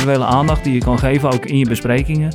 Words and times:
individuele 0.00 0.36
aandacht 0.38 0.64
die 0.64 0.74
je 0.74 0.80
kan 0.80 0.98
geven, 0.98 1.32
ook 1.32 1.46
in 1.46 1.58
je 1.58 1.68
besprekingen. 1.68 2.32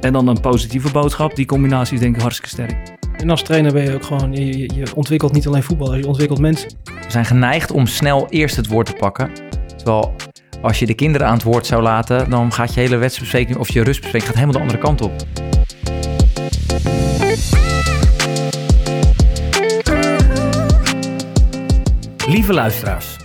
En 0.00 0.12
dan 0.12 0.28
een 0.28 0.40
positieve 0.40 0.90
boodschap. 0.90 1.36
Die 1.36 1.46
combinatie 1.46 1.94
is 1.94 2.00
denk 2.00 2.14
ik 2.14 2.20
hartstikke 2.20 2.50
sterk. 2.50 2.96
En 3.16 3.30
als 3.30 3.42
trainer 3.42 3.72
ben 3.72 3.82
je 3.82 3.94
ook 3.94 4.04
gewoon, 4.04 4.32
je, 4.32 4.86
ontwikkelt 4.94 5.32
niet 5.32 5.46
alleen 5.46 5.62
voetbal, 5.62 5.94
je 5.94 6.06
ontwikkelt 6.06 6.38
mensen. 6.38 6.70
We 6.84 7.10
zijn 7.10 7.24
geneigd 7.24 7.70
om 7.70 7.86
snel 7.86 8.26
eerst 8.28 8.56
het 8.56 8.66
woord 8.66 8.86
te 8.86 8.92
pakken. 8.92 9.30
Terwijl 9.76 10.14
als 10.62 10.78
je 10.78 10.86
de 10.86 10.94
kinderen 10.94 11.26
aan 11.26 11.32
het 11.32 11.42
woord 11.42 11.66
zou 11.66 11.82
laten, 11.82 12.30
dan 12.30 12.52
gaat 12.52 12.74
je 12.74 12.80
hele 12.80 12.96
wedstrijdbespreking 12.96 13.58
of 13.58 13.72
je 13.72 13.82
rustbespreking 13.82 14.30
gaat 14.30 14.40
helemaal 14.40 14.56
de 14.56 14.60
andere 14.60 14.78
kant 14.78 15.00
op. 15.00 15.12
Lieve 22.28 22.52
luisteraars, 22.52 23.16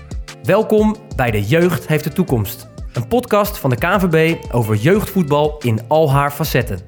welkom 0.43 0.95
bij 1.15 1.31
De 1.31 1.43
Jeugd 1.43 1.87
heeft 1.87 2.03
de 2.03 2.13
toekomst. 2.13 2.71
Een 2.93 3.07
podcast 3.07 3.57
van 3.57 3.69
de 3.69 3.75
KNVB 3.75 4.43
over 4.51 4.75
jeugdvoetbal 4.75 5.57
in 5.57 5.79
al 5.87 6.11
haar 6.11 6.31
facetten. 6.31 6.79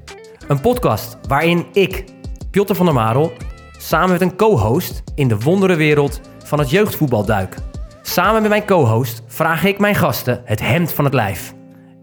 Een 0.48 0.60
podcast 0.60 1.18
waarin 1.28 1.66
ik, 1.72 2.04
Piotr 2.50 2.74
van 2.74 2.86
der 2.86 2.94
Marel, 2.94 3.32
samen 3.78 4.10
met 4.10 4.20
een 4.20 4.36
co-host 4.36 5.02
in 5.14 5.28
de 5.28 5.38
wonderenwereld 5.38 6.20
van 6.44 6.58
het 6.58 6.70
jeugdvoetbal 6.70 7.24
duik. 7.24 7.54
Samen 8.02 8.40
met 8.40 8.50
mijn 8.50 8.64
co-host 8.64 9.22
vraag 9.26 9.64
ik 9.64 9.78
mijn 9.78 9.94
gasten 9.94 10.42
het 10.44 10.60
hemd 10.60 10.92
van 10.92 11.04
het 11.04 11.14
lijf. 11.14 11.54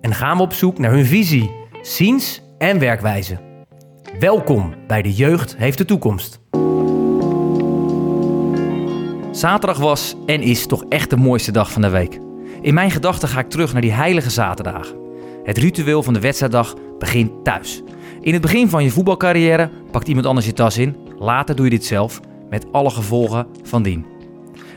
En 0.02 0.14
gaan 0.14 0.38
we 0.38 0.44
op 0.44 0.54
zoek 0.54 0.78
naar 0.78 0.92
hun 0.92 1.06
visie, 1.06 1.52
ziens 1.82 2.42
en 2.58 2.80
werkwijze. 2.80 3.38
Welkom 4.20 4.74
bij 4.88 5.02
De 5.02 5.14
Jeugd 5.14 5.58
heeft 5.58 5.78
de 5.78 5.86
toekomst. 5.86 6.40
Zaterdag 9.32 9.78
was 9.78 10.16
en 10.26 10.42
is 10.42 10.66
toch 10.66 10.84
echt 10.90 11.10
de 11.10 11.18
mooiste 11.18 11.52
dag 11.52 11.72
van 11.72 11.82
de 11.82 11.90
week. 11.90 12.23
In 12.64 12.74
mijn 12.74 12.92
gedachten 12.92 13.28
ga 13.28 13.40
ik 13.40 13.50
terug 13.50 13.74
naar 13.74 13.82
die 13.82 13.92
heilige 13.92 14.30
zaterdagen. 14.30 14.96
Het 15.44 15.58
ritueel 15.58 16.04
van 16.04 16.14
de 16.14 16.20
wedstrijddag 16.20 16.76
begint 17.00 17.44
thuis. 17.44 17.82
In 18.22 18.34
het 18.34 18.42
begin 18.42 18.70
van 18.70 18.84
je 18.84 18.90
voetbalcarrière 18.90 19.70
pakt 19.92 20.08
iemand 20.08 20.26
anders 20.26 20.46
je 20.46 20.54
tas 20.54 20.78
in. 20.78 20.96
Later 21.20 21.56
doe 21.56 21.66
je 21.66 21.72
dit 21.72 21.86
zelf, 21.86 22.20
met 22.50 22.66
alle 22.72 22.90
gevolgen 22.90 23.48
van 23.64 23.84
dien. 23.84 24.06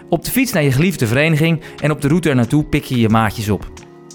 Op 0.09 0.25
de 0.25 0.31
fiets 0.31 0.53
naar 0.53 0.63
je 0.63 0.73
geliefde 0.73 1.07
vereniging 1.07 1.61
en 1.81 1.91
op 1.91 2.01
de 2.01 2.09
route 2.09 2.29
er 2.29 2.35
naartoe 2.35 2.65
pik 2.65 2.85
je 2.85 2.99
je 2.99 3.09
maatjes 3.09 3.49
op. 3.49 3.73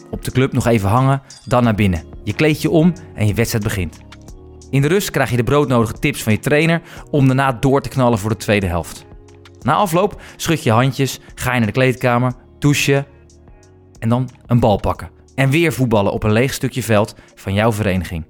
Op 0.09 0.23
de 0.23 0.31
club 0.31 0.53
nog 0.53 0.67
even 0.67 0.89
hangen, 0.89 1.21
dan 1.45 1.63
naar 1.63 1.75
binnen. 1.75 2.03
Je 2.23 2.33
kleed 2.33 2.61
je 2.61 2.69
om 2.69 2.93
en 3.15 3.27
je 3.27 3.33
wedstrijd 3.33 3.63
begint. 3.63 3.99
In 4.69 4.81
de 4.81 4.87
rust 4.87 5.11
krijg 5.11 5.29
je 5.29 5.37
de 5.37 5.43
broodnodige 5.43 5.99
tips 5.99 6.23
van 6.23 6.33
je 6.33 6.39
trainer 6.39 6.81
om 7.09 7.27
daarna 7.27 7.51
door 7.51 7.81
te 7.81 7.89
knallen 7.89 8.19
voor 8.19 8.29
de 8.29 8.37
tweede 8.37 8.67
helft. 8.67 9.05
Na 9.61 9.73
afloop 9.73 10.21
schud 10.35 10.63
je 10.63 10.71
handjes, 10.71 11.19
ga 11.35 11.51
je 11.51 11.57
naar 11.57 11.67
de 11.67 11.73
kleedkamer, 11.73 12.33
douchen 12.59 13.05
en 14.01 14.09
dan 14.09 14.29
een 14.45 14.59
bal 14.59 14.79
pakken. 14.79 15.09
En 15.35 15.49
weer 15.49 15.73
voetballen 15.73 16.11
op 16.11 16.23
een 16.23 16.31
leeg 16.31 16.53
stukje 16.53 16.83
veld 16.83 17.15
van 17.35 17.53
jouw 17.53 17.71
vereniging. 17.71 18.25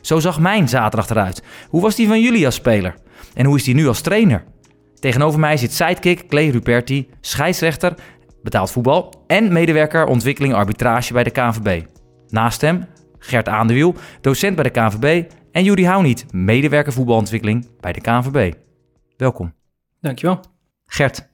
Zo 0.00 0.20
zag 0.20 0.40
mijn 0.40 0.68
zaterdag 0.68 1.10
eruit. 1.10 1.42
Hoe 1.68 1.80
was 1.80 1.94
die 1.94 2.08
van 2.08 2.20
jullie 2.20 2.46
als 2.46 2.54
speler? 2.54 2.94
En 3.34 3.46
hoe 3.46 3.56
is 3.56 3.64
die 3.64 3.74
nu 3.74 3.86
als 3.86 4.00
trainer? 4.00 4.44
Tegenover 4.94 5.40
mij 5.40 5.56
zit 5.56 5.72
sidekick 5.72 6.28
Clay 6.28 6.48
Ruperti, 6.48 7.08
scheidsrechter, 7.20 7.94
betaald 8.42 8.70
voetbal 8.70 9.24
en 9.26 9.52
medewerker 9.52 10.06
ontwikkeling 10.06 10.54
arbitrage 10.54 11.12
bij 11.12 11.22
de 11.22 11.30
KNVB. 11.30 11.84
Naast 12.28 12.60
hem 12.60 12.86
Gert 13.18 13.48
Aandewiel, 13.48 13.94
docent 14.20 14.54
bij 14.54 14.64
de 14.64 14.70
KNVB 14.70 15.30
en 15.52 15.64
Juri 15.64 15.86
Houniet, 15.86 16.32
medewerker 16.32 16.92
voetbalontwikkeling 16.92 17.80
bij 17.80 17.92
de 17.92 18.00
KNVB. 18.00 18.54
Welkom. 19.16 19.54
Dankjewel. 20.00 20.40
Gert, 20.86 21.28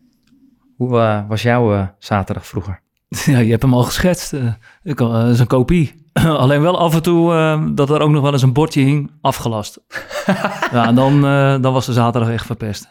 hoe 0.76 0.98
eh, 0.98 1.28
was 1.28 1.42
jouw 1.42 1.74
eh, 1.74 1.86
zaterdag 1.98 2.46
vroeger? 2.46 2.82
Ja, 3.26 3.38
je 3.38 3.50
hebt 3.50 3.62
hem 3.62 3.74
al 3.74 3.82
geschetst. 3.82 4.32
eh, 4.32 4.52
ik, 4.82 5.00
al- 5.00 5.14
eh, 5.14 5.20
dat 5.22 5.32
is 5.34 5.40
een 5.40 5.46
kopie. 5.46 6.06
Alleen 6.12 6.60
wel 6.62 6.78
af 6.78 6.94
en 6.94 7.02
toe 7.02 7.32
eh, 7.32 7.62
dat 7.72 7.90
er 7.90 8.00
ook 8.00 8.10
nog 8.10 8.22
wel 8.22 8.32
eens 8.32 8.42
een 8.42 8.52
bordje 8.52 8.80
hing, 8.82 9.10
afgelast. 9.20 9.80
ja, 10.72 10.86
en 10.86 10.94
dan, 10.94 11.26
eh, 11.26 11.60
dan 11.60 11.72
was 11.72 11.86
de 11.86 11.92
zaterdag 11.92 12.30
echt 12.30 12.46
verpest. 12.46 12.88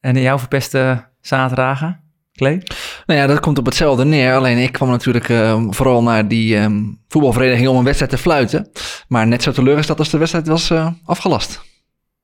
En 0.00 0.20
jouw 0.20 0.38
verpeste 0.38 1.04
zaterdagen, 1.20 2.00
Clay? 2.32 2.62
Nou 3.06 3.20
ja, 3.20 3.26
dat 3.26 3.40
komt 3.40 3.58
op 3.58 3.64
hetzelfde 3.64 4.04
neer. 4.04 4.34
Alleen 4.34 4.58
ik 4.58 4.72
kwam 4.72 4.88
natuurlijk 4.88 5.28
eh, 5.28 5.62
vooral 5.70 6.02
naar 6.02 6.28
die 6.28 6.56
ehm, 6.56 6.82
voetbalvereniging 7.08 7.68
om 7.68 7.76
een 7.76 7.84
wedstrijd 7.84 8.10
te 8.12 8.18
fluiten. 8.18 8.68
Maar 9.08 9.26
net 9.26 9.42
zo 9.42 9.52
teleurgesteld 9.52 9.98
als 9.98 10.10
de 10.10 10.18
wedstrijd 10.18 10.46
was 10.48 10.70
eh, 10.70 10.88
afgelast. 11.04 11.62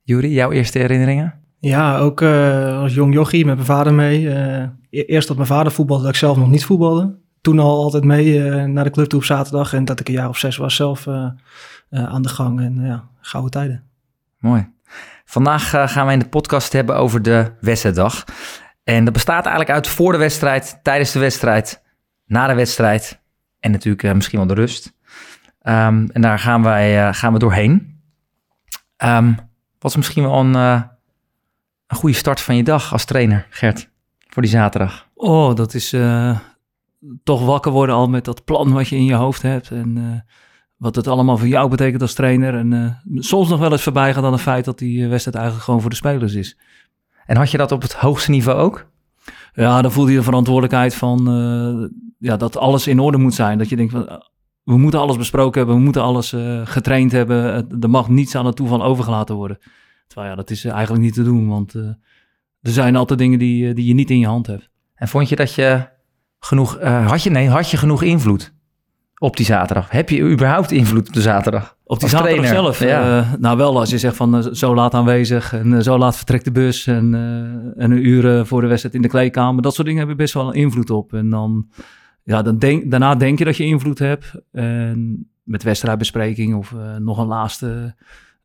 Juri, 0.02 0.32
jouw 0.32 0.50
eerste 0.52 0.78
herinneringen? 0.78 1.34
Ja, 1.60 1.98
ook 1.98 2.20
eh, 2.20 2.80
als 2.80 2.94
jong 2.94 3.14
jochie 3.14 3.44
met 3.44 3.54
mijn 3.54 3.66
vader 3.66 3.94
mee. 3.94 4.28
E- 4.92 5.04
eerst 5.04 5.28
dat 5.28 5.36
mijn 5.36 5.48
vader 5.48 5.72
voetbalde, 5.72 6.02
dat 6.02 6.12
ik 6.12 6.18
zelf 6.18 6.36
nog 6.36 6.48
niet 6.48 6.64
voetbalde. 6.64 7.18
Toen 7.40 7.58
al 7.58 7.82
altijd 7.82 8.04
mee 8.04 8.48
eh, 8.48 8.64
naar 8.64 8.84
de 8.84 8.90
club 8.90 9.08
toe 9.08 9.18
op 9.18 9.24
zaterdag. 9.24 9.72
En 9.72 9.84
dat 9.84 10.00
ik 10.00 10.08
een 10.08 10.14
jaar 10.14 10.28
of 10.28 10.38
zes 10.38 10.56
was 10.56 10.74
zelf 10.76 11.06
eh, 11.06 11.30
eh, 11.90 12.04
aan 12.04 12.22
de 12.22 12.28
gang. 12.28 12.60
En 12.60 12.84
ja, 12.84 13.08
gouden 13.20 13.50
tijden. 13.50 13.84
Mooi. 14.38 14.70
Vandaag 15.24 15.70
gaan 15.92 16.06
we 16.06 16.12
in 16.12 16.18
de 16.18 16.28
podcast 16.28 16.72
hebben 16.72 16.96
over 16.96 17.22
de 17.22 17.52
wedstrijddag. 17.60 18.24
En 18.84 19.04
dat 19.04 19.12
bestaat 19.12 19.46
eigenlijk 19.46 19.74
uit 19.74 19.88
voor 19.88 20.12
de 20.12 20.18
wedstrijd, 20.18 20.80
tijdens 20.82 21.12
de 21.12 21.18
wedstrijd, 21.18 21.82
na 22.26 22.46
de 22.46 22.54
wedstrijd 22.54 23.20
en 23.60 23.70
natuurlijk 23.70 24.14
misschien 24.14 24.38
wel 24.38 24.48
de 24.48 24.54
rust. 24.54 24.94
Ehm, 25.60 26.06
en 26.12 26.20
daar 26.20 26.38
gaan, 26.38 26.62
wij, 26.62 27.14
gaan 27.14 27.32
we 27.32 27.38
doorheen. 27.38 28.00
Ehm, 28.96 29.32
wat 29.78 29.90
is 29.90 29.96
misschien 29.96 30.22
wel 30.22 30.40
een, 30.40 30.54
een 31.86 31.96
goede 31.96 32.16
start 32.16 32.40
van 32.40 32.56
je 32.56 32.62
dag 32.62 32.92
als 32.92 33.04
trainer, 33.04 33.46
Gert, 33.50 33.91
voor 34.32 34.42
die 34.42 34.50
zaterdag? 34.50 35.06
Oh, 35.14 35.54
dat 35.54 35.74
is 35.74 35.92
eh, 35.92 36.38
toch 37.24 37.44
wakker 37.44 37.72
worden 37.72 37.94
al 37.94 38.08
met 38.08 38.24
dat 38.24 38.44
plan 38.44 38.72
wat 38.72 38.88
je 38.88 38.96
in 38.96 39.04
je 39.04 39.14
hoofd 39.14 39.42
hebt. 39.42 39.70
En 39.70 39.96
eh, 39.96 40.34
wat 40.76 40.96
het 40.96 41.06
allemaal 41.06 41.38
voor 41.38 41.48
jou 41.48 41.68
betekent 41.70 42.02
als 42.02 42.14
trainer. 42.14 42.54
En 42.54 42.72
eh, 42.72 43.20
soms 43.22 43.48
nog 43.48 43.58
wel 43.58 43.72
eens 43.72 43.82
voorbij 43.82 44.14
gaan 44.14 44.24
aan 44.24 44.32
het 44.32 44.40
feit 44.40 44.64
dat 44.64 44.78
die 44.78 45.08
wedstrijd 45.08 45.36
eigenlijk 45.36 45.64
gewoon 45.64 45.80
voor 45.80 45.90
de 45.90 45.96
spelers 45.96 46.34
is. 46.34 46.58
En 47.26 47.36
had 47.36 47.50
je 47.50 47.58
dat 47.58 47.72
op 47.72 47.82
het 47.82 47.94
hoogste 47.94 48.30
niveau 48.30 48.58
ook? 48.58 48.86
Ja, 49.54 49.82
dan 49.82 49.92
voel 49.92 50.08
je 50.08 50.16
de 50.16 50.22
verantwoordelijkheid 50.22 50.94
van 50.94 51.24
ja, 52.18 52.36
dat 52.36 52.56
alles 52.56 52.86
in 52.86 53.00
orde 53.00 53.18
moet 53.18 53.34
zijn. 53.34 53.58
Dat 53.58 53.68
je 53.68 53.76
denkt 53.76 53.92
van, 53.92 54.22
we 54.62 54.76
moeten 54.76 55.00
alles 55.00 55.16
besproken 55.16 55.58
hebben, 55.58 55.76
we 55.76 55.82
moeten 55.82 56.02
alles 56.02 56.34
getraind 56.64 57.12
hebben. 57.12 57.66
Er 57.80 57.90
mag 57.90 58.08
niets 58.08 58.34
aan 58.34 58.46
het 58.46 58.56
toeval 58.56 58.84
overgelaten 58.84 59.34
worden. 59.34 59.58
Terwijl 60.06 60.30
ja, 60.30 60.36
dat 60.36 60.50
is 60.50 60.64
eigenlijk 60.64 61.02
niet 61.02 61.14
te 61.14 61.22
doen, 61.22 61.48
want 61.48 61.74
er 62.62 62.72
zijn 62.72 62.96
altijd 62.96 63.18
dingen 63.18 63.38
die, 63.38 63.68
eh, 63.68 63.74
die 63.74 63.86
je 63.86 63.94
niet 63.94 64.10
in 64.10 64.18
je 64.18 64.26
hand 64.26 64.46
hebt. 64.46 64.70
En 64.94 65.08
vond 65.08 65.28
je 65.28 65.36
dat 65.36 65.54
je 65.54 65.88
genoeg, 66.38 66.76
eh, 66.76 67.06
had 67.06 67.22
je, 67.22 67.30
nee, 67.30 67.48
had 67.48 67.70
je 67.70 67.76
genoeg 67.76 68.02
invloed 68.02 68.54
op 69.18 69.36
die 69.36 69.46
zaterdag? 69.46 69.90
Heb 69.90 70.08
je 70.08 70.20
überhaupt 70.20 70.70
invloed 70.70 71.08
op 71.08 71.14
de 71.14 71.20
zaterdag? 71.20 71.76
Op 71.84 72.00
die 72.00 72.08
zaterdag 72.08 72.44
trainer, 72.44 72.62
zelf, 72.62 72.80
ja. 72.80 73.18
eh, 73.18 73.32
nou 73.38 73.56
wel 73.56 73.78
als 73.78 73.90
je 73.90 73.98
zegt 73.98 74.16
van 74.16 74.54
zo 74.54 74.74
laat 74.74 74.94
aanwezig 74.94 75.52
en 75.52 75.82
zo 75.82 75.98
laat 75.98 76.16
vertrekt 76.16 76.44
de 76.44 76.52
bus 76.52 76.86
en, 76.86 77.14
en 77.76 77.90
een 77.90 78.06
uur 78.06 78.46
voor 78.46 78.60
de 78.60 78.66
wedstrijd 78.66 78.94
in 78.94 79.02
de 79.02 79.08
kleedkamer. 79.08 79.62
Dat 79.62 79.74
soort 79.74 79.86
dingen 79.86 80.00
hebben 80.00 80.16
best 80.24 80.34
wel 80.34 80.48
een 80.48 80.60
invloed 80.60 80.90
op. 80.90 81.12
En 81.12 81.30
dan, 81.30 81.68
ja, 82.22 82.42
dan 82.42 82.58
denk, 82.58 82.90
daarna 82.90 83.14
denk 83.14 83.38
je 83.38 83.44
dat 83.44 83.56
je 83.56 83.64
invloed 83.64 83.98
hebt. 83.98 84.32
En 84.52 85.28
met 85.42 85.62
wedstrijdbespreking 85.62 86.54
of 86.54 86.74
nog 86.98 87.18
een 87.18 87.26
laatste, 87.26 87.94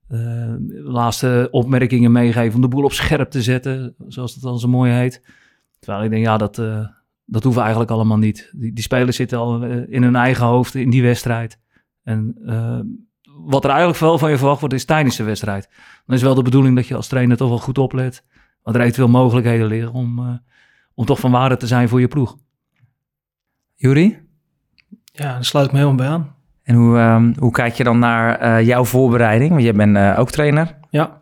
eh, 0.07 0.53
laatste 0.83 1.47
opmerkingen 1.51 2.11
meegeven 2.11 2.55
om 2.55 2.61
de 2.61 2.67
boel 2.67 2.83
op 2.83 2.91
scherp 2.91 3.29
te 3.29 3.41
zetten, 3.41 3.95
zoals 4.07 4.33
dat 4.33 4.43
dan 4.43 4.59
zo 4.59 4.67
mooi 4.67 4.91
heet. 4.91 5.21
Terwijl 5.79 6.03
ik 6.03 6.09
denk, 6.09 6.25
ja, 6.25 6.37
dat, 6.37 6.59
eh, 6.59 6.87
dat 7.25 7.43
hoeven 7.43 7.61
eigenlijk 7.61 7.91
allemaal 7.91 8.17
niet. 8.17 8.49
Die, 8.55 8.73
die 8.73 8.83
spelers 8.83 9.15
zitten 9.15 9.37
al 9.37 9.63
eh, 9.63 9.93
in 9.93 10.03
hun 10.03 10.15
eigen 10.15 10.45
hoofd 10.45 10.75
in 10.75 10.89
die 10.89 11.01
wedstrijd. 11.01 11.59
En 12.03 12.35
wat 13.47 13.63
er 13.63 13.69
eigenlijk 13.69 13.99
wel 13.99 14.17
van 14.17 14.29
je 14.29 14.37
verwacht 14.37 14.59
wordt, 14.59 14.75
is 14.75 14.85
tijdens 14.85 15.15
de 15.15 15.23
wedstrijd. 15.23 15.69
Dan 16.05 16.15
is 16.15 16.21
wel 16.21 16.35
de 16.35 16.41
bedoeling 16.41 16.75
dat 16.75 16.87
je 16.87 16.95
als 16.95 17.07
trainer 17.07 17.37
toch 17.37 17.49
wel 17.49 17.57
goed 17.57 17.77
oplet. 17.77 18.23
Want 18.67 18.79
er 18.79 18.85
eventueel 18.85 19.09
mogelijkheden 19.09 19.67
liggen 19.67 19.93
om, 19.93 20.19
eh, 20.19 20.33
om 20.93 21.05
toch 21.05 21.19
van 21.19 21.31
waarde 21.31 21.57
te 21.57 21.67
zijn 21.67 21.89
voor 21.89 21.99
je 21.99 22.07
ploeg. 22.07 22.37
Juri? 23.75 24.19
Ja, 25.03 25.33
daar 25.33 25.45
sluit 25.45 25.65
ik 25.65 25.71
me 25.71 25.77
helemaal 25.77 25.97
bij 25.97 26.07
aan. 26.07 26.35
En 26.67 26.75
hoe, 26.75 26.97
ehm, 26.97 27.33
hoe 27.39 27.51
kijk 27.51 27.73
je 27.73 27.83
dan 27.83 27.99
naar 27.99 28.39
eh, 28.39 28.65
jouw 28.65 28.85
voorbereiding? 28.85 29.49
Want 29.49 29.61
jij 29.63 29.73
bent 29.73 29.95
eh, 29.95 30.15
ook 30.19 30.31
trainer. 30.31 30.75
Ja, 30.89 31.21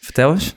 Vertel 0.00 0.30
eens. 0.32 0.56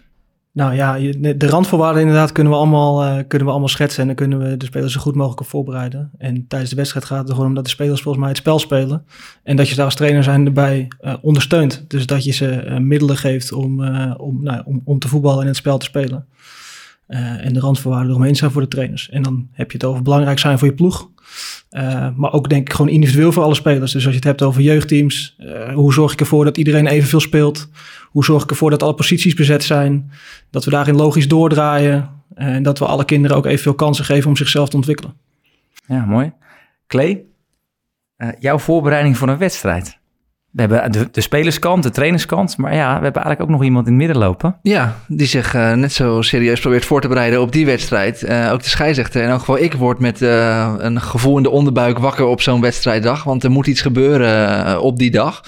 nou 0.51 0.73
ja, 0.73 0.97
de- 0.97 1.37
de 1.37 1.47
randvoorwaarden 1.47 2.01
inderdaad 2.01 2.31
kunnen 2.31 2.53
we, 2.53 2.59
allemaal, 2.59 3.03
eh, 3.03 3.23
kunnen 3.27 3.43
we 3.47 3.51
allemaal 3.53 3.69
schetsen. 3.69 4.01
En 4.01 4.07
dan 4.07 4.15
kunnen 4.15 4.39
we 4.39 4.57
de 4.57 4.65
spelers 4.65 4.93
zo 4.93 4.99
goed 4.99 5.15
mogelijk 5.15 5.41
op 5.41 5.47
voorbereiden. 5.47 6.11
En 6.17 6.45
tijdens 6.47 6.69
de 6.71 6.75
wedstrijd 6.75 7.05
gaat 7.05 7.17
het 7.19 7.27
er 7.27 7.33
gewoon 7.33 7.49
om 7.49 7.55
dat 7.55 7.63
de 7.63 7.69
spelers 7.69 8.01
volgens 8.01 8.23
mij 8.23 8.31
het 8.33 8.41
spel 8.41 8.59
spelen. 8.59 9.05
En 9.43 9.55
dat 9.55 9.69
je 9.69 9.75
daar 9.75 9.85
als 9.85 9.95
trainer 9.95 10.23
zijn 10.23 10.45
erbij 10.45 10.87
eh, 10.99 11.13
ondersteunt. 11.21 11.85
Dus 11.87 12.05
dat 12.05 12.23
je 12.23 12.31
ze 12.31 12.77
middelen 12.81 13.17
geeft 13.17 13.51
om, 13.51 13.83
om, 14.17 14.43
nou, 14.43 14.61
om, 14.65 14.81
om 14.83 14.99
te 14.99 15.07
voetballen 15.07 15.41
en 15.41 15.47
het 15.47 15.55
spel 15.55 15.77
te 15.77 15.85
spelen. 15.85 16.25
En 17.07 17.53
de 17.53 17.59
randvoorwaarden 17.59 18.09
eromheen 18.09 18.35
zijn 18.35 18.51
voor 18.51 18.61
de 18.61 18.67
trainers. 18.67 19.09
En 19.09 19.21
dan 19.21 19.47
heb 19.51 19.71
je 19.71 19.77
het 19.77 19.85
over 19.87 20.01
belangrijk 20.01 20.39
zijn 20.39 20.57
voor 20.59 20.67
je 20.67 20.73
ploeg. 20.73 21.09
Eh, 21.69 22.07
maar 22.15 22.33
ook 22.33 22.49
denk 22.49 22.67
ik 22.67 22.73
gewoon 22.73 22.91
individueel 22.91 23.31
voor 23.31 23.43
alle 23.43 23.55
spelers. 23.55 23.91
Dus 23.91 24.03
als 24.03 24.11
je 24.13 24.19
het 24.19 24.27
hebt 24.27 24.41
over 24.41 24.61
jeugdteams, 24.61 25.35
eh, 25.37 25.73
hoe 25.73 25.93
zorg 25.93 26.13
ik 26.13 26.19
ervoor 26.19 26.45
dat 26.45 26.57
iedereen 26.57 26.87
evenveel 26.87 27.19
speelt? 27.19 27.69
Hoe 28.03 28.25
zorg 28.25 28.43
ik 28.43 28.49
ervoor 28.49 28.69
dat 28.69 28.83
alle 28.83 28.93
posities 28.93 29.33
bezet 29.33 29.63
zijn? 29.63 30.11
Dat 30.49 30.65
we 30.65 30.71
daarin 30.71 30.95
logisch 30.95 31.27
doordraaien. 31.27 32.09
En 32.35 32.63
dat 32.63 32.79
we 32.79 32.85
alle 32.85 33.05
kinderen 33.05 33.37
ook 33.37 33.45
evenveel 33.45 33.73
kansen 33.73 34.05
geven 34.05 34.29
om 34.29 34.35
zichzelf 34.35 34.69
te 34.69 34.75
ontwikkelen. 34.75 35.13
Ja, 35.87 36.05
mooi. 36.05 36.31
Clay, 36.87 37.21
Eh, 38.17 38.29
jouw 38.39 38.59
voorbereiding 38.59 39.17
voor 39.17 39.29
een 39.29 39.37
wedstrijd. 39.37 39.97
We 40.57 40.63
hebben 40.63 40.91
de, 40.91 41.07
de 41.11 41.21
spelerskant, 41.21 41.83
de 41.83 41.89
trainerskant. 41.89 42.57
Maar 42.57 42.73
ja, 42.73 42.97
we 42.97 43.03
hebben 43.03 43.23
eigenlijk 43.23 43.41
ook 43.41 43.49
nog 43.49 43.63
iemand 43.63 43.85
in 43.87 43.91
het 43.91 44.01
midden 44.01 44.17
lopen. 44.17 44.55
Ja, 44.61 44.95
die 45.07 45.27
zich 45.27 45.55
uh, 45.55 45.73
net 45.73 45.93
zo 45.93 46.21
serieus 46.21 46.59
probeert 46.59 46.85
voor 46.85 47.01
te 47.01 47.07
bereiden 47.07 47.41
op 47.41 47.51
die 47.51 47.65
wedstrijd. 47.65 48.23
Uh, 48.23 48.51
ook 48.51 48.63
de 48.63 48.69
scheidsrechter. 48.69 49.21
In 49.21 49.29
elk 49.29 49.39
geval, 49.39 49.57
ik 49.57 49.73
word 49.73 49.99
met 49.99 50.21
uh, 50.21 50.73
een 50.77 51.01
gevoel 51.01 51.37
in 51.37 51.43
de 51.43 51.49
onderbuik 51.49 51.97
wakker 51.97 52.25
op 52.25 52.41
zo'n 52.41 52.61
wedstrijddag. 52.61 53.23
Want 53.23 53.43
er 53.43 53.51
moet 53.51 53.67
iets 53.67 53.81
gebeuren 53.81 54.81
op 54.81 54.97
die 54.97 55.11
dag. 55.11 55.41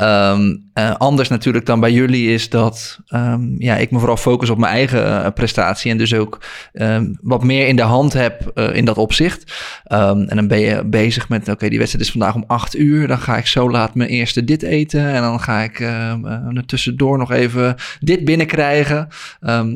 Um, 0.00 0.70
uh, 0.74 0.94
anders 0.96 1.28
natuurlijk 1.28 1.66
dan 1.66 1.80
bij 1.80 1.92
jullie 1.92 2.32
is 2.32 2.48
dat 2.50 2.98
um, 3.08 3.54
ja, 3.58 3.76
ik 3.76 3.90
me 3.90 3.98
vooral 3.98 4.16
focus 4.16 4.50
op 4.50 4.58
mijn 4.58 4.72
eigen 4.72 5.06
uh, 5.06 5.26
prestatie 5.34 5.90
en 5.90 5.98
dus 5.98 6.14
ook 6.14 6.40
um, 6.72 7.18
wat 7.20 7.44
meer 7.44 7.66
in 7.66 7.76
de 7.76 7.82
hand 7.82 8.12
heb 8.12 8.50
uh, 8.54 8.74
in 8.74 8.84
dat 8.84 8.96
opzicht. 8.96 9.52
en 9.84 10.26
dan 10.26 10.48
ben 10.48 10.60
je 10.60 10.84
bezig 10.84 11.28
met, 11.28 11.48
oké, 11.48 11.68
die 11.68 11.78
wedstrijd 11.78 12.04
is 12.06 12.10
vandaag 12.12 12.34
om 12.34 12.44
acht 12.46 12.76
uur, 12.76 13.06
dan 13.06 13.18
ga 13.18 13.36
ik 13.36 13.46
zo 13.46 13.70
laat 13.70 13.94
mijn 13.94 14.10
eerste 14.10 14.44
dit 14.44 14.62
eten 14.62 15.08
en 15.08 15.22
dan 15.22 15.40
ga 15.40 15.60
ik 15.60 15.80
er 15.80 16.66
tussendoor 16.66 17.18
nog 17.18 17.32
even 17.32 17.76
dit 18.00 18.24
binnenkrijgen. 18.24 19.08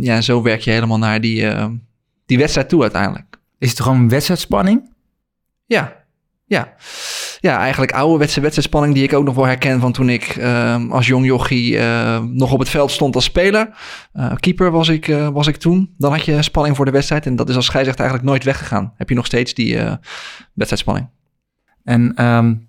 ja, 0.01 0.15
en 0.15 0.23
zo 0.23 0.43
werk 0.43 0.61
je 0.61 0.71
helemaal 0.71 0.99
naar 0.99 1.21
die, 1.21 1.47
die 2.27 2.39
wedstrijd 2.39 2.69
toe 2.69 2.83
uiteindelijk. 2.83 3.39
Is 3.59 3.71
het 3.71 3.81
gewoon 3.81 4.09
wedstrijdspanning? 4.09 4.91
Ja, 5.67 5.93
ja 6.45 6.75
ja, 7.41 7.59
eigenlijk 7.59 7.93
ouderwetse 7.93 8.41
wedstrijdspanning 8.41 8.95
die 8.95 9.03
ik 9.03 9.13
ook 9.13 9.25
nog 9.25 9.35
wel 9.35 9.47
herken 9.47 9.81
van 9.81 9.93
toen 9.93 10.09
ik 10.09 10.37
uh, 10.37 10.91
als 10.91 11.07
jong 11.07 11.27
jochie 11.27 11.77
uh, 11.77 12.23
nog 12.23 12.53
op 12.53 12.59
het 12.59 12.69
veld 12.69 12.91
stond 12.91 13.15
als 13.15 13.25
speler. 13.25 13.71
Uh, 14.15 14.33
keeper 14.37 14.71
was 14.71 14.89
ik, 14.89 15.09
uh, 15.09 15.29
was 15.29 15.47
ik 15.47 15.57
toen. 15.57 15.95
Dan 15.99 16.13
had 16.13 16.25
je 16.25 16.43
spanning 16.43 16.77
voor 16.77 16.85
de 16.85 16.91
wedstrijd 16.91 17.27
en 17.27 17.37
dat 17.37 17.49
is 17.49 17.57
als 17.57 17.65
scheidsrechter 17.65 18.05
eigenlijk 18.05 18.33
nooit 18.33 18.45
weggegaan. 18.45 18.93
Heb 18.97 19.09
je 19.09 19.15
nog 19.15 19.27
steeds 19.27 19.55
die 19.55 19.79
wedstrijdspanning. 20.55 21.09
En 21.85 22.25
um, 22.25 22.69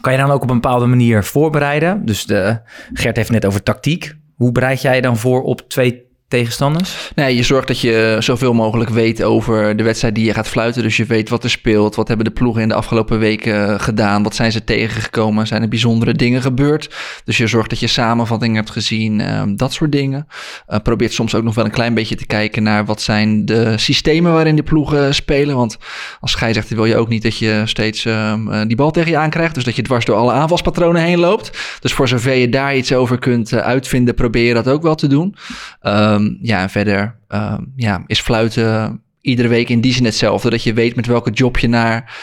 kan 0.00 0.12
je 0.12 0.18
dan 0.18 0.30
ook 0.30 0.42
op 0.42 0.50
een 0.50 0.60
bepaalde 0.60 0.86
manier 0.86 1.24
voorbereiden? 1.24 2.04
Dus 2.04 2.26
de, 2.26 2.60
Gert 2.92 3.16
heeft 3.16 3.30
net 3.30 3.44
over 3.44 3.62
tactiek. 3.62 4.14
Hoe 4.34 4.52
bereid 4.52 4.82
jij 4.82 5.00
dan 5.00 5.16
voor 5.16 5.42
op 5.42 5.68
twee 5.68 6.09
tegenstanders? 6.30 7.10
Nee, 7.14 7.36
je 7.36 7.42
zorgt 7.42 7.68
dat 7.68 7.80
je 7.80 8.16
zoveel 8.18 8.52
mogelijk 8.52 8.90
weet 8.90 9.22
over 9.22 9.76
de 9.76 9.82
wedstrijd 9.82 10.14
die 10.14 10.24
je 10.24 10.34
gaat 10.34 10.48
fluiten. 10.48 10.82
Dus 10.82 10.96
je 10.96 11.04
weet 11.04 11.28
wat 11.28 11.44
er 11.44 11.50
speelt. 11.50 11.94
Wat 11.94 12.08
hebben 12.08 12.26
de 12.26 12.32
ploegen 12.32 12.62
in 12.62 12.68
de 12.68 12.74
afgelopen 12.74 13.18
weken 13.18 13.80
gedaan? 13.80 14.22
Wat 14.22 14.34
zijn 14.34 14.52
ze 14.52 14.64
tegengekomen? 14.64 15.46
Zijn 15.46 15.62
er 15.62 15.68
bijzondere 15.68 16.14
dingen 16.14 16.42
gebeurd? 16.42 16.94
Dus 17.24 17.36
je 17.36 17.46
zorgt 17.46 17.70
dat 17.70 17.80
je 17.80 17.86
samenvattingen 17.86 18.56
hebt 18.56 18.70
gezien. 18.70 19.20
Uh, 19.20 19.42
dat 19.46 19.72
soort 19.72 19.92
dingen. 19.92 20.26
Uh, 20.68 20.78
probeert 20.82 21.12
soms 21.12 21.34
ook 21.34 21.42
nog 21.42 21.54
wel 21.54 21.64
een 21.64 21.70
klein 21.70 21.94
beetje 21.94 22.16
te 22.16 22.26
kijken 22.26 22.62
naar 22.62 22.84
wat 22.84 23.02
zijn 23.02 23.44
de 23.44 23.78
systemen 23.78 24.32
waarin 24.32 24.56
de 24.56 24.62
ploegen 24.62 25.14
spelen. 25.14 25.56
Want 25.56 25.78
als 26.20 26.30
scheidsrechter 26.30 26.76
wil 26.76 26.84
je 26.84 26.96
ook 26.96 27.08
niet 27.08 27.22
dat 27.22 27.38
je 27.38 27.62
steeds 27.64 28.04
uh, 28.04 28.34
die 28.66 28.76
bal 28.76 28.90
tegen 28.90 29.10
je 29.10 29.18
aankrijgt. 29.18 29.54
Dus 29.54 29.64
dat 29.64 29.76
je 29.76 29.82
dwars 29.82 30.04
door 30.04 30.16
alle 30.16 30.32
aanvalspatronen 30.32 31.02
heen 31.02 31.18
loopt. 31.18 31.50
Dus 31.80 31.92
voor 31.92 32.08
zover 32.08 32.34
je 32.34 32.48
daar 32.48 32.76
iets 32.76 32.92
over 32.92 33.18
kunt 33.18 33.54
uitvinden, 33.54 34.14
probeer 34.14 34.46
je 34.46 34.54
dat 34.54 34.68
ook 34.68 34.82
wel 34.82 34.94
te 34.94 35.06
doen. 35.06 35.36
Um, 35.82 36.19
ja, 36.42 36.60
en 36.62 36.70
verder 36.70 37.18
um, 37.28 37.72
ja, 37.76 38.02
is 38.06 38.20
fluiten 38.20 39.02
iedere 39.20 39.48
week 39.48 39.68
in 39.68 39.80
die 39.80 39.92
zin 39.92 40.04
hetzelfde. 40.04 40.50
Dat 40.50 40.62
je 40.62 40.72
weet 40.72 40.96
met 40.96 41.06
welke 41.06 41.30
job 41.30 41.58
je 41.58 41.68
naar 41.68 42.16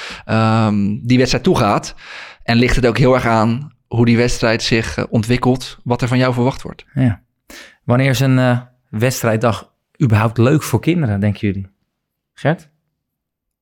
um, 0.68 1.00
die 1.04 1.18
wedstrijd 1.18 1.44
toe 1.44 1.58
gaat. 1.58 1.96
En 2.44 2.58
ligt 2.58 2.76
het 2.76 2.88
ook 2.88 2.98
heel 2.98 3.14
erg 3.14 3.26
aan 3.26 3.72
hoe 3.88 4.06
die 4.06 4.18
wedstrijd 4.18 4.64
zich 4.64 4.98
uh, 4.98 5.06
ontwikkelt, 5.10 5.78
wat 5.84 6.02
er 6.02 6.08
van 6.08 6.18
jou 6.18 6.34
verwacht 6.34 6.62
wordt. 6.62 6.86
Ja. 6.94 7.22
Wanneer 7.84 8.10
is 8.10 8.20
een 8.20 8.38
uh, 8.38 8.60
wedstrijddag 8.90 9.74
überhaupt 10.04 10.38
leuk 10.38 10.64
voor 10.64 10.80
kinderen, 10.80 11.20
denken 11.20 11.48
jullie? 11.48 11.68
Gert? 12.34 12.70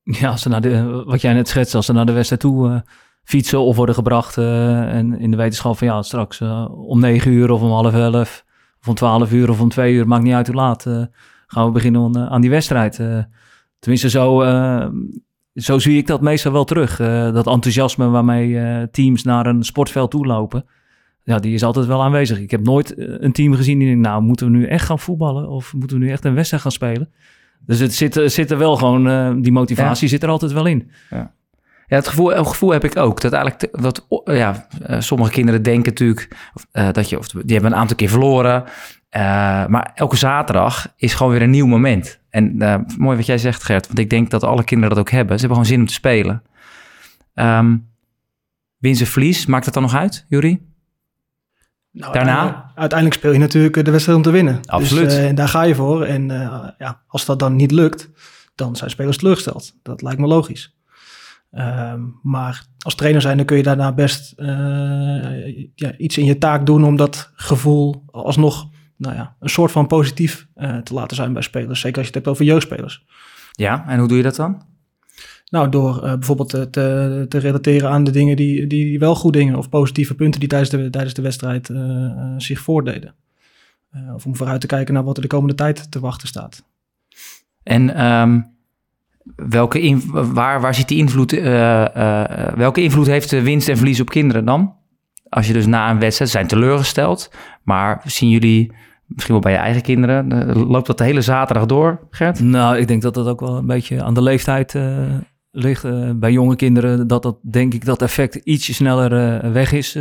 Ja, 0.02 0.30
als 0.30 0.42
ze 0.42 0.48
naar 0.48 0.60
de, 0.60 1.02
wat 1.06 1.20
jij 1.20 1.32
net 1.32 1.48
schetst, 1.48 1.74
als 1.74 1.86
ze 1.86 1.92
naar 1.92 2.06
de 2.06 2.12
wedstrijd 2.12 2.40
toe 2.40 2.68
uh, 2.68 2.80
fietsen 3.24 3.60
of 3.60 3.76
worden 3.76 3.94
gebracht 3.94 4.36
en 4.36 5.18
in 5.18 5.30
de 5.30 5.36
wetenschap 5.36 5.78
van 5.78 5.86
ja, 5.86 6.02
straks 6.02 6.40
om 6.70 7.00
negen 7.00 7.30
uur 7.30 7.50
of 7.50 7.60
om 7.60 7.70
half 7.70 7.94
elf 7.94 8.44
om 8.88 8.94
12 8.94 9.32
uur 9.32 9.50
of 9.50 9.60
om 9.60 9.68
2 9.68 9.94
uur, 9.94 10.08
maakt 10.08 10.22
niet 10.22 10.34
uit 10.34 10.46
hoe 10.46 10.56
laat, 10.56 10.86
uh, 10.86 11.04
gaan 11.46 11.66
we 11.66 11.70
beginnen 11.70 12.30
aan 12.30 12.40
die 12.40 12.50
wedstrijd. 12.50 12.98
Uh, 12.98 13.18
tenminste, 13.78 14.10
zo, 14.10 14.40
zo 15.54 15.78
zie 15.78 15.96
ik 15.96 16.06
dat 16.06 16.20
meestal 16.20 16.52
wel 16.52 16.64
terug. 16.64 16.96
dat 17.32 17.46
enthousiasme 17.46 18.08
waarmee 18.08 18.90
teams 18.90 19.22
naar 19.22 19.46
een 19.46 19.64
sportveld 19.64 20.10
toe 20.10 20.26
lopen, 20.26 20.64
ja, 21.22 21.38
die 21.38 21.54
is 21.54 21.62
altijd 21.62 21.86
wel 21.86 22.02
aanwezig. 22.02 22.38
Ik 22.38 22.50
heb 22.50 22.62
nooit 22.62 22.94
een 22.96 23.32
team 23.32 23.54
gezien 23.54 23.78
die 23.78 23.88
denkt, 23.88 24.06
nou, 24.06 24.22
moeten 24.22 24.46
we 24.46 24.56
nu 24.56 24.66
echt 24.66 24.84
gaan 24.84 24.98
voetballen? 24.98 25.48
Of 25.48 25.74
moeten 25.74 25.98
we 25.98 26.04
nu 26.04 26.10
echt 26.10 26.24
een 26.24 26.34
wedstrijd 26.34 26.62
gaan 26.62 26.72
spelen? 26.72 27.10
Dus 27.66 27.78
het 27.78 27.94
zit, 27.94 28.20
zit 28.24 28.50
er 28.50 28.58
wel 28.58 28.76
gewoon, 28.76 29.40
die 29.42 29.52
motivatie 29.52 30.04
ja. 30.04 30.10
zit 30.10 30.22
er 30.22 30.28
altijd 30.28 30.52
wel 30.52 30.66
in. 30.66 30.90
Ja. 31.10 31.34
Ja, 31.88 31.96
het 31.96 32.08
gevoel, 32.08 32.34
het 32.34 32.46
gevoel 32.46 32.70
heb 32.70 32.84
ik 32.84 32.96
ook. 32.96 33.20
Dat 33.20 33.32
eigenlijk, 33.32 33.82
dat, 33.82 34.06
ja, 34.24 34.66
sommige 34.98 35.30
kinderen 35.30 35.62
denken 35.62 35.90
natuurlijk 35.90 36.36
uh, 36.72 36.92
dat 36.92 37.08
je, 37.08 37.18
of 37.18 37.26
die 37.26 37.52
hebben 37.52 37.72
een 37.72 37.78
aantal 37.78 37.96
keer 37.96 38.08
verloren. 38.08 38.64
Uh, 39.16 39.22
maar 39.66 39.90
elke 39.94 40.16
zaterdag 40.16 40.92
is 40.96 41.14
gewoon 41.14 41.32
weer 41.32 41.42
een 41.42 41.50
nieuw 41.50 41.66
moment. 41.66 42.20
En 42.30 42.62
uh, 42.62 42.76
mooi 42.98 43.16
wat 43.16 43.26
jij 43.26 43.38
zegt, 43.38 43.64
Gert, 43.64 43.86
want 43.86 43.98
ik 43.98 44.10
denk 44.10 44.30
dat 44.30 44.44
alle 44.44 44.64
kinderen 44.64 44.94
dat 44.94 45.04
ook 45.04 45.10
hebben. 45.10 45.38
Ze 45.38 45.46
hebben 45.46 45.56
gewoon 45.56 45.72
zin 45.72 45.80
om 45.80 45.86
te 45.86 45.92
spelen. 45.92 46.42
Um, 47.34 47.88
win 48.78 48.96
ze 48.96 49.06
verlies, 49.06 49.46
maakt 49.46 49.64
het 49.64 49.74
dan 49.74 49.82
nog 49.82 49.94
uit, 49.94 50.24
Jury? 50.28 50.60
Nou, 51.90 52.12
Daarna? 52.12 52.32
Uiteindelijk, 52.32 52.78
uiteindelijk 52.78 53.18
speel 53.18 53.32
je 53.32 53.38
natuurlijk 53.38 53.84
de 53.84 53.90
wedstrijd 53.90 54.18
om 54.18 54.24
te 54.24 54.30
winnen. 54.30 54.60
Absoluut. 54.66 55.10
Dus, 55.10 55.34
daar 55.34 55.48
ga 55.48 55.62
je 55.62 55.74
voor. 55.74 56.04
En 56.04 56.28
ja, 56.78 57.00
als 57.06 57.24
dat 57.24 57.38
dan 57.38 57.56
niet 57.56 57.70
lukt, 57.70 58.10
dan 58.54 58.76
zijn 58.76 58.90
spelers 58.90 59.16
teleurgesteld. 59.16 59.74
Dat 59.82 60.02
lijkt 60.02 60.20
me 60.20 60.26
logisch. 60.26 60.76
Um, 61.58 62.18
maar 62.22 62.66
als 62.78 62.94
trainer 62.94 63.22
zijn, 63.22 63.36
dan 63.36 63.46
kun 63.46 63.56
je 63.56 63.62
daarna 63.62 63.92
best 63.92 64.34
uh, 64.36 64.46
ja, 65.74 65.96
iets 65.96 66.18
in 66.18 66.24
je 66.24 66.38
taak 66.38 66.66
doen 66.66 66.84
om 66.84 66.96
dat 66.96 67.30
gevoel 67.34 68.04
alsnog 68.10 68.68
nou 68.96 69.14
ja, 69.14 69.36
een 69.40 69.48
soort 69.48 69.72
van 69.72 69.86
positief 69.86 70.46
uh, 70.56 70.78
te 70.78 70.94
laten 70.94 71.16
zijn 71.16 71.32
bij 71.32 71.42
spelers. 71.42 71.80
Zeker 71.80 71.98
als 71.98 72.06
je 72.06 72.12
het 72.12 72.24
hebt 72.24 72.34
over 72.34 72.44
jeugdspelers. 72.44 73.04
Ja, 73.52 73.88
en 73.88 73.98
hoe 73.98 74.08
doe 74.08 74.16
je 74.16 74.22
dat 74.22 74.36
dan? 74.36 74.62
Nou, 75.50 75.68
door 75.68 75.96
uh, 75.96 76.00
bijvoorbeeld 76.00 76.48
te, 76.48 76.70
te, 76.70 77.26
te, 77.28 77.38
relateren 77.38 77.90
aan 77.90 78.04
de 78.04 78.10
dingen 78.10 78.36
die, 78.36 78.66
die 78.66 78.98
wel 78.98 79.14
goed 79.14 79.32
dingen 79.32 79.56
of 79.56 79.68
positieve 79.68 80.14
punten 80.14 80.40
die 80.40 80.48
tijdens 80.48 80.70
de, 80.70 80.90
tijdens 80.90 81.14
de 81.14 81.22
wedstrijd 81.22 81.70
zich 82.36 82.60
voordeden. 82.60 83.14
of 84.14 84.26
om 84.26 84.36
vooruit 84.36 84.60
te 84.60 84.66
kijken 84.66 84.94
naar 84.94 85.04
wat 85.04 85.16
er 85.16 85.22
de 85.22 85.28
komende 85.28 85.54
tijd 85.54 85.90
te 85.90 86.00
wachten 86.00 86.28
staat. 86.28 86.64
En 87.62 88.04
um 88.04 88.55
welke 89.36 90.00
waar, 90.32 90.60
waar 90.60 90.74
zit 90.74 90.88
die 90.88 90.98
invloed, 90.98 91.32
uh, 91.32 91.84
uh, 91.96 92.24
welke 92.54 92.82
invloed 92.82 93.06
heeft 93.06 93.30
de 93.30 93.42
winst 93.42 93.68
en 93.68 93.76
verlies 93.76 94.00
op 94.00 94.08
kinderen 94.08 94.44
dan? 94.44 94.74
Als 95.28 95.46
je 95.46 95.52
dus 95.52 95.66
na 95.66 95.90
een 95.90 95.98
wedstrijd 95.98 96.30
zijn 96.30 96.46
teleurgesteld, 96.46 97.32
maar 97.62 98.00
zien 98.04 98.30
jullie 98.30 98.72
misschien 99.06 99.34
wel 99.34 99.42
bij 99.42 99.52
je 99.52 99.58
eigen 99.58 99.82
kinderen, 99.82 100.52
loopt 100.66 100.86
dat 100.86 100.98
de 100.98 101.04
hele 101.04 101.20
zaterdag 101.20 101.66
door, 101.66 102.06
Gert? 102.10 102.40
Nou, 102.40 102.76
ik 102.76 102.88
denk 102.88 103.02
dat 103.02 103.14
dat 103.14 103.26
ook 103.26 103.40
wel 103.40 103.56
een 103.56 103.66
beetje 103.66 104.02
aan 104.02 104.14
de 104.14 104.22
leeftijd 104.22 104.78
ligt. 105.50 105.84
bij 106.18 106.32
jonge 106.32 106.56
kinderen, 106.56 107.06
dat 107.06 107.22
dat 107.22 107.38
denk 107.42 107.74
ik 107.74 107.84
dat 107.84 108.02
effect 108.02 108.34
ietsje 108.34 108.74
sneller 108.74 109.52
weg 109.52 109.72
is. 109.72 109.98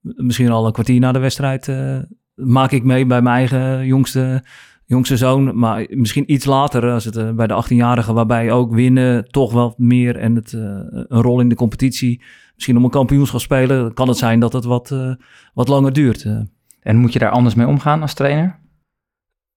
misschien 0.00 0.50
al 0.50 0.66
een 0.66 0.72
kwartier 0.72 1.00
na 1.00 1.12
de 1.12 1.18
wedstrijd 1.18 1.68
maak 2.34 2.72
ik 2.72 2.84
mee 2.84 3.06
bij 3.06 3.22
mijn 3.22 3.36
eigen 3.36 3.86
jongste 3.86 4.42
jongste 4.88 5.16
zoon, 5.16 5.58
maar 5.58 5.86
misschien 5.90 6.32
iets 6.32 6.44
later, 6.44 6.90
als 6.90 7.04
het 7.04 7.16
uh, 7.16 7.30
bij 7.30 7.46
de 7.46 7.64
18-jarigen, 7.64 8.12
waarbij 8.12 8.52
ook 8.52 8.74
winnen 8.74 9.30
toch 9.30 9.52
wel 9.52 9.74
meer 9.76 10.16
en 10.16 10.34
het, 10.34 10.52
uh, 10.52 10.60
een 10.90 11.22
rol 11.22 11.40
in 11.40 11.48
de 11.48 11.54
competitie, 11.54 12.22
misschien 12.54 12.76
om 12.76 12.84
een 12.84 12.90
kampioenschap 12.90 13.40
spelen, 13.40 13.94
kan 13.94 14.08
het 14.08 14.16
zijn 14.16 14.40
dat 14.40 14.52
het 14.52 14.64
wat, 14.64 14.90
uh, 14.90 15.14
wat 15.54 15.68
langer 15.68 15.92
duurt. 15.92 16.26
En 16.80 16.96
moet 16.96 17.12
je 17.12 17.18
daar 17.18 17.30
anders 17.30 17.54
mee 17.54 17.66
omgaan 17.66 18.02
als 18.02 18.14
trainer? 18.14 18.58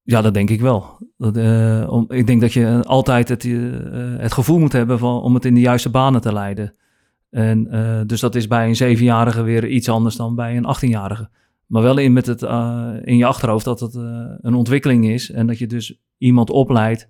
Ja, 0.03 0.21
dat 0.21 0.33
denk 0.33 0.49
ik 0.49 0.61
wel. 0.61 0.97
Dat, 1.17 1.37
om, 1.89 2.05
ik 2.07 2.27
denk 2.27 2.41
dat 2.41 2.53
je 2.53 2.83
altijd 2.83 3.29
het, 3.29 3.43
het 4.17 4.33
gevoel 4.33 4.59
moet 4.59 4.71
hebben 4.71 4.99
van, 4.99 5.21
om 5.21 5.33
het 5.33 5.45
in 5.45 5.53
de 5.53 5.59
juiste 5.59 5.89
banen 5.89 6.21
te 6.21 6.33
leiden. 6.33 6.73
En, 7.29 7.67
dus 8.07 8.19
dat 8.19 8.35
is 8.35 8.47
bij 8.47 8.67
een 8.67 8.75
zevenjarige 8.75 9.41
weer 9.41 9.67
iets 9.67 9.89
anders 9.89 10.15
dan 10.15 10.35
bij 10.35 10.57
een 10.57 10.75
18-jarige. 10.75 11.29
Maar 11.71 11.81
wel 11.81 11.97
in, 11.97 12.13
met 12.13 12.25
het, 12.25 12.41
uh, 12.41 12.93
in 13.01 13.17
je 13.17 13.25
achterhoofd 13.25 13.65
dat 13.65 13.79
het 13.79 13.95
uh, 13.95 14.03
een 14.41 14.53
ontwikkeling 14.53 15.07
is. 15.07 15.31
En 15.31 15.47
dat 15.47 15.57
je 15.57 15.67
dus 15.67 15.99
iemand 16.17 16.49
opleidt, 16.49 17.07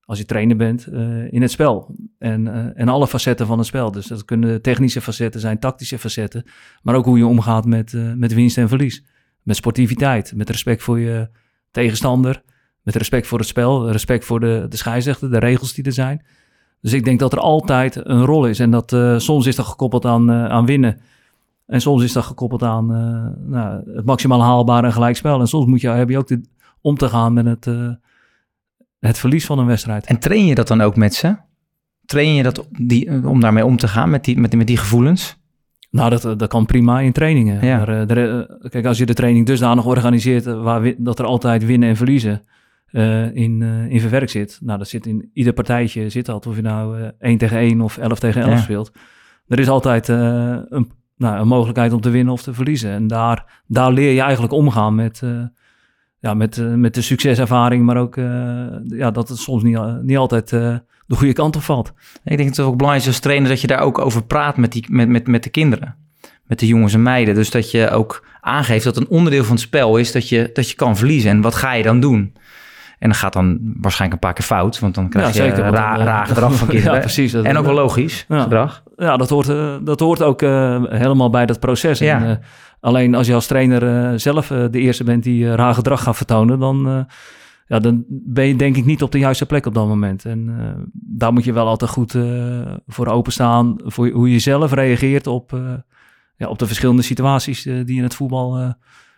als 0.00 0.18
je 0.18 0.24
trainer 0.24 0.56
bent, 0.56 0.88
uh, 0.92 1.32
in 1.32 1.42
het 1.42 1.50
spel. 1.50 1.94
En, 2.18 2.74
en 2.74 2.88
alle 2.88 3.06
facetten 3.06 3.46
van 3.46 3.58
het 3.58 3.66
spel. 3.66 3.90
Dus 3.90 4.06
dat 4.06 4.24
kunnen 4.24 4.62
technische 4.62 5.00
facetten 5.00 5.40
zijn, 5.40 5.58
tactische 5.58 5.98
facetten. 5.98 6.44
Maar 6.82 6.94
ook 6.94 7.04
hoe 7.04 7.18
je 7.18 7.26
omgaat 7.26 7.64
met, 7.64 8.16
met 8.16 8.34
winst 8.34 8.58
en 8.58 8.68
verlies. 8.68 9.04
Met 9.42 9.56
sportiviteit, 9.56 10.32
met 10.36 10.50
respect 10.50 10.82
voor 10.82 10.98
je 10.98 11.28
tegenstander. 11.70 12.42
Met 12.82 12.96
respect 12.96 13.26
voor 13.26 13.38
het 13.38 13.48
spel, 13.48 13.90
respect 13.90 14.24
voor 14.24 14.40
de, 14.40 14.66
de 14.68 14.76
scheidsrechter, 14.76 15.30
de 15.30 15.38
regels 15.38 15.74
die 15.74 15.84
er 15.84 15.92
zijn. 15.92 16.24
Dus 16.80 16.92
ik 16.92 17.04
denk 17.04 17.18
dat 17.18 17.32
er 17.32 17.40
altijd 17.40 17.96
een 18.06 18.24
rol 18.24 18.46
is. 18.46 18.58
En 18.58 18.70
dat 18.70 18.96
soms 19.22 19.46
is 19.46 19.56
dat 19.56 19.66
gekoppeld 19.66 20.04
aan, 20.04 20.30
aan 20.30 20.66
winnen. 20.66 21.00
En 21.70 21.80
soms 21.80 22.02
is 22.02 22.12
dat 22.12 22.24
gekoppeld 22.24 22.62
aan 22.62 22.92
uh, 22.92 23.50
nou, 23.50 23.90
het 23.94 24.04
maximaal 24.04 24.42
haalbare 24.42 24.86
en 24.86 24.92
gelijkspel. 24.92 25.40
En 25.40 25.46
soms 25.46 25.66
moet 25.66 25.80
je, 25.80 25.88
heb 25.88 26.08
je 26.08 26.18
ook 26.18 26.26
de, 26.26 26.40
om 26.80 26.96
te 26.96 27.08
gaan 27.08 27.32
met 27.32 27.46
het, 27.46 27.66
uh, 27.66 27.90
het 28.98 29.18
verlies 29.18 29.46
van 29.46 29.58
een 29.58 29.66
wedstrijd. 29.66 30.06
En 30.06 30.18
train 30.18 30.46
je 30.46 30.54
dat 30.54 30.68
dan 30.68 30.80
ook 30.80 30.96
met 30.96 31.14
ze? 31.14 31.36
train 32.04 32.34
je 32.34 32.42
dat 32.42 32.66
die, 32.70 33.28
om 33.28 33.40
daarmee 33.40 33.64
om 33.64 33.76
te 33.76 33.88
gaan 33.88 34.10
met 34.10 34.24
die, 34.24 34.38
met, 34.38 34.54
met 34.56 34.66
die 34.66 34.76
gevoelens? 34.76 35.38
Nou, 35.90 36.10
dat, 36.10 36.38
dat 36.38 36.48
kan 36.48 36.66
prima 36.66 37.00
in 37.00 37.12
trainingen. 37.12 37.66
Ja. 37.66 37.76
Maar, 37.76 37.88
eh, 37.88 38.10
er, 38.10 38.40
eh, 38.40 38.70
kijk, 38.70 38.86
als 38.86 38.98
je 38.98 39.06
de 39.06 39.14
training 39.14 39.46
dusdanig 39.46 39.84
organiseert 39.84 40.46
eh, 40.46 40.62
waar 40.62 40.94
dat 40.98 41.18
er 41.18 41.24
altijd 41.24 41.64
winnen 41.64 41.88
en 41.88 41.96
verliezen 41.96 42.42
eh, 42.90 43.34
in, 43.34 43.62
eh, 43.62 43.90
in 43.90 44.00
verwerkt 44.00 44.30
zit. 44.30 44.58
Nou, 44.62 44.78
dat 44.78 44.88
zit 44.88 45.06
in 45.06 45.30
ieder 45.32 45.52
partijtje 45.52 46.08
zit 46.08 46.26
dat. 46.26 46.46
Of 46.46 46.56
je 46.56 46.62
nou 46.62 47.00
eh 47.00 47.08
1 47.18 47.38
tegen 47.38 47.58
1 47.58 47.80
of 47.80 47.98
11 47.98 48.18
tegen 48.18 48.42
11 48.42 48.52
Ja. 48.52 48.60
speelt. 48.60 48.92
Er 49.48 49.58
is 49.58 49.68
altijd 49.68 50.08
eh, 50.08 50.56
een, 50.68 50.90
nou, 51.20 51.40
een 51.40 51.48
mogelijkheid 51.48 51.92
om 51.92 52.00
te 52.00 52.10
winnen 52.10 52.32
of 52.32 52.42
te 52.42 52.54
verliezen. 52.54 52.90
En 52.90 53.06
daar, 53.06 53.62
daar 53.66 53.92
leer 53.92 54.12
je 54.12 54.20
eigenlijk 54.20 54.52
omgaan 54.52 54.94
met, 54.94 55.20
eh, 55.22 55.42
ja, 56.18 56.34
met, 56.34 56.58
eh, 56.58 56.74
met 56.74 56.94
de 56.94 57.02
succeservaring. 57.02 57.84
Maar 57.84 57.96
ook 57.96 58.16
eh, 58.16 58.24
ja, 58.86 59.10
dat 59.10 59.28
het 59.28 59.38
soms 59.38 59.62
niet, 59.62 59.78
niet 60.02 60.16
altijd 60.16 60.48
de 60.50 60.82
goede 61.08 61.32
kant 61.32 61.56
op 61.56 61.62
valt. 61.62 61.92
Ik 62.24 62.36
denk 62.36 62.48
dat 62.48 62.56
het 62.56 62.66
ook 62.66 62.76
belangrijk 62.76 63.06
is 63.06 63.12
als 63.12 63.22
trainer 63.22 63.48
dat 63.48 63.60
je 63.60 63.66
daar 63.66 63.80
ook 63.80 63.98
over 63.98 64.24
praat 64.24 64.56
met, 64.56 64.72
die, 64.72 64.84
met, 64.88 65.08
met, 65.08 65.26
met 65.26 65.42
de 65.42 65.50
kinderen. 65.50 65.96
Met 66.44 66.58
de 66.58 66.66
jongens 66.66 66.94
en 66.94 67.02
meiden. 67.02 67.34
Dus 67.34 67.50
dat 67.50 67.70
je 67.70 67.90
ook 67.90 68.26
aangeeft 68.40 68.84
dat 68.84 68.96
een 68.96 69.08
onderdeel 69.08 69.44
van 69.44 69.54
het 69.54 69.64
spel 69.64 69.96
is 69.96 70.12
dat 70.12 70.28
je, 70.28 70.50
dat 70.52 70.70
je 70.70 70.76
kan 70.76 70.96
verliezen. 70.96 71.30
En 71.30 71.40
wat 71.40 71.54
ga 71.54 71.72
je 71.72 71.82
dan 71.82 72.00
doen? 72.00 72.34
En 73.00 73.08
dat 73.08 73.18
gaat 73.18 73.32
dan 73.32 73.58
waarschijnlijk 73.80 74.22
een 74.22 74.28
paar 74.28 74.36
keer 74.38 74.44
fout. 74.56 74.78
Want 74.78 74.94
dan 74.94 75.08
krijg 75.08 75.34
Ja, 75.34 75.42
je 75.44 75.48
zeker, 75.50 75.64
ra, 75.70 75.90
dan, 75.92 76.00
eh, 76.00 76.06
raar 76.06 76.26
gedrag 76.26 76.54
van 76.54 76.68
kinderen. 76.74 76.94
Ja, 76.94 77.00
precies. 77.00 77.34
En 77.34 77.56
ook 77.56 77.64
wel 77.64 77.74
logisch 77.74 78.24
Ja. 78.28 78.42
gedrag. 78.42 78.82
Ja, 78.96 79.16
dat 79.16 79.30
hoort, 79.30 79.48
eh, 79.48 79.76
dat 79.82 80.00
hoort 80.00 80.22
ook 80.22 80.42
eh, 80.42 80.82
helemaal 80.88 81.30
bij 81.30 81.46
dat 81.46 81.60
proces. 81.60 81.98
Ja. 81.98 82.24
En, 82.24 82.40
alleen 82.80 83.14
als 83.14 83.26
je 83.26 83.34
als 83.34 83.46
trainer 83.46 84.20
zelf 84.20 84.46
de 84.46 84.78
eerste 84.78 85.04
bent 85.04 85.22
die 85.22 85.54
raar 85.54 85.74
gedrag 85.74 86.02
gaat 86.02 86.16
vertonen, 86.16 86.58
dan, 86.58 87.06
ja, 87.66 87.78
dan 87.78 88.04
ben 88.08 88.46
je 88.46 88.56
denk 88.56 88.76
ik 88.76 88.84
niet 88.84 89.02
op 89.02 89.12
de 89.12 89.18
juiste 89.18 89.46
plek 89.46 89.66
op 89.66 89.74
dat 89.74 89.86
moment. 89.86 90.24
En 90.24 90.50
daar 90.92 91.32
moet 91.32 91.44
je 91.44 91.52
wel 91.52 91.66
altijd 91.66 91.90
goed 91.90 92.16
voor 92.86 93.06
openstaan, 93.06 93.74
voor 93.84 94.08
hoe 94.08 94.30
je 94.32 94.38
zelf 94.38 94.72
reageert 94.72 95.26
op, 95.26 95.58
ja, 96.36 96.48
op 96.48 96.58
de 96.58 96.66
verschillende 96.66 97.02
situaties 97.02 97.62
die 97.62 97.96
in 97.96 98.02
het 98.02 98.14
voetbal 98.14 98.74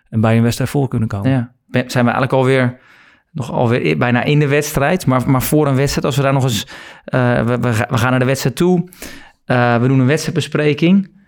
en 0.08 0.20
bij 0.20 0.36
een 0.36 0.42
wedstrijd 0.42 0.70
voor 0.70 0.88
kunnen 0.88 1.08
komen. 1.08 1.30
Ja. 1.30 1.52
Zijn 1.70 2.04
we 2.04 2.10
eigenlijk 2.10 2.32
alweer, 2.32 2.78
nog 3.32 3.50
alweer 3.52 3.98
bijna 3.98 4.22
in 4.22 4.38
de 4.38 4.48
wedstrijd. 4.48 5.06
Maar, 5.06 5.30
maar 5.30 5.42
voor 5.42 5.66
een 5.66 5.74
wedstrijd, 5.76 6.06
als 6.06 6.16
we 6.16 6.22
daar 6.22 6.32
nog 6.32 6.42
eens... 6.44 6.66
eh, 7.04 7.44
we, 7.44 7.58
we, 7.58 7.72
ga- 7.72 7.86
we 7.90 7.98
gaan 7.98 8.10
naar 8.10 8.18
de 8.18 8.24
wedstrijd 8.24 8.56
toe. 8.56 8.88
Eh, 9.44 9.80
we 9.80 9.88
doen 9.88 9.98
een 10.00 10.06
wedstrijdbespreking. 10.06 11.20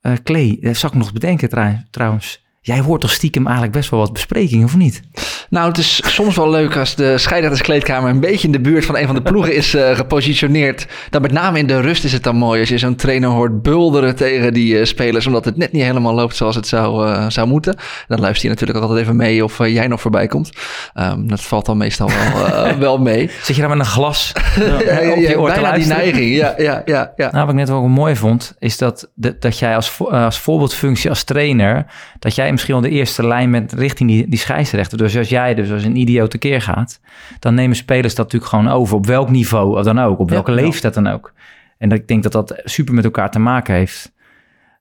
Eh 0.00 0.12
Klee, 0.22 0.58
dat 0.60 0.76
zou 0.76 0.92
ik 0.92 0.98
nog 0.98 1.12
bedenken 1.12 1.48
trou- 1.48 1.82
trouwens. 1.90 2.45
Jij 2.66 2.80
hoort 2.80 3.00
toch 3.00 3.10
stiekem 3.10 3.44
eigenlijk 3.44 3.76
best 3.76 3.90
wel 3.90 4.00
wat 4.00 4.12
besprekingen, 4.12 4.64
of 4.64 4.76
niet? 4.76 5.02
Nou, 5.50 5.68
het 5.68 5.78
is 5.78 6.00
soms 6.14 6.36
wel 6.36 6.50
leuk 6.50 6.76
als 6.76 6.94
de 6.94 7.18
scheidsrechterskleedkamer 7.18 8.10
een 8.10 8.20
beetje 8.20 8.46
in 8.46 8.52
de 8.52 8.60
buurt 8.60 8.84
van 8.84 8.96
een 8.96 9.06
van 9.06 9.14
de 9.14 9.22
ploegen 9.22 9.54
is 9.54 9.74
eh, 9.74 9.96
gepositioneerd. 9.96 10.86
Dan 11.10 11.22
met 11.22 11.32
name 11.32 11.58
in 11.58 11.66
de 11.66 11.80
rust 11.80 12.04
is 12.04 12.12
het 12.12 12.22
dan 12.22 12.36
mooi 12.36 12.60
als 12.60 12.68
je 12.68 12.78
zo'n 12.78 12.94
trainer 12.94 13.28
hoort 13.28 13.62
bulderen 13.62 14.16
tegen 14.16 14.52
die 14.52 14.78
eh, 14.78 14.84
spelers, 14.84 15.26
omdat 15.26 15.44
het 15.44 15.56
net 15.56 15.72
niet 15.72 15.82
helemaal 15.82 16.14
loopt 16.14 16.36
zoals 16.36 16.54
het 16.54 16.66
zou, 16.66 17.08
eh, 17.08 17.26
zou 17.28 17.46
moeten. 17.46 17.76
Dan 18.08 18.20
luister 18.20 18.44
je 18.44 18.48
natuurlijk 18.48 18.78
ook 18.78 18.84
altijd 18.84 19.02
even 19.02 19.16
mee 19.16 19.44
of 19.44 19.58
jij 19.58 19.86
nog 19.86 20.00
voorbij 20.00 20.26
komt. 20.26 20.50
Ehm, 20.94 21.26
dat 21.26 21.42
valt 21.42 21.66
dan 21.66 21.76
meestal 21.76 22.08
wel, 22.08 22.78
wel 22.78 22.98
mee. 22.98 23.30
Zit 23.42 23.56
je 23.56 23.62
daar 23.62 23.70
met 23.70 23.78
een 23.78 23.92
glas 23.92 24.32
Ja, 24.56 24.64
ja, 25.02 25.10
op 25.10 25.18
je 25.18 25.40
oor 25.40 25.48
bijna 25.48 25.72
die 25.72 25.86
neiging, 25.86 26.34
ja, 26.34 26.54
ja, 26.56 26.82
ja. 26.84 27.12
ja. 27.16 27.30
Nou, 27.32 27.44
wat 27.44 27.54
ik 27.54 27.60
net 27.60 27.68
wel 27.68 27.88
mooi 27.88 28.16
vond, 28.16 28.54
is 28.58 28.78
dat, 28.78 29.10
dat, 29.14 29.40
dat 29.40 29.58
jij 29.58 29.74
als, 29.74 29.98
als 30.10 30.38
voorbeeldfunctie 30.38 31.10
als 31.10 31.24
trainer, 31.24 31.86
dat 32.18 32.34
jij 32.34 32.48
misschien 32.56 32.80
wel 32.80 32.90
de 32.90 32.96
eerste 32.96 33.26
lijn 33.26 33.50
bent 33.50 33.72
richting 33.72 34.08
die, 34.10 34.28
die 34.28 34.38
scheidsrechter. 34.38 34.98
Dus 34.98 35.16
als 35.16 35.28
jij 35.28 35.54
dus 35.54 35.70
als 35.70 35.84
een 35.84 35.96
idioot 35.96 36.30
tekeer 36.30 36.62
gaat, 36.62 37.00
dan 37.38 37.54
nemen 37.54 37.76
spelers 37.76 38.14
dat 38.14 38.24
natuurlijk 38.24 38.50
gewoon 38.52 38.68
over. 38.68 38.96
Op 38.96 39.06
welk 39.06 39.30
niveau 39.30 39.82
dan 39.82 39.98
ook, 39.98 40.18
op 40.18 40.30
welke 40.30 40.50
ja. 40.50 40.56
leeftijd 40.56 40.94
dan 40.94 41.06
ook. 41.06 41.32
En 41.78 41.90
ik 41.90 42.08
denk 42.08 42.22
dat 42.22 42.32
dat 42.32 42.60
super 42.64 42.94
met 42.94 43.04
elkaar 43.04 43.30
te 43.30 43.38
maken 43.38 43.74
heeft. 43.74 44.12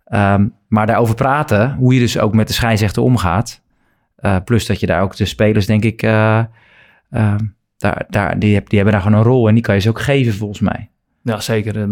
Ehm, 0.06 0.48
maar 0.68 0.88
daarover 0.88 1.16
praten, 1.16 1.74
hoe 1.74 1.94
je 1.94 2.00
dus 2.00 2.20
ook 2.20 2.34
met 2.34 2.48
de 2.48 2.54
scheidsrechter 2.54 3.04
omgaat. 3.04 3.64
eh, 4.16 4.36
plus 4.46 4.66
dat 4.66 4.80
je 4.80 4.86
daar 4.86 5.02
ook 5.02 5.16
de 5.16 5.26
spelers, 5.26 5.66
denk 5.66 5.84
ik, 5.84 6.02
eh, 6.02 6.38
ehm, 7.12 7.40
daar, 7.78 8.06
daar, 8.10 8.40
die, 8.40 8.62
die 8.64 8.78
hebben 8.80 8.92
daar 8.94 9.02
gewoon 9.02 9.18
een 9.18 9.26
rol 9.26 9.48
en 9.48 9.54
die 9.54 9.64
kan 9.64 9.76
je 9.76 9.82
ze 9.82 9.90
ook 9.90 10.02
geven 10.02 10.34
volgens 10.34 10.60
mij. 10.60 10.90
Ja, 11.24 11.40
zeker. 11.40 11.82
Eh, 11.82 11.88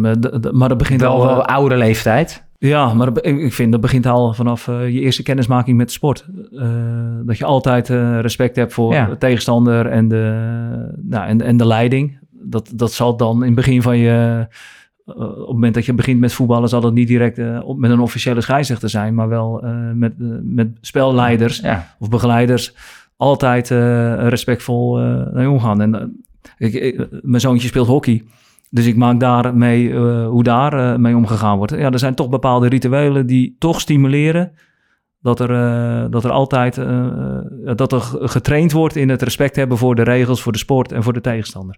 Maar, 0.52 0.70
dat 0.70 0.78
begint 0.78 1.02
Wel, 1.02 1.12
al... 1.12 1.26
wel 1.26 1.46
oude 1.46 1.76
leeftijd. 1.76 2.44
Ja, 2.68 2.94
maar 2.94 3.14
dat 3.14 3.26
ik 3.26 3.54
vind 3.54 3.72
dat 3.72 3.82
begint 3.82 4.06
al 4.06 4.34
vanaf 4.34 4.68
eh, 4.68 4.90
je 4.90 5.00
eerste 5.00 5.24
kennismaking 5.24 5.78
met 5.78 5.88
de 5.88 5.94
sport. 5.94 6.26
Eh, 6.52 6.68
dat 7.26 7.38
je 7.38 7.46
altijd 7.46 7.90
eh, 7.90 8.20
respect 8.20 8.56
hebt 8.56 8.74
voor 8.74 8.94
Ja. 8.94 9.06
de 9.06 9.18
tegenstander 9.18 9.86
en 9.86 10.08
de, 10.08 10.36
nou, 11.02 11.28
en, 11.28 11.42
en 11.42 11.58
de 11.58 11.68
leiding. 11.68 12.18
Dat, 12.32 12.72
dat 12.76 12.92
zal 12.94 13.18
dan 13.18 13.36
in 13.40 13.46
het 13.46 13.56
begin 13.56 13.82
van 13.82 13.98
je... 13.98 14.46
op 15.06 15.16
het 15.38 15.48
moment 15.48 15.74
dat 15.74 15.86
je 15.86 15.94
begint 15.94 16.20
met 16.20 16.34
voetballen... 16.34 16.70
zal 16.70 16.84
het 16.84 16.94
niet 16.94 17.08
direct 17.08 17.62
op, 17.64 17.78
met 17.78 17.92
een 17.92 18.00
officiële 18.00 18.42
scheidsrechter 18.42 18.90
zijn... 18.90 19.16
maar 19.16 19.30
wel 19.30 19.64
met, 19.94 20.14
met 20.44 20.68
spelleiders 20.82 21.60
Ja. 21.60 21.96
of 22.00 22.10
begeleiders... 22.10 22.74
altijd 23.18 23.70
respectvol 24.30 25.00
eh 25.00 25.34
mee 25.34 25.50
omgaan. 25.50 25.82
En, 25.82 26.24
ik, 26.58 26.74
ik- 26.74 27.08
mijn 27.22 27.42
zoontje 27.42 27.68
speelt 27.68 27.88
hockey... 27.88 28.24
Dus 28.74 28.86
ik 28.86 28.96
maak 28.96 29.20
daar 29.20 29.56
mee 29.56 29.94
eh, 29.94 30.28
hoe 30.28 30.44
daar 30.44 30.74
eh, 30.74 30.98
mee 31.00 31.16
omgegaan 31.16 31.58
wordt. 31.58 31.72
Ja, 31.72 31.92
er 31.92 32.00
zijn 32.00 32.16
toch 32.16 32.30
bepaalde 32.30 32.68
rituelen 32.68 33.26
die 33.26 33.56
toch 33.60 33.82
stimuleren 33.82 34.52
dat 35.22 35.40
er, 35.40 35.52
eh, 35.52 36.12
dat 36.12 36.24
er 36.24 36.32
altijd 36.32 36.76
dat 37.78 37.92
er 37.92 38.02
getraind 38.30 38.72
wordt 38.72 38.96
in 38.96 39.10
het 39.10 39.22
respect 39.22 39.56
hebben 39.56 39.78
voor 39.78 39.96
de 39.96 40.04
regels, 40.04 40.42
voor 40.42 40.52
de 40.52 40.58
sport 40.58 40.92
en 40.92 41.04
voor 41.04 41.14
de 41.14 41.22
tegenstander. 41.22 41.78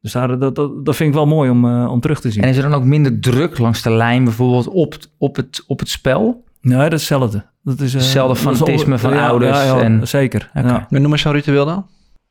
Dus 0.00 0.12
daar, 0.12 0.38
dat, 0.38 0.54
dat, 0.54 0.84
dat 0.84 0.96
vind 0.96 1.08
ik 1.08 1.14
wel 1.14 1.26
mooi 1.26 1.50
om, 1.50 1.64
eh, 1.64 1.90
om 1.90 2.00
terug 2.00 2.20
te 2.20 2.30
zien. 2.30 2.42
En 2.42 2.48
is 2.48 2.56
er 2.56 2.62
dan 2.62 2.74
ook 2.74 2.84
minder 2.84 3.20
druk 3.20 3.58
langs 3.58 3.82
de 3.82 3.90
lijn 3.90 4.24
bijvoorbeeld 4.24 4.68
op, 4.68 4.94
op, 5.18 5.36
het, 5.36 5.64
op 5.66 5.78
het 5.78 5.88
spel? 5.88 6.44
Nee, 6.60 6.76
dat 6.76 6.92
is 6.92 7.08
hetzelfde. 7.08 7.44
Dat 7.62 7.80
is, 7.80 7.94
eh, 7.94 8.00
Hetzelfde 8.00 8.36
fanatisme 8.36 8.98
van 8.98 9.12
ja, 9.12 9.28
ouders 9.28 9.58
Ja, 9.58 9.64
ja, 9.64 9.80
en- 9.80 10.08
zeker. 10.08 10.50
Maar 10.54 10.86
Noem 10.88 11.12
eens 11.12 11.22
zo'n 11.22 11.32
ritueel 11.32 11.64
dan. 11.64 11.86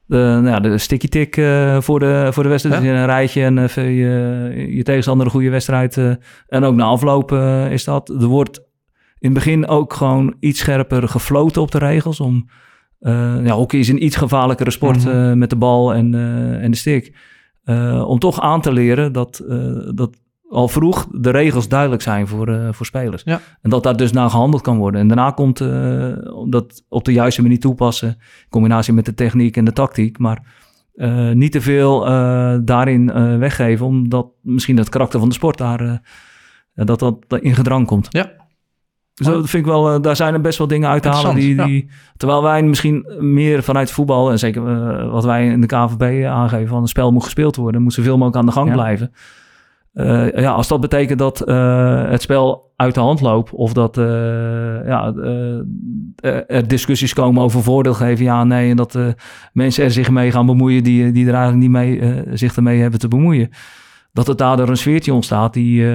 De, 0.09 0.17
nou 0.17 0.47
ja, 0.47 0.59
de 0.59 0.77
sticky 0.77 1.07
tick 1.07 1.37
eh, 1.37 1.81
voor, 1.81 1.99
de, 1.99 2.27
voor 2.31 2.43
de 2.43 2.49
wedstrijd. 2.49 2.75
Ja? 2.77 2.81
Dus 2.81 2.89
in 2.91 2.95
een 2.97 3.05
rijtje 3.05 3.43
en 3.43 3.57
even 3.57 3.83
je, 3.83 4.65
je 4.75 4.83
tegenstander 4.83 5.25
een 5.25 5.31
goede 5.31 5.49
wedstrijd. 5.49 5.97
eh, 5.97 6.11
en 6.47 6.63
ook 6.63 6.75
na 6.75 6.83
afloop 6.83 7.31
eh, 7.31 7.71
is 7.71 7.83
dat. 7.83 8.09
Er 8.09 8.25
wordt 8.25 8.57
in 9.19 9.29
het 9.29 9.33
begin 9.33 9.67
ook 9.67 9.93
gewoon 9.93 10.35
iets 10.39 10.59
scherper 10.59 11.07
gefloten 11.07 11.61
op 11.61 11.71
de 11.71 11.77
regels. 11.77 12.19
Om, 12.19 12.49
eh, 12.99 13.35
ja, 13.45 13.51
hockey 13.53 13.79
is 13.79 13.87
een 13.87 14.03
iets 14.03 14.15
gevaarlijkere 14.15 14.71
sport 14.71 15.05
Mhm. 15.05 15.09
eh, 15.29 15.33
met 15.33 15.49
de 15.49 15.55
bal 15.55 15.93
en, 15.93 16.13
eh, 16.15 16.63
en 16.63 16.71
de 16.71 16.77
stick. 16.77 17.15
Eh, 17.63 18.03
om 18.07 18.19
toch 18.19 18.41
aan 18.41 18.61
te 18.61 18.71
leren 18.73 19.11
dat, 19.13 19.39
eh, 19.49 19.57
dat 19.95 20.17
al 20.49 20.67
vroeg 20.67 21.07
de 21.11 21.29
regels 21.29 21.67
duidelijk 21.67 22.01
zijn 22.01 22.27
voor, 22.27 22.47
eh, 22.47 22.67
voor 22.71 22.85
spelers. 22.85 23.21
Ja. 23.25 23.41
En 23.61 23.69
dat 23.69 23.83
daar 23.83 23.97
dus 23.97 24.11
naar 24.11 24.29
gehandeld 24.29 24.61
kan 24.61 24.77
worden. 24.77 25.01
En 25.01 25.07
daarna 25.07 25.31
komt 25.31 25.61
eh, 25.61 26.11
dat 26.49 26.83
op 26.87 27.05
de 27.05 27.13
juiste 27.13 27.41
manier 27.41 27.59
toepassen. 27.59 28.07
In 28.09 28.49
combinatie 28.49 28.93
met 28.93 29.05
de 29.05 29.13
techniek 29.13 29.57
en 29.57 29.65
de 29.65 29.73
tactiek. 29.73 30.17
Maar 30.17 30.43
eh, 30.93 31.31
niet 31.31 31.51
te 31.51 31.61
veel 31.61 31.99
daarin 32.63 33.39
weggeven. 33.39 33.85
Omdat 33.85 34.27
misschien 34.41 34.77
het 34.77 34.89
karakter 34.89 35.19
van 35.19 35.29
de 35.29 35.35
sport 35.35 35.57
daar, 35.57 36.01
dat 36.73 36.99
dat 36.99 37.25
in 37.39 37.55
gedrang 37.55 37.87
komt. 37.87 38.07
Ja. 38.09 38.31
Dus 39.13 39.27
dat 39.27 39.49
vind 39.49 39.65
ik 39.65 39.71
wel, 39.71 40.01
daar 40.01 40.15
zijn 40.15 40.33
er 40.33 40.41
best 40.41 40.57
wel 40.57 40.67
dingen 40.67 40.89
uit 40.89 41.01
te 41.01 41.09
halen. 41.09 41.35
Die, 41.35 41.63
die, 41.63 41.89
Terwijl 42.17 42.43
wij 42.43 42.63
misschien 42.63 43.05
meer 43.19 43.63
vanuit 43.63 43.91
voetbal, 43.91 44.31
en 44.31 44.39
zeker 44.39 44.61
wat 45.11 45.25
wij 45.25 45.47
in 45.47 45.61
de 45.61 45.67
KVB 45.67 46.25
aangeven, 46.25 46.67
van 46.67 46.81
een 46.81 46.87
spel 46.87 47.11
moet 47.11 47.23
gespeeld 47.23 47.55
worden, 47.55 47.81
moet 47.81 47.93
zoveel 47.93 48.17
mogelijk 48.17 48.37
aan 48.37 48.45
de 48.45 48.51
gang 48.51 48.67
Ja. 48.67 48.73
blijven. 48.73 49.11
Eh, 49.99 50.41
ja, 50.41 50.51
als 50.51 50.67
dat 50.67 50.81
betekent 50.81 51.19
dat 51.19 51.41
eh, 51.41 52.09
het 52.09 52.21
spel 52.21 52.71
uit 52.75 52.93
de 52.93 52.99
hand 52.99 53.21
loopt, 53.21 53.51
of 53.51 53.73
dat 53.73 53.97
eh, 53.97 54.05
ja, 54.87 55.13
er 56.47 56.67
discussies 56.67 57.13
komen 57.13 57.43
over 57.43 57.63
voordeel 57.63 57.93
geven, 57.93 58.25
ja, 58.25 58.43
nee, 58.43 58.69
en 58.69 58.75
dat 58.75 58.97
mensen 59.53 59.83
er 59.83 59.91
zich 59.91 60.09
mee 60.09 60.31
gaan 60.31 60.45
bemoeien 60.45 60.83
die, 60.83 61.11
die 61.11 61.27
er 61.27 61.33
eigenlijk 61.33 61.61
niet 61.61 61.71
mee, 61.71 62.23
zich 62.37 62.55
ermee 62.55 62.81
hebben 62.81 62.99
te 62.99 63.07
bemoeien. 63.07 63.49
Dat 64.13 64.27
het 64.27 64.37
daardoor 64.37 64.69
een 64.69 64.77
sfeertje 64.77 65.13
ontstaat 65.13 65.53
die, 65.53 65.85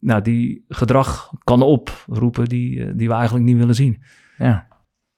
nou, 0.00 0.22
die 0.22 0.64
gedrag 0.68 1.32
kan 1.44 1.62
oproepen 1.62 2.44
die, 2.44 2.94
die 2.94 3.08
we 3.08 3.14
eigenlijk 3.14 3.44
niet 3.44 3.56
willen 3.56 3.74
zien. 3.74 4.02
Ja. 4.38 4.66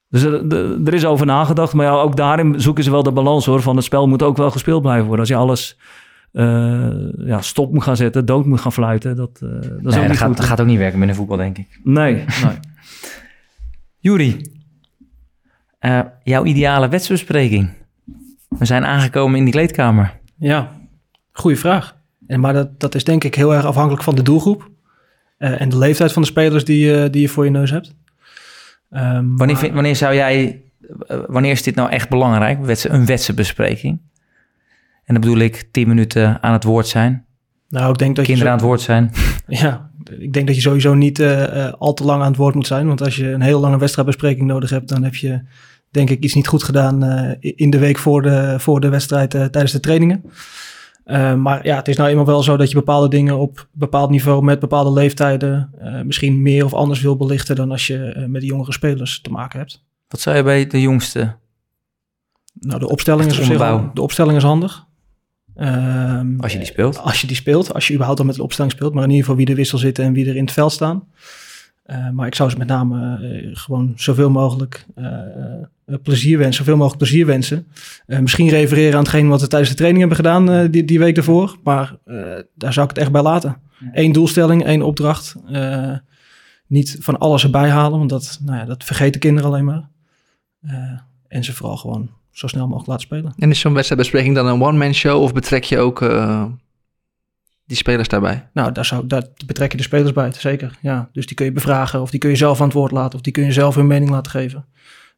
Dus 0.08 0.22
er, 0.22 0.52
er- 0.84 0.94
is 0.94 1.04
over 1.04 1.26
nagedacht, 1.26 1.74
maar 1.74 1.86
ja, 1.86 1.92
ook 1.92 2.16
daarin 2.16 2.60
zoeken 2.60 2.84
ze 2.84 2.90
wel 2.90 3.02
de 3.02 3.12
balans 3.12 3.46
hoor. 3.46 3.60
Van 3.62 3.76
het 3.76 3.84
spel 3.84 4.08
moet 4.08 4.22
ook 4.22 4.36
wel 4.36 4.50
gespeeld 4.50 4.82
blijven 4.82 5.06
worden. 5.06 5.20
Als 5.20 5.28
je 5.34 5.40
alles 5.40 5.78
ja, 7.26 7.40
stop 7.40 7.72
moet 7.72 7.82
gaan 7.82 7.96
zetten, 7.96 8.25
dood 8.26 8.46
moet 8.46 8.60
gaan 8.60 8.72
fluiten, 8.72 9.16
dat, 9.16 9.40
eh, 9.42 9.49
dat 9.50 9.62
is 9.62 9.68
Nee, 9.68 9.76
ook 9.78 9.82
dat, 9.82 10.08
niet 10.08 10.16
gaat, 10.18 10.28
goed. 10.28 10.37
dat 10.37 10.46
gaat 10.46 10.60
ook 10.60 10.66
niet 10.66 10.78
werken 10.78 10.99
binnen 10.99 11.16
voetbal, 11.16 11.37
denk 11.37 11.58
ik. 11.58 11.80
Nee, 11.84 12.14
nee. 12.44 12.56
Juri, 13.99 14.50
eh, 15.78 16.00
jouw 16.22 16.44
ideale 16.44 16.88
wedstrijdbespreking. 16.88 17.70
We 18.49 18.64
zijn 18.64 18.84
aangekomen 18.84 19.38
in 19.38 19.44
die 19.44 19.52
kleedkamer. 19.52 20.18
Ja, 20.37 20.72
goede 21.32 21.56
vraag. 21.56 21.96
En, 22.26 22.40
maar 22.40 22.52
dat, 22.52 22.80
dat 22.80 22.94
is 22.94 23.04
denk 23.04 23.25
ik 23.25 23.34
heel 23.34 23.54
erg 23.54 23.64
afhankelijk 23.64 24.02
van 24.02 24.14
de 24.14 24.22
doelgroep. 24.22 24.68
eh, 25.38 25.60
en 25.60 25.68
de 25.68 25.78
leeftijd 25.78 26.12
van 26.12 26.22
de 26.22 26.28
spelers 26.28 26.64
die, 26.64 26.87
je- 26.87 27.10
die 27.10 27.20
je 27.20 27.28
voor 27.28 27.44
je 27.44 27.50
neus 27.50 27.70
hebt. 27.70 27.94
Ehm, 28.90 29.04
Wanneer, 29.14 29.37
maar- 29.46 29.56
vind- 29.56 29.75
wanneer 29.75 29.96
zou 29.96 30.14
jij, 30.14 30.62
eh, 31.06 31.18
wanneer 31.26 31.50
is 31.50 31.62
dit 31.62 31.75
nou 31.75 31.90
echt 31.90 32.08
belangrijk? 32.08 32.58
Een 32.84 33.06
wedstrijdbespreking. 33.06 34.00
En 35.11 35.17
dan 35.17 35.25
bedoel 35.25 35.45
ik 35.45 35.69
10 35.71 35.88
minuten 35.88 36.43
aan 36.43 36.52
het 36.52 36.64
woord 36.64 36.87
zijn. 36.87 37.25
Nou, 37.69 37.93
ik 37.93 37.99
denk 37.99 38.17
dat 38.17 38.25
Kinderen 38.25 38.52
aan 38.52 38.59
je... 38.59 38.62
het 38.62 38.71
woord 38.71 38.81
zijn. 38.81 39.12
Ja, 39.62 39.90
ik 40.19 40.33
denk 40.33 40.47
dat 40.47 40.57
je 40.57 40.62
sowieso 40.62 40.95
niet 40.95 41.19
eh, 41.19 41.67
eh, 41.67 41.73
al 41.79 41.95
te 41.95 42.05
lang 42.05 42.23
aan 42.23 42.29
het 42.29 42.37
woord 42.37 42.55
moet 42.55 42.67
zijn. 42.67 42.87
Want 42.87 43.02
als 43.02 43.17
je 43.17 43.31
een 43.31 43.40
heel 43.40 43.61
lange 43.61 43.79
wedstrijdbespreking 43.79 44.47
nodig 44.47 44.71
hebt, 44.71 44.88
dan 44.88 45.02
heb 45.02 45.14
je 45.14 45.43
denk 45.90 46.11
ik 46.11 46.23
iets 46.23 46.35
niet 46.35 46.47
goed 46.47 46.62
gedaan 46.62 47.02
eh, 47.02 47.52
in 47.57 47.71
de 47.71 47.79
week 47.79 47.99
voor 47.99 48.23
de, 48.23 48.55
voor 48.59 48.81
de 48.81 48.88
wedstrijd 48.88 49.31
tijdens 49.31 49.73
de 49.73 49.81
trainingen. 49.81 50.25
Maar 51.37 51.67
ja, 51.67 51.76
het 51.76 51.88
is 51.88 51.97
nou 51.97 52.11
eenmaal 52.11 52.26
wel 52.26 52.43
zo 52.43 52.57
dat 52.57 52.69
je 52.69 52.75
bepaalde 52.75 53.09
dingen 53.09 53.38
op 53.38 53.69
bepaald 53.73 54.11
niveau 54.11 54.43
met 54.43 54.59
bepaalde 54.61 54.93
leeftijden 54.93 55.71
misschien 56.05 56.43
meer 56.43 56.64
of 56.64 56.75
anders 56.75 57.00
wil 57.00 57.17
belichten 57.17 57.57
dan 57.57 57.71
als 57.71 57.87
je 57.87 58.25
met 58.29 58.40
de 58.40 58.47
jongere 58.47 58.73
spelers 58.73 59.21
te 59.21 59.31
maken 59.31 59.59
hebt. 59.59 59.85
Wat 60.09 60.21
zou 60.21 60.37
je 60.37 60.43
bij 60.43 60.67
de 60.67 60.81
jongste? 60.81 61.37
Nou, 62.52 62.79
de 62.79 62.88
opstelling, 62.88 63.31
is 63.31 63.49
de 63.49 64.02
opstelling 64.02 64.37
is 64.37 64.43
handig. 64.43 64.88
Ehm, 65.54 66.40
Als 66.40 66.52
je 66.52 66.59
die 66.59 66.66
speelt. 66.66 66.99
Als 66.99 67.21
je 67.21 67.26
die 67.26 67.37
speelt, 67.37 67.75
als 67.75 67.87
je 67.87 67.92
überhaupt 67.92 68.21
al 68.21 68.26
met 68.26 68.35
de 68.35 68.42
opstelling 68.42 68.73
speelt, 68.73 68.95
maar 68.95 69.02
in 69.04 69.11
ieder 69.11 69.25
geval 69.25 69.38
wie 69.38 69.49
er 69.50 69.54
wissel 69.54 69.78
zitten 69.78 70.04
en 70.04 70.12
wie 70.12 70.28
er 70.28 70.37
in 70.37 70.45
het 70.45 70.52
veld 70.52 70.73
staan. 70.73 71.04
Eh, 71.83 72.11
maar 72.11 72.26
ik 72.26 72.35
zou 72.35 72.50
ze 72.50 72.57
met 72.59 72.66
name 72.69 73.16
eh, 73.16 73.50
gewoon 73.52 73.92
zoveel 73.97 74.30
mogelijk 74.30 74.87
eh, 74.95 75.04
plezier 76.02 76.38
wensen, 76.38 76.54
zoveel 76.54 76.76
mogelijk 76.76 76.99
plezier 77.02 77.26
wensen. 77.26 77.66
Eh, 78.07 78.19
misschien 78.19 78.49
refereren 78.49 78.92
aan 78.95 78.99
hetgeen 79.02 79.28
wat 79.28 79.40
we 79.40 79.47
tijdens 79.47 79.71
de 79.71 79.76
training 79.76 80.00
hebben 80.00 80.25
gedaan 80.25 80.50
eh, 80.50 80.71
die, 80.71 80.85
die 80.85 80.99
week 80.99 81.16
ervoor, 81.16 81.57
maar 81.64 81.97
eh, 82.04 82.16
daar 82.54 82.73
zou 82.73 82.85
ik 82.87 82.92
het 82.92 83.02
echt 83.02 83.12
bij 83.12 83.23
laten. 83.23 83.57
Eén 83.92 84.12
doelstelling, 84.12 84.64
één 84.64 84.83
opdracht. 84.83 85.37
Eh, 85.49 85.92
niet 86.66 86.97
van 87.00 87.19
alles 87.19 87.42
erbij 87.45 87.69
halen, 87.71 87.99
want 87.99 88.11
dat, 88.11 88.38
nou 88.45 88.59
ja, 88.59 88.64
dat 88.64 88.85
vergeten 88.85 89.21
kinderen 89.21 89.50
alleen 89.50 89.64
maar. 89.64 89.88
Eh, 90.61 90.99
en 91.28 91.45
ze 91.45 91.52
vooral 91.52 91.76
gewoon 91.76 92.11
zo 92.30 92.46
snel 92.46 92.64
mogelijk 92.64 92.88
laten 92.88 93.06
spelen. 93.06 93.34
En 93.38 93.50
is 93.50 93.60
zo'n 93.60 93.75
wedstrijdbespreking 93.75 94.34
dan 94.34 94.46
een 94.46 94.62
one-man 94.62 94.94
show 94.94 95.22
of 95.22 95.32
betrek 95.32 95.64
je 95.64 95.78
ook 95.78 96.02
eh, 96.02 96.44
die 97.66 97.76
spelers 97.76 98.08
daarbij? 98.08 98.49
Nou, 98.52 98.72
daar, 98.72 98.84
zou, 98.84 99.06
daar 99.06 99.25
betrek 99.46 99.70
je 99.70 99.76
de 99.76 99.82
spelers 99.82 100.12
bij, 100.12 100.32
zeker. 100.32 100.78
Ja, 100.80 101.08
dus 101.12 101.26
die 101.26 101.37
kun 101.37 101.46
je 101.46 101.52
bevragen 101.52 102.00
of 102.00 102.10
die 102.10 102.20
kun 102.20 102.30
je 102.30 102.37
zelf 102.37 102.58
aan 102.60 102.66
het 102.66 102.75
woord 102.75 102.90
laten 102.92 103.14
of 103.14 103.20
die 103.20 103.32
kun 103.32 103.44
je 103.44 103.52
zelf 103.52 103.75
hun 103.75 103.87
mening 103.87 104.10
laten 104.10 104.30
geven. 104.30 104.66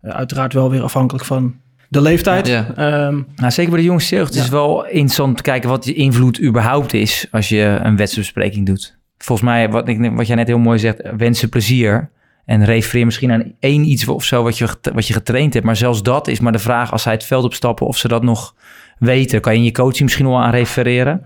Eh, 0.00 0.10
uiteraard 0.10 0.52
wel 0.52 0.70
weer 0.70 0.82
afhankelijk 0.82 1.24
van 1.24 1.54
de 1.88 2.00
leeftijd. 2.00 2.46
Ja. 2.46 2.74
Ehm, 2.76 3.22
Nou, 3.36 3.50
zeker 3.50 3.70
bij 3.70 3.80
de 3.80 3.86
jongste 3.86 4.14
jeugd. 4.14 4.34
Het 4.34 4.42
is 4.42 4.48
wel 4.50 4.86
interessant 4.86 5.36
te 5.36 5.42
kijken 5.42 5.68
wat 5.68 5.84
je 5.84 5.94
invloed 5.94 6.42
überhaupt 6.42 6.92
is 6.92 7.26
als 7.30 7.48
je 7.48 7.78
een 7.82 7.96
wedstrijdbespreking 7.96 8.66
doet. 8.66 8.98
Volgens 9.18 9.48
mij, 9.48 9.70
wat, 9.70 9.88
ik, 9.88 10.10
wat 10.12 10.26
jij 10.26 10.36
net 10.36 10.46
heel 10.46 10.58
mooi 10.58 10.78
zegt, 10.78 11.00
wensen 11.16 11.48
plezier. 11.48 12.10
En 12.44 12.64
refereer 12.64 13.04
misschien 13.04 13.32
aan 13.32 13.52
één 13.58 13.84
iets 13.84 14.08
of 14.08 14.24
zo 14.24 14.42
wat 14.42 14.58
je, 14.58 14.68
wat 14.94 15.06
je 15.06 15.12
getraind 15.12 15.54
hebt. 15.54 15.66
Maar 15.66 15.76
zelfs 15.76 16.02
dat 16.02 16.28
is 16.28 16.40
maar 16.40 16.52
de 16.52 16.58
vraag 16.58 16.92
als 16.92 17.02
zij 17.02 17.12
het 17.12 17.24
veld 17.24 17.44
opstappen 17.44 17.86
of 17.86 17.96
ze 17.96 18.08
dat 18.08 18.22
nog 18.22 18.54
weten. 18.98 19.40
Kan 19.40 19.52
je 19.52 19.58
in 19.58 19.64
je 19.64 19.72
coaching 19.72 20.02
misschien 20.02 20.26
wel 20.26 20.42
aan 20.42 20.50
refereren. 20.50 21.20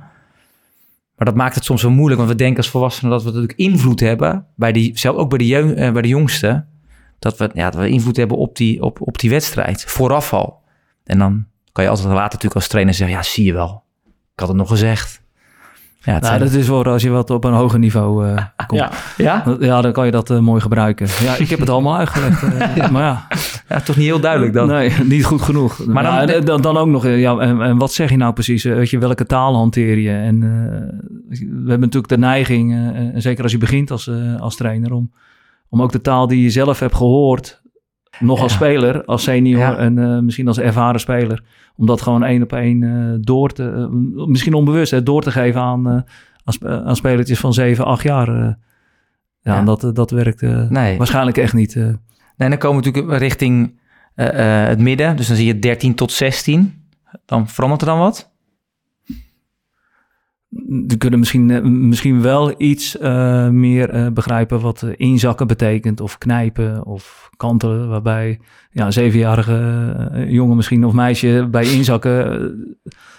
Maar 1.16 1.26
dat 1.26 1.34
maakt 1.34 1.54
het 1.54 1.64
soms 1.64 1.82
wel 1.82 1.90
moeilijk. 1.90 2.18
Want 2.20 2.32
we 2.32 2.36
denken 2.36 2.56
als 2.56 2.68
volwassenen 2.68 3.10
dat 3.10 3.22
we 3.22 3.26
natuurlijk 3.28 3.58
invloed 3.58 4.00
hebben. 4.00 4.46
Bij 4.54 4.72
die, 4.72 4.98
zelf 4.98 5.16
ook 5.16 5.28
bij 5.30 5.38
de, 5.38 5.74
eh, 5.74 5.92
bij 5.92 6.02
de 6.02 6.08
jongsten. 6.08 6.68
Dat 7.18 7.36
we, 7.36 7.50
ja, 7.54 7.70
dat 7.70 7.80
we 7.80 7.88
invloed 7.88 8.16
hebben 8.16 8.36
op 8.36 8.56
die, 8.56 8.82
op, 8.82 9.00
op 9.00 9.18
die 9.18 9.30
wedstrijd. 9.30 9.84
Vooraf 9.84 10.32
al. 10.32 10.62
En 11.04 11.18
dan 11.18 11.46
kan 11.72 11.84
je 11.84 11.90
altijd 11.90 12.08
later 12.08 12.22
natuurlijk 12.22 12.54
als 12.54 12.68
trainer 12.68 12.94
zeggen... 12.94 13.16
ja, 13.16 13.22
zie 13.22 13.44
je 13.44 13.52
wel. 13.52 13.84
Ik 14.06 14.40
had 14.40 14.48
het 14.48 14.56
nog 14.56 14.68
gezegd. 14.68 15.22
Ja, 16.06 16.12
Nou, 16.12 16.24
zijn- 16.24 16.40
dat 16.40 16.52
is 16.52 16.66
voor 16.66 16.88
als 16.88 17.02
je 17.02 17.10
wat 17.10 17.30
op 17.30 17.44
een 17.44 17.52
hoger 17.52 17.78
niveau 17.78 18.26
eh, 18.28 18.42
komt. 18.66 18.80
ja, 18.80 18.90
ja? 19.16 19.44
Ja, 19.60 19.80
dan 19.80 19.92
kan 19.92 20.04
je 20.04 20.10
dat 20.10 20.30
eh, 20.30 20.38
mooi 20.38 20.60
gebruiken. 20.60 21.06
Ja, 21.22 21.36
ik 21.36 21.48
heb 21.48 21.58
het 21.58 21.70
allemaal 21.70 21.96
uitgelegd. 21.96 22.42
eh, 22.42 22.90
Maar 22.90 23.02
ja, 23.02 23.26
ja, 23.68 23.80
toch 23.80 23.96
niet 23.96 24.06
heel 24.06 24.20
duidelijk 24.20 24.52
dan. 24.52 24.66
nee, 24.68 24.90
niet 25.04 25.24
goed 25.24 25.42
genoeg. 25.42 25.86
Maar 25.86 26.02
dan- 26.02 26.26
dan, 26.26 26.44
dan, 26.44 26.62
dan 26.62 26.76
ook 26.76 26.86
nog, 26.88 27.06
ja, 27.06 27.38
en, 27.38 27.60
en 27.62 27.78
wat 27.78 27.92
zeg 27.92 28.10
je 28.10 28.16
nou 28.16 28.32
precies? 28.32 28.64
Weet 28.64 28.90
je, 28.90 28.98
welke 28.98 29.26
taal 29.26 29.54
hanteer 29.54 29.98
je? 29.98 30.10
En 30.12 30.40
we 31.28 31.36
hebben 31.56 31.80
natuurlijk 31.80 32.08
de 32.08 32.18
neiging, 32.18 32.72
en 32.94 33.22
zeker 33.22 33.42
als 33.42 33.52
je 33.52 33.58
begint 33.58 33.90
als, 33.90 34.10
als 34.38 34.56
trainer, 34.56 34.92
om, 34.92 35.10
om 35.68 35.82
ook 35.82 35.92
de 35.92 36.00
taal 36.00 36.26
die 36.26 36.42
je 36.42 36.50
zelf 36.50 36.78
hebt 36.80 36.94
gehoord, 36.94 37.62
nog 38.20 38.40
als 38.42 38.52
speler, 38.52 39.04
als 39.04 39.22
senior 39.22 39.78
en 39.78 39.98
eh, 39.98 40.18
misschien 40.18 40.48
als 40.48 40.58
ervaren 40.58 41.00
speler, 41.00 41.42
om 41.76 41.86
dat 41.86 42.00
gewoon 42.02 42.24
één 42.24 42.42
op 42.42 42.52
één 42.52 42.82
eh, 42.82 43.14
door 43.20 43.52
te, 43.52 43.70
eh, 43.70 44.26
misschien 44.26 44.54
onbewust, 44.54 44.90
hè, 44.90 45.02
door 45.02 45.22
te 45.22 45.30
geven 45.30 45.60
aan, 45.60 45.88
aan, 45.88 46.04
spe- 46.52 46.82
aan 46.84 46.96
spelertjes 46.96 47.38
van 47.40 47.52
7, 47.54 47.84
8 47.84 48.02
jaar. 48.02 48.58
ja, 49.40 49.62
dat, 49.62 49.90
dat 49.94 50.10
werkt 50.10 50.40
Nee. 50.70 50.96
waarschijnlijk 50.98 51.36
echt 51.36 51.54
niet. 51.54 51.74
Nee, 52.36 52.48
dan 52.48 52.58
komen 52.58 52.82
we 52.82 52.86
natuurlijk 52.90 53.18
richting 53.22 53.78
het 54.14 54.78
midden. 54.78 55.16
Dus 55.16 55.26
dan 55.26 55.36
zie 55.36 55.46
je 55.46 55.58
13 55.58 55.94
tot 55.94 56.12
16. 56.12 56.84
Dan 57.26 57.48
verandert 57.48 57.80
er 57.82 57.86
dan 57.88 57.98
wat? 57.98 58.30
Die 60.64 60.96
kunnen 60.98 61.18
misschien, 61.18 61.88
misschien 61.88 62.22
wel 62.22 62.54
iets 62.56 62.98
eh, 62.98 63.48
meer 63.48 63.90
eh, 63.90 64.06
begrijpen 64.12 64.60
wat 64.60 64.82
eh, 64.82 64.90
inzakken 64.96 65.46
betekent, 65.46 66.00
of 66.00 66.18
knijpen 66.18 66.84
of 66.84 67.30
kantelen. 67.36 67.88
Waarbij 67.88 68.38
ja, 68.70 68.86
een 68.86 68.92
zevenjarige 68.92 70.26
jongen 70.28 70.56
misschien 70.56 70.84
of 70.84 70.92
meisje 70.92 71.48
bij 71.50 71.72
inzakken 71.72 72.76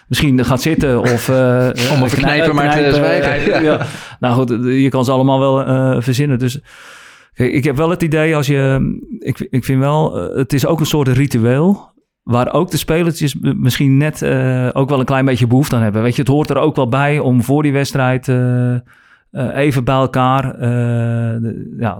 misschien 0.08 0.45
gaat 0.45 0.62
zitten 0.62 1.00
of... 1.00 1.30
Om 1.30 2.04
over 2.04 2.17
knijpen 2.17 2.56
maar 2.56 2.78
te 2.78 2.93
zwijgen. 2.93 3.63
ja. 3.63 3.86
Nou 4.19 4.34
goed, 4.36 4.50
je 4.63 4.89
kan 4.89 5.06
ze 5.06 5.12
allemaal 5.12 5.39
wel 5.39 6.02
verzinnen. 6.02 6.39
Dus 6.39 6.60
kijk, 7.34 7.54
ik 7.54 7.63
heb 7.63 7.76
wel 7.76 7.89
het 7.89 8.02
idee 8.04 8.36
als 8.36 8.47
je... 8.47 8.97
Ik, 9.19 9.47
ik 9.50 9.63
vind 9.63 9.80
wel, 9.80 10.13
het 10.36 10.54
is 10.54 10.65
ook 10.65 10.80
een 10.80 10.86
soort 10.86 11.08
ritueel 11.08 11.95
waar 12.28 12.54
ook 12.54 12.72
de 12.72 12.78
spelertjes 12.78 13.36
misschien 13.42 13.98
net 13.98 14.22
eh, 14.22 14.70
ook 14.74 14.90
wel 14.90 15.00
een 15.00 15.06
klein 15.06 15.26
beetje 15.26 15.48
behoefte 15.48 15.76
aan 15.76 15.82
hebben. 15.82 16.02
Weet 16.02 16.16
je, 16.16 16.22
het 16.22 16.32
hoort 16.32 16.50
er 16.50 16.58
ook 16.58 16.76
wel 16.76 16.90
bij 16.90 17.20
om 17.20 17.44
voor 17.44 17.63
die 17.63 17.72
wedstrijd 17.72 18.28
eh, 18.28 18.74
eh, 18.74 18.82
even 19.32 19.84
bij 19.84 19.96
elkaar 19.96 20.62
ja, 21.78 22.00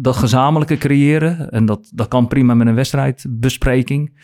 dat 0.00 0.16
gezamenlijke 0.16 0.76
creëren. 0.76 1.50
En 1.50 1.64
dat, 1.66 1.90
dat 1.94 2.08
kan 2.08 2.26
prima 2.26 2.54
met 2.54 2.66
een 2.66 2.74
wedstrijdbespreking. 2.74 4.20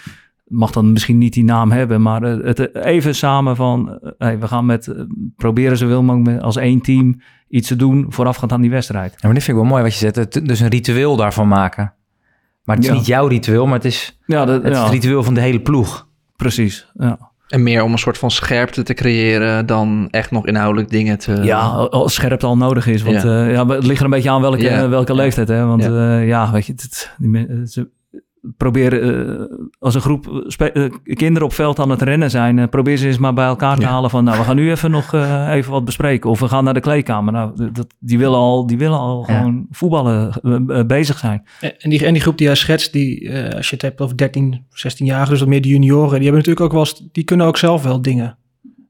Mag 0.47 0.71
dan 0.71 0.93
misschien 0.93 1.19
niet 1.19 1.33
die 1.33 1.45
naam 1.45 1.71
hebben, 1.71 2.03
maar 2.03 2.23
het 2.23 2.75
even 2.75 3.14
samen 3.14 3.57
van, 3.57 3.99
hey, 4.19 4.38
we 4.38 4.47
gaan 4.47 4.67
met, 4.67 4.95
proberen 5.37 5.77
zoveel 5.77 6.03
mogelijk 6.03 6.43
als 6.43 6.57
één 6.57 6.81
team 6.81 7.21
iets 7.49 7.69
te 7.69 7.77
doen 7.77 8.07
voorafgaand 8.09 8.53
aan 8.53 8.61
die 8.61 8.71
wedstrijd. 8.71 9.11
Ja, 9.11 9.19
maar 9.23 9.35
dit 9.35 9.43
vind 9.43 9.57
ik 9.57 9.62
wel 9.62 9.73
mooi 9.73 9.83
wat 9.83 9.99
je 9.99 10.12
zegt. 10.12 10.47
Dus 10.47 10.61
een 10.61 10.69
ritueel 10.69 11.17
daarvan 11.17 11.49
maken. 11.49 11.93
Maar 12.69 12.77
het 12.77 12.85
is 12.85 12.91
Ja. 12.91 12.97
niet 12.97 13.07
jouw 13.07 13.27
ritueel, 13.27 13.67
maar 13.67 13.75
het 13.75 13.85
is 13.85 14.19
Ja, 14.27 14.45
dat, 14.45 14.63
het, 14.63 14.75
ja 14.75 14.87
ritueel 14.89 15.23
van 15.23 15.35
de 15.35 15.41
hele 15.41 15.61
ploeg. 15.61 16.07
precies. 16.37 16.87
Ja. 16.95 17.19
En 17.49 17.63
meer 17.63 17.83
om 17.83 17.93
een 17.93 17.99
soort 17.99 18.19
van 18.19 18.31
scherpte 18.31 18.83
te 18.83 18.95
creëren 18.95 19.67
dan 19.67 20.09
echt 20.11 20.31
nog 20.31 20.47
inhoudelijk 20.47 20.91
dingen 20.91 21.19
te... 21.19 21.33
Ja, 21.43 21.61
als 21.71 22.15
scherpte 22.15 22.47
al 22.47 22.57
nodig 22.57 22.87
is. 22.87 23.03
Want 23.03 23.23
Ja. 23.23 23.45
ja. 23.45 23.51
ja, 23.51 23.67
het 23.67 23.87
ligt 23.87 23.99
er 23.99 24.05
een 24.05 24.11
beetje 24.11 24.31
aan 24.31 24.41
welke, 24.41 24.63
Ja. 24.63 24.89
welke 24.89 25.15
leeftijd. 25.15 25.49
Hè? 25.49 25.65
Want 25.67 25.83
Ja. 25.83 25.91
ja, 25.91 26.19
ja 26.19 26.51
weet 26.53 26.67
je, 26.67 26.73
het, 26.73 27.15
die 27.19 27.29
men- 27.29 27.67
ze 27.69 27.89
proberen 28.57 29.39
eh, 29.51 29.57
als 29.79 29.95
een 29.95 30.01
groep 30.01 30.45
spe- 30.47 30.73
eh, 30.73 31.15
kinderen 31.17 31.49
op 31.49 31.53
veld 31.55 31.79
aan 31.79 31.91
het 31.91 32.03
rennen 32.03 32.31
zijn, 32.31 32.57
uh, 32.59 32.65
probeer 32.71 32.97
ze 32.97 33.07
eens 33.07 33.19
maar 33.19 33.35
bij 33.35 33.47
elkaar 33.47 33.77
te 33.77 33.83
Ja. 33.83 33.89
halen 33.89 34.11
van, 34.11 34.25
nou, 34.25 34.39
we 34.39 34.45
gaan 34.45 34.57
nu 34.57 34.71
even 34.71 34.91
nog 34.91 35.15
eh, 35.15 35.49
even 35.57 35.73
wat 35.73 35.85
bespreken. 35.85 36.31
Of 36.31 36.41
we 36.41 36.49
gaan 36.49 36.65
naar 36.65 36.75
de 36.75 36.81
kleedkamer. 36.81 37.33
Nou, 37.33 37.71
dat, 37.73 37.87
die 37.99 38.19
willen 38.19 38.39
al, 38.39 38.67
die 38.67 38.79
willen 38.79 38.99
al 38.99 39.25
Ja. 39.29 39.37
gewoon 39.39 39.67
voetballen 39.71 40.33
eh, 40.43 40.79
eh, 40.79 40.87
bezig 40.87 41.19
zijn. 41.19 41.43
En 41.79 41.91
die, 41.91 42.07
en 42.07 42.13
die 42.13 42.23
groep 42.23 42.39
die 42.39 42.47
hij 42.47 42.57
schetst, 42.57 42.93
die, 42.93 43.29
eh, 43.29 43.57
als 43.57 43.69
je 43.69 43.75
het 43.75 43.83
hebt 43.85 44.01
over 44.01 44.17
13, 44.17 44.65
16 44.71 45.07
jaar, 45.07 45.29
dus 45.29 45.39
wat 45.41 45.49
meer 45.49 45.63
de 45.63 45.69
junioren, 45.69 46.21
die 46.21 46.29
hebben 46.31 46.39
natuurlijk 46.47 46.67
ook 46.67 46.73
wel 46.73 47.09
die 47.13 47.25
kunnen 47.25 47.47
ook 47.47 47.57
zelf 47.57 47.83
wel 47.83 48.03
dingen. 48.03 48.39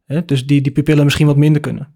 Hè? 0.07 0.25
Dus 0.25 0.47
die, 0.47 0.61
die 0.61 0.73
pupillen 0.73 1.05
misschien 1.05 1.27
wat 1.27 1.37
minder 1.37 1.61
kunnen. 1.61 1.89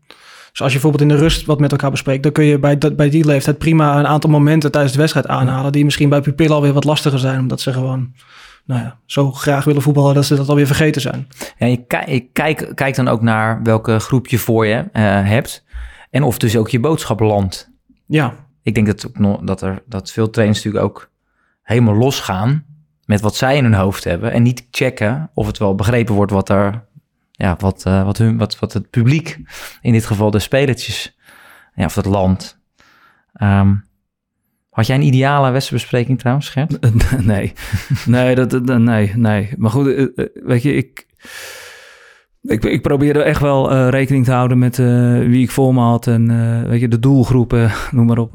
Dus 0.52 0.60
als 0.62 0.72
je 0.72 0.80
bijvoorbeeld 0.80 1.10
in 1.10 1.16
de 1.16 1.22
rust 1.22 1.46
wat 1.46 1.60
met 1.60 1.70
elkaar 1.70 1.90
bespreekt, 1.90 2.22
dan 2.22 2.32
kun 2.32 2.44
je 2.44 2.58
bij, 2.58 2.78
dat, 2.78 2.96
bij 2.96 3.10
die 3.10 3.24
leeftijd 3.26 3.58
prima 3.58 3.98
een 3.98 4.06
aantal 4.06 4.30
momenten 4.30 4.70
tijdens 4.70 4.92
de 4.92 4.98
wedstrijd 4.98 5.26
aanhalen, 5.26 5.72
die 5.72 5.84
misschien 5.84 6.08
bij 6.08 6.20
pupillen 6.20 6.54
alweer 6.54 6.72
wat 6.72 6.84
lastiger 6.84 7.18
zijn, 7.18 7.38
omdat 7.40 7.60
ze 7.60 7.72
gewoon 7.72 8.12
nou 8.64 8.80
ja, 8.80 8.98
zo 9.06 9.32
graag 9.32 9.64
willen 9.64 9.82
voetballen 9.82 10.14
dat 10.14 10.24
ze 10.24 10.34
dat 10.36 10.48
alweer 10.48 10.66
vergeten 10.66 11.00
zijn. 11.00 11.28
Ja, 11.58 11.66
je, 11.66 11.84
ki- 11.86 12.12
je 12.12 12.20
kijk, 12.20 12.72
kijk 12.74 12.94
dan 12.94 13.08
ook 13.08 13.22
naar 13.22 13.62
welke 13.62 13.98
groep 13.98 14.26
je 14.26 14.38
voor 14.38 14.66
je 14.66 14.74
eh, 14.92 15.02
hebt. 15.28 15.64
En 16.10 16.22
of 16.22 16.38
dus 16.38 16.56
ook 16.56 16.68
je 16.68 16.80
boodschap 16.80 17.20
landt. 17.20 17.70
Ja, 18.06 18.34
Ik 18.62 18.74
denk 18.74 18.86
dat, 18.86 19.10
ook 19.20 19.46
dat, 19.46 19.62
er, 19.62 19.82
dat 19.86 20.10
veel 20.10 20.30
trainers 20.30 20.64
natuurlijk 20.64 20.84
ook 20.84 21.10
helemaal 21.62 21.94
losgaan 21.94 22.64
met 23.04 23.20
wat 23.20 23.36
zij 23.36 23.56
in 23.56 23.64
hun 23.64 23.74
hoofd 23.74 24.04
hebben. 24.04 24.32
En 24.32 24.42
niet 24.42 24.66
checken 24.70 25.30
of 25.34 25.46
het 25.46 25.58
wel 25.58 25.74
begrepen 25.74 26.14
wordt 26.14 26.32
wat 26.32 26.48
er, 26.48 26.84
ja, 27.32 27.56
wat, 27.58 27.86
eh, 27.86 28.04
wat, 28.04 28.18
hun, 28.18 28.36
wat, 28.36 28.58
wat 28.58 28.72
het 28.72 28.90
publiek, 28.90 29.38
in 29.80 29.92
dit 29.92 30.06
geval 30.06 30.30
de 30.30 30.38
spelertjes, 30.38 31.18
ja, 31.74 31.84
of 31.84 31.94
dat 31.94 32.04
land. 32.04 32.60
Ehm, 33.32 33.74
had 34.70 34.86
jij 34.86 34.96
een 34.96 35.02
ideale 35.02 35.50
wedstrijdbespreking 35.50 36.18
trouwens, 36.18 36.48
Gert? 36.48 36.78
nee, 37.24 37.52
nee, 38.06 38.34
dat, 38.34 38.78
nee, 38.78 39.12
nee. 39.16 39.52
Maar 39.56 39.70
goed, 39.70 39.86
eh, 39.86 40.02
eh, 40.02 40.26
weet 40.34 40.62
je, 40.62 40.74
ik, 40.74 41.06
ik, 42.42 42.64
ik 42.64 42.82
probeer 42.82 43.16
er 43.16 43.22
echt 43.22 43.40
wel 43.40 43.88
rekening 43.88 44.24
te 44.24 44.32
houden 44.32 44.58
met 44.58 44.76
wie 45.26 45.42
ik 45.42 45.50
voor 45.50 45.74
me 45.74 45.80
had 45.80 46.06
en 46.06 46.68
weet 46.68 46.80
je, 46.80 46.88
de 46.88 46.98
doelgroepen, 46.98 47.70
noem 47.90 48.06
maar 48.06 48.18
op. 48.18 48.34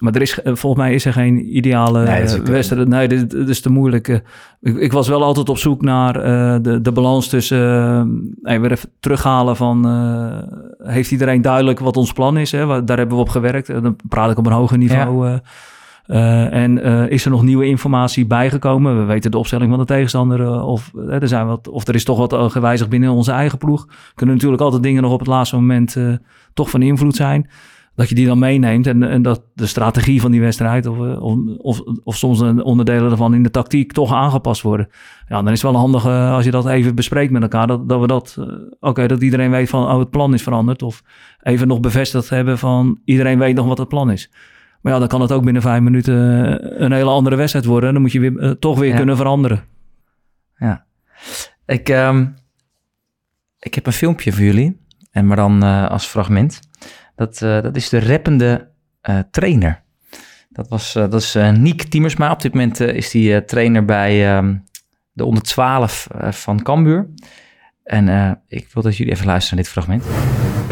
Maar 0.00 0.14
er 0.14 0.20
is, 0.20 0.42
eh, 0.42 0.54
volgens 0.54 0.82
mij 0.82 0.94
is 0.94 1.04
er 1.04 1.12
geen 1.12 1.56
ideale 1.56 2.04
Nee, 2.04 2.42
wedstrijd. 2.42 2.88
Nee, 2.88 3.08
dit, 3.08 3.30
dit 3.30 3.48
is 3.48 3.60
te 3.60 3.70
moeilijk. 3.70 4.08
Ik, 4.60 4.76
ik 4.76 4.92
was 4.92 5.08
wel 5.08 5.22
altijd 5.22 5.48
op 5.48 5.58
zoek 5.58 5.82
naar 5.82 6.16
eh, 6.16 6.56
de, 6.62 6.80
de 6.80 6.92
balans 6.92 7.28
tussen... 7.28 8.36
eh, 8.42 8.60
weer 8.60 8.70
even 8.72 8.88
terughalen 9.00 9.56
van... 9.56 9.86
heeft 10.78 11.10
iedereen 11.10 11.42
duidelijk 11.42 11.78
wat 11.78 11.96
ons 11.96 12.12
plan 12.12 12.36
is? 12.36 12.52
Hè? 12.52 12.66
Waar- 12.66 12.84
Daar 12.84 12.96
hebben 12.98 13.16
we 13.16 13.22
op 13.22 13.28
gewerkt. 13.28 13.66
Dan 13.66 13.96
praat 14.08 14.30
ik 14.30 14.38
op 14.38 14.46
een 14.46 14.52
hoger 14.52 14.78
niveau. 14.78 15.38
en 16.06 16.82
is 17.10 17.24
er 17.24 17.30
nog 17.30 17.42
nieuwe 17.42 17.66
informatie 17.66 18.26
bijgekomen? 18.26 18.98
We 18.98 19.04
weten 19.04 19.30
de 19.30 19.38
opstelling 19.38 19.70
van 19.70 19.78
de 19.78 19.84
tegenstander. 19.86 20.62
of, 20.62 20.92
er 21.08 21.28
zijn 21.28 21.46
wat, 21.46 21.68
of 21.68 21.86
er 21.88 21.94
is 21.94 22.04
toch 22.04 22.18
wat 22.28 22.52
gewijzigd 22.52 22.90
binnen 22.90 23.10
onze 23.10 23.32
eigen 23.32 23.58
ploeg. 23.58 23.86
Kunnen 24.14 24.34
natuurlijk 24.34 24.62
altijd 24.62 24.82
dingen 24.82 25.02
nog 25.02 25.12
op 25.12 25.18
het 25.18 25.28
laatste 25.28 25.56
moment 25.56 25.96
toch 26.54 26.70
van 26.70 26.82
invloed 26.82 27.16
zijn. 27.16 27.48
Dat 27.96 28.08
je 28.08 28.14
die 28.14 28.26
dan 28.26 28.38
meeneemt 28.38 28.86
en, 28.86 29.02
en 29.02 29.22
dat 29.22 29.42
de 29.54 29.66
strategie 29.66 30.20
van 30.20 30.30
die 30.30 30.40
wedstrijd 30.40 30.86
of, 30.86 30.96
eh, 30.98 31.22
of, 31.22 31.38
of, 31.58 31.80
of 32.04 32.16
soms 32.16 32.40
een 32.40 32.62
onderdelen 32.62 33.10
ervan 33.10 33.34
in 33.34 33.42
de 33.42 33.50
tactiek 33.50 33.92
toch 33.92 34.12
aangepast 34.12 34.62
worden. 34.62 34.88
Ja, 35.28 35.36
dan 35.42 35.52
is 35.52 35.62
het 35.62 35.70
wel 35.72 35.80
handig 35.80 36.04
eh, 36.04 36.32
als 36.32 36.44
je 36.44 36.50
dat 36.50 36.66
even 36.66 36.94
bespreekt 36.94 37.32
met 37.32 37.42
elkaar. 37.42 37.66
Dat, 37.66 37.88
dat 37.88 38.00
we 38.00 38.06
dat, 38.06 38.36
eh, 38.38 38.46
oké, 38.80 39.06
dat 39.06 39.22
iedereen 39.22 39.50
weet 39.50 39.68
van, 39.68 39.84
oh, 39.92 39.98
het 39.98 40.10
plan 40.10 40.34
is 40.34 40.42
veranderd. 40.42 40.82
Of 40.82 41.02
even 41.42 41.68
nog 41.68 41.80
bevestigd 41.80 42.28
hebben 42.28 42.58
van, 42.58 43.00
iedereen 43.04 43.38
weet 43.38 43.54
nog 43.54 43.66
wat 43.66 43.78
het 43.78 43.88
plan 43.88 44.10
is. 44.10 44.30
Maar 44.80 44.92
ja, 44.92 44.98
dan 44.98 45.08
kan 45.08 45.20
het 45.20 45.32
ook 45.32 45.44
binnen 45.44 45.62
vijf 45.62 45.80
minuten 45.82 46.14
een 46.84 46.92
hele 46.92 47.10
andere 47.10 47.36
wedstrijd 47.36 47.64
worden. 47.64 47.88
En 47.88 47.94
dan 47.94 48.02
moet 48.02 48.12
je 48.12 48.20
weer, 48.20 48.58
toch 48.58 48.78
weer 48.78 48.90
Ja. 48.90 48.96
kunnen 48.96 49.16
veranderen. 49.16 49.64
Ja. 50.56 50.84
Ik, 51.66 51.88
ehm, 51.88 52.26
ik 53.58 53.74
heb 53.74 53.86
een 53.86 53.92
filmpje 53.92 54.32
voor 54.32 54.42
jullie, 54.44 54.80
en 55.10 55.26
maar 55.26 55.36
dan 55.36 55.62
als 55.88 56.06
fragment. 56.06 56.60
Dat, 57.14 57.42
eh, 57.42 57.62
dat 57.62 57.76
is 57.76 57.88
de 57.88 58.00
rappende 58.00 58.68
eh, 59.00 59.18
trainer. 59.30 59.82
Dat, 60.48 60.68
was, 60.68 60.94
eh, 60.94 61.10
dat 61.10 61.20
is 61.20 61.36
Niek 61.52 61.82
Tiemersma. 61.82 62.30
Op 62.30 62.42
dit 62.42 62.52
moment 62.54 62.80
is 62.80 63.12
hij 63.12 63.40
trainer 63.40 63.84
bij 63.84 64.36
ehm, 64.36 64.54
de 65.12 65.24
onder 65.24 65.42
12 65.42 66.08
eh, 66.18 66.32
van 66.32 66.62
Cambuur. 66.62 67.08
En 67.84 68.38
ik 68.48 68.68
wil 68.72 68.82
dat 68.82 68.96
jullie 68.96 69.12
even 69.12 69.26
luisteren 69.26 69.56
naar 69.56 69.64
dit 69.64 69.72
fragment. 69.72 70.04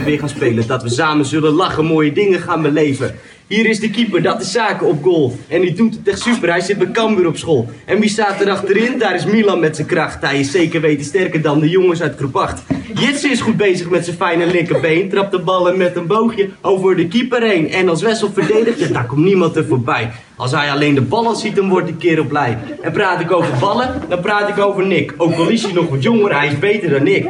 weer 0.04 0.18
gaan 0.18 0.28
spelen. 0.28 0.66
Dat 0.66 0.82
we 0.82 0.88
samen 0.88 1.24
zullen 1.24 1.52
lachen, 1.52 1.84
mooie 1.84 2.12
dingen 2.12 2.40
gaan 2.40 2.62
beleven. 2.62 3.14
Hier 3.52 3.66
is 3.66 3.80
de 3.80 3.90
keeper, 3.90 4.22
dat 4.22 4.40
is 4.40 4.52
zaken 4.52 4.86
op 4.86 5.02
goal. 5.02 5.36
En 5.48 5.60
die 5.60 5.72
doet 5.72 5.94
het 5.94 6.08
echt 6.08 6.20
super, 6.20 6.50
hij 6.50 6.60
zit 6.60 6.78
bij 6.78 6.90
Cambuur 6.90 7.26
op 7.26 7.36
school. 7.36 7.68
En 7.84 8.00
wie 8.00 8.08
staat 8.08 8.40
er 8.40 8.50
achterin? 8.50 8.98
Daar 8.98 9.14
is 9.14 9.24
Milan 9.24 9.60
met 9.60 9.76
zijn 9.76 9.86
kracht. 9.86 10.20
Hij 10.20 10.40
is 10.40 10.50
zeker 10.50 10.80
weten 10.80 11.04
sterker 11.04 11.42
dan 11.42 11.60
de 11.60 11.68
jongens 11.68 12.02
uit 12.02 12.32
8. 12.32 12.62
Jitsen 12.94 13.30
is 13.30 13.40
goed 13.40 13.56
bezig 13.56 13.90
met 13.90 14.04
zijn 14.04 14.16
fijne 14.16 14.46
linkerbeen. 14.46 15.08
Trapt 15.08 15.30
de 15.30 15.38
ballen 15.38 15.76
met 15.76 15.96
een 15.96 16.06
boogje 16.06 16.48
over 16.60 16.96
de 16.96 17.08
keeper 17.08 17.42
heen. 17.42 17.70
En 17.70 17.88
als 17.88 18.02
Wessel 18.02 18.30
verdedigt, 18.32 18.78
ja, 18.78 18.86
daar 18.86 19.06
komt 19.06 19.24
niemand 19.24 19.56
er 19.56 19.64
voorbij. 19.64 20.10
Als 20.36 20.50
hij 20.50 20.70
alleen 20.70 20.94
de 20.94 21.00
ballen 21.00 21.36
ziet, 21.36 21.56
dan 21.56 21.68
wordt 21.68 21.86
de 21.86 21.96
kerel 21.96 22.24
blij. 22.24 22.58
En 22.82 22.92
praat 22.92 23.20
ik 23.20 23.32
over 23.32 23.58
ballen, 23.60 24.02
dan 24.08 24.20
praat 24.20 24.48
ik 24.48 24.58
over 24.58 24.86
Nick. 24.86 25.14
Ook 25.16 25.34
al 25.34 25.48
is 25.48 25.62
hij 25.62 25.72
nog 25.72 25.88
wat 25.88 26.02
jonger, 26.02 26.38
hij 26.38 26.46
is 26.46 26.58
beter 26.58 26.90
dan 26.90 27.06
ik. 27.06 27.26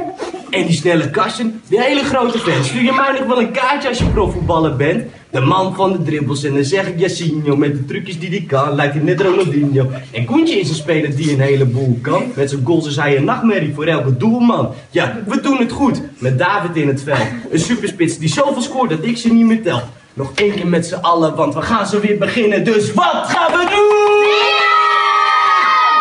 En 0.53 0.67
die 0.67 0.77
snelle 0.77 1.11
Karsten, 1.11 1.61
die 1.69 1.81
hele 1.81 2.05
grote 2.05 2.39
fan. 2.39 2.65
Stuur 2.65 2.83
je 2.83 2.93
mij 2.93 3.13
nog 3.19 3.27
wel 3.27 3.41
een 3.41 3.51
kaartje 3.51 3.89
als 3.89 3.99
je 3.99 4.05
profvoetballer 4.05 4.77
bent? 4.77 5.05
De 5.31 5.41
man 5.41 5.75
van 5.75 5.93
de 5.93 6.03
dribbles 6.03 6.45
en 6.45 6.55
dan 6.55 6.65
zeg 6.65 6.87
ik 6.87 6.99
Jacinho 6.99 7.57
Met 7.57 7.73
de 7.73 7.85
trucjes 7.85 8.19
die 8.19 8.29
hij 8.29 8.45
kan, 8.47 8.75
lijkt 8.75 8.95
hij 8.95 9.03
net 9.03 9.21
Ronaldinho 9.21 9.91
En 10.11 10.25
Koentje 10.25 10.61
is 10.61 10.69
een 10.69 10.75
speler 10.75 11.17
die 11.17 11.33
een 11.33 11.41
heleboel 11.41 11.99
kan 12.03 12.23
Met 12.35 12.51
zijn 12.51 12.65
goals 12.65 12.87
is 12.87 12.97
hij 12.97 13.17
een 13.17 13.25
nachtmerrie 13.25 13.75
voor 13.75 13.85
elke 13.85 14.17
doelman 14.17 14.75
Ja, 14.91 15.19
we 15.27 15.41
doen 15.41 15.59
het 15.59 15.73
goed, 15.73 16.03
met 16.19 16.39
David 16.39 16.77
in 16.77 16.89
het 16.89 17.03
veld 17.03 17.27
Een 17.51 17.59
superspits 17.59 18.19
die 18.19 18.29
zoveel 18.29 18.63
scoort 18.63 18.91
dat 18.91 19.05
ik 19.05 19.17
ze 19.17 19.33
niet 19.33 19.47
meer 19.47 19.63
tel 19.63 19.83
Nog 20.15 20.33
één 20.35 20.55
keer 20.55 20.67
met 20.67 20.87
z'n 20.87 20.95
allen, 20.95 21.37
want 21.37 21.55
we 21.55 21.63
gaan 21.63 21.87
zo 21.87 22.01
weer 22.01 22.19
beginnen 22.19 22.65
Dus 22.65 22.93
wat 22.93 23.25
gaan 23.27 23.51
we 23.51 23.67
doen? 23.71 24.31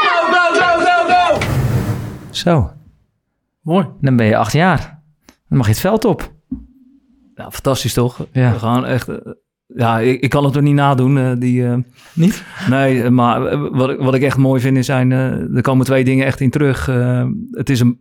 Go, 0.04 0.34
go, 0.34 0.60
go, 0.60 0.86
go, 0.86 1.14
go! 1.14 1.38
Zo, 2.30 2.72
Mooi. 3.62 3.88
dan 4.02 4.16
ben 4.16 4.26
je 4.26 4.38
acht 4.38 4.54
jaar. 4.54 5.02
Dan 5.48 5.58
mag 5.58 5.66
je 5.68 5.72
het 5.72 5.82
veld 5.82 6.06
op. 6.06 6.34
Ja, 7.36 7.52
fantastisch 7.52 7.94
toch? 7.94 8.26
Ja. 8.32 8.52
We 8.54 8.60
gaan 8.60 8.86
echt... 8.86 9.08
eh, 9.08 9.18
ja, 9.76 10.00
ik, 10.00 10.22
ik 10.22 10.30
kan 10.30 10.44
het 10.46 10.56
er 10.56 10.62
niet 10.62 10.74
nadoen. 10.76 11.18
eh, 11.18 11.32
die, 11.38 11.68
eh, 11.68 11.78
Niet? 12.14 12.44
Nee, 12.70 13.10
maar 13.10 13.58
wat, 13.72 13.90
ik- 13.90 14.00
wat 14.00 14.14
ik 14.14 14.22
echt 14.22 14.38
mooi 14.38 14.62
vind 14.62 14.78
is 14.78 14.86
zijn... 14.86 15.12
eh, 15.12 15.56
er 15.56 15.62
komen 15.62 15.86
twee 15.86 16.04
dingen 16.04 16.26
echt 16.26 16.40
in 16.40 16.50
terug. 16.50 16.88
Eh, 16.88 17.26
het 17.52 17.70
is 17.70 17.80
een 17.80 18.01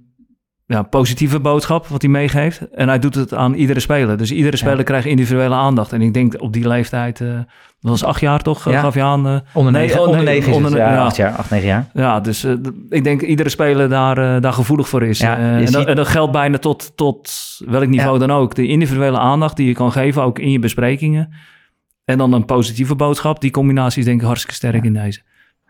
ja, 0.70 0.82
positieve 0.82 1.40
boodschap 1.40 1.86
wat 1.86 2.02
hij 2.02 2.10
meegeeft. 2.10 2.60
En 2.74 2.88
hij 2.88 2.98
doet 2.98 3.14
het 3.14 3.34
aan 3.34 3.54
iedere 3.54 3.80
speler. 3.80 4.16
Dus 4.16 4.30
iedere 4.32 4.56
speler 4.56 4.84
krijgt 4.84 5.06
individuele 5.06 5.54
aandacht. 5.54 5.92
En 5.92 6.02
ik 6.02 6.14
denk 6.14 6.34
op 6.42 6.52
die 6.52 6.68
leeftijd... 6.68 7.20
eh, 7.20 7.28
dat 7.80 7.90
was 7.90 8.04
acht 8.04 8.20
jaar 8.20 8.42
toch? 8.42 8.70
Ja. 8.70 8.80
Gaf 8.80 8.94
je 8.94 9.02
aan... 9.02 9.26
eh, 9.26 9.36
Onder 9.52 9.72
Nee, 9.72 9.82
negen, 9.86 10.00
oh, 10.00 10.06
onder 10.08 10.24
nee, 10.24 10.34
negen 10.34 10.50
is 10.50 10.56
onder- 10.56 10.70
het. 10.70 10.80
Ja, 10.80 10.92
ja. 10.92 11.04
acht 11.04 11.16
jaar, 11.16 11.32
acht, 11.32 11.50
negen 11.50 11.66
jaar. 11.68 11.86
Ja, 11.94 12.20
dus 12.20 12.44
eh, 12.44 12.52
ik 12.88 13.04
denk 13.04 13.20
iedere 13.22 13.48
speler 13.48 13.88
daar, 13.88 14.18
eh, 14.36 14.40
daar 14.42 14.52
gevoelig 14.52 14.88
voor 14.88 15.02
is. 15.02 15.18
Ja, 15.18 15.36
Eh, 15.38 15.56
en, 15.56 15.72
dat, 15.72 15.86
en 15.86 15.96
dat 15.96 16.08
geldt 16.08 16.32
bijna 16.32 16.58
tot, 16.58 16.92
tot 16.96 17.30
welk 17.66 17.86
niveau 17.88 18.20
Ja. 18.20 18.26
dan 18.26 18.36
ook. 18.36 18.54
De 18.54 18.66
individuele 18.66 19.18
aandacht 19.18 19.56
die 19.56 19.66
je 19.66 19.74
kan 19.74 19.92
geven, 19.92 20.22
ook 20.22 20.38
in 20.38 20.50
je 20.50 20.58
besprekingen. 20.58 21.32
En 22.04 22.18
dan 22.18 22.32
een 22.32 22.44
positieve 22.44 22.94
boodschap. 22.94 23.40
Die 23.40 23.50
combinatie 23.50 23.98
is 24.00 24.04
denk 24.04 24.20
ik 24.20 24.26
hartstikke 24.26 24.56
sterk 24.56 24.84
in 24.84 24.92
deze. 24.92 25.20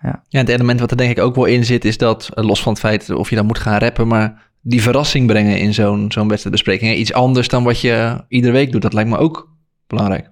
Ja, 0.02 0.22
het 0.28 0.48
element 0.48 0.80
wat 0.80 0.90
er 0.90 0.96
denk 0.96 1.10
ik 1.10 1.18
ook 1.24 1.34
wel 1.34 1.44
in 1.44 1.64
zit, 1.64 1.84
is 1.84 1.98
dat, 1.98 2.30
eh, 2.34 2.44
los 2.44 2.62
van 2.62 2.72
het 2.72 2.80
feit 2.80 3.10
of 3.10 3.30
je 3.30 3.36
dan 3.36 3.46
moet 3.46 3.58
gaan 3.58 3.78
rappen, 3.78 4.06
maar 4.08 4.49
die 4.62 4.82
verrassing 4.82 5.26
brengen 5.26 5.58
in 5.58 5.74
zo'n 5.74 6.12
zo'n 6.12 6.28
wedstrijdbespreking. 6.28 6.94
Iets 6.96 7.12
anders 7.12 7.48
dan 7.48 7.64
wat 7.64 7.80
je 7.80 8.24
iedere 8.28 8.52
week 8.52 8.72
doet, 8.72 8.82
dat 8.82 8.92
lijkt 8.92 9.10
me 9.10 9.16
ook 9.16 9.48
belangrijk. 9.86 10.30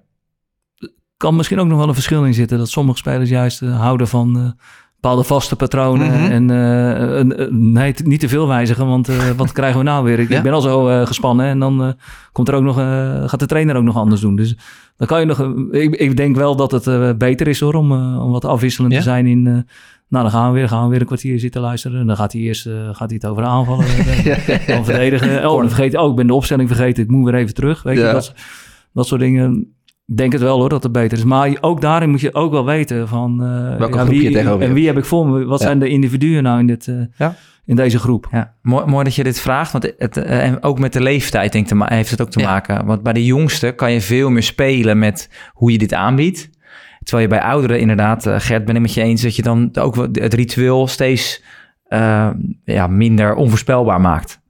Kan 1.17 1.35
misschien 1.35 1.59
ook 1.59 1.67
nog 1.67 1.77
wel 1.77 1.87
een 1.87 1.93
verschil 1.93 2.25
in 2.25 2.33
zitten. 2.33 2.57
Dat 2.57 2.69
sommige 2.69 2.97
spelers 2.97 3.29
juist 3.29 3.61
eh, 3.61 3.79
houden 3.79 4.07
van 4.07 4.37
eh, 4.37 4.65
bepaalde 4.93 5.23
vaste 5.23 5.55
patronen. 5.55 6.07
Mhm. 6.07 6.31
En 6.31 6.49
eh, 6.49 7.47
nee, 7.49 7.93
niet 8.03 8.19
te 8.19 8.29
veel 8.29 8.47
wijzigen. 8.47 8.87
Want 8.87 9.07
wat 9.37 9.51
krijgen 9.51 9.77
we 9.77 9.85
nou 9.85 10.03
weer? 10.03 10.19
Ik, 10.19 10.29
Ja. 10.29 10.37
ik 10.37 10.43
ben 10.43 10.53
al 10.53 10.61
zo 10.61 11.05
gespannen. 11.05 11.45
En 11.45 11.59
dan 11.59 11.95
komt 12.31 12.47
er 12.47 12.53
ook 12.55 12.63
nog, 12.63 12.75
gaat 13.29 13.39
de 13.39 13.45
trainer 13.45 13.75
ook 13.75 13.83
nog 13.83 13.97
anders 13.97 14.21
doen. 14.21 14.35
Dus 14.35 14.57
dan 14.97 15.07
kan 15.07 15.19
je 15.19 15.25
nog... 15.25 15.53
ik, 15.71 15.95
ik 15.95 16.17
denk 16.17 16.35
wel 16.35 16.55
dat 16.55 16.71
het 16.71 17.17
beter 17.17 17.47
is 17.47 17.59
hoor. 17.59 17.73
Om, 17.73 17.91
om 18.17 18.31
wat 18.31 18.45
afwisselend 18.45 18.91
Ja? 18.93 18.97
te 18.97 19.03
zijn 19.03 19.25
in... 19.25 19.67
eh, 20.09 20.19
nou, 20.19 20.23
dan 20.23 20.31
gaan 20.41 20.51
we 20.53 20.59
weer, 20.59 20.67
gaan 20.67 20.83
we 20.83 20.89
weer 20.89 20.99
een 20.99 21.05
kwartier 21.05 21.39
zitten 21.39 21.61
luisteren. 21.61 21.99
En 21.99 22.07
dan 22.07 22.15
gaat 22.15 22.31
hij 22.33 22.41
eerst 22.41 22.65
eh, 22.65 22.73
gaat 22.91 23.09
hij 23.09 23.19
het 23.21 23.25
over 23.25 23.43
aanvallen. 23.43 23.85
hebben. 23.95 24.67
Dan 24.67 24.85
verdedigen. 24.85 25.49
Oh, 25.49 25.57
dan 25.57 25.67
vergeet 25.69 25.97
oh, 25.97 26.09
ik 26.09 26.15
ben 26.15 26.27
de 26.27 26.33
opstelling 26.33 26.67
vergeten. 26.69 27.03
Ik 27.03 27.09
moet 27.09 27.25
weer 27.31 27.35
even 27.41 27.53
terug. 27.53 27.83
Weet 27.83 27.97
Ja. 27.97 28.07
je, 28.07 28.13
dat, 28.13 28.33
dat 28.93 29.07
soort 29.07 29.21
dingen. 29.21 29.73
Ik 30.07 30.17
denk 30.17 30.31
het 30.31 30.41
wel 30.41 30.59
hoor, 30.59 30.69
dat 30.69 30.83
het 30.83 30.91
beter 30.91 31.17
is. 31.17 31.23
Maar 31.23 31.57
ook 31.61 31.81
daarin 31.81 32.09
moet 32.09 32.21
je 32.21 32.33
ook 32.33 32.51
wel 32.51 32.65
weten 32.65 33.07
van... 33.07 33.43
eh, 33.43 33.77
Welke 33.77 33.97
groep 33.97 34.13
je 34.13 34.19
wie, 34.19 34.31
tegenover 34.31 34.67
En 34.67 34.73
wie 34.73 34.87
heb 34.87 34.97
ik 34.97 35.05
voor 35.05 35.27
me? 35.27 35.45
Wat 35.45 35.59
Ja. 35.59 35.65
zijn 35.65 35.79
de 35.79 35.89
individuen 35.89 36.43
nou 36.43 36.59
in, 36.59 36.67
dit, 36.67 36.87
eh, 36.87 36.95
Ja. 37.17 37.35
in 37.65 37.75
deze 37.75 37.99
groep? 37.99 38.27
Ja, 38.31 38.53
mooi, 38.61 38.85
mooi 38.85 39.03
dat 39.03 39.15
je 39.15 39.23
dit 39.23 39.39
vraagt, 39.39 39.71
want 39.71 39.93
het, 39.97 40.17
eh, 40.17 40.45
en 40.45 40.63
ook 40.63 40.79
met 40.79 40.93
de 40.93 41.01
leeftijd 41.01 41.51
denk 41.51 41.69
ik, 41.71 41.77
te 41.77 41.93
heeft 41.93 42.11
het 42.11 42.21
ook 42.21 42.29
te 42.29 42.39
Ja. 42.39 42.49
maken. 42.49 42.85
Want 42.85 43.03
bij 43.03 43.13
de 43.13 43.25
jongsten 43.25 43.75
kan 43.75 43.91
je 43.91 44.01
veel 44.01 44.29
meer 44.29 44.43
spelen 44.43 44.99
met 44.99 45.29
hoe 45.53 45.71
je 45.71 45.77
dit 45.77 45.93
aanbiedt. 45.93 46.49
Terwijl 47.09 47.29
je 47.29 47.35
bij 47.35 47.49
ouderen 47.49 47.79
inderdaad, 47.79 48.25
eh, 48.25 48.35
Gert, 48.39 48.65
ben 48.65 48.75
ik 48.75 48.81
met 48.81 48.93
je 48.93 49.01
eens, 49.01 49.21
dat 49.21 49.35
je 49.35 49.41
dan 49.41 49.69
ook 49.79 49.95
het 50.11 50.33
ritueel 50.33 50.87
steeds 50.87 51.43
eh, 51.87 52.29
ja, 52.63 52.87
minder 52.87 53.35
onvoorspelbaar 53.35 54.01
maakt. 54.01 54.41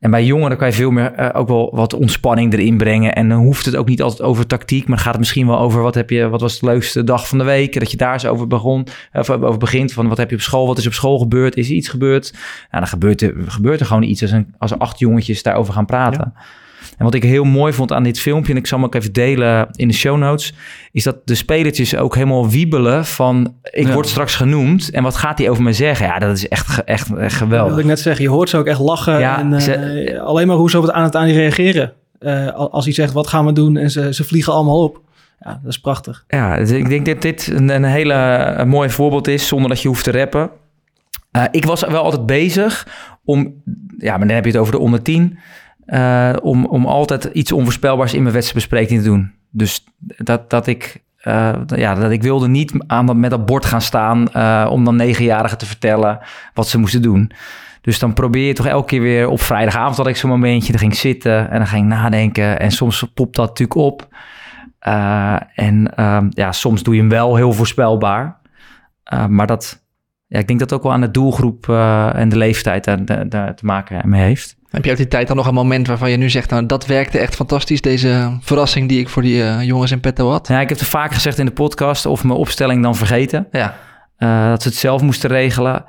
En 0.00 0.10
bij 0.10 0.24
jongeren 0.24 0.56
kan 0.56 0.66
je 0.66 0.72
veel 0.72 0.90
meer 0.90 1.12
eh, 1.12 1.40
ook 1.40 1.48
wel 1.48 1.70
wat 1.74 1.92
ontspanning 1.92 2.52
erin 2.52 2.76
brengen. 2.76 3.14
En 3.14 3.28
dan 3.28 3.38
hoeft 3.38 3.64
het 3.64 3.76
ook 3.76 3.88
niet 3.88 4.02
altijd 4.02 4.22
over 4.22 4.46
tactiek, 4.46 4.88
maar 4.88 4.98
gaat 4.98 5.12
het 5.12 5.18
misschien 5.18 5.46
wel 5.46 5.58
over 5.58 5.82
wat, 5.82 5.94
heb 5.94 6.10
je, 6.10 6.28
wat 6.28 6.40
was 6.40 6.58
de 6.58 6.66
leukste 6.66 7.04
dag 7.04 7.28
van 7.28 7.38
de 7.38 7.44
week. 7.44 7.78
Dat 7.78 7.90
je 7.90 7.96
daar 7.96 8.12
eens 8.12 8.26
over, 8.26 8.46
begon, 8.46 8.86
of 9.12 9.30
over 9.30 9.58
begint. 9.58 9.92
Van 9.92 10.08
wat 10.08 10.18
heb 10.18 10.30
je 10.30 10.36
op 10.36 10.42
school, 10.42 10.66
wat 10.66 10.78
is 10.78 10.86
op 10.86 10.92
school 10.92 11.18
gebeurd, 11.18 11.56
is 11.56 11.68
er 11.68 11.74
iets 11.74 11.88
gebeurd. 11.88 12.32
Nou, 12.32 12.42
dan 12.70 12.86
gebeurt 12.86 13.22
er, 13.22 13.34
gebeurt 13.46 13.80
er 13.80 13.86
gewoon 13.86 14.02
iets 14.02 14.22
als, 14.22 14.30
een, 14.30 14.54
als 14.58 14.78
acht 14.78 14.98
jongetjes 14.98 15.42
daarover 15.42 15.72
gaan 15.72 15.86
praten. 15.86 16.34
En 16.98 17.04
wat 17.04 17.14
ik 17.14 17.22
heel 17.22 17.44
mooi 17.44 17.72
vond 17.72 17.92
aan 17.92 18.02
dit 18.02 18.20
filmpje, 18.20 18.52
en 18.52 18.58
ik 18.58 18.66
zal 18.66 18.78
hem 18.78 18.86
ook 18.86 18.94
even 18.94 19.12
delen 19.12 19.68
in 19.72 19.88
de 19.88 19.94
show 19.94 20.16
notes, 20.18 20.54
is 20.92 21.02
dat 21.04 21.16
de 21.24 21.34
spelertjes 21.34 21.96
ook 21.96 22.14
helemaal 22.14 22.48
wiebelen 22.48 23.04
van 23.04 23.54
ik 23.62 23.86
Ja. 23.86 23.92
word 23.92 24.08
straks 24.08 24.34
genoemd 24.34 24.90
en 24.90 25.02
wat 25.02 25.16
gaat 25.16 25.38
hij 25.38 25.50
over 25.50 25.62
me 25.62 25.72
zeggen? 25.72 26.06
Ja, 26.06 26.18
dat 26.18 26.36
is 26.36 26.48
echt, 26.48 26.84
echt, 26.84 27.08
Dat 27.16 27.32
geweldig. 27.32 27.70
wil 27.70 27.80
ik 27.82 27.88
net 27.88 28.00
zeggen. 28.00 28.24
Je 28.24 28.30
hoort 28.30 28.48
ze 28.48 28.56
ook 28.56 28.66
echt 28.66 28.80
lachen. 28.80 29.18
Ja, 29.18 29.38
en, 29.38 29.52
eh, 29.54 30.22
alleen 30.22 30.46
maar 30.46 30.56
hoe 30.56 30.70
ze 30.70 30.76
op 30.78 30.82
het 30.82 30.92
aan 30.92 31.02
het 31.04 31.16
aan 31.16 31.26
die 31.26 31.34
reageren. 31.34 31.92
Eh, 32.18 32.52
al- 32.52 32.72
als 32.72 32.84
hij 32.84 32.94
zegt, 32.94 33.12
wat 33.12 33.26
gaan 33.26 33.46
we 33.46 33.52
doen? 33.52 33.76
En 33.76 33.90
ze, 33.90 34.14
ze 34.14 34.24
vliegen 34.24 34.52
allemaal 34.52 34.82
op. 34.82 35.00
Ja, 35.40 35.60
dat 35.62 35.70
is 35.72 35.78
prachtig. 35.80 36.24
Ja, 36.28 36.56
dus 36.56 36.70
ik 36.70 36.88
denk 36.88 37.06
dat 37.06 37.22
dit 37.22 37.50
een, 37.54 37.68
een 37.68 37.84
hele 37.84 38.14
een 38.56 38.68
mooi 38.68 38.90
voorbeeld 38.90 39.28
is 39.28 39.46
zonder 39.46 39.68
dat 39.68 39.82
je 39.82 39.88
hoeft 39.88 40.04
te 40.04 40.10
rappen. 40.12 40.50
Eh, 41.30 41.44
ik 41.50 41.64
was 41.64 41.80
wel 41.86 42.02
altijd 42.02 42.26
bezig 42.26 42.86
om, 43.24 43.54
ja, 43.98 44.16
maar 44.16 44.26
dan 44.26 44.34
heb 44.36 44.44
je 44.44 44.50
het 44.50 44.60
over 44.60 44.72
de 44.72 44.78
onder 44.78 45.02
10, 45.02 45.38
eh, 45.86 46.32
om, 46.42 46.66
om 46.66 46.86
altijd 46.86 47.24
iets 47.24 47.52
onvoorspelbaars 47.52 48.14
in 48.14 48.22
mijn 48.22 48.34
wedstrijdbespreking 48.34 49.02
te 49.02 49.08
doen. 49.08 49.32
Dus 49.50 49.84
dat, 49.98 50.50
dat 50.50 50.66
ik, 50.66 51.02
eh, 51.16 51.52
ja, 51.66 51.94
dat 51.94 52.10
ik 52.10 52.22
wilde 52.22 52.48
niet 52.48 52.72
aan 52.86 53.06
dat, 53.06 53.16
met 53.16 53.30
dat 53.30 53.46
bord 53.46 53.64
gaan 53.64 53.80
staan 53.80 54.32
eh, 54.32 54.68
om 54.70 54.84
dan 54.84 54.96
negenjarigen 54.96 55.58
te 55.58 55.66
vertellen 55.66 56.18
wat 56.54 56.68
ze 56.68 56.78
moesten 56.78 57.02
doen. 57.02 57.30
Dus 57.80 57.98
dan 57.98 58.14
probeer 58.14 58.46
je 58.46 58.52
toch 58.52 58.66
elke 58.66 58.86
keer 58.86 59.00
weer 59.00 59.28
op 59.28 59.40
vrijdagavond 59.40 59.96
had 59.96 60.06
ik 60.06 60.16
zo'n 60.16 60.30
momentje, 60.30 60.70
dan 60.70 60.80
ging 60.80 60.92
ik 60.92 60.98
zitten 60.98 61.50
en 61.50 61.58
dan 61.58 61.66
ging 61.66 61.82
ik 61.82 61.88
nadenken 61.88 62.60
en 62.60 62.70
soms 62.70 63.04
popt 63.14 63.36
dat 63.36 63.48
natuurlijk 63.48 63.78
op. 63.78 64.08
En 65.54 65.92
uh, 65.96 66.18
ja, 66.30 66.52
soms 66.52 66.82
doe 66.82 66.94
je 66.94 67.00
hem 67.00 67.10
wel 67.10 67.36
heel 67.36 67.52
voorspelbaar. 67.52 68.40
Maar 69.28 69.46
dat, 69.46 69.84
ja, 70.26 70.38
ik 70.38 70.46
denk 70.46 70.58
dat 70.58 70.72
ook 70.72 70.82
wel 70.82 70.92
aan 70.92 71.00
de 71.00 71.10
doelgroep 71.10 71.68
en 72.14 72.28
de 72.28 72.36
leeftijd 72.36 72.84
daar, 73.28 73.54
te 73.54 73.64
maken 73.64 74.08
mee 74.08 74.22
heeft. 74.22 74.56
Heb 74.74 74.84
je 74.84 74.90
uit 74.90 74.98
die 74.98 75.08
tijd 75.08 75.26
dan 75.26 75.36
nog 75.36 75.46
een 75.46 75.54
moment 75.54 75.86
waarvan 75.86 76.10
je 76.10 76.16
nu 76.16 76.30
zegt, 76.30 76.50
nou 76.50 76.66
dat 76.66 76.86
werkte 76.86 77.18
echt 77.18 77.34
fantastisch, 77.34 77.80
deze 77.80 78.36
verrassing 78.40 78.88
die 78.88 79.00
ik 79.00 79.08
voor 79.08 79.22
die 79.22 79.64
jongens 79.64 79.90
in 79.90 80.00
petto 80.00 80.30
had? 80.30 80.48
Ja, 80.48 80.60
ik 80.60 80.68
heb 80.68 80.78
het 80.78 80.88
vaak 80.88 81.12
gezegd 81.12 81.38
in 81.38 81.46
de 81.46 81.52
podcast, 81.52 82.06
of 82.06 82.24
mijn 82.24 82.38
opstelling 82.38 82.82
dan 82.82 82.94
vergeten. 82.94 83.46
Ja. 83.50 83.74
dat 84.50 84.62
ze 84.62 84.68
het 84.68 84.76
zelf 84.76 85.02
moesten 85.02 85.30
regelen. 85.30 85.84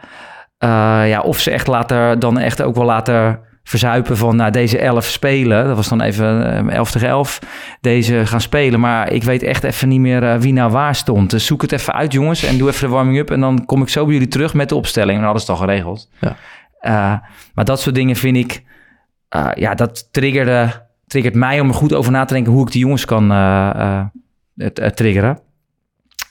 ja, 1.07 1.21
of 1.21 1.39
ze 1.39 1.51
echt 1.51 1.67
later, 1.67 2.19
dan 2.19 2.39
echt 2.39 2.61
ook 2.61 2.75
wel 2.75 2.85
later 2.85 3.39
verzuipen 3.67 4.17
van 4.17 4.35
nou, 4.35 4.51
deze 4.51 4.77
elf 4.77 5.05
spelen. 5.05 5.65
Dat 5.65 5.75
was 5.75 5.89
dan 5.89 6.01
even 6.01 6.69
11 6.69 6.91
tegen 6.91 7.07
11. 7.07 7.39
Deze 7.81 8.25
gaan 8.25 8.41
spelen. 8.41 8.79
Maar 8.79 9.11
ik 9.11 9.23
weet 9.23 9.43
echt 9.43 9.63
even 9.63 9.87
niet 9.87 9.99
meer 9.99 10.23
uh, 10.23 10.35
wie 10.35 10.53
nou 10.53 10.71
waar 10.71 10.95
stond. 10.95 11.29
Dus 11.29 11.45
zoek 11.45 11.61
het 11.61 11.71
even 11.71 11.93
uit, 11.93 12.11
jongens. 12.11 12.43
En 12.43 12.57
doe 12.57 12.69
even 12.69 12.87
de 12.87 12.93
warming-up. 12.93 13.31
En 13.31 13.39
dan 13.39 13.65
kom 13.65 13.81
ik 13.81 13.89
zo 13.89 14.03
bij 14.03 14.13
jullie 14.13 14.27
terug 14.27 14.53
met 14.53 14.69
de 14.69 14.75
opstelling. 14.75 15.19
En 15.19 15.25
alles 15.25 15.49
al 15.49 15.55
geregeld. 15.55 16.09
Ja. 16.19 16.35
Uh, 16.81 17.27
maar 17.53 17.65
dat 17.65 17.81
soort 17.81 17.95
dingen 17.95 18.15
vind 18.15 18.37
ik... 18.37 18.63
Uh, 19.35 19.51
ja, 19.55 19.75
dat 19.75 20.07
triggerde, 20.11 20.87
triggert 21.07 21.35
mij 21.35 21.59
om 21.59 21.67
er 21.67 21.73
goed 21.73 21.93
over 21.93 22.11
na 22.11 22.25
te 22.25 22.33
denken... 22.33 22.51
hoe 22.51 22.65
ik 22.65 22.71
die 22.71 22.81
jongens 22.81 23.05
kan 23.05 23.27
triggeren. 24.93 25.39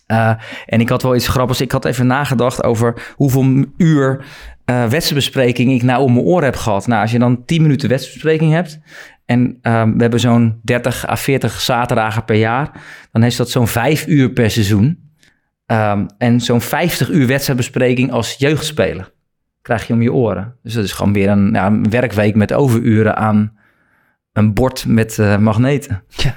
Uh, 0.07 0.35
en 0.67 0.81
ik 0.81 0.89
had 0.89 1.03
wel 1.03 1.15
iets 1.15 1.29
grappigs. 1.29 1.61
Ik 1.61 1.73
had 1.73 1.85
even 1.85 2.07
nagedacht 2.07 2.65
over 2.65 3.13
hoeveel 3.15 3.65
uur 3.77 4.25
wedstrijdbespreking 4.65 5.73
ik 5.73 5.83
nou 5.83 6.03
om 6.03 6.13
mijn 6.13 6.25
oren 6.25 6.45
heb 6.45 6.57
gehad. 6.57 6.87
Nou, 6.87 7.03
als 7.03 7.11
je 7.11 7.19
dan 7.19 7.45
10 7.45 7.63
minuten 7.63 7.89
wedstrijdbespreking 7.89 8.53
hebt 8.53 8.81
en 9.27 9.59
um, 9.63 9.95
we 9.95 10.01
hebben 10.01 10.21
zo'n 10.21 10.61
30 10.63 11.09
à 11.09 11.17
40 11.17 11.61
zaterdagen 11.61 12.25
per 12.25 12.37
jaar, 12.37 12.71
dan 13.13 13.23
is 13.23 13.37
dat 13.37 13.51
zo'n 13.51 13.69
5 13.69 14.07
uur 14.07 14.31
per 14.31 14.51
seizoen. 14.51 15.03
Um, 15.67 16.07
en 16.19 16.41
zo'n 16.41 16.61
50 16.61 17.11
uur 17.11 17.27
wedstrijdbespreking 17.27 18.13
als 18.13 18.35
jeugdspeler 18.39 19.14
krijg 19.65 19.87
je 19.87 19.93
om 19.93 20.03
je 20.03 20.13
oren. 20.13 20.55
Dus 20.63 20.75
dat 20.75 20.85
is 20.85 20.93
gewoon 20.93 21.13
weer 21.13 21.29
een, 21.29 21.51
ja, 21.53 21.67
een 21.67 21.91
werkweek 21.91 22.35
met 22.35 22.53
overuren 22.53 23.17
aan 23.17 23.59
een 24.33 24.55
bord 24.55 24.87
met 24.87 25.19
uh, 25.19 25.39
magneten. 25.39 26.03
Ja. 26.09 26.35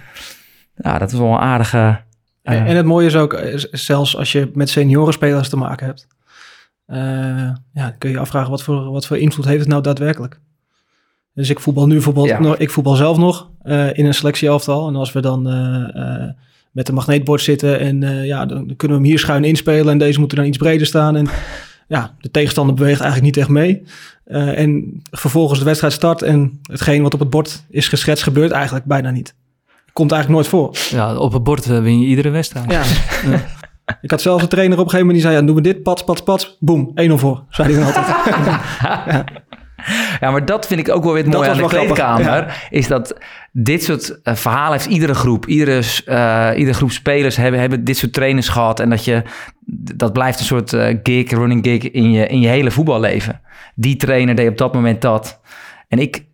ja, 0.76 0.98
dat 0.98 1.12
is 1.12 1.18
wel 1.18 1.32
een 1.32 1.40
aardige... 1.40 1.78
Uh, 2.44 2.70
en 2.70 2.76
het 2.76 2.86
mooie 2.86 3.06
is 3.06 3.16
ook, 3.16 3.42
zelfs 3.72 4.18
als 4.18 4.32
je 4.32 4.52
met 4.54 4.70
seniorenspelers 4.70 5.50
te 5.50 5.58
maken 5.58 5.86
hebt, 5.86 6.08
uh, 6.88 6.98
ja, 7.74 7.96
kun 7.98 8.10
je 8.10 8.16
je 8.16 8.22
afvragen 8.22 8.50
wat 8.50 8.63
voor, 8.63 8.92
wat 8.92 9.08
voor 9.08 9.18
invloed 9.18 9.46
heeft 9.46 9.60
het 9.60 9.68
nou 9.68 9.82
daadwerkelijk. 9.82 10.40
Dus 11.34 11.50
ik 11.50 11.60
voetbal 11.60 11.88
nu 11.88 12.02
voetbal, 12.02 12.26
ja. 12.26 12.56
ik 12.58 12.72
voetbal 12.72 12.96
zelf 12.96 13.18
nog 13.18 13.52
in 13.94 14.06
een 14.06 14.13
selectieaftal. 14.13 14.88
En 14.88 14.96
als 14.96 15.12
we 15.12 15.22
dan 15.22 15.42
met 16.72 16.88
een 16.88 16.94
magneetbord 16.94 17.42
zitten 17.42 17.80
en 17.80 18.26
ja, 18.26 18.46
dan 18.46 18.76
kunnen 18.76 18.98
we 18.98 19.04
hem 19.04 19.12
hier 19.12 19.20
schuin 19.20 19.44
inspelen 19.44 19.92
en 19.92 19.98
deze 19.98 20.20
moeten 20.20 20.38
dan 20.38 20.48
iets 20.48 20.58
breder 20.58 20.88
staan. 20.88 21.16
En 21.16 21.28
ja, 21.88 22.15
de 22.19 22.32
tegenstander 22.32 22.76
beweegt 22.76 23.02
eigenlijk 23.02 23.36
niet 23.36 23.43
echt 23.43 23.54
mee. 23.54 23.84
en 24.56 25.02
vervolgens 25.12 25.60
de 25.60 25.65
wedstrijd 25.65 25.93
start 25.93 26.21
en 26.21 26.60
hetgeen 26.71 27.02
wat 27.02 27.13
op 27.13 27.19
het 27.19 27.30
bord 27.30 27.65
is 27.69 27.88
geschetst 27.88 28.23
gebeurt 28.23 28.52
eigenlijk 28.52 28.86
bijna 28.86 29.10
niet. 29.10 29.36
Komt 29.93 30.12
eigenlijk 30.12 30.41
nooit 30.41 30.54
voor. 30.54 30.97
Ja, 30.97 31.17
op 31.17 31.34
het 31.34 31.43
bord 31.43 31.65
win 31.65 32.00
je 32.00 32.08
iedere 32.08 32.30
wedstrijd. 32.30 32.71
Ja. 32.71 32.84
Ik 34.02 34.12
had 34.12 34.21
zelfs 34.21 34.43
een 34.43 34.50
trainer 34.50 34.78
op 34.78 34.84
een 34.84 34.89
gegeven 34.89 35.08
moment 35.08 35.23
die 35.23 35.32
zei: 35.32 35.41
ja, 35.41 35.47
doen 35.47 35.63
we 35.63 35.73
dit, 35.73 35.84
pats, 35.84 36.04
pats, 36.04 36.23
pats, 36.23 36.58
boem, 36.60 36.91
1-0 37.10 37.13
voor. 37.13 37.43
Zei 37.50 37.73
hij 37.73 37.84
dan 37.84 37.93
altijd. 37.93 38.08
ja. 39.06 39.23
ja. 40.20 40.32
maar 40.32 40.46
dat 40.46 40.68
vind 40.68 40.80
ik 40.80 40.90
ook 40.90 41.04
wel 41.04 41.13
weer 41.13 41.24
het 41.24 41.34
mooie 41.34 41.50
aan 41.50 41.58
de 41.58 41.68
kleedkamer. 41.68 42.68
Is 42.70 42.88
dat 42.88 43.18
dit 43.52 43.84
soort 43.84 44.20
uh, 44.24 44.36
verhalen 44.36 44.72
heeft 44.72 44.86
iedere 44.86 45.13
groep. 45.13 45.46
Iedere, 45.46 45.82
uh, 46.06 46.50
iedere 46.56 46.78
groep 46.78 46.92
spelers 46.92 47.36
hebben, 47.36 47.60
hebben 47.60 47.84
dit 47.84 47.98
soort 47.98 48.13
trainers 48.13 48.50
gehad. 48.50 48.80
En 48.80 48.90
dat, 48.90 49.06
je, 49.06 49.24
dat 49.96 50.13
blijft 50.13 50.40
een 50.40 50.46
soort 50.46 50.74
uh, 50.74 50.98
gig, 51.04 51.30
running 51.30 51.66
gig 51.66 51.92
in 51.92 52.12
je, 52.12 52.28
in 52.28 52.40
je 52.40 52.48
hele 52.48 52.72
voetballeven. 52.72 53.42
Die 53.76 53.96
trainer 53.96 54.36
deed 54.36 54.50
op 54.50 54.58
dat 54.58 54.74
moment 54.74 55.02
dat. 55.02 55.42
En 55.88 56.00
ik, 56.00 56.26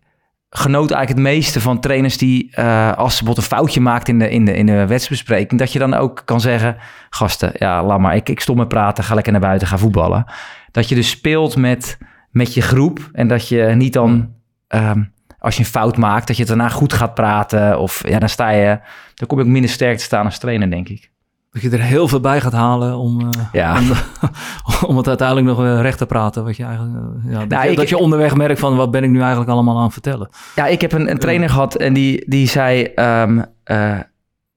genoot 0.50 0.90
eigenlijk 0.90 1.08
het 1.08 1.34
meeste 1.36 1.60
van 1.60 1.80
trainers 1.80 2.18
die, 2.18 2.56
als 2.56 3.16
ze 3.16 3.24
bijvoorbeeld 3.24 3.36
een 3.36 3.56
foutje 3.56 3.80
maakt 3.80 4.08
in 4.08 4.18
de, 4.18 4.30
in, 4.30 4.44
de, 4.44 4.54
in 4.54 4.66
de 4.66 4.86
wedstrijdbespreking, 4.86 5.60
dat 5.60 5.72
je 5.72 5.78
dan 5.78 5.94
ook 5.94 6.22
kan 6.24 6.40
zeggen, 6.40 6.76
gasten, 7.10 7.52
ja, 7.54 7.84
laat 7.84 7.98
maar, 7.98 8.16
ik, 8.16 8.28
ik 8.28 8.40
stop 8.40 8.56
met 8.56 8.68
praten, 8.68 9.04
ga 9.04 9.14
lekker 9.14 9.32
naar 9.32 9.40
buiten, 9.40 9.68
ga 9.68 9.78
voetballen. 9.78 10.24
Dat 10.70 10.88
je 10.88 10.94
dus 10.94 11.10
speelt 11.10 11.56
met, 11.56 11.98
met 12.34 12.54
je 12.54 12.60
groep 12.60 13.10
en 13.12 13.28
dat 13.28 13.48
je 13.48 13.62
niet 13.62 13.92
dan, 13.92 14.32
um, 14.68 15.12
als 15.38 15.54
je 15.54 15.60
een 15.60 15.68
fout 15.68 15.96
maakt, 15.96 16.26
dat 16.26 16.36
je 16.36 16.42
het 16.42 16.50
daarna 16.50 16.68
goed 16.68 16.92
gaat 16.92 17.14
praten 17.14 17.78
of 17.78 18.08
ja, 18.08 18.18
dan 18.18 18.28
sta 18.28 18.50
je, 18.50 18.78
dan 19.14 19.28
kom 19.28 19.40
ik 19.40 19.46
minder 19.46 19.70
sterk 19.70 19.96
te 19.96 20.04
staan 20.04 20.24
als 20.24 20.38
trainer, 20.38 20.70
denk 20.70 20.88
ik. 20.88 21.10
Dat 21.50 21.62
je 21.62 21.70
er 21.70 21.80
heel 21.80 22.08
veel 22.08 22.20
bij 22.20 22.40
gaat 22.40 22.52
halen 22.52 22.96
om, 22.96 23.20
uh, 23.20 23.28
ja. 23.52 23.78
om, 23.78 23.90
om, 24.90 24.96
het 24.96 25.08
uiteindelijk 25.08 25.46
nog 25.46 25.80
recht 25.80 25.98
te 25.98 26.06
praten. 26.06 26.44
Wat 26.44 26.56
je 26.56 26.64
eigenlijk, 26.64 26.94
uh, 26.94 27.32
ja, 27.32 27.38
dat, 27.38 27.48
nou, 27.48 27.64
je, 27.64 27.70
ik, 27.70 27.76
dat, 27.76 27.88
je, 27.88 27.98
onderweg 27.98 28.34
merkt 28.34 28.60
van 28.60 28.76
wat 28.76 28.90
ben 28.90 29.04
ik 29.04 29.10
nu 29.10 29.20
eigenlijk 29.20 29.50
allemaal 29.50 29.76
aan 29.76 29.82
het 29.82 29.92
vertellen. 29.92 30.28
Ja, 30.54 30.66
ik 30.66 30.80
heb 30.80 30.92
een, 30.92 31.10
een 31.10 31.18
trainer 31.18 31.48
gehad 31.48 31.74
en 31.74 31.92
die, 31.92 32.24
die 32.28 32.48
zei: 32.48 32.92
um, 32.94 33.44
uh, 33.70 33.98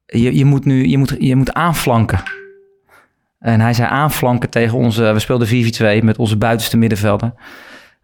je, 0.06 0.38
je, 0.38 0.46
moet 0.46 0.66
nu 0.66 0.88
je 0.88 0.98
moet, 0.98 1.16
je 1.20 1.36
moet 1.36 1.54
aanflanken. 1.54 2.20
En 3.40 3.60
hij 3.60 3.74
zei 3.74 3.90
aanflanken 3.90 4.50
tegen 4.50 4.78
onze, 4.78 5.12
we 5.12 5.20
speelden 5.20 5.48
4-4-2 6.02 6.04
met 6.04 6.18
onze 6.18 6.38
buitenste 6.38 6.78
middenvelden. 6.78 7.34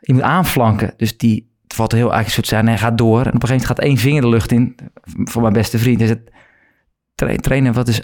Je 0.04 0.14
moet 0.14 0.22
aanflanken. 0.22 0.94
Dus 0.98 1.18
die, 1.18 1.52
valt 1.68 1.92
heel 1.92 2.02
eigenlijk 2.02 2.34
soort 2.34 2.48
zijn, 2.48 2.68
hij 2.68 2.78
gaat 2.78 2.98
door. 2.98 3.20
En 3.20 3.34
op 3.34 3.34
een 3.34 3.48
gegeven 3.48 3.50
moment 3.50 3.66
gaat 3.66 3.80
één 3.80 3.98
vinger 3.98 4.22
de 4.22 4.28
lucht 4.28 4.52
in, 4.52 4.76
voor 5.04 5.42
mijn 5.42 5.54
beste 5.54 5.80
vriend. 5.80 6.00
Hij 6.00 6.08
zegt, 6.08 7.42
trainer, 7.42 7.74
wat 7.74 7.88
is 7.88 8.02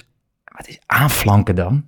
wat 0.60 0.68
is 0.68 0.80
aanflanken 0.86 1.56
dan? 1.56 1.84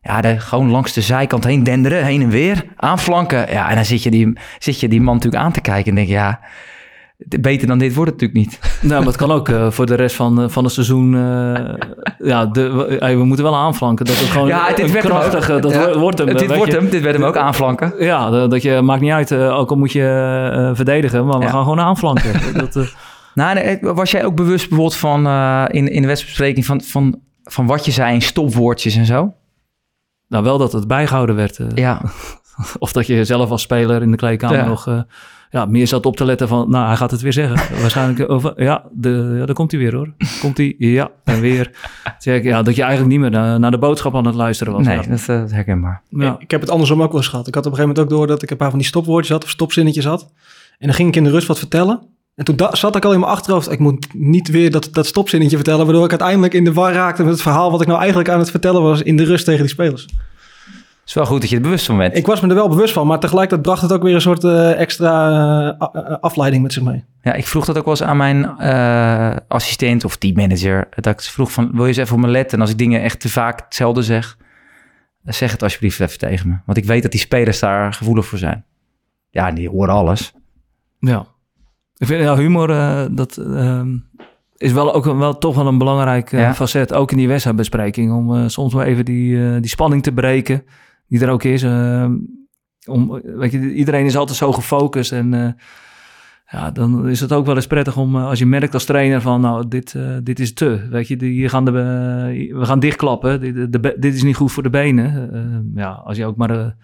Ja, 0.00 0.38
gewoon 0.38 0.70
langs 0.70 0.92
de 0.92 1.00
zijkant 1.00 1.44
heen 1.44 1.62
denderen, 1.62 2.04
heen 2.04 2.22
en 2.22 2.28
weer, 2.28 2.64
aanflanken. 2.76 3.50
Ja, 3.52 3.68
en 3.68 3.74
dan 3.74 3.84
zit 3.84 4.02
je 4.02 4.10
die, 4.10 4.38
zit 4.58 4.80
je 4.80 4.88
die 4.88 5.00
man 5.00 5.14
natuurlijk 5.14 5.42
aan 5.42 5.52
te 5.52 5.60
kijken 5.60 5.90
en 5.90 5.94
denk 5.94 6.06
je, 6.08 6.14
ja, 6.14 6.40
beter 7.18 7.66
dan 7.66 7.78
dit 7.78 7.94
wordt 7.94 8.10
het 8.10 8.20
natuurlijk 8.20 8.50
niet. 8.50 8.60
Nou, 8.88 8.98
maar 8.98 9.08
het 9.08 9.16
kan 9.16 9.30
ook 9.30 9.48
uh, 9.48 9.70
voor 9.70 9.86
de 9.86 9.94
rest 9.94 10.16
van, 10.16 10.42
uh, 10.42 10.48
van 10.48 10.64
het 10.64 10.72
seizoen. 10.72 11.12
Uh, 11.12 11.74
ja, 12.32 12.46
de, 12.46 12.72
we, 12.72 13.16
we, 13.16 13.24
moeten 13.24 13.44
wel 13.44 13.56
aanflanken. 13.56 14.04
Dat 14.04 14.18
het 14.18 14.28
gewoon 14.28 14.48
ja, 14.48 14.72
dit 14.72 14.92
werd 14.92 15.04
krachtige, 15.04 15.60
dat 15.60 15.72
ja, 15.72 15.98
wordt 15.98 16.18
hem. 16.18 16.36
Dit 16.36 16.56
wordt 16.56 16.72
hem, 16.72 16.90
dit 16.90 17.02
werd 17.02 17.16
hem 17.16 17.24
ook 17.24 17.36
aanflanken. 17.36 17.94
Ja, 17.98 18.30
dat, 18.30 18.50
dat 18.50 18.62
je, 18.62 18.80
maakt 18.80 19.00
niet 19.00 19.12
uit, 19.12 19.32
ook 19.32 19.70
al 19.70 19.76
moet 19.76 19.92
je 19.92 20.70
verdedigen, 20.74 21.26
maar 21.26 21.38
we 21.38 21.46
gaan 21.46 21.62
gewoon 21.62 21.80
aanflanken. 21.80 22.32
dat, 22.72 22.94
nou, 23.34 23.78
was 23.80 24.10
jij 24.10 24.24
ook 24.24 24.34
bewust 24.34 24.68
bijvoorbeeld 24.68 24.96
van 24.96 25.26
in, 25.68 25.88
in 25.88 26.02
de 26.02 26.08
wedstrijdbespreking 26.08 26.66
van, 26.66 26.80
van 26.80 27.20
van 27.50 27.66
wat 27.66 27.84
je 27.84 27.90
zei 27.90 28.14
in 28.14 28.22
stopwoordjes 28.22 28.96
en 28.96 29.06
zo? 29.06 29.34
Nou, 30.28 30.44
wel 30.44 30.58
dat 30.58 30.72
het 30.72 30.86
bijgehouden 30.86 31.36
werd. 31.36 31.58
Ja. 31.74 32.02
of 32.78 32.92
dat 32.92 33.06
je 33.06 33.24
zelf 33.24 33.50
als 33.50 33.62
speler 33.62 34.02
in 34.02 34.10
de 34.10 34.16
kleedkamer 34.16 34.66
nog 34.66 35.04
ja, 35.50 35.66
meer 35.66 35.86
zat 35.86 36.06
op 36.06 36.16
te 36.16 36.24
letten 36.24 36.48
van... 36.48 36.70
Nou, 36.70 36.86
hij 36.86 36.96
gaat 36.96 37.10
het 37.10 37.20
weer 37.20 37.32
zeggen. 37.32 37.56
Waarschijnlijk 37.80 38.30
over... 38.30 38.62
Ja, 38.62 38.84
de, 38.92 39.34
ja, 39.38 39.46
daar 39.46 39.54
komt 39.54 39.70
hij 39.70 39.80
weer 39.80 39.94
hoor. 39.94 40.12
Komt 40.40 40.56
hij? 40.56 40.74
Ja, 40.78 41.10
en 41.24 41.40
weer. 41.40 41.70
Zeg, 42.18 42.42
ja, 42.42 42.62
dat 42.62 42.76
je 42.76 42.82
eigenlijk 42.82 43.12
niet 43.12 43.20
meer 43.20 43.30
naar, 43.30 43.60
naar 43.60 43.70
de 43.70 43.78
boodschap 43.78 44.14
aan 44.14 44.26
het 44.26 44.34
luisteren 44.34 44.72
was. 44.72 44.86
Nee, 44.86 44.96
dat, 44.96 45.06
is 45.06 45.28
uh, 45.28 45.42
herkenbaar. 45.46 46.02
Ja. 46.08 46.36
Ik 46.38 46.50
heb 46.50 46.60
het 46.60 46.70
andersom 46.70 47.02
ook 47.02 47.12
wel 47.12 47.20
eens 47.20 47.30
gehad. 47.30 47.46
Ik 47.46 47.54
had 47.54 47.66
op 47.66 47.72
een 47.72 47.78
gegeven 47.78 47.96
moment 47.96 48.14
ook 48.14 48.18
door 48.18 48.26
dat 48.26 48.42
ik 48.42 48.50
een 48.50 48.56
paar 48.56 48.70
van 48.70 48.78
die 48.78 48.88
stopwoordjes 48.88 49.32
had... 49.32 49.44
of 49.44 49.50
stopzinnetjes 49.50 50.04
had. 50.04 50.32
En 50.78 50.86
dan 50.86 50.94
ging 50.94 51.08
ik 51.08 51.16
in 51.16 51.24
de 51.24 51.30
rust 51.30 51.46
wat 51.46 51.58
vertellen... 51.58 52.00
En 52.38 52.44
toen 52.44 52.56
zat 52.72 52.96
ik 52.96 53.04
al 53.04 53.12
in 53.12 53.20
mijn 53.20 53.32
achterhoofd, 53.32 53.70
ik 53.70 53.78
moet 53.78 54.06
niet 54.14 54.48
weer 54.48 54.70
dat, 54.70 54.88
dat 54.92 55.06
stopzinnetje 55.06 55.56
vertellen, 55.56 55.84
waardoor 55.84 56.04
ik 56.04 56.10
uiteindelijk 56.10 56.54
in 56.54 56.64
de 56.64 56.72
war 56.72 56.92
raakte 56.92 57.22
met 57.22 57.32
het 57.32 57.42
verhaal 57.42 57.70
wat 57.70 57.80
ik 57.80 57.86
nou 57.86 57.98
eigenlijk 57.98 58.28
aan 58.28 58.38
het 58.38 58.50
vertellen 58.50 58.82
was 58.82 59.02
in 59.02 59.16
de 59.16 59.24
rust 59.24 59.44
tegen 59.44 59.60
die 59.60 59.70
spelers. 59.70 60.08
Het 61.08 61.16
is 61.16 61.22
wel 61.22 61.32
goed 61.32 61.40
dat 61.40 61.50
je 61.50 61.56
er 61.56 61.62
bewust 61.62 61.86
van 61.86 61.96
bent. 61.96 62.16
Ik 62.16 62.26
was 62.26 62.40
me 62.40 62.48
er 62.48 62.54
wel 62.54 62.68
bewust 62.68 62.92
van, 62.92 63.06
maar 63.06 63.18
tegelijkertijd 63.18 63.62
bracht 63.62 63.82
het 63.82 63.92
ook 63.92 64.02
weer 64.02 64.14
een 64.14 64.20
soort 64.20 64.44
uh, 64.44 64.80
extra 64.80 65.78
uh, 65.94 66.16
afleiding 66.20 66.62
met 66.62 66.72
zich 66.72 66.82
mee. 66.82 67.04
Ja, 67.22 67.32
ik 67.32 67.46
vroeg 67.46 67.64
dat 67.64 67.78
ook 67.78 67.84
wel 67.84 67.94
eens 67.94 68.02
aan 68.02 68.16
mijn 68.16 68.54
uh, 68.60 69.36
assistent 69.48 70.04
of 70.04 70.16
teammanager. 70.16 70.88
Dat 70.90 71.06
ik 71.06 71.20
vroeg 71.20 71.52
van, 71.52 71.70
wil 71.72 71.82
je 71.82 71.88
eens 71.88 71.96
even 71.96 72.14
op 72.14 72.20
me 72.20 72.28
letten? 72.28 72.56
En 72.56 72.60
als 72.60 72.70
ik 72.70 72.78
dingen 72.78 73.02
echt 73.02 73.20
te 73.20 73.28
vaak 73.28 73.60
hetzelfde 73.64 74.02
zeg, 74.02 74.36
zeg 75.24 75.52
het 75.52 75.62
alsjeblieft 75.62 76.00
even 76.00 76.18
tegen 76.18 76.48
me. 76.48 76.56
Want 76.66 76.78
ik 76.78 76.84
weet 76.84 77.02
dat 77.02 77.10
die 77.10 77.20
spelers 77.20 77.58
daar 77.58 77.92
gevoelig 77.92 78.26
voor 78.26 78.38
zijn. 78.38 78.64
Ja, 79.30 79.52
die 79.52 79.68
horen 79.68 79.94
alles. 79.94 80.32
Ja. 80.98 81.26
Ik 81.96 82.06
vind 82.06 82.22
ja, 82.22 82.36
humor, 82.36 82.70
uh, 82.70 83.04
dat 83.10 83.36
uh, 83.40 83.82
is 84.56 84.72
wel 84.72 84.94
ook 84.94 85.04
wel, 85.04 85.38
toch 85.38 85.54
wel 85.54 85.66
een 85.66 85.78
belangrijk 85.78 86.32
uh, 86.32 86.52
facet, 86.52 86.92
ook 86.92 87.10
in 87.10 87.16
die 87.16 87.28
wedstrijdbespreking, 87.28 88.12
om 88.12 88.34
uh, 88.34 88.42
soms 88.46 88.74
wel 88.74 88.82
even 88.82 89.04
die, 89.04 89.60
die 89.60 89.70
spanning 89.70 90.02
te 90.02 90.12
breken, 90.12 90.64
die 91.08 91.20
er 91.20 91.30
ook 91.30 91.42
is. 91.42 91.62
Ehm, 91.62 92.16
om, 92.86 93.20
weet 93.22 93.52
je, 93.52 93.74
iedereen 93.74 94.06
is 94.06 94.16
altijd 94.16 94.38
zo 94.38 94.52
gefocust 94.52 95.12
en 95.12 95.56
ja, 96.50 96.70
dan 96.70 97.08
is 97.08 97.20
het 97.20 97.32
ook 97.32 97.46
wel 97.46 97.54
eens 97.54 97.66
prettig 97.66 97.96
om, 97.96 98.16
als 98.16 98.38
je 98.38 98.46
merkt 98.46 98.74
als 98.74 98.84
trainer 98.84 99.20
van, 99.20 99.40
nou, 99.40 99.68
dit, 99.68 99.94
dit 100.22 100.40
is 100.40 100.54
te, 100.54 100.86
weet 100.90 101.08
je, 101.08 101.24
hier 101.24 101.50
gaan 101.50 101.64
de, 101.64 101.70
we 102.52 102.64
gaan 102.64 102.80
dichtklappen, 102.80 103.40
dit, 103.40 103.72
de, 103.72 103.96
dit 103.98 104.14
is 104.14 104.22
niet 104.22 104.36
goed 104.36 104.52
voor 104.52 104.62
de 104.62 104.70
benen. 104.70 105.72
ja, 105.74 105.90
als 105.90 106.16
je 106.16 106.26
ook 106.26 106.36
maar 106.36 106.74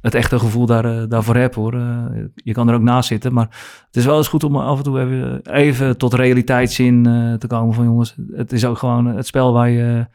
het 0.00 0.14
echte 0.14 0.38
gevoel 0.38 0.66
daar, 0.66 0.84
eh, 0.84 1.02
daarvoor 1.08 1.36
heb 1.36 1.54
hoor. 1.54 1.74
Eh, 1.74 2.04
je 2.34 2.52
kan 2.52 2.68
er 2.68 2.74
ook 2.74 2.82
naast 2.82 3.08
zitten, 3.08 3.32
maar 3.32 3.46
het 3.86 3.96
is 3.96 4.04
wel 4.04 4.16
eens 4.16 4.28
goed 4.28 4.44
om 4.44 4.56
af 4.56 4.78
en 4.78 4.84
toe 4.84 5.00
even, 5.00 5.40
even 5.52 5.98
tot 5.98 6.14
realiteitszin 6.14 7.02
te 7.38 7.46
komen 7.46 7.74
van 7.74 7.84
jongens. 7.84 8.16
Het 8.32 8.52
is 8.52 8.64
ook 8.64 8.78
gewoon 8.78 9.06
het 9.06 9.26
spel 9.26 9.52
waar 9.52 9.70
je, 9.70 10.06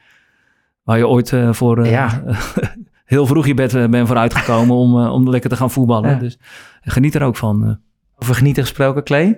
waar 0.83 0.97
je 0.97 1.07
ooit 1.07 1.33
voor 1.51 1.85
Ja. 1.85 2.23
heel 3.03 3.25
vroeg 3.25 3.47
je 3.47 3.53
bed 3.53 3.89
bent 3.89 4.07
voor 4.07 4.17
uitgekomen 4.17 4.75
om, 4.75 5.07
om 5.07 5.29
lekker 5.29 5.49
te 5.49 5.55
gaan 5.55 5.71
voetballen. 5.71 6.09
Ja. 6.09 6.15
Dus 6.15 6.37
geniet 6.81 7.15
er 7.15 7.23
ook 7.23 7.37
van. 7.37 7.79
Over 8.17 8.35
genieten 8.35 8.63
gesproken, 8.63 9.03
Klee. 9.03 9.37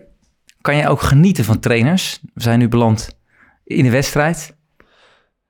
Kan 0.61 0.75
je 0.75 0.87
ook 0.87 1.01
genieten 1.01 1.43
van 1.43 1.59
trainers? 1.59 2.19
We 2.33 2.41
zijn 2.41 2.59
nu 2.59 2.67
beland 2.67 3.19
in 3.63 3.83
de 3.83 3.89
wedstrijd. 3.89 4.55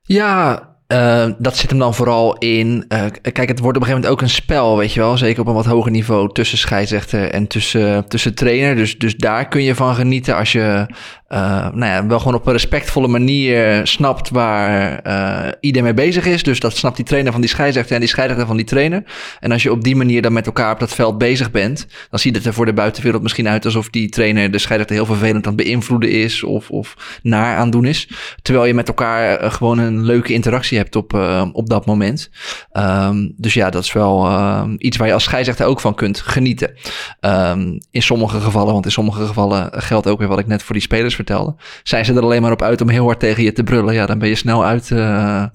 Ja, 0.01 0.69
eh, 0.87 1.29
dat 1.37 1.57
zit 1.57 1.69
hem 1.69 1.79
dan 1.79 1.93
vooral 1.93 2.37
in. 2.37 2.85
eh, 2.87 3.05
kijk, 3.21 3.47
het 3.47 3.59
wordt 3.59 3.77
op 3.77 3.83
een 3.83 3.87
gegeven 3.87 3.93
moment 3.93 4.11
ook 4.11 4.21
een 4.21 4.29
spel, 4.29 4.77
weet 4.77 4.93
je 4.93 4.99
wel. 4.99 5.17
Zeker 5.17 5.41
op 5.41 5.47
een 5.47 5.53
wat 5.53 5.65
hoger 5.65 5.91
niveau 5.91 6.33
tussen 6.33 6.57
scheidsrechter 6.57 7.31
en 7.31 7.47
tussen, 7.47 8.07
tussen 8.07 8.35
trainer. 8.35 8.75
Dus, 8.75 8.97
dus 8.97 9.15
daar 9.15 9.47
kun 9.47 9.63
je 9.63 9.75
van 9.75 9.95
genieten 9.95 10.35
als 10.35 10.51
je 10.51 10.85
eh, 11.27 11.39
nou 11.73 11.85
ja, 11.85 12.05
wel 12.05 12.19
gewoon 12.19 12.33
op 12.33 12.45
een 12.45 12.51
respectvolle 12.51 13.07
manier 13.07 13.87
snapt 13.87 14.29
waar 14.29 14.99
eh, 14.99 15.51
iedereen 15.59 15.83
mee 15.83 16.05
bezig 16.05 16.25
is. 16.25 16.43
Dus 16.43 16.59
dat 16.59 16.75
snapt 16.77 16.95
die 16.95 17.05
trainer 17.05 17.31
van 17.31 17.41
die 17.41 17.49
scheidsrechter 17.49 17.93
en 17.93 17.99
die 17.99 18.09
scheidsrechter 18.09 18.47
van 18.47 18.57
die 18.57 18.65
trainer. 18.65 19.03
En 19.39 19.51
als 19.51 19.63
je 19.63 19.71
op 19.71 19.83
die 19.83 19.95
manier 19.95 20.21
dan 20.21 20.33
met 20.33 20.45
elkaar 20.45 20.71
op 20.71 20.79
dat 20.79 20.93
veld 20.93 21.17
bezig 21.17 21.51
bent, 21.51 21.87
dan 22.09 22.19
ziet 22.19 22.35
het 22.35 22.45
er 22.45 22.53
voor 22.53 22.65
de 22.65 22.73
buitenwereld 22.73 23.21
misschien 23.21 23.47
uit 23.47 23.65
alsof 23.65 23.89
die 23.89 24.09
trainer 24.09 24.51
de 24.51 24.57
scheidsrechter 24.57 24.95
heel 24.95 25.15
vervelend 25.15 25.47
aan 25.47 25.53
het 25.53 25.63
beïnvloeden 25.63 26.11
is 26.11 26.43
of, 26.43 26.69
of 26.69 27.19
naar 27.21 27.57
aan 27.57 27.69
doen 27.69 27.85
is. 27.85 28.09
Terwijl 28.41 28.65
je 28.65 28.73
met 28.73 28.87
elkaar 28.87 29.37
eh, 29.37 29.51
gewoon 29.51 29.77
een 29.77 30.05
leuke 30.05 30.33
interactie 30.33 30.77
hebt 30.77 30.95
op, 30.95 31.13
uh, 31.13 31.45
op 31.51 31.69
dat 31.69 31.85
moment. 31.85 32.29
Um, 32.73 33.33
dus 33.37 33.53
ja, 33.53 33.69
dat 33.69 33.83
is 33.83 33.93
wel 33.93 34.25
uh, 34.25 34.63
iets 34.77 34.97
waar 34.97 35.07
je 35.07 35.13
als 35.13 35.23
scheidsrechter 35.23 35.65
ook 35.65 35.79
van 35.79 35.95
kunt 35.95 36.19
genieten. 36.19 36.73
Um, 37.21 37.79
in 37.91 38.01
sommige 38.01 38.39
gevallen, 38.39 38.73
want 38.73 38.85
in 38.85 38.91
sommige 38.91 39.25
gevallen 39.25 39.69
geldt 39.73 40.07
ook 40.07 40.19
weer 40.19 40.27
wat 40.27 40.39
ik 40.39 40.47
net 40.47 40.63
voor 40.63 40.73
die 40.73 40.83
spelers 40.83 41.14
vertelde. 41.15 41.55
Zijn 41.83 42.05
ze 42.05 42.13
er 42.13 42.21
alleen 42.21 42.41
maar 42.41 42.51
op 42.51 42.61
uit 42.61 42.81
om 42.81 42.89
heel 42.89 43.05
hard 43.05 43.19
tegen 43.19 43.43
je 43.43 43.51
te 43.51 43.63
brullen, 43.63 43.93
ja, 43.93 44.05
dan 44.05 44.19
ben 44.19 44.29
je 44.29 44.35
snel 44.35 44.65
uit 44.65 44.89
uh, 44.89 45.45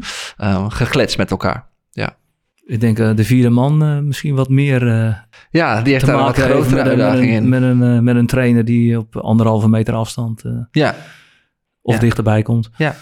gegletst 0.68 1.18
met 1.18 1.30
elkaar. 1.30 1.66
Ja. 1.90 2.16
Ik 2.66 2.80
denk 2.80 2.98
uh, 2.98 3.10
de 3.14 3.24
vierde 3.24 3.50
man 3.50 4.06
misschien 4.06 4.34
wat 4.34 4.48
meer. 4.48 4.84
Ja, 5.50 5.82
die 5.82 5.92
heeft 5.92 6.06
daar 6.06 6.18
een 6.18 6.24
wat 6.24 6.36
grotere 6.38 6.74
met 6.74 6.86
uitdaging 6.86 7.30
een, 7.30 7.42
in. 7.42 7.48
Met 7.48 7.62
een, 7.62 8.04
met 8.04 8.16
een 8.16 8.26
trainer 8.26 8.64
die 8.64 8.98
op 8.98 9.16
anderhalve 9.16 9.68
meter 9.68 9.94
afstand. 9.94 10.42
ja. 10.70 10.94
Of 11.82 11.94
Ja. 11.94 12.00
dichterbij 12.00 12.42
komt. 12.42 12.70
Ja, 12.76 12.94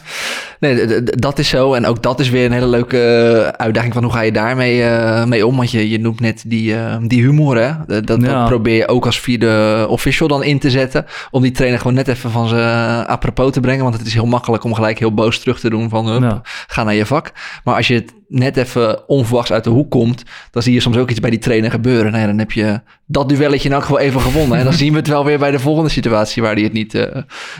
nee, 0.61 1.03
dat 1.03 1.39
is 1.39 1.49
zo. 1.49 1.73
En 1.75 1.87
ook 1.87 2.03
dat 2.03 2.21
is 2.21 2.29
weer 2.31 2.45
een 2.45 2.53
hele 2.53 2.67
leuke 2.67 2.99
eh, 2.99 3.49
uitdaging 3.49 3.93
van 3.95 4.03
hoe 4.03 4.13
ga 4.13 4.21
je 4.21 4.33
daarmee 4.33 4.83
eh, 4.83 5.25
mee 5.25 5.47
om. 5.47 5.57
Want 5.57 5.71
je, 5.71 5.91
je 5.91 5.99
noemt 6.01 6.21
net 6.21 6.43
die, 6.47 6.75
eh, 6.75 6.97
die 7.03 7.21
humor, 7.23 7.57
hè. 7.57 7.73
Dat, 7.87 8.07
dat 8.07 8.21
Ja. 8.23 8.47
probeer 8.47 8.77
je 8.77 8.89
ook 8.89 9.07
als 9.07 9.21
vierde 9.21 9.87
official 9.89 10.29
dan 10.29 10.43
in 10.43 10.59
te 10.59 10.71
zetten. 10.71 11.07
Om 11.31 11.43
die 11.43 11.51
trainer 11.53 11.79
gewoon 11.81 11.95
net 11.95 12.09
even 12.09 12.31
van 12.31 12.49
zijn 12.49 13.07
apropos 13.07 13.53
te 13.53 13.61
brengen. 13.61 13.83
Want 13.85 13.97
het 13.99 14.07
is 14.07 14.15
heel 14.15 14.27
makkelijk 14.27 14.65
om 14.65 14.75
gelijk 14.75 14.99
heel 14.99 15.15
boos 15.15 15.39
terug 15.39 15.61
te 15.61 15.71
doen 15.71 15.89
van... 15.89 16.07
hup, 16.09 16.23
Ja. 16.23 16.41
ga 16.67 16.83
naar 16.85 16.95
je 16.95 17.07
vak. 17.07 17.33
Maar 17.65 17.75
als 17.75 17.87
je 17.89 17.95
het 17.95 18.13
net 18.29 18.57
even 18.57 19.09
onverwachts 19.09 19.53
uit 19.53 19.65
de 19.65 19.71
hoek 19.71 19.91
komt... 19.91 20.23
dan 20.51 20.63
zie 20.63 20.75
je 20.75 20.81
soms 20.81 20.97
ook 20.97 21.11
iets 21.11 21.21
bij 21.21 21.31
die 21.31 21.39
trainer 21.39 21.71
gebeuren. 21.71 22.11
Nou 22.11 22.21
ja, 22.23 22.27
dan 22.29 22.39
heb 22.39 22.53
je 22.53 22.81
dat 23.07 23.29
duelletje 23.29 23.69
in 23.69 23.75
elk 23.75 23.83
geval 23.83 23.99
even 23.99 24.21
gewonnen. 24.21 24.59
En 24.59 24.65
dan 24.65 24.73
zien 24.73 24.93
we 24.93 24.99
het 24.99 25.09
wel 25.09 25.25
weer 25.25 25.39
bij 25.39 25.51
de 25.51 25.59
volgende 25.59 25.91
situatie... 25.91 26.43
waar 26.43 26.55
hij 26.55 26.63
het 26.63 26.73
niet 26.73 27.09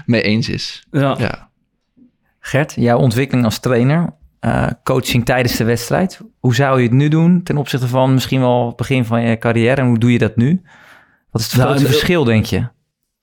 mee 0.07 0.23
eens 0.23 0.49
is. 0.49 0.87
Ja. 0.91 1.15
Ja. 1.19 1.48
Gert, 2.49 2.75
jouw 2.77 2.99
ontwikkeling 2.99 3.45
als 3.47 3.59
trainer, 3.59 4.11
eh, 4.41 4.67
coaching 4.85 5.25
tijdens 5.25 5.57
de 5.57 5.65
wedstrijd. 5.65 6.21
Hoe 6.39 6.55
zou 6.55 6.79
je 6.79 6.83
het 6.85 6.93
nu 6.97 7.09
doen 7.09 7.43
ten 7.43 7.57
opzichte 7.57 7.89
van 7.89 8.15
misschien 8.15 8.41
wel 8.41 8.67
het 8.67 8.77
begin 8.77 9.05
van 9.05 9.23
je 9.23 9.39
carrière? 9.39 9.81
En 9.81 9.87
hoe 9.87 9.99
doe 9.99 10.13
je 10.13 10.19
dat 10.19 10.37
nu? 10.37 10.63
Wat 11.31 11.41
is 11.41 11.47
het 11.47 11.57
Nou, 11.57 11.67
grootste 11.69 11.87
en- 11.87 11.93
verschil, 11.95 12.25
denk 12.25 12.45
je? 12.45 12.67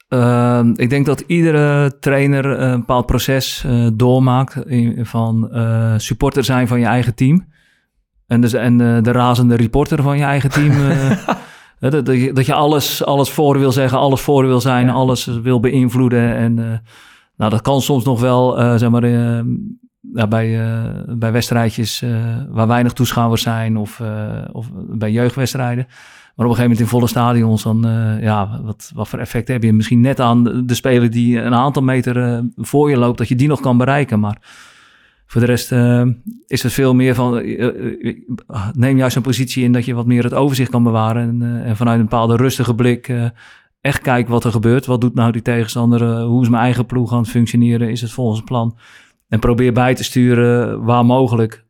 Ehm, 0.08 0.72
ik 0.76 0.90
denk 0.90 1.06
dat 1.06 1.20
iedere 1.28 2.00
trainer 2.00 2.46
een 2.46 2.80
bepaald 2.80 3.06
proces 3.06 3.64
eh, 3.68 3.88
doormaakt 3.94 4.66
in, 4.66 5.06
van 5.06 5.52
eh, 5.52 5.94
supporter 5.98 6.44
zijn 6.44 6.68
van 6.68 6.80
je 6.80 6.86
eigen 6.86 7.16
team. 7.16 7.46
En, 8.28 8.42
dus, 8.42 8.54
en 8.54 8.82
eh, 8.82 9.02
de 9.04 9.12
razende 9.12 9.56
reporter 9.56 10.02
van 10.04 10.18
je 10.18 10.24
eigen 10.24 10.50
team. 10.50 10.90
eh, 10.90 11.12
dat, 11.92 12.06
dat 12.06 12.16
je, 12.16 12.34
dat 12.34 12.46
je 12.46 12.54
alles, 12.54 13.06
alles 13.06 13.30
voor 13.30 13.60
wil 13.60 13.72
zeggen, 13.72 13.98
alles 13.98 14.22
voor 14.22 14.46
wil 14.48 14.62
zijn, 14.62 14.86
Ja. 14.86 14.92
alles 14.94 15.26
wil 15.26 15.60
beïnvloeden. 15.60 16.36
En 16.36 16.60
eh, 16.72 16.78
nou, 17.38 17.52
dat 17.52 17.62
kan 17.62 17.82
soms 17.82 18.04
nog 18.04 18.20
wel, 18.20 18.60
eh, 18.60 18.76
zeg 18.76 18.90
maar, 18.90 19.04
eh, 19.04 19.40
bij, 20.30 20.60
eh, 20.60 20.92
bij 21.08 21.32
wedstrijdjes 21.32 22.04
waar 22.50 22.68
weinig 22.68 22.94
toeschouwers 22.94 23.42
zijn 23.42 23.78
of, 23.78 24.02
of 24.52 24.70
bij 24.74 25.12
jeugdwedstrijden. 25.12 25.86
Maar 26.36 26.46
op 26.46 26.52
een 26.52 26.58
gegeven 26.58 26.64
moment 26.64 26.80
in 26.80 26.88
volle 26.88 27.08
stadions, 27.08 27.64
dan, 27.64 27.82
ja, 28.22 28.62
wat, 28.64 28.92
wat 28.96 29.08
voor 29.08 29.20
effect 29.20 29.48
heb 29.48 29.64
je? 29.64 29.74
Misschien 29.74 30.02
net 30.02 30.20
aan 30.20 30.66
de, 30.66 30.74
speler 30.74 31.10
die 31.10 31.42
een 31.42 31.54
aantal 31.54 31.84
meter 31.84 32.44
voor 32.56 32.90
je 32.90 32.98
loopt, 32.98 33.18
dat 33.18 33.28
je 33.28 33.36
die 33.36 33.48
nog 33.48 33.60
kan 33.60 33.78
bereiken. 33.78 34.20
Maar 34.20 34.38
voor 35.26 35.42
de 35.42 35.48
rest 35.48 35.72
is 36.48 36.64
het 36.64 36.74
veel 36.74 36.94
meer 36.94 37.16
van, 37.16 37.34
neem 38.74 38.98
juist 38.98 39.16
een 39.16 39.22
positie 39.22 39.64
in 39.64 39.72
dat 39.72 39.86
je 39.86 39.94
wat 39.94 40.06
meer 40.06 40.24
het 40.24 40.34
overzicht 40.34 40.72
kan 40.72 40.84
bewaren. 40.84 41.42
En, 41.42 41.64
en 41.66 41.76
vanuit 41.76 41.98
een 41.98 42.06
bepaalde 42.06 42.36
rustige 42.36 42.76
blik 42.76 43.14
echt 43.86 44.02
kijken 44.02 44.32
wat 44.32 44.44
er 44.44 44.52
gebeurt. 44.52 44.86
Wat 44.86 45.02
doet 45.02 45.14
nou 45.16 45.32
die 45.32 45.42
tegenstander? 45.42 46.02
Eh, 46.02 46.26
hoe 46.26 46.42
is 46.42 46.50
mijn 46.50 46.64
eigen 46.64 46.86
ploeg 46.86 47.12
aan 47.12 47.20
het 47.20 47.30
functioneren? 47.30 47.90
Is 47.90 48.02
het 48.02 48.12
volgens 48.12 48.38
het 48.38 48.48
plan? 48.48 48.78
En 49.28 49.40
probeer 49.40 49.74
bij 49.74 49.96
te 49.96 50.04
sturen 50.04 50.84
waar 50.84 51.06
mogelijk. 51.06 51.66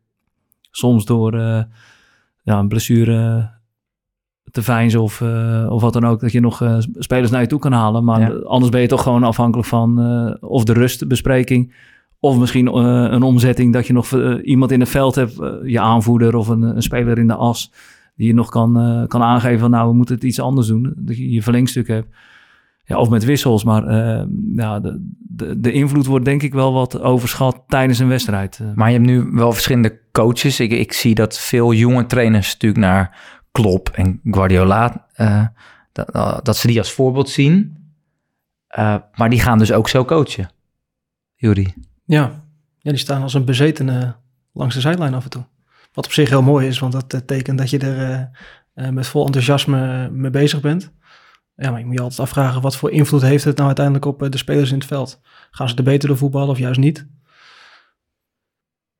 Soms 0.70 1.04
door 1.04 1.34
eh, 1.34 1.62
ja, 2.42 2.58
een 2.58 2.68
blessure 2.68 3.50
te 4.50 4.62
veinzen 4.62 5.02
of, 5.02 5.20
eh, 5.20 5.66
of 5.68 5.80
wat 5.82 5.92
dan 5.92 6.06
ook. 6.06 6.20
Dat 6.20 6.32
je 6.32 6.40
nog 6.40 6.80
spelers 6.98 7.30
naar 7.30 7.40
je 7.40 7.46
toe 7.46 7.58
kan 7.58 7.72
halen. 7.72 8.04
Maar 8.04 8.20
Ja. 8.20 8.28
anders 8.28 8.70
ben 8.70 8.80
je 8.80 8.88
toch 8.88 9.02
gewoon 9.02 9.22
afhankelijk 9.22 9.68
van 9.68 9.98
of 10.40 10.64
de 10.64 10.72
rustbespreking. 10.72 11.74
Of 12.20 12.38
misschien 12.38 12.76
een 12.76 13.22
omzetting 13.22 13.72
dat 13.72 13.86
je 13.86 13.92
nog 13.92 14.12
iemand 14.42 14.70
in 14.70 14.80
het 14.80 14.88
veld 14.88 15.14
hebt. 15.14 15.34
je 15.64 15.80
aanvoerder 15.80 16.36
of 16.36 16.48
een, 16.48 16.62
een 16.62 16.82
speler 16.82 17.18
in 17.18 17.26
de 17.26 17.34
as. 17.34 17.72
Die 18.16 18.26
je 18.26 18.34
nog 18.34 18.48
kan, 18.48 18.78
eh, 18.78 19.06
kan 19.06 19.22
aangeven 19.22 19.58
van 19.58 19.70
nou 19.70 19.88
we 19.88 19.94
moeten 19.96 20.14
het 20.14 20.24
iets 20.24 20.40
anders 20.40 20.66
doen. 20.66 20.92
Dat 20.96 21.16
je 21.16 21.30
je 21.30 21.42
verlengstuk 21.42 21.88
hebt. 21.88 22.14
Ja, 22.84 22.96
of 22.98 23.08
met 23.08 23.24
wissels. 23.24 23.64
Maar 23.64 23.86
eh, 23.86 24.26
ja, 24.54 24.80
de, 24.80 25.10
de, 25.18 25.60
de 25.60 25.72
invloed 25.72 26.06
wordt 26.06 26.24
denk 26.24 26.42
ik 26.42 26.52
wel 26.52 26.72
wat 26.72 27.00
overschat 27.00 27.62
tijdens 27.66 27.98
een 27.98 28.08
wedstrijd. 28.08 28.58
Eh, 28.60 28.66
Maar 28.74 28.90
je 28.90 28.94
hebt 28.94 29.06
nu 29.08 29.22
wel 29.32 29.52
verschillende 29.52 30.00
coaches. 30.12 30.60
Ik, 30.60 30.70
ik 30.70 30.92
zie 30.92 31.14
dat 31.14 31.38
veel 31.38 31.72
jonge 31.72 32.06
trainers 32.06 32.52
natuurlijk 32.52 32.80
naar 32.80 33.18
Klopp 33.52 33.88
en 33.88 34.20
Guardiola... 34.24 35.06
eh, 35.12 35.46
dat, 35.92 36.40
dat 36.44 36.56
ze 36.56 36.66
die 36.66 36.78
als 36.78 36.92
voorbeeld 36.92 37.28
zien. 37.28 37.76
Eh, 38.66 38.96
maar 39.14 39.30
die 39.30 39.40
gaan 39.40 39.58
dus 39.58 39.72
ook 39.72 39.88
zo 39.88 40.04
coachen. 40.04 40.50
Jury. 41.34 41.74
Ja. 42.04 42.42
ja, 42.78 42.90
die 42.90 43.00
staan 43.00 43.22
als 43.22 43.34
een 43.34 43.44
bezetene 43.44 44.16
langs 44.52 44.74
de 44.74 44.80
zijlijn 44.80 45.14
af 45.14 45.24
en 45.24 45.30
toe. 45.30 45.44
Wat 45.96 46.04
op 46.06 46.12
zich 46.12 46.28
heel 46.28 46.42
mooi 46.42 46.66
is, 46.66 46.78
want 46.78 46.92
dat 46.92 47.14
eh, 47.14 47.20
tekent 47.20 47.58
dat 47.58 47.70
je 47.70 47.78
er 47.78 47.98
eh, 48.10 48.20
eh, 48.86 48.92
met 48.92 49.06
vol 49.06 49.24
enthousiasme 49.26 50.08
mee 50.10 50.30
bezig 50.30 50.60
bent. 50.60 50.92
Ja, 51.56 51.70
maar 51.70 51.78
je 51.80 51.86
moet 51.86 51.94
je 51.94 52.00
altijd 52.00 52.20
afvragen, 52.20 52.60
wat 52.62 52.76
voor 52.76 52.90
invloed 52.90 53.22
heeft 53.22 53.44
het 53.44 53.54
nou 53.54 53.66
uiteindelijk 53.66 54.04
op 54.04 54.22
eh, 54.22 54.30
de 54.30 54.38
spelers 54.38 54.70
in 54.70 54.78
het 54.78 54.86
veld? 54.86 55.20
Gaan 55.50 55.68
ze 55.68 55.76
er 55.76 55.82
beter 55.82 56.08
door 56.08 56.16
voetballen 56.18 56.48
of 56.48 56.58
juist 56.58 56.80
niet? 56.80 57.06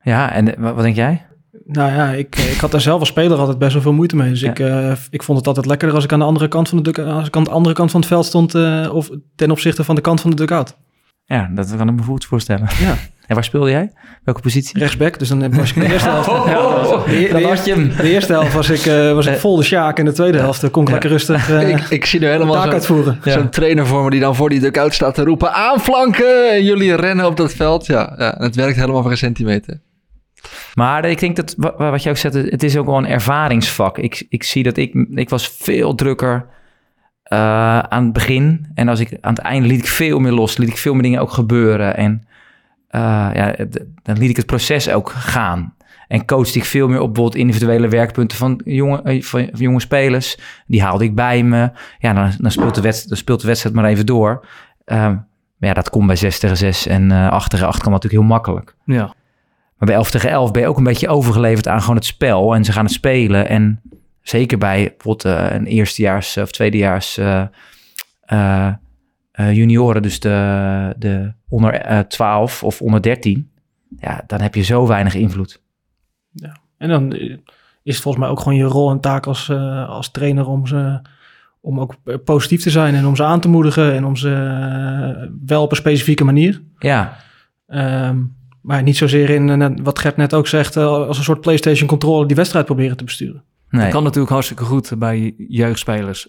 Ja, 0.01 0.31
en 0.31 0.55
eh, 0.55 0.61
wat, 0.63 0.73
wat 0.75 0.83
denk 0.83 0.95
jij? 0.95 1.25
Nou 1.65 1.91
ja, 1.91 2.09
ik, 2.11 2.35
eh, 2.35 2.51
ik 2.51 2.59
had 2.59 2.71
daar 2.71 2.81
zelf 2.81 2.99
als 2.99 3.09
speler 3.09 3.37
altijd 3.37 3.57
best 3.59 3.73
wel 3.73 3.81
veel 3.81 3.93
moeite 3.93 4.15
mee. 4.15 4.29
Dus 4.29 4.39
Ja. 4.39 4.49
ik, 4.49 4.59
eh, 4.59 4.91
ik 5.09 5.23
vond 5.23 5.37
het 5.37 5.47
altijd 5.47 5.65
lekkerder 5.65 5.95
als 5.95 6.05
ik 6.05 6.11
aan 6.13 6.19
de 6.19 6.25
andere 6.25 6.47
kant 6.47 6.69
van 6.69 6.83
de, 6.83 7.03
als 7.03 7.27
ik 7.27 7.35
aan 7.35 7.43
de 7.43 7.49
andere 7.49 7.75
kant 7.75 7.91
van 7.91 7.99
het 7.99 8.09
veld 8.09 8.25
stond. 8.25 8.55
eh, 8.55 8.89
of 8.93 9.09
ten 9.35 9.51
opzichte 9.51 9.83
van 9.83 9.95
de 9.95 10.01
kant 10.01 10.21
van 10.21 10.29
de 10.29 10.35
dugout. 10.35 10.77
Ja, 11.25 11.51
dat 11.53 11.75
kan 11.75 11.89
ik 11.89 11.95
me 11.95 12.01
goed 12.01 12.25
voorstellen. 12.25 12.67
Ja. 12.79 12.95
En 13.27 13.35
waar 13.35 13.43
speelde 13.43 13.69
jij? 13.69 13.91
Welke 14.23 14.41
positie? 14.41 14.79
Rechtsback, 14.79 15.19
dus 15.19 15.27
dan 15.29 15.43
eh, 15.43 15.55
was 15.57 15.69
ik 15.69 15.75
in 15.75 15.81
de 15.81 15.91
eerste 15.93 16.09
helft. 16.15 16.27
Oh, 16.29 17.05
de, 17.05 17.11
de 17.11 17.27
dan 17.31 17.41
eerste, 17.41 17.69
je 17.69 17.75
hem. 17.75 17.95
de 17.97 18.09
eerste 18.11 18.31
helft 18.33 18.53
was 18.53 18.69
ik, 18.69 18.85
eh, 18.85 19.13
was 19.13 19.25
ik 19.25 19.37
vol 19.37 19.55
de 19.55 19.63
sjaak. 19.63 19.99
En 19.99 20.05
de 20.05 20.11
tweede 20.11 20.37
helft 20.37 20.63
eh, 20.63 20.69
kon 20.71 20.81
ik 20.81 20.87
Ja. 20.87 20.93
lekker 20.93 21.09
rustig 21.11 21.49
eh 21.51 21.69
ik, 21.69 21.79
ik 21.89 22.05
zie 22.05 22.19
nu 22.19 22.27
helemaal 22.27 22.53
taak 22.53 22.63
zo'n 22.63 22.73
uitvoeren. 22.73 23.19
Ja. 23.23 23.31
zo'n 23.31 23.49
trainer 23.49 23.87
voor 23.87 24.03
me 24.03 24.09
die 24.09 24.19
dan 24.19 24.35
voor 24.35 24.49
die 24.49 24.59
dugout 24.59 24.93
staat 24.93 25.15
te 25.15 25.23
roepen... 25.23 25.53
aanflanken! 25.53 26.51
En 26.51 26.63
jullie 26.63 26.95
rennen 26.95 27.25
op 27.25 27.37
dat 27.37 27.53
veld. 27.53 27.85
Ja, 27.85 28.13
ja 28.17 28.37
en 28.37 28.43
het 28.43 28.55
werkt 28.55 28.75
helemaal 28.75 29.01
voor 29.01 29.11
een 29.11 29.17
centimeter. 29.17 29.81
Maar 30.73 31.05
ik 31.05 31.19
denk 31.19 31.35
dat, 31.35 31.53
wa- 31.57 31.75
wat 31.91 32.03
je 32.03 32.09
ook 32.09 32.17
zegt, 32.17 32.33
het 32.33 32.63
is 32.63 32.77
ook 32.77 32.85
wel 32.85 32.97
een 32.97 33.07
ervaringsvak. 33.07 33.97
Ik, 33.97 34.25
ik 34.29 34.43
zie 34.43 34.63
dat 34.63 34.77
ik, 34.77 34.93
ik 35.09 35.29
was 35.29 35.47
veel 35.49 35.95
drukker 35.95 36.45
eh, 37.23 37.79
aan 37.79 38.03
het 38.03 38.13
begin. 38.13 38.67
En 38.73 38.87
als 38.89 38.99
ik 38.99 39.17
aan 39.21 39.33
het 39.33 39.43
einde 39.43 39.67
liet 39.67 39.79
ik 39.79 39.87
veel 39.87 40.19
meer 40.19 40.31
los, 40.31 40.57
liet 40.57 40.69
ik 40.69 40.77
veel 40.77 40.93
meer 40.93 41.03
dingen 41.03 41.21
ook 41.21 41.31
gebeuren. 41.31 41.97
En 41.97 42.21
eh, 42.21 42.27
ja, 42.89 43.53
het- 43.55 43.85
dan 44.03 44.17
liet 44.17 44.29
ik 44.29 44.35
het 44.35 44.45
proces 44.45 44.89
ook 44.89 45.09
gaan. 45.09 45.75
En 46.07 46.25
coachte 46.25 46.57
ik 46.57 46.65
veel 46.65 46.87
meer 46.87 46.99
op 46.99 47.13
bijvoorbeeld 47.13 47.41
individuele 47.41 47.87
werkpunten 47.87 48.37
van 48.37 48.61
jonge, 48.65 49.01
eh, 49.01 49.21
van 49.23 49.49
jonge 49.53 49.79
spelers. 49.79 50.37
Die 50.67 50.81
haalde 50.81 51.03
ik 51.03 51.15
bij 51.15 51.43
me. 51.43 51.71
Ja, 51.99 52.13
dan, 52.13 52.31
dan, 52.37 52.51
speelt, 52.51 52.75
de 52.75 52.81
wedstrijd, 52.81 53.09
dan 53.09 53.17
speelt 53.17 53.41
de 53.41 53.47
wedstrijd 53.47 53.75
maar 53.75 53.85
even 53.85 54.05
door. 54.05 54.45
Ehm, 54.85 55.11
maar 55.57 55.69
ja, 55.69 55.73
dat 55.73 55.89
komt 55.89 56.07
bij 56.07 56.15
6 56.15 56.39
tegen 56.39 56.57
6 56.57 56.87
en 56.87 57.11
eh 57.11 57.29
8 57.29 57.49
tegen 57.49 57.67
8 57.67 57.81
kan 57.81 57.91
natuurlijk 57.91 58.21
heel 58.21 58.31
makkelijk. 58.31 58.75
ja. 58.85 59.15
Maar 59.77 59.87
bij 59.87 59.97
11 59.97 60.11
tegen 60.11 60.29
11 60.29 60.51
ben 60.51 60.61
je 60.61 60.67
ook 60.67 60.77
een 60.77 60.83
beetje 60.83 61.07
overgeleverd 61.07 61.67
aan 61.67 61.81
gewoon 61.81 61.95
het 61.95 62.05
spel. 62.05 62.55
En 62.55 62.65
ze 62.65 62.71
gaan 62.71 62.83
het 62.83 62.93
spelen. 62.93 63.47
En 63.49 63.81
zeker 64.21 64.57
bij 64.57 64.93
bijvoorbeeld 64.97 65.25
uh, 65.39 65.51
een 65.55 65.65
eerstejaars 65.65 66.37
of 66.37 66.51
tweedejaars 66.51 67.17
uh, 67.17 67.41
uh, 68.33 68.67
junioren, 69.37 70.01
dus 70.01 70.19
de, 70.19 70.93
de 70.97 71.33
onder 71.49 72.05
12 72.07 72.63
of 72.63 72.81
onder 72.81 73.01
13, 73.01 73.51
ja, 73.99 74.23
dan 74.27 74.41
heb 74.41 74.55
je 74.55 74.61
zo 74.61 74.87
weinig 74.87 75.15
invloed. 75.15 75.61
Ja. 76.31 76.57
En 76.77 76.89
dan 76.89 77.13
is 77.83 77.93
het 77.93 78.01
volgens 78.01 78.23
mij 78.23 78.31
ook 78.31 78.39
gewoon 78.39 78.57
je 78.57 78.63
rol 78.63 78.91
en 78.91 78.99
taak 78.99 79.27
als, 79.27 79.49
als 79.87 80.11
trainer 80.11 80.47
om 80.47 80.67
ze 80.67 81.01
om 81.61 81.79
ook 81.79 81.95
positief 82.23 82.63
te 82.63 82.69
zijn 82.69 82.95
en 82.95 83.05
om 83.05 83.15
ze 83.15 83.23
aan 83.23 83.39
te 83.39 83.49
moedigen 83.49 83.93
en 83.93 84.05
om 84.05 84.15
ze 84.15 85.31
wel 85.45 85.63
op 85.63 85.71
een 85.71 85.77
specifieke 85.77 86.23
manier. 86.23 86.61
Ja. 86.79 87.17
Um, 87.67 88.35
maar 88.61 88.83
niet 88.83 88.97
zozeer 88.97 89.29
in, 89.29 89.83
wat 89.83 89.99
Gert 89.99 90.17
net 90.17 90.33
ook 90.33 90.47
zegt, 90.47 90.77
als 90.77 91.17
een 91.17 91.23
soort 91.23 91.41
PlayStation 91.41 91.87
controller 91.87 92.27
die 92.27 92.35
wedstrijd 92.35 92.65
proberen 92.65 92.97
te 92.97 93.03
besturen. 93.03 93.43
Nee. 93.69 93.81
Dat 93.81 93.91
kan 93.91 94.03
natuurlijk 94.03 94.31
hartstikke 94.31 94.63
goed 94.63 94.93
bij 94.97 95.35
jeugdspelers. 95.47 96.27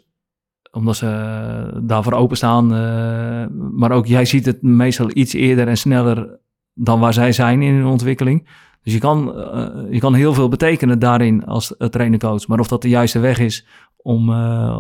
Omdat 0.79 0.97
ze 0.97 1.81
daarvoor 1.83 2.13
openstaan. 2.13 2.65
Uh, 2.65 3.47
maar 3.73 3.91
ook 3.91 4.07
jij 4.07 4.25
ziet 4.25 4.47
het 4.47 4.63
meestal 4.63 5.11
iets 5.13 5.33
eerder 5.33 5.69
en 5.69 5.77
sneller 5.77 6.39
dan 6.75 7.01
waar 7.01 7.13
zij 7.13 7.33
zijn 7.33 7.63
in 7.63 7.75
hun 7.75 7.87
ontwikkeling. 7.87 8.49
Dus 8.83 8.93
je 8.93 8.99
kan, 8.99 9.33
uh, 9.37 9.67
je 9.91 9.99
kan 9.99 10.15
heel 10.15 10.35
veel 10.35 10.49
betekenen 10.49 10.99
daarin 10.99 11.45
als 11.45 11.75
trainer-coach. 11.91 12.47
Maar 12.47 12.59
of 12.59 12.69
dat 12.69 12.83
de 12.83 12.89
juiste 12.89 13.19
weg 13.19 13.39
is 13.39 13.67
om, 13.97 14.31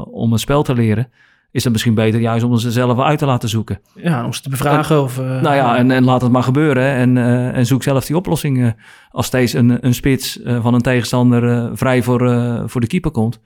om 0.05 0.32
een 0.32 0.38
spel 0.38 0.62
te 0.62 0.74
leren, 0.74 1.11
is 1.51 1.64
het 1.64 1.72
misschien 1.72 1.94
beter 1.94 2.20
juist 2.20 2.44
om 2.44 2.57
ze 2.57 2.70
zelf 2.70 3.01
uit 3.01 3.18
te 3.18 3.26
laten 3.26 3.49
zoeken. 3.49 3.80
Ja, 3.94 4.24
om 4.24 4.32
ze 4.32 4.42
te 4.42 4.49
bevragen. 4.49 5.03
of, 5.03 5.18
uh, 5.18 5.40
nou 5.40 5.55
ja, 5.55 5.76
en, 5.76 5.90
en 5.90 6.05
laat 6.05 6.22
het 6.22 6.32
maar 6.32 6.42
gebeuren. 6.42 6.84
En, 6.84 7.16
uh, 7.16 7.57
en 7.57 7.66
zoek 7.66 7.82
zelf 7.82 8.05
die 8.05 8.16
oplossingen. 8.16 8.76
Als 9.11 9.26
steeds 9.26 9.53
een, 9.53 9.86
een 9.86 9.94
spits 9.94 10.40
van 10.44 10.74
een 10.74 10.80
tegenstander 10.82 11.70
vrij 11.76 12.03
voor, 12.03 12.20
voor 12.66 12.80
de 12.80 12.86
keeper 12.86 13.11
komt. 13.11 13.40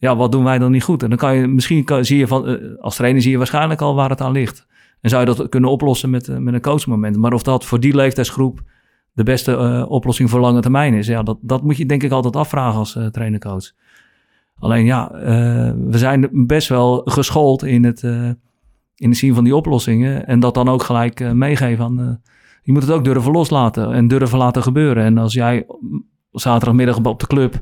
Ja, 0.00 0.16
wat 0.16 0.32
doen 0.32 0.44
wij 0.44 0.58
dan 0.58 0.70
niet 0.70 0.82
goed? 0.82 1.02
En 1.02 1.08
dan 1.08 1.18
kan 1.18 1.36
je 1.36 1.46
misschien 1.46 1.84
zie 2.00 2.18
je 2.18 2.26
van, 2.26 2.78
als 2.78 2.96
trainer 2.96 3.22
zie 3.22 3.30
je 3.30 3.36
waarschijnlijk 3.36 3.80
al 3.80 3.94
waar 3.94 4.10
het 4.10 4.20
aan 4.20 4.32
ligt. 4.32 4.66
En 5.00 5.10
zou 5.10 5.26
je 5.26 5.34
dat 5.34 5.48
kunnen 5.48 5.70
oplossen 5.70 6.10
met, 6.10 6.38
met 6.38 6.54
een 6.54 6.60
coachmoment. 6.60 7.16
Maar 7.16 7.32
of 7.32 7.42
dat 7.42 7.64
voor 7.64 7.80
die 7.80 7.94
leeftijdsgroep 7.94 8.62
de 9.12 9.22
beste 9.22 9.86
oplossing 9.88 10.30
voor 10.30 10.40
lange 10.40 10.60
termijn 10.60 10.94
is, 10.94 11.06
ja, 11.06 11.22
dat, 11.22 11.38
dat 11.40 11.62
moet 11.62 11.76
je 11.76 11.86
denk 11.86 12.02
ik 12.02 12.10
altijd 12.10 12.36
afvragen 12.36 12.78
als 12.78 12.98
trainer-coach. 13.10 13.72
Alleen 14.58 14.84
ja, 14.84 15.10
we 15.76 15.98
zijn 15.98 16.28
best 16.32 16.68
wel 16.68 17.02
geschoold 17.04 17.64
in 17.64 17.84
het, 17.84 18.02
in 18.96 19.08
het 19.08 19.16
zien 19.16 19.34
van 19.34 19.44
die 19.44 19.56
oplossingen. 19.56 20.26
En 20.26 20.40
dat 20.40 20.54
dan 20.54 20.68
ook 20.68 20.82
gelijk 20.82 21.32
meegeven 21.34 21.84
aan... 21.84 22.22
je 22.62 22.72
moet 22.72 22.82
het 22.82 22.90
ook 22.90 23.04
durven 23.04 23.32
loslaten 23.32 23.92
en 23.92 24.08
durven 24.08 24.38
laten 24.38 24.62
gebeuren. 24.62 25.04
En 25.04 25.18
als 25.18 25.32
jij 25.32 25.66
zaterdagmiddag 26.32 27.04
op 27.04 27.20
de 27.20 27.26
club... 27.26 27.60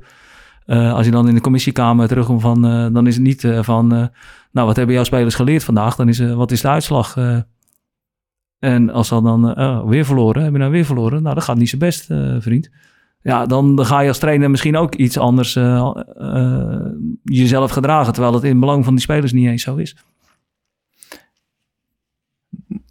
als 0.69 1.05
je 1.05 1.11
dan 1.13 1.29
in 1.29 1.35
de 1.35 1.41
commissiekamer 1.41 2.09
terugkomt 2.09 2.41
van... 2.41 2.63
dan 2.93 3.07
is 3.07 3.15
het 3.15 3.25
niet 3.25 3.49
van... 3.61 3.87
nou, 4.53 4.67
wat 4.67 4.77
hebben 4.77 4.95
jouw 4.95 5.05
spelers 5.05 5.35
geleerd 5.35 5.65
vandaag? 5.65 5.97
Dan 5.97 6.09
is 6.09 6.19
wat 6.19 6.51
is 6.51 6.61
de 6.61 6.69
uitslag? 6.69 7.17
en 8.59 8.91
als 8.91 9.09
ze 9.09 9.23
dan 9.23 9.59
oh, 9.59 9.89
weer 9.89 10.05
verloren, 10.05 10.43
heb 10.43 10.53
je 10.53 10.59
nou 10.59 10.71
weer 10.71 10.85
verloren? 10.85 11.23
Nou, 11.23 11.35
dat 11.35 11.45
gaat 11.45 11.57
niet 11.57 11.69
zo 11.69 11.79
best, 11.79 12.07
vriend 12.39 12.71
ja, 13.23 13.47
dan, 13.47 13.77
dan 13.77 13.87
ga 13.87 14.01
je 14.01 14.09
als 14.09 14.19
trainer 14.19 14.51
misschien 14.51 14.77
ook 14.77 14.95
iets 14.95 15.19
anders 15.19 15.53
jezelf 17.23 17.71
gedragen. 17.71 18.13
Terwijl 18.13 18.35
het 18.35 18.45
in 18.45 18.61
belang 18.61 18.85
van 18.85 18.95
die 18.95 19.03
spelers 19.03 19.33
niet 19.33 19.47
eens 19.47 19.63
zo 19.63 19.77
is. 19.77 19.97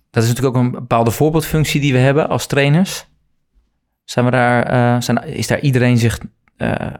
Dat 0.09 0.23
is 0.23 0.29
natuurlijk 0.29 0.55
ook 0.55 0.63
een 0.63 0.71
bepaalde 0.71 1.11
voorbeeldfunctie 1.11 1.81
die 1.81 1.93
we 1.93 1.99
hebben 1.99 2.29
als 2.29 2.47
trainers. 2.47 3.07
Zijn 4.03 4.25
we 4.25 4.31
daar, 4.31 5.03
zijn, 5.03 5.23
is 5.23 5.47
daar 5.47 5.59
iedereen 5.59 5.97
zich 5.97 6.19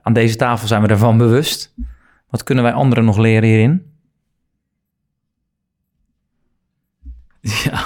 aan 0.02 0.14
deze 0.14 0.36
tafel, 0.36 0.68
zijn 0.68 0.82
we 0.82 0.88
ervan 0.88 1.18
bewust? 1.18 1.74
Wat 2.30 2.44
kunnen 2.44 2.64
wij 2.64 2.74
anderen 2.74 3.06
nog 3.06 3.18
leren 3.18 3.50
hierin? 3.50 3.96
Ja, 7.64 7.86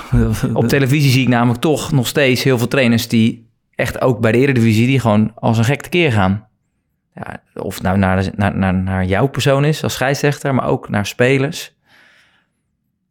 Op 0.53 0.67
televisie 0.67 1.11
zie 1.11 1.21
ik 1.21 1.27
namelijk 1.27 1.61
toch 1.61 1.91
nog 1.91 2.07
steeds 2.07 2.43
heel 2.43 2.57
veel 2.57 2.67
trainers 2.67 3.07
die 3.07 3.49
echt 3.75 4.01
ook 4.01 4.19
bij 4.19 4.31
de 4.31 4.37
Eredivisie 4.37 4.87
die 4.87 4.99
gewoon 4.99 5.31
als 5.35 5.57
een 5.57 5.63
gek 5.63 5.81
tekeer 5.81 6.11
gaan. 6.11 6.47
Ja, 7.15 7.41
of 7.53 7.73
het 7.73 7.83
nou 7.83 7.97
naar, 7.97 8.29
naar, 8.35 8.57
naar, 8.57 8.73
naar 8.73 9.05
jouw 9.05 9.27
persoon 9.27 9.65
is 9.65 9.83
als 9.83 9.93
scheidsrechter, 9.93 10.55
maar 10.55 10.65
ook 10.67 10.89
naar 10.89 11.05
spelers. 11.05 11.75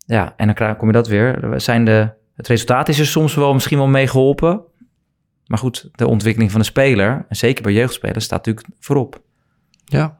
Ja, 0.07 0.35
en 0.37 0.55
dan 0.55 0.77
kom 0.77 0.87
je 0.87 0.93
dat 0.93 1.09
weer. 1.09 1.53
Zijn 1.57 1.85
de, 1.85 2.11
het 2.37 2.49
resultaat 2.49 2.89
is 2.89 2.99
er 2.99 3.07
soms 3.07 3.35
wel 3.35 3.55
misschien 3.55 3.79
wel 3.79 3.89
mee 3.89 4.07
geholpen. 4.07 4.61
Maar 5.51 5.59
goed, 5.59 5.89
de 5.93 6.07
ontwikkeling 6.07 6.51
van 6.51 6.61
de 6.61 6.67
speler, 6.67 7.27
en 7.29 7.37
zeker 7.37 7.63
bij 7.63 7.73
jeugdspelers, 7.73 8.25
staat 8.25 8.47
natuurlijk 8.47 8.77
voorop. 8.81 9.21
Ja. 9.85 10.19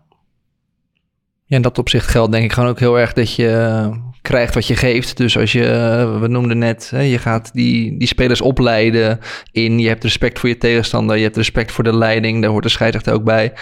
Ja, 1.45 1.57
in 1.57 1.63
dat 1.63 1.79
opzicht 1.79 2.07
geldt 2.07 2.33
denk 2.33 2.45
ik 2.45 2.53
gewoon 2.53 2.69
ook 2.69 2.79
heel 2.79 2.99
erg 2.99 3.13
dat 3.13 3.35
je 3.35 3.91
krijgt 4.23 4.55
wat 4.55 4.67
je 4.67 4.77
geeft. 4.77 5.17
Dus 5.17 5.39
als 5.39 5.53
je, 5.53 5.67
eh, 5.67 6.21
we 6.21 6.29
noemden 6.29 6.59
net, 6.59 6.93
je 6.95 7.19
gaat 7.19 7.53
die, 7.53 7.99
die 7.99 8.09
spelers 8.09 8.41
opleiden 8.41 9.19
in, 9.53 9.79
je 9.79 9.89
hebt 9.89 10.03
respect 10.03 10.39
voor 10.39 10.49
je 10.49 10.59
tegenstander, 10.59 11.17
je 11.17 11.23
hebt 11.23 11.37
respect 11.37 11.73
voor 11.73 11.85
de 11.85 11.97
leiding, 11.97 12.43
daar 12.43 12.51
hoort 12.51 12.63
de 12.63 12.69
scheidsrechter 12.69 13.13
ook 13.13 13.25
bij. 13.25 13.53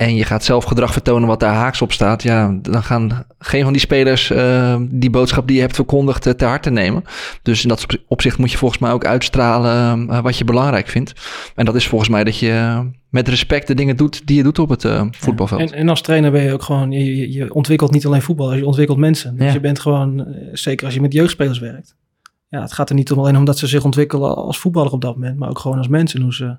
En 0.00 0.14
je 0.14 0.24
gaat 0.24 0.44
zelf 0.44 0.64
gedrag 0.64 0.92
vertonen 0.92 1.28
wat 1.28 1.40
daar 1.40 1.54
haaks 1.54 1.82
op 1.82 1.92
staat. 1.92 2.22
Ja, 2.22 2.58
dan 2.62 2.82
gaan 2.82 3.24
geen 3.38 3.62
van 3.62 3.72
die 3.72 3.80
spelers 3.80 4.30
uh, 4.30 4.76
die 4.90 5.10
boodschap 5.10 5.46
die 5.46 5.56
je 5.56 5.62
hebt 5.62 5.74
verkondigd 5.74 6.26
uh, 6.26 6.32
te 6.32 6.44
harte 6.44 6.70
nemen. 6.70 7.04
Dus 7.42 7.62
in 7.62 7.68
dat 7.68 7.86
opzicht 8.06 8.38
moet 8.38 8.50
je 8.50 8.58
volgens 8.58 8.80
mij 8.80 8.92
ook 8.92 9.04
uitstralen 9.04 10.06
uh, 10.06 10.20
wat 10.20 10.38
je 10.38 10.44
belangrijk 10.44 10.88
vindt. 10.88 11.12
En 11.54 11.64
dat 11.64 11.74
is 11.74 11.88
volgens 11.88 12.10
mij 12.10 12.24
dat 12.24 12.38
je 12.38 12.84
met 13.08 13.28
respect 13.28 13.66
de 13.66 13.74
dingen 13.74 13.96
doet 13.96 14.26
die 14.26 14.36
je 14.36 14.42
doet 14.42 14.58
op 14.58 14.68
het 14.68 14.86
voetbalveld. 15.10 15.60
En, 15.60 15.72
en, 15.72 15.88
als 15.88 16.02
trainer 16.02 16.30
ben 16.30 16.42
je 16.42 16.52
ook 16.52 16.62
gewoon, 16.62 16.90
je, 16.90 17.32
je 17.32 17.54
ontwikkelt 17.54 17.90
niet 17.90 18.06
alleen 18.06 18.22
voetbal, 18.22 18.54
je 18.54 18.66
ontwikkelt 18.66 18.98
mensen. 18.98 19.36
Dus 19.36 19.46
ja. 19.46 19.52
je 19.52 19.60
bent 19.60 19.78
gewoon, 19.78 20.26
zeker 20.52 20.84
als 20.84 20.94
je 20.94 21.00
met 21.00 21.12
jeugdspelers 21.12 21.58
werkt. 21.58 21.96
Ja, 22.48 22.60
het 22.60 22.72
gaat 22.72 22.88
er 22.88 22.94
niet 22.94 23.12
alleen 23.12 23.36
om 23.36 23.44
dat 23.44 23.58
ze 23.58 23.66
zich 23.66 23.84
ontwikkelen 23.84 24.36
als 24.36 24.58
voetballer 24.58 24.92
op 24.92 25.00
dat 25.00 25.14
moment, 25.14 25.38
maar 25.38 25.48
ook 25.48 25.58
gewoon 25.58 25.78
als 25.78 25.88
mensen. 25.88 26.20
Hoe 26.20 26.34
ze 26.34 26.56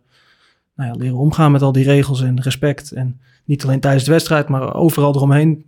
nou 0.82 0.94
ja, 0.94 1.00
leren 1.00 1.18
omgaan 1.18 1.52
met 1.52 1.62
al 1.62 1.72
die 1.72 1.84
regels 1.84 2.22
en 2.22 2.42
respect. 2.42 2.92
En 2.92 3.20
niet 3.46 3.64
alleen 3.64 3.80
tijdens 3.80 4.04
de 4.04 4.12
wedstrijd, 4.12 4.48
maar 4.50 4.74
overal 4.74 5.16
eromheen. 5.16 5.66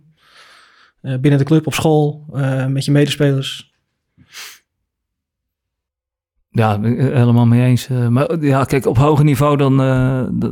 Uh, 1.02 1.18
binnen 1.18 1.38
de 1.38 1.44
club, 1.44 1.66
op 1.66 1.74
school, 1.74 2.26
uh, 2.32 2.66
met 2.66 2.84
je 2.84 2.90
medespelers. 2.90 3.72
Ja, 6.50 6.80
helemaal 6.80 7.46
mee 7.46 7.64
eens. 7.64 7.88
Uh, 7.88 8.08
maar 8.08 8.38
ja, 8.40 8.64
kijk, 8.64 8.86
op 8.86 8.96
hoger 8.96 9.24
niveau 9.24 9.56
dan, 9.56 9.76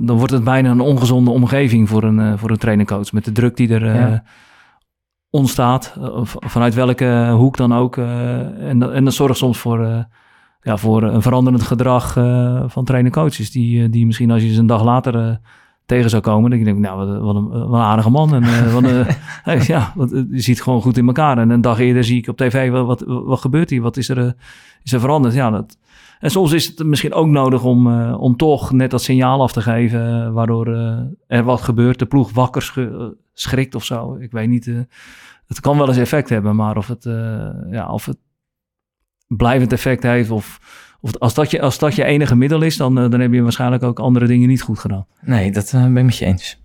dan 0.06 0.16
wordt 0.16 0.32
het 0.32 0.44
bijna 0.44 0.70
een 0.70 0.80
ongezonde 0.80 1.30
omgeving 1.30 1.88
voor 1.88 2.02
een, 2.02 2.38
voor 2.38 2.50
een 2.50 2.58
trainercoach. 2.58 3.12
Met 3.12 3.24
de 3.24 3.32
druk 3.32 3.56
die 3.56 3.68
er 3.68 3.84
ja. 3.84 4.24
ontstaat, 5.30 5.96
vanuit 6.24 6.74
welke 6.74 7.32
hoek 7.36 7.56
dan 7.56 7.74
ook. 7.74 7.96
en, 7.96 8.92
en 8.92 9.04
dat 9.04 9.14
zorgt 9.14 9.38
soms 9.38 9.58
voor 9.58 10.06
ja, 10.62 10.76
voor 10.76 11.02
een 11.02 11.22
veranderend 11.22 11.62
gedrag 11.62 12.16
uh, 12.16 12.62
van 12.66 12.84
trainer-coaches. 12.84 13.50
Die, 13.50 13.88
die 13.88 14.06
misschien 14.06 14.30
als 14.30 14.42
je 14.42 14.52
ze 14.52 14.60
een 14.60 14.66
dag 14.66 14.84
later 14.84 15.14
uh, 15.14 15.34
tegen 15.86 16.10
zou 16.10 16.22
komen, 16.22 16.50
dan 16.50 16.64
denk 16.64 16.76
ik, 16.76 16.82
nou, 16.82 17.06
wat, 17.06 17.20
wat, 17.20 17.34
een, 17.34 17.48
wat 17.48 17.78
een 17.78 17.86
aardige 17.86 18.10
man. 18.10 18.34
En, 18.34 18.72
wat, 18.72 18.86
ja, 19.66 19.92
wat, 19.94 20.10
je 20.10 20.40
ziet 20.40 20.62
gewoon 20.62 20.82
goed 20.82 20.96
in 20.96 21.06
elkaar. 21.06 21.38
En 21.38 21.50
een 21.50 21.60
dag 21.60 21.78
eerder 21.78 22.04
zie 22.04 22.18
ik 22.18 22.28
op 22.28 22.36
tv, 22.36 22.70
wat, 22.70 22.86
wat, 22.86 23.04
wat 23.06 23.40
gebeurt 23.40 23.70
hier? 23.70 23.82
Wat 23.82 23.96
is 23.96 24.08
er, 24.08 24.34
is 24.82 24.92
er 24.92 25.00
veranderd? 25.00 25.34
Ja, 25.34 25.50
dat, 25.50 25.78
en 26.20 26.30
soms 26.30 26.52
is 26.52 26.66
het 26.66 26.86
misschien 26.86 27.12
ook 27.12 27.26
nodig 27.26 27.64
om, 27.64 28.12
om 28.12 28.36
toch 28.36 28.72
net 28.72 28.90
dat 28.90 29.02
signaal 29.02 29.42
af 29.42 29.52
te 29.52 29.60
geven, 29.60 30.32
waardoor 30.32 30.68
er 31.26 31.44
wat 31.44 31.60
gebeurt. 31.60 31.98
De 31.98 32.06
ploeg 32.06 32.32
wakker 32.32 32.62
sch 32.62 32.78
schrikt 33.32 33.74
of 33.74 33.84
zo. 33.84 34.16
Ik 34.20 34.32
weet 34.32 34.48
niet. 34.48 34.64
het 35.46 35.60
kan 35.60 35.78
wel 35.78 35.88
eens 35.88 35.96
effect 35.96 36.28
hebben, 36.28 36.56
maar 36.56 36.76
of 36.76 36.88
het, 36.88 37.04
ja, 37.70 37.92
of 37.92 38.06
het 38.06 38.18
blijvend 39.36 39.72
effect 39.72 40.02
heeft. 40.02 40.30
Of, 40.30 40.60
of 41.00 41.18
als, 41.18 41.34
dat 41.34 41.50
je, 41.50 41.60
als 41.60 41.78
dat 41.78 41.94
je 41.94 42.04
enige 42.04 42.36
middel 42.36 42.62
is, 42.62 42.76
dan, 42.76 42.98
eh, 42.98 43.10
dan 43.10 43.20
heb 43.20 43.32
je 43.32 43.42
waarschijnlijk 43.42 43.82
ook 43.82 43.98
andere 43.98 44.26
dingen 44.26 44.48
niet 44.48 44.62
goed 44.62 44.78
gedaan. 44.78 45.06
Nee, 45.20 45.52
dat 45.52 45.72
uh, 45.74 45.80
ben 45.80 45.96
ik 45.96 46.04
met 46.04 46.16
je 46.16 46.24
eens. 46.24 46.60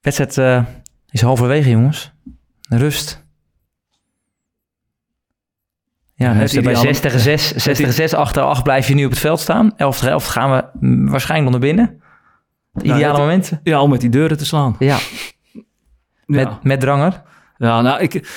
Wedstrijd 0.00 0.36
uh, 0.36 0.64
is 1.10 1.20
halverwege, 1.20 1.70
jongens. 1.70 2.12
Rust. 2.68 3.26
Ja, 6.14 6.32
ja 6.32 6.40
dus 6.40 6.60
bij 6.60 6.74
6 6.74 7.00
tegen 7.00 7.20
6, 7.20 7.54
6 7.54 7.76
tegen 7.78 7.92
6, 7.92 8.14
achter 8.14 8.42
8 8.42 8.62
blijf 8.62 8.88
je 8.88 8.94
nu 8.94 9.04
op 9.04 9.10
het 9.10 9.18
veld 9.18 9.40
staan. 9.40 9.76
11 9.76 9.96
tegen 9.96 10.12
11 10.12 10.26
gaan 10.26 10.50
we 10.50 10.64
waarschijnlijk 11.10 11.50
nog 11.50 11.60
naar 11.60 11.74
binnen. 11.74 12.02
De 12.72 12.84
ideale 12.84 13.04
nou, 13.04 13.18
momenten. 13.18 13.60
Ja, 13.62 13.82
om 13.82 13.90
met 13.90 14.00
die 14.00 14.10
deuren 14.10 14.36
te 14.36 14.46
slaan. 14.46 14.76
Ja. 14.78 14.98
Met, 16.26 16.46
ja. 16.46 16.58
met 16.62 16.80
dranger. 16.80 17.22
Ja, 17.56 17.80
nou, 17.80 18.00
ik, 18.00 18.28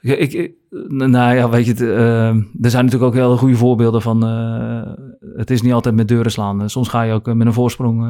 ik, 0.00 0.32
ik 0.32 0.52
nou 0.88 1.34
ja, 1.34 1.48
weet 1.48 1.66
je, 1.66 1.74
uh, 1.84 2.28
er 2.64 2.70
zijn 2.70 2.84
natuurlijk 2.84 3.02
ook 3.02 3.14
heel 3.14 3.36
goede 3.36 3.56
voorbeelden 3.56 4.02
van. 4.02 4.24
Uh, 4.24 4.92
het 5.36 5.50
is 5.50 5.62
niet 5.62 5.72
altijd 5.72 5.94
met 5.94 6.08
deuren 6.08 6.32
slaan. 6.32 6.70
Soms 6.70 6.88
ga 6.88 7.02
je 7.02 7.12
ook 7.12 7.34
met 7.34 7.46
een 7.46 7.52
voorsprong 7.52 8.06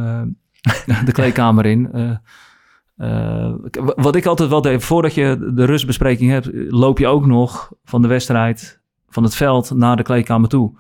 de 1.05 1.13
kleedkamer 1.13 1.67
in. 1.67 1.91
wat 3.97 4.17
ik 4.17 4.27
altijd 4.27 4.49
wel 4.49 4.63
deed, 4.63 4.85
voordat 4.85 5.15
je 5.15 5.51
de 5.55 5.65
rustbespreking 5.65 6.31
hebt, 6.31 6.51
loop 6.69 6.99
je 6.99 7.07
ook 7.07 7.27
nog 7.27 7.73
van 7.85 8.03
de 8.03 8.09
wedstrijd, 8.09 8.81
van 9.09 9.23
het 9.23 9.35
veld 9.35 9.75
naar 9.75 9.97
de 9.97 10.03
kleedkamer 10.03 10.49
toe. 10.49 10.79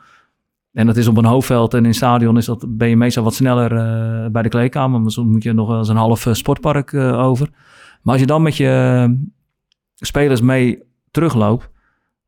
En 0.73 0.87
dat 0.87 0.97
is 0.97 1.09
op 1.09 1.17
een 1.17 1.25
hoofdveld 1.25 1.75
en 1.75 1.85
in 1.85 1.95
stadion 1.95 2.37
is 2.37 2.45
dat, 2.45 2.65
ben 2.69 2.89
je 2.89 2.97
meestal 2.97 3.25
wat 3.25 3.35
sneller 3.35 3.73
eh, 3.73 4.31
bij 4.31 4.43
de 4.43 4.49
kleedkamer. 4.49 5.01
Maar 5.01 5.11
soms 5.11 5.33
moet 5.33 5.43
je 5.43 5.53
nog 5.53 5.69
wel 5.69 5.79
eens 5.79 5.89
een 5.89 5.97
half 5.97 6.27
eh, 6.27 6.33
sportpark 6.33 6.93
eh, 6.93 7.19
over. 7.19 7.49
Maar 8.03 8.13
als 8.13 8.21
je 8.21 8.27
dan 8.27 8.43
met 8.43 8.57
je 8.57 9.17
spelers 9.95 10.41
mee 10.41 10.83
terugloopt, 11.11 11.71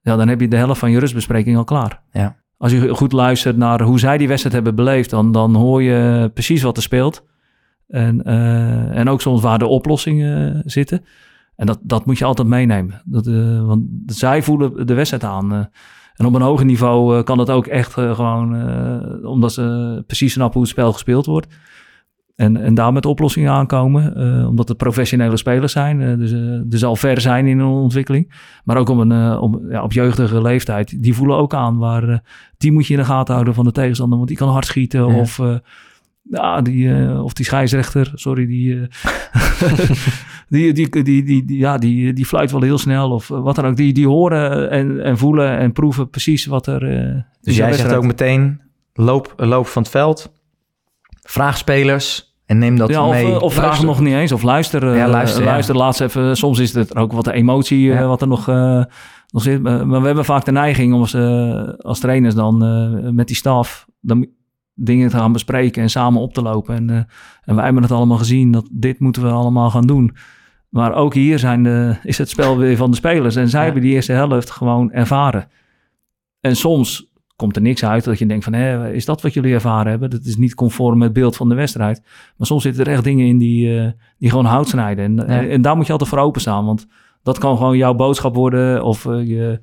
ja, 0.00 0.16
dan 0.16 0.28
heb 0.28 0.40
je 0.40 0.48
de 0.48 0.56
helft 0.56 0.78
van 0.78 0.90
je 0.90 0.98
rustbespreking 0.98 1.56
al 1.56 1.64
klaar. 1.64 2.02
Ja. 2.12 2.36
Als 2.56 2.72
je 2.72 2.94
goed 2.94 3.12
luistert 3.12 3.56
naar 3.56 3.82
hoe 3.82 3.98
zij 3.98 4.18
die 4.18 4.28
wedstrijd 4.28 4.54
hebben 4.54 4.74
beleefd, 4.74 5.10
dan, 5.10 5.32
dan 5.32 5.54
hoor 5.54 5.82
je 5.82 6.30
precies 6.34 6.62
wat 6.62 6.76
er 6.76 6.82
speelt. 6.82 7.24
En, 7.88 8.24
eh, 8.24 8.98
en 8.98 9.08
ook 9.08 9.20
soms 9.20 9.40
waar 9.42 9.58
de 9.58 9.66
oplossingen 9.66 10.62
zitten. 10.64 11.04
En 11.56 11.66
dat, 11.66 11.78
dat 11.82 12.06
moet 12.06 12.18
je 12.18 12.24
altijd 12.24 12.48
meenemen. 12.48 13.02
Dat, 13.04 13.26
eh, 13.26 13.66
want 13.66 13.82
zij 14.06 14.42
voelen 14.42 14.86
de 14.86 14.94
wedstrijd 14.94 15.24
aan. 15.24 15.52
eh. 15.52 15.58
en 16.12 16.26
op 16.26 16.34
een 16.34 16.42
hoger 16.42 16.64
niveau 16.64 17.16
eh, 17.18 17.24
kan 17.24 17.36
dat 17.36 17.50
ook 17.50 17.66
echt 17.66 17.96
eh, 17.98 18.14
gewoon, 18.14 18.54
eh, 18.56 19.28
omdat 19.30 19.52
ze 19.52 20.02
precies 20.06 20.32
snappen 20.32 20.54
hoe 20.54 20.62
het 20.62 20.70
spel 20.72 20.92
gespeeld 20.92 21.26
wordt. 21.26 21.46
En, 22.36 22.56
en 22.56 22.74
daar 22.74 22.92
met 22.92 23.06
oplossingen 23.06 23.52
aankomen. 23.52 24.16
eh, 24.16 24.48
omdat 24.48 24.68
het 24.68 24.76
professionele 24.76 25.36
spelers 25.36 25.72
zijn. 25.72 26.00
eh, 26.02 26.16
dus, 26.18 26.32
eh, 26.32 26.40
dus 26.64 26.84
al 26.84 26.96
ver 26.96 27.20
zijn 27.20 27.46
in 27.46 27.58
hun 27.58 27.68
ontwikkeling. 27.68 28.32
Maar 28.64 28.76
ook 28.76 28.88
op, 28.88 28.98
een, 28.98 29.38
op, 29.38 29.60
ja, 29.68 29.82
op 29.82 29.92
jeugdige 29.92 30.42
leeftijd. 30.42 31.02
Die 31.02 31.14
voelen 31.14 31.36
ook 31.36 31.54
aan 31.54 31.78
waar. 31.78 32.22
die 32.58 32.72
moet 32.72 32.86
je 32.86 32.94
in 32.94 32.98
de 33.00 33.06
gaten 33.06 33.34
houden 33.34 33.54
van 33.54 33.64
de 33.64 33.72
tegenstander. 33.72 34.16
Want 34.16 34.28
die 34.28 34.38
kan 34.38 34.48
hard 34.48 34.66
schieten. 34.66 35.06
Ja. 35.06 35.18
Of, 35.18 35.40
ja, 36.22 36.60
die, 36.60 37.10
of 37.22 37.32
die 37.32 37.44
scheidsrechter. 37.44 38.10
Sorry, 38.14 38.46
die, 40.48 40.72
die, 40.72 41.02
die, 41.02 41.22
die, 41.22 41.58
ja, 41.58 41.78
die, 41.78 42.12
die 42.12 42.26
fluit 42.26 42.50
wel 42.50 42.62
heel 42.62 42.78
snel. 42.78 43.10
Of 43.10 43.28
wat 43.28 43.56
dan 43.56 43.66
ook. 43.66 43.76
Die, 43.76 43.92
die 43.92 44.06
horen 44.06 44.70
en, 44.70 45.04
en 45.04 45.18
voelen 45.18 45.58
en 45.58 45.72
proeven 45.72 46.10
precies 46.10 46.46
wat 46.46 46.66
er. 46.66 46.80
Dus 47.40 47.56
jij 47.56 47.72
zegt 47.72 47.94
ook 47.94 48.06
meteen, 48.06 48.60
loop, 48.94 49.34
loop 49.36 49.66
van 49.66 49.82
het 49.82 49.90
veld, 49.90 50.32
vraag 51.22 51.56
spelers 51.58 52.34
en 52.46 52.58
neem 52.58 52.76
dat 52.76 52.88
ja, 52.90 53.04
of, 53.06 53.10
mee. 53.12 53.34
eh, 53.34 53.42
of 53.42 53.54
vraag 53.54 53.82
nog 53.82 54.00
niet 54.00 54.14
eens. 54.14 54.32
Of 54.32 54.42
luister. 54.42 54.88
eh, 54.90 54.96
Ja, 54.96 55.08
luister, 55.08 55.42
ja. 55.42 55.50
luister 55.50 55.76
laatst 55.76 56.00
even. 56.00 56.36
Soms 56.36 56.58
is 56.58 56.74
het 56.74 56.96
ook 56.96 57.12
wat 57.12 57.26
emotie 57.26 57.92
eh, 57.92 57.98
Ja. 57.98 58.06
wat 58.06 58.20
er 58.20 58.28
nog, 58.28 58.48
eh, 58.48 58.84
nog 59.28 59.42
zit. 59.42 59.62
Maar 59.62 59.88
we 60.00 60.06
hebben 60.06 60.24
vaak 60.24 60.44
de 60.44 60.52
neiging 60.52 60.94
om 60.94 61.00
als, 61.00 61.14
eh, 61.14 61.68
als 61.78 61.98
trainers 62.00 62.34
dan 62.34 62.64
eh, 62.64 63.10
met 63.10 63.26
die 63.26 63.36
staf 63.36 63.86
dan 64.00 64.26
dingen 64.74 65.08
te 65.08 65.16
gaan 65.16 65.32
bespreken 65.32 65.82
en 65.82 65.90
samen 65.90 66.20
op 66.20 66.34
te 66.34 66.42
lopen. 66.42 66.74
En, 66.76 66.90
eh, 66.90 66.96
en 67.44 67.54
wij 67.54 67.64
hebben 67.64 67.82
het 67.82 67.92
allemaal 67.92 68.18
gezien 68.18 68.50
dat 68.52 68.68
dit 68.72 69.00
moeten 69.00 69.22
we 69.22 69.28
allemaal 69.28 69.70
gaan 69.70 69.86
doen. 69.86 70.16
Maar 70.68 70.94
ook 70.94 71.14
hier 71.14 71.38
zijn 71.38 71.62
de, 71.62 71.96
is 72.02 72.18
het 72.18 72.28
spel 72.28 72.56
weer 72.58 72.76
van 72.76 72.90
de 72.90 72.96
spelers. 72.96 73.36
En 73.36 73.48
zij 73.48 73.58
Ja. 73.58 73.64
hebben 73.64 73.82
die 73.82 73.92
eerste 73.94 74.12
helft 74.12 74.50
gewoon 74.50 74.92
ervaren. 74.92 75.48
En 76.40 76.56
soms 76.56 77.10
komt 77.36 77.56
er 77.56 77.62
niks 77.62 77.84
uit 77.84 78.04
dat 78.04 78.18
je 78.18 78.26
denkt 78.26 78.44
van... 78.44 78.52
Hé, 78.52 78.92
is 78.92 79.04
dat 79.04 79.22
wat 79.22 79.34
jullie 79.34 79.54
ervaren 79.54 79.90
hebben? 79.90 80.10
Dat 80.10 80.24
is 80.24 80.36
niet 80.36 80.54
conform 80.54 80.98
met 80.98 81.08
het 81.08 81.16
beeld 81.16 81.36
van 81.36 81.48
de 81.48 81.54
wedstrijd. 81.54 82.02
Maar 82.36 82.46
soms 82.46 82.62
zitten 82.62 82.84
er 82.84 82.92
echt 82.92 83.04
dingen 83.04 83.26
in 83.26 83.38
die, 83.38 83.78
eh, 83.80 83.90
die 84.18 84.30
gewoon 84.30 84.44
hout 84.44 84.68
snijden. 84.68 85.04
En, 85.04 85.26
en, 85.26 85.50
en 85.50 85.62
daar 85.62 85.76
moet 85.76 85.86
je 85.86 85.92
altijd 85.92 86.10
voor 86.10 86.18
openstaan. 86.18 86.64
Want 86.64 86.86
dat 87.22 87.38
kan 87.38 87.56
gewoon 87.56 87.76
jouw 87.76 87.94
boodschap 87.94 88.34
worden... 88.34 88.84
of 88.84 89.06
eh, 89.06 89.26
je, 89.28 89.60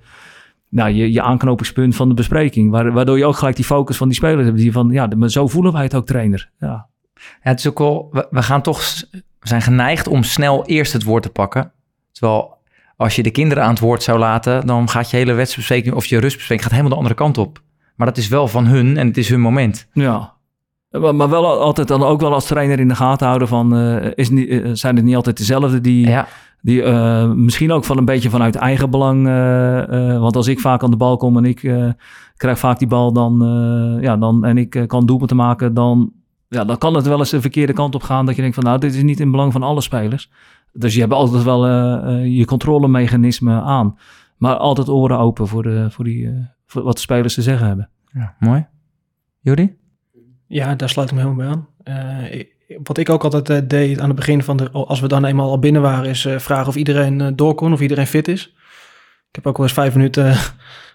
nou, 0.69 0.89
je, 0.91 1.11
je 1.11 1.21
aanknopingspunt 1.21 1.95
van 1.95 2.07
de 2.09 2.13
bespreking. 2.15 2.71
Waar- 2.71 2.91
Waardoor 2.91 3.17
je 3.17 3.25
ook 3.25 3.35
gelijk 3.35 3.55
die 3.55 3.65
focus 3.65 3.97
van 3.97 4.07
die 4.07 4.17
spelers 4.17 4.45
hebt. 4.45 4.57
Die 4.57 4.71
van, 4.71 4.89
ja, 4.89 5.07
maar 5.17 5.29
zo 5.29 5.47
voelen 5.47 5.73
wij 5.73 5.83
het 5.83 5.95
ook 5.95 6.05
trainer. 6.05 6.49
Ja, 6.59 6.87
Ja, 7.15 7.27
het 7.39 7.59
is 7.59 7.67
ook 7.67 7.79
wel, 7.79 8.07
we, 8.11 8.27
we 8.29 8.41
gaan 8.41 8.61
toch, 8.61 8.81
we 9.11 9.47
zijn 9.47 9.61
geneigd 9.61 10.07
om 10.07 10.23
snel 10.23 10.65
eerst 10.65 10.93
het 10.93 11.03
woord 11.03 11.23
te 11.23 11.29
pakken. 11.29 11.71
Terwijl 12.11 12.57
als 12.99 13.15
je 13.15 13.23
de 13.23 13.31
kinderen 13.31 13.63
aan 13.63 13.69
het 13.69 13.79
woord 13.79 14.03
zou 14.03 14.19
laten, 14.19 14.65
dan 14.67 14.89
gaat 14.89 15.09
je 15.09 15.17
hele 15.17 15.33
wedstrijdbespreking 15.33 15.95
of 15.95 16.05
je 16.05 16.19
rustbespreking 16.19 16.61
gaat 16.61 16.71
helemaal 16.71 16.91
de 16.91 16.97
andere 16.97 17.15
kant 17.15 17.37
op. 17.37 17.61
Maar 17.95 18.07
dat 18.07 18.17
is 18.17 18.27
wel 18.27 18.47
van 18.47 18.65
hun 18.65 18.97
en 18.97 19.07
het 19.07 19.17
is 19.17 19.29
hun 19.29 19.39
moment. 19.41 19.87
Ja. 19.93 20.33
Maar 20.89 21.29
wel 21.29 21.45
al- 21.45 21.59
altijd 21.59 21.87
dan 21.87 22.03
ook 22.03 22.21
wel 22.21 22.33
als 22.33 22.45
trainer 22.45 22.79
in 22.79 22.87
de 22.87 22.95
gaten 22.95 23.27
houden 23.27 23.47
van... 23.47 23.75
eh, 23.75 24.11
is 24.15 24.29
niet, 24.29 24.49
eh, 24.49 24.69
zijn 24.73 24.95
het 24.95 25.05
niet 25.05 25.15
altijd 25.15 25.37
dezelfde 25.37 25.81
die, 25.81 26.07
Ja, 26.07 26.27
die 26.61 26.83
eh, 26.83 27.31
misschien 27.31 27.71
ook 27.71 27.85
van 27.85 27.97
een 27.97 28.05
beetje 28.05 28.29
vanuit 28.29 28.55
eigen 28.55 28.89
belang... 28.89 29.23
want 30.19 30.35
als 30.35 30.47
ik 30.47 30.59
vaak 30.59 30.83
aan 30.83 30.91
de 30.91 30.97
bal 30.97 31.17
kom 31.17 31.37
en 31.37 31.45
ik 31.45 31.73
krijg 32.37 32.59
vaak 32.59 32.79
die 32.79 32.87
bal 32.87 33.13
dan, 33.13 33.39
ja, 34.01 34.17
dan, 34.17 34.45
en 34.45 34.57
ik 34.57 34.83
kan 34.87 35.05
doelpunten 35.05 35.37
maken... 35.37 35.73
Dan, 35.73 36.11
ja, 36.47 36.65
dan 36.65 36.77
kan 36.77 36.93
het 36.93 37.07
wel 37.07 37.19
eens 37.19 37.29
de 37.29 37.41
verkeerde 37.41 37.73
kant 37.73 37.95
op 37.95 38.03
gaan 38.03 38.25
dat 38.25 38.35
je 38.35 38.41
denkt 38.41 38.55
van... 38.55 38.65
nou, 38.65 38.79
dit 38.79 38.95
is 38.95 39.03
niet 39.03 39.19
in 39.19 39.31
belang 39.31 39.51
van 39.51 39.63
alle 39.63 39.81
spelers. 39.81 40.29
Dus 40.73 40.93
je 40.93 40.99
hebt 40.99 41.13
altijd 41.13 41.43
wel 41.43 41.65
eh, 41.65 41.93
eh, 42.21 42.37
je 42.37 42.45
controlemechanisme 42.45 43.61
aan. 43.61 43.97
Maar 44.37 44.55
altijd 44.55 44.89
oren 44.89 45.17
open 45.17 45.47
voor, 45.47 45.63
de, 45.63 45.87
voor, 45.91 46.03
die, 46.05 46.27
eh, 46.27 46.31
voor 46.65 46.83
wat 46.83 46.93
de 46.95 47.01
spelers 47.01 47.33
te 47.33 47.41
zeggen 47.41 47.67
hebben. 47.67 47.89
ja 48.13 48.35
mooi. 48.39 48.65
Jordi? 49.41 49.75
Ja, 50.47 50.75
daar 50.75 50.89
sluit 50.89 51.09
ik 51.11 51.15
me 51.15 51.21
helemaal 51.21 51.45
bij 51.45 51.55
aan. 51.55 51.67
Eh, 52.29 52.39
ik- 52.39 52.57
wat 52.83 52.97
ik 52.97 53.09
ook 53.09 53.23
altijd 53.23 53.49
eh, 53.49 53.57
deed 53.67 53.99
aan 53.99 54.07
het 54.07 54.15
begin 54.15 54.43
van 54.43 54.57
de, 54.57 54.69
als 54.71 54.99
we 54.99 55.07
dan 55.07 55.25
eenmaal 55.25 55.49
al 55.49 55.59
binnen 55.59 55.81
waren, 55.81 56.09
is 56.09 56.25
eh, 56.25 56.39
vragen 56.39 56.67
of 56.67 56.75
iedereen 56.75 57.35
door 57.35 57.55
kon, 57.55 57.73
of 57.73 57.81
iedereen 57.81 58.07
fit 58.07 58.27
is. 58.27 58.45
Ik 59.29 59.35
heb 59.35 59.47
ook 59.47 59.57
wel 59.57 59.65
eens 59.65 59.75
vijf 59.75 59.95
minuten 59.95 60.25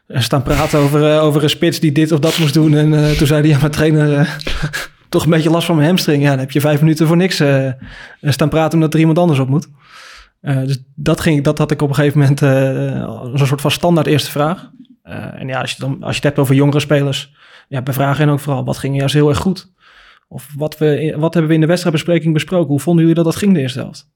eh, 0.07 0.21
staan 0.21 0.43
praten 0.43 0.79
over, 0.79 1.21
over 1.21 1.43
een 1.43 1.51
spits 1.51 1.81
die 1.81 1.93
dit 1.93 2.13
of 2.13 2.19
dat 2.19 2.39
moest 2.39 2.55
doen. 2.55 2.75
En 2.75 2.95
eh, 2.95 3.11
toen 3.11 3.27
zei 3.27 3.41
hij, 3.41 3.51
ja, 3.51 3.59
mijn 3.59 3.71
trainer, 3.71 4.13
eh, 4.19 4.35
toch 5.15 5.25
een 5.25 5.31
beetje 5.31 5.51
last 5.51 5.67
van 5.67 5.77
mijn 5.77 5.89
hamstring. 5.89 6.23
Ja, 6.23 6.31
dan 6.31 6.39
heb 6.39 6.51
je 6.51 6.61
vijf 6.61 6.81
minuten 6.81 7.07
voor 7.07 7.17
niks 7.17 7.41
eh, 7.41 7.71
staan 8.21 8.49
praten 8.49 8.75
omdat 8.75 8.95
er 8.95 9.01
iemand 9.01 9.19
anders 9.19 9.39
op 9.39 9.49
moet. 9.49 9.69
Eh, 10.41 10.65
dus 10.65 10.83
dat, 10.95 11.21
ging, 11.21 11.45
dat 11.45 11.59
had 11.59 11.71
ik 11.71 11.83
op 11.83 11.89
een 11.89 11.95
gegeven 11.95 12.19
moment 12.19 12.43
als 13.09 13.41
een 13.41 13.47
soort 13.47 13.61
van 13.61 13.71
standaard 13.71 14.07
eerste 14.07 14.31
vraag. 14.31 14.71
En 15.03 15.49
ja, 15.49 15.61
als 15.61 15.71
je, 15.71 15.77
dan, 15.79 16.03
als 16.03 16.11
je 16.11 16.15
het 16.17 16.25
hebt 16.25 16.39
over 16.39 16.55
jongere 16.55 16.81
spelers, 16.81 17.35
ja, 17.69 17.83
bij 17.83 17.95
vragen 17.95 18.25
en 18.25 18.31
ook 18.31 18.41
vooral, 18.41 18.65
wat 18.65 18.79
ging 18.79 18.97
juist 18.97 19.15
heel 19.15 19.29
erg 19.29 19.39
goed? 19.39 19.73
Of 20.29 20.49
wat, 20.57 20.79
we, 20.79 21.15
wat 21.17 21.33
hebben 21.33 21.49
we 21.49 21.55
in 21.55 21.61
de 21.61 21.67
wedstrijdbespreking 21.67 22.33
besproken? 22.33 22.69
Hoe 22.69 22.81
vonden 22.81 23.01
jullie 23.01 23.23
dat 23.23 23.33
dat 23.33 23.37
ging 23.37 23.55
de 23.55 23.61
eerste 23.61 23.79
helft? 23.79 24.11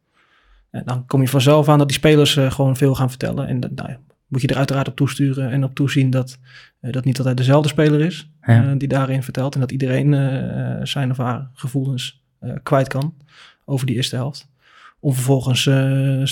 En 0.70 0.82
dan 0.84 1.06
kom 1.06 1.20
je 1.20 1.28
vanzelf 1.28 1.68
aan 1.68 1.78
dat 1.78 1.88
die 1.88 1.96
spelers 1.96 2.38
gewoon 2.48 2.76
veel 2.76 2.94
gaan 2.94 3.08
vertellen. 3.08 3.46
En 3.46 3.58
nou, 3.74 3.96
moet 4.28 4.40
je 4.40 4.48
er 4.48 4.56
uiteraard 4.56 4.88
op 4.88 4.96
toesturen 4.96 5.50
en 5.50 5.64
op 5.64 5.74
toezien 5.74 6.10
dat 6.10 6.38
eh, 6.80 6.92
dat 6.92 7.04
niet 7.04 7.18
altijd 7.18 7.36
dezelfde 7.36 7.68
speler 7.68 8.00
is 8.00 8.30
Ja. 8.42 8.64
eh, 8.64 8.78
die 8.78 8.88
daarin 8.88 9.22
vertelt. 9.22 9.54
En 9.54 9.60
dat 9.60 9.72
iedereen 9.72 10.14
eh, 10.14 10.80
zijn 10.82 11.10
of 11.10 11.16
haar 11.16 11.50
gevoelens 11.54 12.22
kwijt 12.62 12.88
kan 12.88 13.14
over 13.64 13.86
die 13.86 13.96
eerste 13.96 14.16
helft. 14.16 14.48
Om 15.00 15.12
vervolgens 15.12 15.62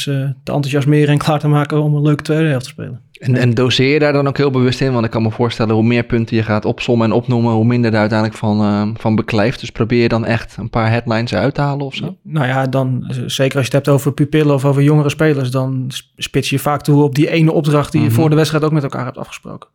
ze 0.01 0.35
te 0.43 0.53
enthousiasmeren 0.53 1.09
en 1.09 1.19
klaar 1.19 1.39
te 1.39 1.49
maken 1.49 1.83
om 1.83 1.95
een 1.95 2.03
leuke 2.03 2.23
tweede 2.23 2.49
helft 2.49 2.65
te 2.65 2.71
spelen. 2.71 3.01
En, 3.19 3.37
en 3.37 3.51
doseer 3.55 3.93
je 3.93 3.99
daar 3.99 4.13
dan 4.13 4.29
ook 4.29 4.37
heel 4.37 4.51
bewust 4.51 4.81
in? 4.81 4.93
Want 4.93 5.05
ik 5.05 5.11
kan 5.11 5.23
me 5.23 5.31
voorstellen, 5.31 5.75
hoe 5.75 5.85
meer 5.85 6.03
punten 6.05 6.37
je 6.37 6.43
gaat 6.43 6.65
opsommen 6.65 7.07
en 7.07 7.13
opnoemen, 7.13 7.53
hoe 7.53 7.65
minder 7.65 7.93
er 7.93 7.99
uiteindelijk 7.99 8.39
van, 8.39 8.61
eh, 8.61 8.89
van 9.01 9.15
beklijft. 9.15 9.61
Dus 9.61 9.71
probeer 9.71 10.03
je 10.03 10.09
dan 10.09 10.25
echt 10.25 10.57
een 10.57 10.71
paar 10.71 10.91
headlines 10.91 11.35
uit 11.35 11.55
te 11.55 11.61
halen 11.61 11.87
of 11.87 11.95
zo? 11.95 12.17
Nou 12.23 12.47
ja, 12.47 12.67
dan 12.67 13.05
eh, 13.09 13.17
zeker 13.27 13.57
als 13.59 13.67
je 13.67 13.77
het 13.77 13.85
hebt 13.85 13.89
over 13.89 14.13
pupillen 14.13 14.55
of 14.55 14.65
over 14.65 14.83
jongere 14.83 15.09
spelers, 15.11 15.51
dan 15.51 15.85
sp- 15.89 16.07
spits 16.17 16.51
je 16.51 16.59
vaak 16.59 16.83
toe 16.83 17.03
op 17.03 17.15
die 17.15 17.31
ene 17.31 17.53
opdracht 17.53 17.93
die 17.93 18.01
je 18.01 18.07
Mhm. 18.07 18.17
voor 18.17 18.31
de 18.31 18.37
wedstrijd 18.37 18.65
ook 18.65 18.73
met 18.73 18.83
elkaar 18.83 19.05
hebt 19.05 19.19
afgesproken. 19.19 19.69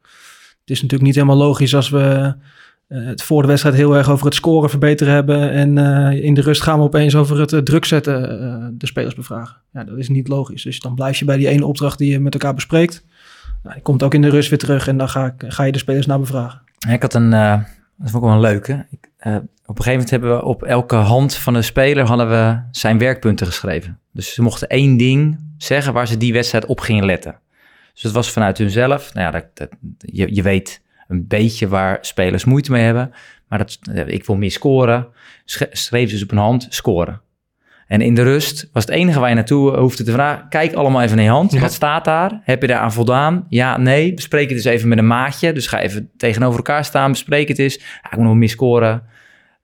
Het 0.62 0.70
is 0.70 0.82
natuurlijk 0.82 1.04
niet 1.04 1.16
helemaal 1.16 1.46
logisch 1.48 1.76
als 1.76 1.90
we 1.90 2.34
eh, 2.88 3.06
het 3.06 3.24
voor 3.24 3.42
de 3.42 3.48
wedstrijd 3.48 3.76
heel 3.76 3.96
erg 3.98 4.10
over 4.10 4.26
het 4.26 4.36
scoren 4.36 4.70
verbeteren 4.70 5.14
hebben 5.14 5.52
en 5.52 5.78
eh, 5.78 6.24
in 6.24 6.34
de 6.34 6.42
rust 6.42 6.62
gaan 6.62 6.78
we 6.78 6.84
opeens 6.84 7.16
over 7.16 7.40
het 7.40 7.66
druk 7.66 7.86
zetten 7.86 8.76
de 8.78 8.88
spelers 8.88 9.16
bevragen. 9.16 9.58
Ja, 9.74 9.84
dat 9.84 9.98
is 9.98 10.10
niet 10.10 10.28
logisch. 10.28 10.64
Dus 10.64 10.80
dan 10.80 10.96
blijf 10.96 11.18
je 11.20 11.26
bij 11.26 11.38
die 11.38 11.48
ene 11.48 11.66
opdracht 11.66 11.98
die 11.98 12.12
je 12.12 12.20
met 12.20 12.34
elkaar 12.34 12.54
bespreekt. 12.54 13.04
Nou, 13.64 13.80
komt 13.80 14.04
ook 14.04 14.14
in 14.14 14.22
de 14.22 14.30
rust 14.30 14.50
weer 14.50 14.60
terug 14.60 14.88
en 14.88 14.98
dan 14.98 15.10
ga, 15.10 15.26
ik, 15.26 15.44
ga 15.48 15.64
je 15.64 15.72
de 15.72 15.78
spelers 15.78 16.06
naar 16.06 16.20
bevragen. 16.20 16.62
Ik 16.90 17.02
had 17.02 17.14
een, 17.14 17.34
eh, 17.34 17.52
dat 17.98 18.10
vond 18.10 18.24
ik 18.24 18.30
wel 18.30 18.32
een 18.32 18.40
leuke. 18.40 18.86
Ik, 18.90 19.10
eh, 19.18 19.36
op 19.36 19.78
een 19.78 19.84
gegeven 19.84 19.92
moment 19.92 20.10
hebben 20.10 20.36
we 20.36 20.44
op 20.44 20.64
elke 20.64 20.96
hand 20.96 21.36
van 21.36 21.56
een 21.56 21.64
speler 21.64 22.06
hadden 22.06 22.30
we 22.30 22.62
zijn 22.72 22.98
werkpunten 22.98 23.48
geschreven. 23.48 24.00
Dus 24.14 24.34
ze 24.34 24.42
mochten 24.42 24.68
één 24.68 24.98
ding 24.98 25.40
zeggen 25.58 25.94
waar 25.94 26.08
ze 26.08 26.18
die 26.18 26.34
wedstrijd 26.34 26.66
op 26.66 26.80
gingen 26.80 27.06
letten. 27.06 27.40
Dus 27.94 28.02
dat 28.02 28.12
was 28.12 28.32
vanuit 28.32 28.58
hunzelf. 28.58 29.14
Nou 29.14 29.34
ja, 29.34 29.44
dat, 29.54 29.70
je, 30.00 30.42
weet 30.42 30.82
een 31.08 31.28
beetje 31.28 31.68
waar 31.68 31.98
spelers 32.02 32.46
moeite 32.46 32.72
mee 32.72 32.84
hebben. 32.84 33.12
Maar 33.48 33.60
dat, 33.60 33.80
ik 34.06 34.26
wil 34.26 34.36
meer 34.36 34.52
scoren. 34.52 35.08
Sch- 35.46 35.62
Schreef 35.72 36.10
dus 36.10 36.24
op 36.24 36.32
een 36.32 36.38
hand 36.38 36.68
scoren. 36.70 37.22
En 37.92 38.02
in 38.02 38.14
de 38.16 38.24
rust 38.24 38.70
was 38.74 38.84
het 38.86 38.94
enige 38.94 39.20
waar 39.20 39.30
je 39.30 39.36
naartoe 39.36 39.78
hoefde 39.78 40.04
te 40.04 40.12
vragen. 40.12 40.50
Kijk 40.50 40.74
allemaal 40.74 41.02
even 41.02 41.16
naar 41.16 41.26
je 41.26 41.32
hand. 41.32 41.52
Ja. 41.52 41.60
Wat 41.60 41.74
staat 41.74 42.06
daar? 42.06 42.42
Heb 42.44 42.62
je 42.62 42.68
daar 42.68 42.80
aan 42.80 42.94
voldaan? 42.94 43.46
Ja, 43.50 43.78
nee. 43.78 44.14
Bespreek 44.14 44.50
het 44.50 44.58
eens 44.58 44.66
even 44.66 44.88
met 44.88 44.98
een 44.98 45.08
maatje. 45.08 45.54
Dus 45.54 45.68
ga 45.68 45.80
even 45.80 46.10
tegenover 46.18 46.58
elkaar 46.58 46.86
staan. 46.86 47.12
Bespreek 47.12 47.48
het 47.48 47.60
eens. 47.60 47.76
Ja, 47.76 48.12
ik 48.12 48.18
moet 48.18 48.26
nog 48.26 48.36
meer 48.36 48.50
scoren. 48.50 49.04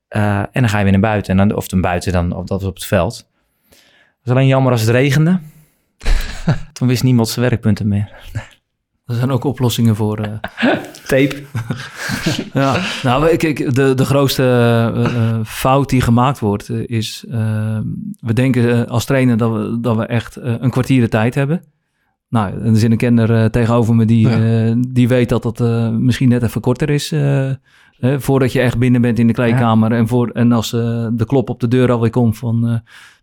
Eh, 0.08 0.38
en 0.40 0.48
dan 0.52 0.70
ga 0.70 0.78
je 0.78 0.84
weer 0.84 0.92
naar 0.92 1.02
buiten. 1.02 1.40
En 1.40 1.48
dan, 1.48 1.58
of 1.58 1.68
dan 1.68 1.82
buiten, 1.82 2.12
dan, 2.12 2.36
of 2.36 2.46
dat 2.46 2.60
was 2.62 2.70
op 2.70 2.76
het 2.76 2.86
veld. 2.86 3.28
Het 3.70 3.80
was 4.24 4.36
alleen 4.36 4.48
jammer 4.48 4.72
als 4.72 4.82
het 4.82 4.90
regende. 4.90 5.40
Toen 6.74 6.88
wist 6.88 7.04
niemand 7.04 7.28
zijn 7.30 7.50
werkpunten 7.50 7.88
meer. 7.88 8.12
Er 9.06 9.16
zijn 9.16 9.32
ook 9.32 9.44
oplossingen 9.44 9.96
voor. 9.96 10.20
eh, 10.20 10.72
Tape. 11.08 11.36
ja, 12.54 12.76
nou, 13.04 13.28
ik, 13.30 13.44
ik, 13.44 13.76
de, 13.76 13.94
de 13.94 14.06
grootste 14.06 14.44
eh, 14.44 15.06
eh, 15.06 15.40
fout 15.46 15.90
die 15.90 16.02
gemaakt 16.02 16.40
wordt 16.40 16.70
eh, 16.70 16.84
is... 16.86 17.26
we 18.20 18.34
denken 18.34 18.88
als 18.88 19.06
trainer 19.06 19.38
dat 19.38 19.52
we, 19.52 19.78
dat 19.82 19.96
we 19.98 20.06
echt 20.06 20.36
een 20.42 20.70
kwartier 20.70 21.02
de 21.02 21.08
tijd 21.10 21.36
hebben. 21.36 21.62
Nou, 22.30 22.62
er 22.64 22.76
zit 22.78 22.92
een 22.92 22.98
kenner 22.98 23.34
eh, 23.36 23.46
tegenover 23.46 23.96
me 23.96 24.06
die, 24.06 24.28
Ja. 24.30 24.66
eh, 24.68 24.76
die 24.88 25.08
weet 25.08 25.30
dat 25.30 25.44
dat 25.44 25.62
eh, 25.62 25.90
misschien 25.90 26.30
net 26.30 26.44
even 26.44 26.62
korter 26.62 26.90
is. 26.90 27.12
eh, 27.12 27.50
hè, 27.98 28.20
voordat 28.22 28.52
je 28.52 28.60
echt 28.60 28.78
binnen 28.78 29.02
bent 29.02 29.20
in 29.20 29.28
de 29.28 29.34
kleedkamer. 29.34 29.92
En, 29.92 30.08
voor, 30.08 30.30
en 30.30 30.52
als 30.52 30.74
eh, 30.74 31.08
de 31.14 31.26
klop 31.26 31.50
op 31.50 31.60
de 31.60 31.68
deur 31.68 31.92
alweer 31.92 32.10
komt 32.10 32.38
van, 32.38 32.64
eh, 32.68 32.72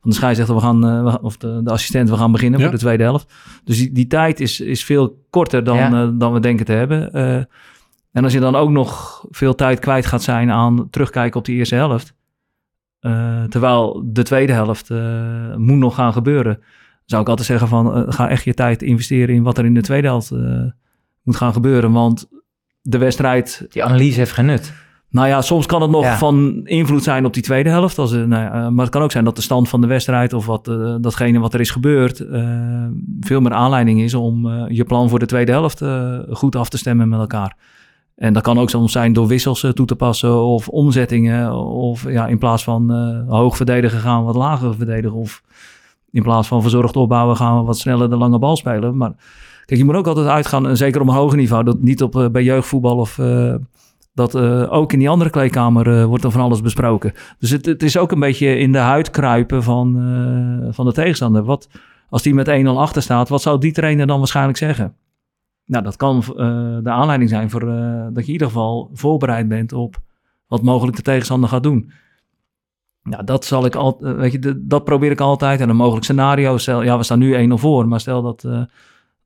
van 0.01 0.11
de 0.11 0.15
scheidsrechter, 0.15 0.55
we 0.55 0.61
gaan, 0.61 0.87
eh, 0.87 1.15
of 1.23 1.37
de, 1.37 1.61
de 1.65 1.71
assistent, 1.71 2.11
we 2.11 2.17
gaan 2.17 2.33
beginnen 2.33 2.59
Ja. 2.61 2.65
voor 2.67 2.75
de 2.75 2.81
tweede 2.81 3.03
helft. 3.03 3.33
Dus 3.65 3.77
die, 3.79 3.93
die 3.93 4.07
tijd 4.07 4.41
is, 4.41 4.61
is 4.61 4.85
veel 4.85 5.25
korter 5.31 5.65
dan, 5.65 5.77
Ja. 5.77 6.07
dan 6.07 6.33
we 6.33 6.41
denken 6.41 6.65
te 6.67 6.73
hebben. 6.73 7.11
En 8.15 8.25
als 8.25 8.33
je 8.33 8.41
dan 8.41 8.55
ook 8.57 8.71
nog 8.71 9.25
veel 9.31 9.55
tijd 9.55 9.79
kwijt 9.79 10.07
gaat 10.07 10.23
zijn 10.23 10.51
aan 10.51 10.91
terugkijken 10.91 11.39
op 11.39 11.45
die 11.45 11.57
eerste 11.57 11.75
helft. 11.75 12.15
eh, 13.01 13.43
terwijl 13.45 14.03
de 14.07 14.23
tweede 14.23 14.53
helft 14.53 14.91
eh, 14.91 15.55
moet 15.57 15.79
nog 15.79 15.95
gaan 15.95 16.13
gebeuren 16.13 16.61
zou 17.05 17.23
ik 17.23 17.29
altijd 17.29 17.47
zeggen 17.47 17.69
van 17.69 17.95
eh, 17.95 18.03
ga 18.13 18.29
echt 18.29 18.45
je 18.45 18.55
tijd 18.55 18.83
investeren 18.83 19.35
in 19.35 19.43
wat 19.43 19.59
er 19.59 19.65
in 19.65 19.75
de 19.75 19.81
tweede 19.83 20.07
helft 20.07 20.31
moet 21.23 21.37
gaan 21.37 21.53
gebeuren. 21.53 21.93
Want 21.93 22.29
de 22.83 22.99
wedstrijd, 22.99 23.67
Die 23.71 23.85
analyse 23.85 24.19
heeft 24.19 24.33
geen 24.33 24.47
nut. 24.47 24.73
nou 25.11 25.29
ja, 25.29 25.43
soms 25.43 25.67
kan 25.67 25.83
het 25.83 25.91
nog 25.91 26.03
Ja. 26.05 26.17
van 26.19 26.61
invloed 26.65 27.03
zijn 27.03 27.25
op 27.25 27.35
die 27.35 27.43
tweede 27.43 27.69
helft. 27.71 27.99
Als, 27.99 28.13
nou 28.13 28.29
ja, 28.29 28.71
maar 28.71 28.85
het 28.85 28.95
kan 28.95 29.03
ook 29.03 29.13
zijn 29.13 29.25
dat 29.25 29.37
de 29.37 29.43
stand 29.43 29.69
van 29.69 29.81
de 29.81 29.87
wedstrijd 29.87 30.33
of 30.33 30.47
wat, 30.47 30.65
datgene 31.01 31.39
wat 31.39 31.55
er 31.55 31.61
is 31.61 31.71
gebeurd, 31.71 32.17
veel 33.21 33.41
meer 33.41 33.53
aanleiding 33.53 34.01
is 34.01 34.15
om 34.15 34.49
je 34.69 34.85
plan 34.85 35.09
voor 35.09 35.19
de 35.19 35.27
tweede 35.27 35.53
helft 35.53 35.83
goed 36.31 36.57
af 36.57 36.69
te 36.69 36.79
stemmen 36.79 37.09
met 37.09 37.21
elkaar. 37.21 37.57
En 38.17 38.33
dat 38.33 38.43
kan 38.43 38.59
ook 38.59 38.71
soms 38.71 38.93
zijn 38.93 39.13
door 39.13 39.27
wissels 39.27 39.63
eh, 39.63 39.71
toe 39.71 39.87
te 39.87 39.97
passen 39.97 40.43
of 40.43 40.69
omzettingen. 40.69 41.53
Of 41.67 42.11
ja, 42.11 42.27
in 42.27 42.39
plaats 42.39 42.65
van 42.65 42.93
eh, 42.93 43.33
hoog 43.33 43.57
verdedigen 43.57 43.99
gaan 43.99 44.19
we 44.19 44.25
wat 44.25 44.37
lager 44.37 44.75
verdedigen. 44.75 45.19
Of 45.19 45.43
in 46.11 46.23
plaats 46.23 46.49
van 46.49 46.63
verzorgd 46.63 46.97
opbouwen 46.97 47.37
gaan 47.37 47.59
we 47.59 47.65
wat 47.65 47.79
sneller 47.79 48.11
de 48.11 48.17
lange 48.17 48.39
bal 48.39 48.57
spelen. 48.57 48.97
Maar 48.97 49.13
kijk, 49.65 49.81
je 49.81 49.85
moet 49.85 49.95
ook 49.95 50.07
altijd 50.07 50.27
uitgaan, 50.27 50.69
en 50.69 50.77
zeker 50.77 51.01
op 51.01 51.09
een 51.09 51.15
hoger 51.15 51.37
niveau, 51.37 51.65
dat 51.65 51.81
niet 51.81 52.03
op, 52.03 52.17
eh, 52.17 52.29
bij 52.29 52.43
jeugdvoetbal 52.43 52.97
of 52.97 53.19
dat 54.15 54.37
ook 54.71 54.93
in 54.93 54.99
die 54.99 55.09
andere 55.09 55.31
kleedkamer 55.31 55.99
eh, 55.99 56.05
wordt 56.05 56.25
er 56.25 56.31
van 56.31 56.41
alles 56.41 56.61
besproken. 56.61 57.13
Dus 57.39 57.51
het, 57.51 57.83
is 57.83 57.97
ook 57.97 58.13
een 58.13 58.21
beetje 58.21 58.59
in 58.59 58.73
de 58.73 58.79
huid 58.79 59.11
kruipen 59.11 59.63
van, 59.63 59.93
van 60.71 60.85
de 60.85 60.93
tegenstander. 60.93 61.45
Wat, 61.45 61.69
als 62.09 62.23
die 62.23 62.35
met 62.35 62.49
1-0 62.49 62.67
achter 62.67 63.03
staat, 63.03 63.29
wat 63.29 63.43
zou 63.43 63.59
die 63.59 63.73
trainer 63.73 64.07
dan 64.07 64.19
waarschijnlijk 64.19 64.59
zeggen? 64.59 64.95
Nou, 65.67 65.85
dat 65.85 65.97
kan 65.97 66.17
eh, 66.17 66.27
de 66.83 66.91
aanleiding 66.91 67.31
zijn 67.31 67.51
voor 67.51 67.69
eh, 67.69 68.07
dat 68.13 68.23
je 68.23 68.27
in 68.27 68.33
ieder 68.33 68.47
geval 68.47 68.91
voorbereid 68.93 69.49
bent 69.49 69.73
op 69.73 70.03
wat 70.47 70.63
mogelijk 70.63 70.97
de 70.97 71.03
tegenstander 71.03 71.49
gaat 71.49 71.63
doen. 71.63 71.93
Ja, 73.11 73.23
dat 73.23 73.45
zal 73.45 73.65
ik 73.65 73.75
altijd, 73.75 74.17
weet 74.17 74.33
je, 74.33 74.63
dat 74.67 74.85
probeer 74.85 75.11
ik 75.11 75.21
altijd. 75.21 75.61
En 75.61 75.69
een 75.69 75.77
mogelijk 75.77 76.05
scenario, 76.05 76.59
stel, 76.59 76.83
ja, 76.83 76.97
we 76.97 77.03
staan 77.03 77.19
nu 77.19 77.51
1-0 77.51 77.55
voor, 77.55 77.89
maar 77.89 78.01
stel 78.01 78.23
dat, 78.23 78.45
eh, 78.45 78.63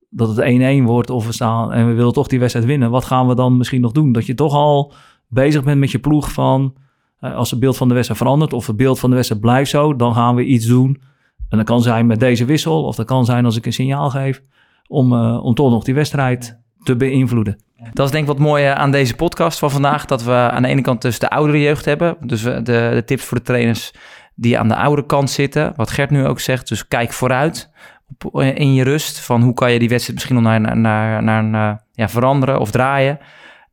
dat 0.08 0.28
het 0.28 0.38
1-1 0.38 0.84
wordt 0.84 1.10
of 1.10 1.26
we 1.26 1.32
staan 1.32 1.72
en 1.72 1.86
we 1.86 1.92
willen 1.92 2.12
toch 2.12 2.26
die 2.26 2.38
wedstrijd 2.38 2.66
winnen. 2.66 2.90
Wat 2.90 3.04
gaan 3.04 3.28
we 3.28 3.34
dan 3.34 3.56
misschien 3.56 3.80
nog 3.80 3.92
doen? 3.92 4.12
Dat 4.12 4.26
je 4.26 4.34
toch 4.34 4.54
al 4.54 4.92
bezig 5.26 5.64
bent 5.64 5.80
met 5.80 5.90
je 5.90 5.98
ploeg 5.98 6.32
van, 6.32 6.74
eh, 7.18 7.34
als 7.34 7.50
het 7.50 7.60
beeld 7.60 7.76
van 7.76 7.88
de 7.88 7.94
wedstrijd 7.94 8.20
verandert 8.22 8.52
of 8.52 8.66
het 8.66 8.76
beeld 8.76 8.98
van 8.98 9.08
de 9.08 9.14
wedstrijd 9.14 9.42
blijft 9.42 9.70
zo, 9.70 9.96
dan 9.96 10.14
gaan 10.14 10.34
we 10.34 10.44
iets 10.44 10.66
doen. 10.66 11.00
En 11.48 11.56
dat 11.56 11.66
kan 11.66 11.82
zijn 11.82 12.06
met 12.06 12.20
deze 12.20 12.44
wissel 12.44 12.84
of 12.84 12.96
dat 12.96 13.06
kan 13.06 13.24
zijn 13.24 13.44
als 13.44 13.56
ik 13.56 13.66
een 13.66 13.72
signaal 13.72 14.10
geef 14.10 14.42
om, 14.88 15.12
eh, 15.12 15.44
om 15.44 15.54
toch 15.54 15.70
nog 15.70 15.84
die 15.84 15.94
wedstrijd 15.94 16.58
te 16.82 16.96
beïnvloeden. 16.96 17.58
Dat 17.92 18.06
is 18.06 18.12
denk 18.12 18.22
ik 18.24 18.30
wat 18.30 18.38
mooi 18.46 18.64
eh, 18.64 18.72
aan 18.72 18.90
deze 18.90 19.14
podcast 19.14 19.58
van 19.58 19.70
vandaag. 19.70 20.04
Dat 20.04 20.22
we 20.24 20.32
aan 20.32 20.62
de 20.62 20.68
ene 20.68 20.80
kant 20.80 21.02
dus 21.02 21.18
de 21.18 21.30
oudere 21.30 21.60
jeugd 21.60 21.84
hebben. 21.84 22.16
Dus 22.20 22.42
de, 22.42 22.62
de 22.62 23.02
tips 23.06 23.24
voor 23.24 23.36
de 23.38 23.44
trainers 23.44 23.92
die 24.34 24.58
aan 24.58 24.68
de 24.68 24.76
oude 24.76 25.06
kant 25.06 25.30
zitten. 25.30 25.72
Wat 25.76 25.90
Gert 25.90 26.10
nu 26.10 26.26
ook 26.26 26.40
zegt. 26.40 26.68
Dus 26.68 26.88
kijk 26.88 27.12
vooruit 27.12 27.70
op, 28.18 28.40
eh, 28.40 28.56
in 28.56 28.74
je 28.74 28.84
rust. 28.84 29.20
Van 29.20 29.42
hoe 29.42 29.54
kan 29.54 29.72
je 29.72 29.78
die 29.78 29.88
wedstrijd 29.88 30.18
misschien 30.18 30.42
nog 30.42 30.58
naar, 30.76 31.22
naar, 31.44 31.84
ja, 31.92 32.08
veranderen 32.08 32.60
of 32.60 32.70
draaien. 32.70 33.18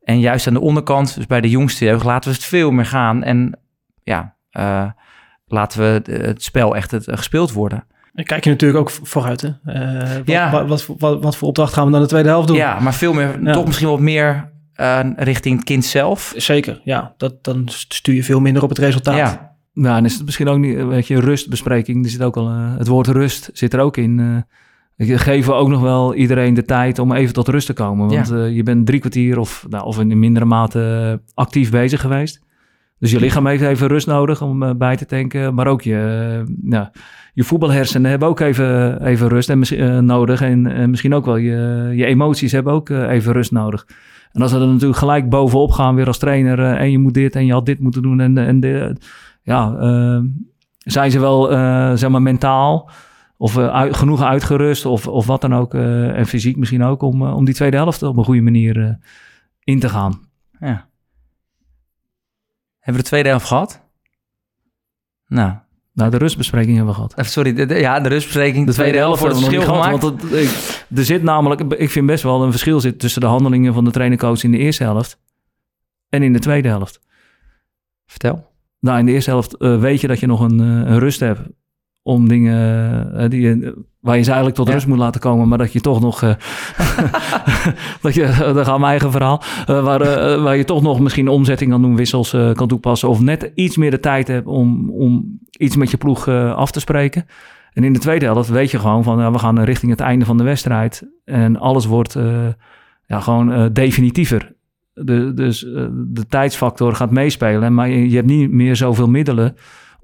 En 0.04 0.20
juist 0.20 0.46
aan 0.46 0.54
de 0.54 0.60
onderkant, 0.60 1.14
dus 1.14 1.26
bij 1.26 1.40
de 1.40 1.50
jongste 1.50 1.84
jeugd, 1.84 2.04
laten 2.04 2.30
we 2.30 2.36
het 2.36 2.44
veel 2.44 2.70
meer 2.70 2.86
gaan. 2.86 3.22
En 3.22 3.58
ja, 4.02 4.34
laten 5.46 5.80
we 5.80 6.12
het- 6.12 6.42
spel 6.42 6.76
echt 6.76 6.90
het, 6.90 7.04
gespeeld 7.10 7.52
worden. 7.52 7.86
Dan 8.16 8.24
kijk 8.24 8.44
je 8.44 8.50
natuurlijk 8.50 8.80
ook 8.80 8.90
vooruit. 8.90 9.40
Hè? 9.40 9.48
Eh, 9.72 10.16
wat, 10.16 10.26
Ja. 10.26 10.50
wat, 10.50 10.68
wat, 10.68 10.82
voor- 10.82 10.94
wat, 10.98 11.22
wat 11.22 11.36
voor 11.36 11.48
opdracht 11.48 11.72
gaan 11.72 11.86
we 11.86 11.92
dan 11.92 12.00
de 12.00 12.06
tweede 12.06 12.28
helft 12.28 12.48
doen? 12.48 12.56
Ja, 12.56 12.80
maar 12.80 12.94
veel 12.94 13.12
meer, 13.12 13.38
Ja. 13.42 13.52
toch 13.52 13.66
misschien 13.66 13.88
wat 13.88 14.00
meer 14.00 14.50
eh, 14.74 15.00
richting 15.16 15.56
het 15.56 15.64
kind 15.64 15.84
zelf. 15.84 16.32
Zeker, 16.36 16.80
ja. 16.84 17.14
Dat, 17.16 17.44
dan 17.44 17.62
stuur 17.68 18.14
je 18.14 18.24
veel 18.24 18.40
minder 18.40 18.62
op 18.62 18.68
het 18.68 18.78
resultaat. 18.78 19.16
Ja, 19.16 19.54
Nou, 19.72 19.96
en 19.96 20.04
is 20.04 20.14
het 20.14 20.24
misschien 20.24 20.48
ook 20.48 20.58
niet, 20.58 20.84
weet 20.84 21.06
je, 21.06 21.20
rustbespreking. 21.20 22.04
Er 22.04 22.10
zit 22.10 22.22
ook 22.22 22.36
al, 22.36 22.48
eh, 22.48 22.76
het 22.78 22.86
woord 22.86 23.06
rust 23.06 23.50
zit 23.52 23.72
er 23.72 23.80
ook 23.80 23.96
in. 23.96 24.20
eh. 24.20 25.06
Je, 25.08 25.18
geven 25.18 25.52
we 25.52 25.58
ook 25.58 25.68
nog 25.68 25.80
wel 25.80 26.14
iedereen 26.14 26.54
de 26.54 26.64
tijd 26.64 26.98
om 26.98 27.12
even 27.12 27.34
tot 27.34 27.48
rust 27.48 27.66
te 27.66 27.72
komen. 27.72 28.08
Want 28.08 28.30
eh, 28.30 28.54
je 28.56 28.62
bent 28.62 28.86
drie 28.86 29.00
kwartier 29.00 29.38
of, 29.38 29.66
nou, 29.68 29.84
of 29.84 29.98
in 30.00 30.18
mindere 30.18 30.44
mate 30.44 31.18
eh, 31.20 31.34
actief 31.34 31.70
bezig 31.70 32.00
geweest. 32.00 32.40
Dus 32.98 33.10
je 33.10 33.20
lichaam 33.20 33.46
heeft 33.46 33.62
even 33.62 33.86
rust 33.86 34.06
nodig 34.06 34.42
om 34.42 34.62
eh, 34.62 34.74
bij 34.74 34.96
te 34.96 35.06
tanken. 35.06 35.54
Maar 35.54 35.66
ook 35.66 35.82
je, 35.82 36.42
nou, 36.60 36.86
je 37.32 37.44
voetbalhersenen 37.44 38.10
hebben 38.10 38.28
ook 38.28 38.40
even, 38.40 39.02
even 39.06 39.28
rust 39.28 39.50
en, 39.50 39.62
eh, 39.62 39.98
nodig. 39.98 40.42
En 40.42 40.90
misschien 40.90 41.14
ook 41.14 41.24
wel 41.24 41.36
je, 41.36 41.90
je 41.94 42.04
emoties 42.04 42.52
hebben 42.52 42.72
ook 42.72 42.88
even 42.88 43.32
rust 43.32 43.52
nodig. 43.52 43.86
En 44.32 44.42
als 44.42 44.52
we 44.52 44.60
er 44.60 44.66
natuurlijk 44.66 44.98
gelijk 44.98 45.28
bovenop 45.28 45.70
gaan 45.70 45.94
weer 45.94 46.06
als 46.06 46.18
trainer... 46.18 46.58
en 46.58 46.90
je 46.90 46.98
moet 46.98 47.14
dit 47.14 47.36
en 47.36 47.46
je 47.46 47.52
had 47.52 47.66
dit 47.66 47.80
moeten 47.80 48.02
doen 48.02 48.20
en, 48.20 48.38
en 48.38 48.60
de, 48.60 48.96
ja, 49.42 49.74
zijn 50.78 51.10
ze 51.10 51.20
wel 51.20 51.46
zeg 51.96 52.10
maar 52.10 52.22
mentaal 52.22 52.90
of 53.36 53.52
genoeg 53.90 54.22
uitgerust 54.22 54.86
of, 54.86 55.08
of 55.08 55.26
wat 55.26 55.40
dan 55.40 55.54
ook 55.54 55.74
en 55.74 56.26
fysiek 56.26 56.56
misschien 56.56 56.82
ook 56.82 57.02
om, 57.02 57.22
om 57.22 57.44
die 57.44 57.54
tweede 57.54 57.76
helft 57.76 58.02
op 58.02 58.16
een 58.16 58.24
goede 58.24 58.40
manier 58.40 58.98
in 59.64 59.80
te 59.80 59.88
gaan. 59.88 60.20
Ja. 60.60 60.86
Hebben 62.86 62.94
we 62.94 63.02
de 63.02 63.08
tweede 63.08 63.28
helft 63.28 63.46
gehad? 63.46 63.80
Nou, 65.26 65.52
Nou, 65.92 66.10
de 66.10 66.16
rustbespreking 66.16 66.76
hebben 66.76 66.94
we 66.94 67.00
gehad. 67.00 67.14
eh, 67.14 67.24
sorry, 67.24 67.52
de, 67.54 67.66
de- 67.66 67.74
ja, 67.78 68.00
de 68.00 68.08
rustbespreking, 68.08 68.66
de, 68.66 68.72
tweede 68.72 68.98
helft 68.98 69.20
wordt 69.20 69.34
het 69.34 69.44
verschil 69.44 69.66
gemaakt. 69.66 69.84
gehad, 70.04 70.20
Want 70.20 70.32
ik- 70.32 70.86
er 70.96 71.04
zit 71.04 71.22
namelijk, 71.22 71.60
ik 71.60 71.90
vind 71.90 72.06
best 72.06 72.22
wel 72.22 72.42
een 72.42 72.50
verschil 72.50 72.80
zit 72.80 72.98
tussen 72.98 73.20
de 73.20 73.26
handelingen 73.26 73.74
van 73.74 73.84
de 73.84 73.90
trainercoach 73.90 74.42
in 74.42 74.50
de 74.50 74.58
eerste 74.58 74.82
helft 74.82 75.18
en 76.08 76.22
in 76.22 76.32
de 76.32 76.38
tweede 76.38 76.68
helft. 76.68 77.00
Vertel. 78.06 78.50
Nou, 78.80 78.98
in 78.98 79.06
de 79.06 79.12
eerste 79.12 79.30
helft 79.30 79.56
eh, 79.56 79.80
weet 79.80 80.00
je 80.00 80.06
dat 80.06 80.20
je 80.20 80.26
nog 80.26 80.40
een, 80.40 80.60
eh, 80.60 80.66
een 80.66 80.98
rust 80.98 81.20
hebt 81.20 81.40
om 82.06 82.28
dingen 82.28 83.12
eh, 83.16 83.28
die 83.28 83.72
waar 84.00 84.16
je 84.16 84.22
ze 84.22 84.28
eigenlijk 84.28 84.56
tot 84.56 84.66
Ja. 84.66 84.72
rust 84.72 84.86
moet 84.86 84.98
laten 84.98 85.20
komen, 85.20 85.48
maar 85.48 85.58
dat 85.58 85.72
je 85.72 85.80
toch 85.80 86.00
nog, 86.00 86.22
eh, 86.22 86.34
dat 88.02 88.14
je, 88.14 88.22
daar 88.54 88.64
gaat 88.64 88.78
mijn 88.78 88.90
eigen 88.90 89.10
verhaal, 89.10 89.42
eh, 89.66 89.84
waar, 89.84 89.98
waar 90.40 90.56
je 90.56 90.64
toch 90.64 90.82
nog 90.82 91.00
misschien 91.00 91.28
omzetting 91.28 91.70
kan 91.70 91.82
doen, 91.82 91.96
wissels 91.96 92.36
kan 92.52 92.68
toepassen 92.68 93.08
of 93.08 93.20
net 93.20 93.50
iets 93.54 93.76
meer 93.76 93.90
de 93.90 94.00
tijd 94.00 94.28
hebt 94.28 94.46
om, 94.46 94.90
om 94.90 95.38
iets 95.50 95.76
met 95.76 95.90
je 95.90 95.96
ploeg 95.96 96.28
af 96.28 96.70
te 96.70 96.80
spreken. 96.80 97.26
En 97.72 97.84
in 97.84 97.92
de 97.92 97.98
tweede 97.98 98.24
helft 98.24 98.48
weet 98.48 98.70
je 98.70 98.78
gewoon 98.78 99.02
van, 99.02 99.18
ja, 99.18 99.32
we 99.32 99.38
gaan 99.38 99.60
richting 99.60 99.90
het 99.90 100.00
einde 100.00 100.24
van 100.24 100.36
de 100.36 100.44
wedstrijd 100.44 101.08
en 101.24 101.58
alles 101.58 101.86
wordt 101.86 102.16
ja, 103.06 103.20
gewoon 103.20 103.72
definitiever. 103.72 104.54
De, 104.92 105.34
dus 105.34 105.60
de 105.92 106.26
tijdsfactor 106.28 106.94
gaat 106.94 107.10
meespelen, 107.10 107.74
maar 107.74 107.88
je, 107.88 108.08
je 108.08 108.16
hebt 108.16 108.28
niet 108.28 108.50
meer 108.50 108.76
zoveel 108.76 109.08
middelen 109.08 109.56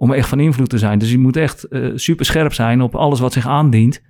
om 0.03 0.13
echt 0.13 0.29
van 0.29 0.41
invloed 0.41 0.69
te 0.69 0.79
zijn. 0.79 0.99
Dus 0.99 1.11
je 1.11 1.19
moet 1.19 1.37
echt 1.37 1.69
eh, 1.69 1.91
super 1.95 2.25
scherp 2.25 2.53
zijn 2.53 2.81
op 2.81 2.95
alles 2.95 3.21
wat 3.21 3.33
zich 3.33 3.47
aandient 3.47 4.03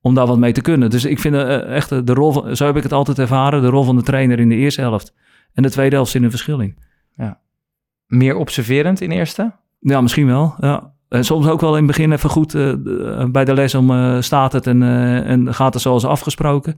om 0.00 0.14
daar 0.14 0.26
wat 0.26 0.38
mee 0.38 0.52
te 0.52 0.60
kunnen. 0.60 0.90
Dus 0.90 1.04
ik 1.04 1.18
vind 1.18 1.34
eh, 1.34 1.74
echt 1.74 1.92
eh, 1.92 1.98
de 2.04 2.14
rol 2.14 2.32
van, 2.32 2.56
zo 2.56 2.66
heb 2.66 2.76
ik 2.76 2.82
het 2.82 2.92
altijd 2.92 3.18
ervaren, 3.18 3.62
de 3.62 3.68
rol 3.68 3.82
van 3.82 3.96
de 3.96 4.02
trainer 4.02 4.40
in 4.40 4.48
de 4.48 4.54
eerste 4.54 4.80
helft 4.80 5.14
en 5.52 5.62
de 5.62 5.70
tweede 5.70 5.94
helft 5.94 6.10
zit 6.10 6.22
een 6.22 6.30
verschil 6.30 6.60
in. 6.60 6.76
Meer 8.06 8.36
observerend 8.36 9.00
in 9.00 9.10
eerste? 9.10 9.52
Ja, 9.78 10.00
misschien 10.00 10.26
wel. 10.26 10.54
Ja. 10.60 10.92
En 11.08 11.24
soms 11.24 11.48
ook 11.48 11.60
wel 11.60 11.76
in 11.76 11.76
het 11.76 11.86
begin 11.86 12.12
even 12.12 12.30
goed 12.30 12.52
bij 13.32 13.44
de 13.44 13.54
les 13.54 13.74
om 13.74 14.22
staat 14.22 14.52
het 14.52 14.66
en, 14.66 14.82
en 15.24 15.54
gaat 15.54 15.74
het 15.74 15.82
zoals 15.82 16.04
afgesproken. 16.04 16.76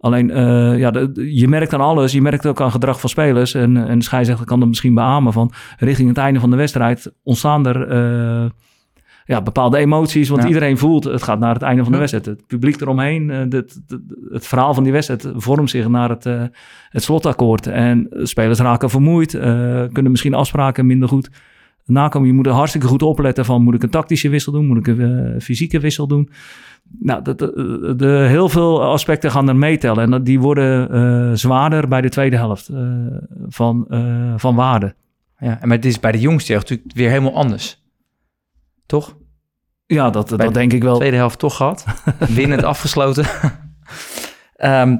Alleen, 0.00 0.30
eh, 0.30 0.78
ja, 0.78 0.90
de- 0.90 1.36
je 1.36 1.48
merkt 1.48 1.74
aan 1.74 1.80
alles. 1.80 2.12
Je 2.12 2.22
merkt 2.22 2.46
ook 2.46 2.60
aan 2.60 2.70
gedrag 2.70 3.00
van 3.00 3.08
spelers. 3.08 3.54
En, 3.54 3.76
en 3.88 3.98
de 3.98 4.04
scheidsrechter 4.04 4.46
kan 4.46 4.58
dat 4.58 4.68
misschien 4.68 4.94
beamen 4.94 5.32
van 5.32 5.52
richting 5.78 6.08
het 6.08 6.18
einde 6.18 6.40
van 6.40 6.50
de 6.50 6.56
wedstrijd 6.56 7.12
ontstaan 7.22 7.66
er 7.66 7.88
eh, 7.88 8.50
ja, 9.24 9.42
bepaalde 9.42 9.78
emoties. 9.78 10.28
Want 10.28 10.42
Ja. 10.42 10.48
iedereen 10.48 10.78
voelt 10.78 11.04
het 11.04 11.22
gaat 11.22 11.38
naar 11.38 11.54
het 11.54 11.62
einde 11.62 11.82
van 11.82 11.92
de 11.92 11.98
wedstrijd. 11.98 12.26
Het 12.26 12.46
publiek 12.46 12.80
eromheen, 12.80 13.30
eh, 13.30 13.38
het, 13.38 13.52
het, 13.52 13.80
het 14.30 14.46
verhaal 14.46 14.74
van 14.74 14.82
die 14.82 14.92
wedstrijd 14.92 15.28
vormt 15.36 15.70
zich 15.70 15.88
naar 15.88 16.08
het, 16.08 16.24
het 16.88 17.02
slotakkoord. 17.02 17.66
En 17.66 18.06
spelers 18.10 18.58
raken 18.58 18.90
vermoeid, 18.90 19.30
kunnen 19.92 20.10
misschien 20.10 20.34
afspraken 20.34 20.86
minder 20.86 21.08
goed 21.08 21.30
nakomen. 21.90 22.28
Je 22.28 22.34
moet 22.34 22.46
er 22.46 22.52
hartstikke 22.52 22.86
goed 22.86 23.02
opletten 23.02 23.44
van... 23.44 23.62
moet 23.62 23.74
ik 23.74 23.82
een 23.82 23.90
tactische 23.90 24.28
wissel 24.28 24.52
doen? 24.52 24.66
Moet 24.66 24.76
ik 24.76 24.86
een 24.86 25.34
eh, 25.34 25.40
fysieke 25.40 25.80
wissel 25.80 26.06
doen? 26.06 26.30
Nou, 26.98 27.22
dat, 27.22 27.38
de, 27.38 27.94
de- 27.96 28.24
heel 28.28 28.48
veel 28.48 28.82
aspecten 28.84 29.30
gaan 29.30 29.48
er 29.48 29.56
meetellen. 29.56 30.02
En 30.04 30.10
dat- 30.10 30.24
die 30.24 30.40
worden 30.40 30.90
eh, 30.90 31.36
zwaarder 31.36 31.88
bij 31.88 32.00
de 32.00 32.08
tweede 32.08 32.36
helft 32.36 32.68
eh, 32.68 32.78
van, 33.48 33.86
eh, 33.88 34.32
van 34.36 34.54
waarde. 34.54 34.94
Ja, 35.38 35.58
maar 35.62 35.76
het 35.76 35.84
is 35.84 36.00
bij 36.00 36.12
de 36.12 36.20
jongste 36.20 36.52
natuurlijk 36.52 36.92
weer 36.94 37.08
helemaal 37.08 37.34
anders. 37.34 37.82
Toch? 38.86 39.16
Ja, 39.86 40.10
dat, 40.10 40.28
Bij 40.36 40.44
dat 40.46 40.54
denk 40.54 40.72
ik 40.72 40.82
wel. 40.82 40.96
Tweede 40.96 41.16
helft 41.16 41.38
toch 41.38 41.56
gehad. 41.56 41.84
Winnend 42.34 42.62
afgesloten. 42.64 43.24
Ehm, 44.56 44.96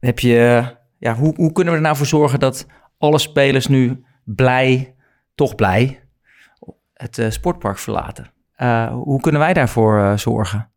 heb 0.00 0.18
je, 0.18 0.64
ja, 0.98 1.14
hoe, 1.14 1.34
hoe 1.36 1.52
kunnen 1.52 1.72
we 1.72 1.78
er 1.78 1.84
nou 1.84 1.96
voor 1.96 2.06
zorgen 2.06 2.38
dat 2.40 2.66
alle 2.98 3.18
spelers 3.18 3.66
nu 3.66 4.04
blij, 4.24 4.94
toch 5.34 5.54
blij, 5.54 6.02
het 7.02 7.18
eh, 7.18 7.30
sportpark 7.30 7.78
verlaten? 7.78 8.30
Eh, 8.54 8.92
hoe 8.92 9.20
kunnen 9.20 9.40
wij 9.40 9.52
daarvoor 9.52 9.98
eh, 9.98 10.16
zorgen? 10.16 10.70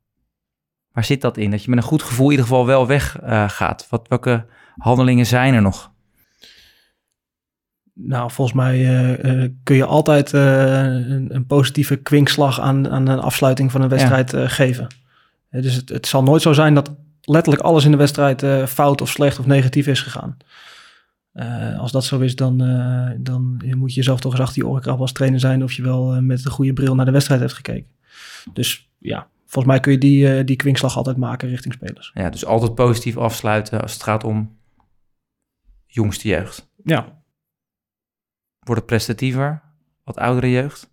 Waar 0.92 1.04
zit 1.04 1.22
dat 1.22 1.38
in? 1.38 1.52
Dat 1.52 1.64
je 1.64 1.70
met 1.70 1.78
een 1.80 1.86
goed 1.86 2.04
gevoel 2.04 2.26
in 2.26 2.32
ieder 2.32 2.46
geval 2.46 2.66
wel 2.66 2.88
weggaat. 2.88 3.52
gaat. 3.52 3.88
Wat, 3.90 4.08
welke 4.08 4.46
handelingen 4.78 5.26
zijn 5.26 5.54
er 5.54 5.62
nog? 5.62 5.94
Nou, 7.94 8.32
volgens 8.32 8.58
mij 8.58 8.78
kun 9.64 9.76
je 9.76 9.86
altijd 9.86 10.32
een, 10.32 11.36
een, 11.36 11.46
positieve 11.46 11.96
kwinkslag 11.96 12.60
aan, 12.60 12.90
aan 12.90 13.08
een 13.08 13.20
afsluiting 13.20 13.72
van 13.72 13.82
een 13.82 13.90
wedstrijd 13.90 14.34
geven. 14.36 14.88
dus 15.50 15.76
het, 15.76 15.90
het, 15.90 16.08
zal 16.08 16.24
nooit 16.24 16.42
zo 16.42 16.54
zijn 16.54 16.74
dat 16.74 16.92
letterlijk 17.22 17.64
alles 17.64 17.86
in 17.86 17.92
de 17.92 17.98
wedstrijd 17.98 18.70
fout 18.70 19.02
of 19.02 19.10
slecht 19.10 19.40
of 19.40 19.46
negatief 19.46 19.88
is 19.88 20.02
gegaan. 20.02 20.38
Als 21.78 21.92
dat 21.92 22.06
zo 22.06 22.20
is, 22.20 22.36
dan, 22.36 22.58
dan 23.18 23.62
moet 23.76 23.90
je 23.90 23.96
jezelf 23.96 24.20
toch 24.20 24.32
eens 24.32 24.42
achter 24.42 24.62
je 24.62 24.68
oren 24.68 24.82
krabben 24.82 25.02
als 25.02 25.12
trainer 25.12 25.40
zijn 25.40 25.64
of 25.64 25.74
je 25.74 25.82
wel 25.82 26.22
met 26.22 26.46
een 26.46 26.52
goede 26.52 26.74
bril 26.74 26.96
naar 26.96 27.06
de 27.06 27.12
wedstrijd 27.12 27.40
hebt 27.40 27.54
gekeken. 27.54 27.88
Dus 28.54 28.90
ja, 28.98 29.28
volgens 29.46 29.74
mij 29.74 29.80
kun 29.80 29.92
je 29.92 29.98
die, 29.98 30.44
die 30.44 30.56
kwinkslag 30.56 30.98
altijd 30.98 31.18
maken 31.18 31.50
richting 31.50 31.74
spelers. 31.74 32.12
Ja, 32.14 32.30
dus 32.30 32.46
altijd 32.46 32.76
positief 32.76 33.18
afsluiten 33.18 33.82
als 33.82 33.94
het 33.94 34.04
gaat 34.04 34.24
om 34.24 34.58
jongste 35.88 36.28
jeugd. 36.28 36.70
Ja, 36.84 37.24
Wordt 38.66 38.82
het 38.82 38.90
prestatiever? 38.90 39.62
Wat 40.04 40.18
oudere 40.18 40.52
jeugd? 40.52 40.90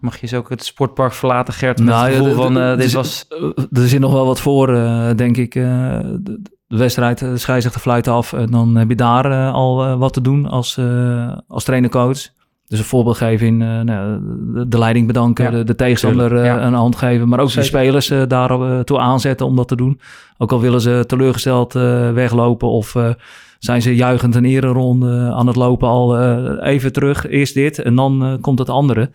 Mag 0.00 0.14
je 0.16 0.22
eens 0.22 0.34
ook 0.34 0.48
het 0.48 0.64
sportpark 0.64 1.12
verlaten, 1.12 1.54
Gert? 1.54 1.78
Met 1.78 1.88
nou, 1.88 2.06
het 2.06 2.16
gevoel 2.16 2.34
van, 2.34 2.56
uh, 2.56 2.76
dit 2.76 2.92
was... 2.92 3.26
Er 3.72 3.88
zit 3.88 4.00
nog 4.00 4.12
wel 4.12 4.26
wat 4.26 4.40
voor, 4.40 4.70
uh, 4.70 5.14
denk 5.14 5.36
ik. 5.36 5.54
Uh, 6.68 6.76
de, 6.76 6.76
wedstrijd, 6.76 7.18
de 7.18 7.38
scheidsrechter 7.38 7.80
fluit 7.80 8.08
af. 8.08 8.32
En 8.32 8.50
dan 8.50 8.76
heb 8.76 8.88
je 8.88 8.94
daar 8.94 9.50
al 9.50 9.96
wat 9.96 10.12
te 10.12 10.20
doen 10.20 10.46
als, 10.46 10.78
als 11.48 11.64
trainer-coach. 11.64 12.28
Dus 12.66 12.78
een 12.78 12.84
voorbeeld 12.84 13.16
geven 13.16 13.46
in 13.46 13.56
nou, 13.84 14.20
de, 14.68 14.78
leiding 14.78 15.06
bedanken, 15.06 15.44
ja, 15.44 15.50
de, 15.50 15.64
de, 15.64 15.74
tegenstander 15.74 16.44
ja. 16.44 16.62
een 16.62 16.74
hand 16.74 16.96
geven. 16.96 17.28
Maar 17.28 17.40
ook 17.40 17.52
de 17.52 17.62
spelers 17.62 18.12
daar 18.28 18.84
toe 18.84 18.98
aanzetten 18.98 19.46
om 19.46 19.56
dat 19.56 19.68
te 19.68 19.76
doen. 19.76 20.00
Ook 20.38 20.52
al 20.52 20.60
willen 20.60 20.80
ze 20.80 21.04
teleurgesteld 21.06 21.72
weglopen 22.12 22.68
of 22.68 22.96
zijn 23.58 23.82
ze 23.82 23.94
juichend 23.94 24.34
een 24.34 24.44
ereronde 24.44 25.32
aan 25.32 25.46
het 25.46 25.56
lopen 25.56 25.88
al 25.88 26.20
uh, 26.20 26.52
even 26.60 26.92
terug. 26.92 27.28
Eerst 27.28 27.54
dit 27.54 27.78
en 27.78 27.94
dan 27.94 28.24
uh, 28.24 28.32
komt 28.40 28.58
het 28.58 28.68
andere. 28.68 29.10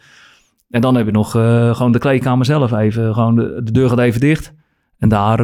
En 0.70 0.82
dan 0.82 0.96
heb 0.96 1.06
je 1.06 1.12
nog 1.12 1.36
uh, 1.36 1.76
gewoon 1.76 1.92
de 1.92 2.00
kleedkamer 2.00 2.46
zelf 2.46 2.72
even. 2.72 3.14
Gewoon 3.14 3.36
de, 3.36 3.62
de 3.64 3.72
deur 3.72 3.90
gaat 3.90 4.00
even 4.00 4.20
dicht. 4.20 4.54
En 5.04 5.10
daar 5.10 5.38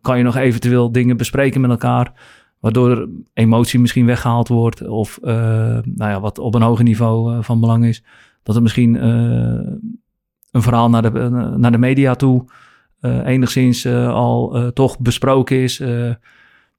kan 0.00 0.18
je 0.18 0.24
nog 0.24 0.36
eventueel 0.36 0.92
dingen 0.92 1.16
bespreken 1.16 1.60
met 1.60 1.70
elkaar. 1.70 2.12
Waardoor 2.60 3.08
emotie 3.34 3.80
misschien 3.80 4.06
weggehaald 4.06 4.48
wordt. 4.48 4.88
Of 4.88 5.18
nou 5.22 5.82
ja, 5.96 6.20
wat 6.20 6.38
op 6.38 6.54
een 6.54 6.62
hoger 6.62 6.84
niveau 6.84 7.42
van 7.42 7.60
belang 7.60 7.84
is. 7.84 8.04
Dat 8.42 8.56
er 8.56 8.62
misschien 8.62 9.04
een 9.04 10.62
verhaal 10.62 10.90
naar 10.90 11.02
de, 11.02 11.10
naar 11.56 11.72
de 11.72 11.78
media 11.78 12.14
toe 12.14 12.44
enigszins 13.00 13.86
al 13.86 14.70
toch 14.74 14.98
besproken 14.98 15.56
is 15.56 15.82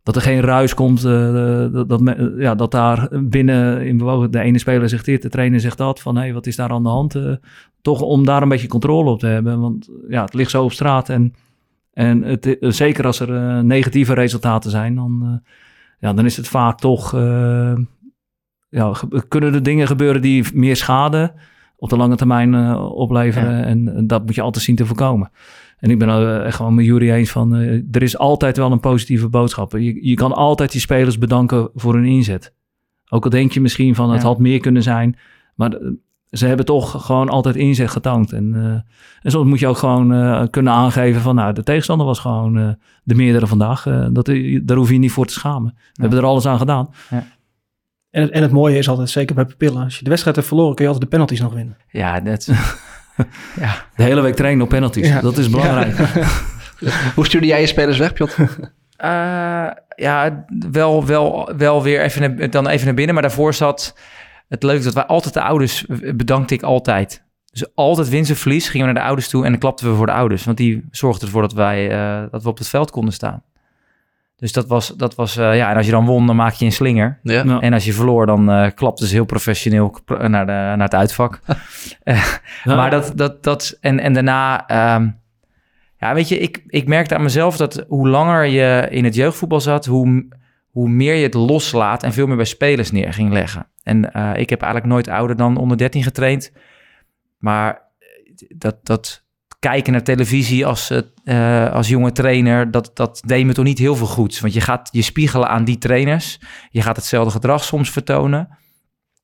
dat 0.04 0.16
er 0.16 0.22
geen 0.22 0.42
ruis 0.42 0.74
komt. 0.74 1.02
Dat, 1.02 1.90
dat, 1.90 2.02
ja, 2.38 2.56
dat 2.56 2.72
daar 2.72 3.10
binnen 3.24 3.86
in 3.86 3.98
bewogen 3.98 4.32
de 4.32 4.40
ene 4.40 4.60
speler 4.60 4.90
zegt 4.90 5.06
dit, 5.06 5.22
de 5.22 5.30
trainer 5.30 5.60
zegt 5.60 5.78
dat. 5.78 6.02
Van 6.02 6.16
hé, 6.16 6.22
hey, 6.22 6.34
wat 6.34 6.48
is 6.48 6.56
daar 6.56 6.70
aan 6.70 6.84
de 6.84 6.90
hand? 6.90 7.16
Toch 7.82 8.02
om 8.02 8.26
daar 8.26 8.42
een 8.42 8.50
beetje 8.50 8.68
controle 8.68 9.10
op 9.10 9.20
te 9.20 9.28
hebben. 9.28 9.60
Want 9.60 9.90
ja, 10.08 10.24
het 10.24 10.34
ligt 10.34 10.52
zo 10.52 10.64
op 10.64 10.72
straat. 10.72 11.10
En, 11.10 11.34
en 11.94 12.22
het, 12.24 12.58
zeker 12.60 13.06
als 13.06 13.20
er 13.20 13.64
negatieve 13.64 14.14
resultaten 14.14 14.72
zijn, 14.72 14.96
dan, 14.96 15.42
ja, 16.00 16.14
dan 16.14 16.26
is 16.26 16.38
het 16.38 16.48
vaak 16.48 16.80
toch. 16.80 17.12
ja, 18.70 18.94
kunnen 19.28 19.54
er 19.54 19.64
dingen 19.64 19.88
gebeuren 19.88 20.22
die 20.22 20.46
meer 20.54 20.76
schade 20.76 21.34
op 21.76 21.90
de 21.90 21.98
lange 21.98 22.16
termijn 22.16 22.76
opleveren. 22.78 23.64
En, 23.64 23.96
en 23.96 24.08
dat 24.08 24.26
moet 24.26 24.36
je 24.36 24.42
altijd 24.42 24.64
zien 24.64 24.76
te 24.76 24.86
voorkomen. 24.86 25.32
En 25.84 25.90
ik 25.90 26.00
ben 26.00 26.08
uh, 26.10 26.46
echt 26.46 26.56
gewoon 26.56 26.76
met 26.76 26.86
Jury 26.86 27.10
eens 27.10 27.32
van, 27.32 27.56
uh, 27.56 27.82
er 27.92 28.02
is 28.02 28.18
altijd 28.18 28.58
wel 28.58 28.72
een 28.72 28.80
positieve 28.80 29.30
boodschap. 29.30 29.72
Je, 29.72 30.08
je 30.08 30.16
kan 30.16 30.34
altijd 30.34 30.72
die 30.72 30.82
spelers 30.82 31.18
bedanken 31.18 31.70
voor 31.76 31.94
hun 31.94 32.06
inzet. 32.06 32.54
Ook 33.10 33.24
al 33.24 33.30
denk 33.30 33.52
je 33.52 33.62
misschien 33.62 33.96
van, 33.96 34.12
het 34.12 34.22
had 34.22 34.40
meer 34.40 34.60
kunnen 34.60 34.84
zijn. 34.84 35.18
Maar 35.56 35.80
ze 36.34 36.48
hebben 36.48 36.66
toch 36.66 37.06
gewoon 37.06 37.30
altijd 37.30 37.56
inzet 37.56 37.90
getankt. 37.90 38.32
En, 38.32 38.54
en 39.22 39.32
soms 39.32 39.50
moet 39.50 39.60
je 39.60 39.68
ook 39.68 39.78
gewoon 39.78 40.50
kunnen 40.50 40.74
aangeven 40.74 41.22
van, 41.22 41.36
nou, 41.36 41.54
de 41.54 41.64
tegenstander 41.64 42.06
was 42.06 42.20
gewoon 42.20 42.78
de 43.04 43.16
meerdere 43.16 43.48
vandaag. 43.48 43.84
dat, 44.12 44.26
daar 44.62 44.78
hoef 44.78 44.90
je 44.90 44.98
niet 44.98 45.12
voor 45.12 45.26
te 45.26 45.34
schamen. 45.34 45.74
We 45.76 45.82
ja. 45.94 46.02
hebben 46.02 46.20
er 46.20 46.26
alles 46.26 46.46
aan 46.46 46.58
gedaan. 46.58 46.90
Ja. 47.10 47.24
En 48.14 48.22
het, 48.22 48.32
en 48.32 48.42
het 48.42 48.52
mooie 48.52 48.78
is 48.78 48.90
altijd, 48.90 49.10
zeker 49.10 49.36
bij 49.36 49.46
Pupillen, 49.46 49.84
als 49.84 49.98
je 49.98 50.04
de 50.04 50.10
wedstrijd 50.10 50.36
hebt 50.36 50.48
verloren, 50.48 50.76
kun 50.76 50.86
je 50.86 50.92
altijd 50.92 51.10
de 51.10 51.16
penalties 51.16 51.42
nog 51.42 51.54
winnen. 51.54 51.78
Ja, 51.90 52.20
dat 52.20 52.46
ja. 53.60 53.86
De 53.96 54.04
hele 54.04 54.22
week 54.22 54.36
trainen 54.36 54.64
op 54.64 54.70
penalties. 54.70 55.22
Dat 55.22 55.38
is 55.38 55.50
belangrijk. 55.50 55.96
Hoe 57.16 57.26
stuurde 57.26 57.48
jij 57.48 57.62
je 57.62 57.68
spelers 57.68 57.98
weg, 57.98 58.14
Piotr? 58.14 58.42
Uh, 58.42 58.48
ja, 59.96 60.46
wel, 60.72 61.06
wel, 61.06 61.52
wel 61.58 61.84
weer 61.84 62.02
even, 62.02 62.52
dan 62.52 62.68
even 62.68 62.86
naar 62.86 62.96
binnen. 62.96 63.14
Maar 63.14 63.24
daarvoor 63.24 63.54
zat 63.54 63.98
het 64.54 64.64
leuk 64.64 64.84
dat 64.84 64.94
wij 64.94 65.06
altijd 65.06 65.34
de 65.34 65.42
ouders 65.42 65.86
bedankte 66.16 66.54
ik 66.54 66.62
altijd. 66.62 67.24
Dus 67.52 67.76
altijd 67.76 68.10
winst 68.10 68.32
of 68.32 68.38
verlies 68.38 68.70
gingen 68.70 68.88
we 68.88 68.94
naar 68.94 69.02
de 69.02 69.08
ouders 69.08 69.30
toe 69.30 69.44
en 69.46 69.52
dan 69.52 69.60
klapten 69.60 69.90
we 69.90 69.96
voor 69.96 70.06
de 70.06 70.12
ouders. 70.12 70.44
Want 70.44 70.58
die 70.58 70.88
zorgden 70.92 71.26
ervoor 71.26 71.42
dat 71.42 71.54
wij 71.54 71.92
uh, 71.92 72.32
dat 72.32 72.44
we 72.44 72.50
op 72.50 72.58
het 72.58 72.68
veld 72.68 72.92
konden 72.92 73.14
staan. 73.14 73.44
Dus 74.36 74.52
dat 74.52 74.68
was, 74.68 74.88
dat 74.88 75.16
was 75.16 75.38
uh, 75.38 75.56
ja, 75.56 75.70
en 75.70 75.76
als 75.76 75.86
je 75.86 75.92
dan 75.92 76.06
won, 76.06 76.28
dan 76.28 76.36
maak 76.36 76.54
je 76.54 76.66
een 76.66 76.72
slinger. 76.72 77.20
Ja. 77.24 77.60
En 77.60 77.74
als 77.74 77.86
je 77.86 77.94
verloor, 77.94 78.26
dan 78.26 78.50
uh, 78.50 78.68
klapte 78.76 79.08
ze 79.08 79.14
heel 79.14 79.26
professioneel 79.26 79.98
naar, 80.06 80.46
de, 80.46 80.52
naar 80.52 80.80
het 80.80 80.96
uitvak. 80.96 81.40
Maar 82.64 82.90
dat, 82.90 83.12
dat, 83.16 83.44
dat, 83.44 83.78
en, 83.82 84.00
en 84.00 84.14
daarna, 84.14 84.66
um, 84.96 85.20
ja, 85.98 86.14
weet 86.14 86.28
je, 86.28 86.40
ik, 86.40 86.64
ik 86.68 86.88
merkte 86.88 87.16
aan 87.16 87.24
mezelf 87.24 87.58
dat 87.58 87.86
hoe 87.88 88.10
langer 88.10 88.46
je 88.46 88.88
in 88.90 89.04
het 89.04 89.16
jeugdvoetbal 89.16 89.62
zat, 89.62 89.86
hoe, 89.86 90.26
hoe 90.74 90.90
meer 90.90 91.16
je 91.16 91.24
het 91.24 91.34
loslaat 91.34 92.04
en 92.04 92.14
veel 92.14 92.28
meer 92.28 92.36
bij 92.36 92.46
spelers 92.46 92.92
neer 92.92 93.14
ging 93.14 93.32
leggen. 93.32 93.68
En 93.84 93.98
ik 94.36 94.50
heb 94.50 94.62
eigenlijk 94.62 94.94
nooit 94.94 95.08
ouder 95.08 95.36
dan 95.36 95.58
onder 95.58 95.78
13 95.78 96.04
getraind. 96.04 96.52
Maar 97.38 97.82
dat, 98.48 98.76
dat, 98.84 99.24
kijken 99.64 99.92
naar 99.92 100.04
televisie 100.04 100.66
als, 100.66 100.92
uh, 101.24 101.72
als 101.72 101.88
jonge 101.88 102.12
trainer, 102.12 102.72
dat, 102.72 102.92
dat 102.94 103.22
deed 103.26 103.46
me 103.46 103.54
toch 103.54 103.66
niet 103.66 103.80
heel 103.80 103.96
veel 103.96 104.08
goeds. 104.08 104.40
Want 104.40 104.54
je 104.54 104.62
gaat 104.62 104.90
je 104.92 105.02
spiegelen 105.02 105.48
aan 105.48 105.64
die 105.64 105.78
trainers. 105.78 106.40
Je 106.70 106.82
gaat 106.82 106.96
hetzelfde 106.96 107.32
gedrag 107.32 107.64
soms 107.64 107.90
vertonen. 107.90 108.58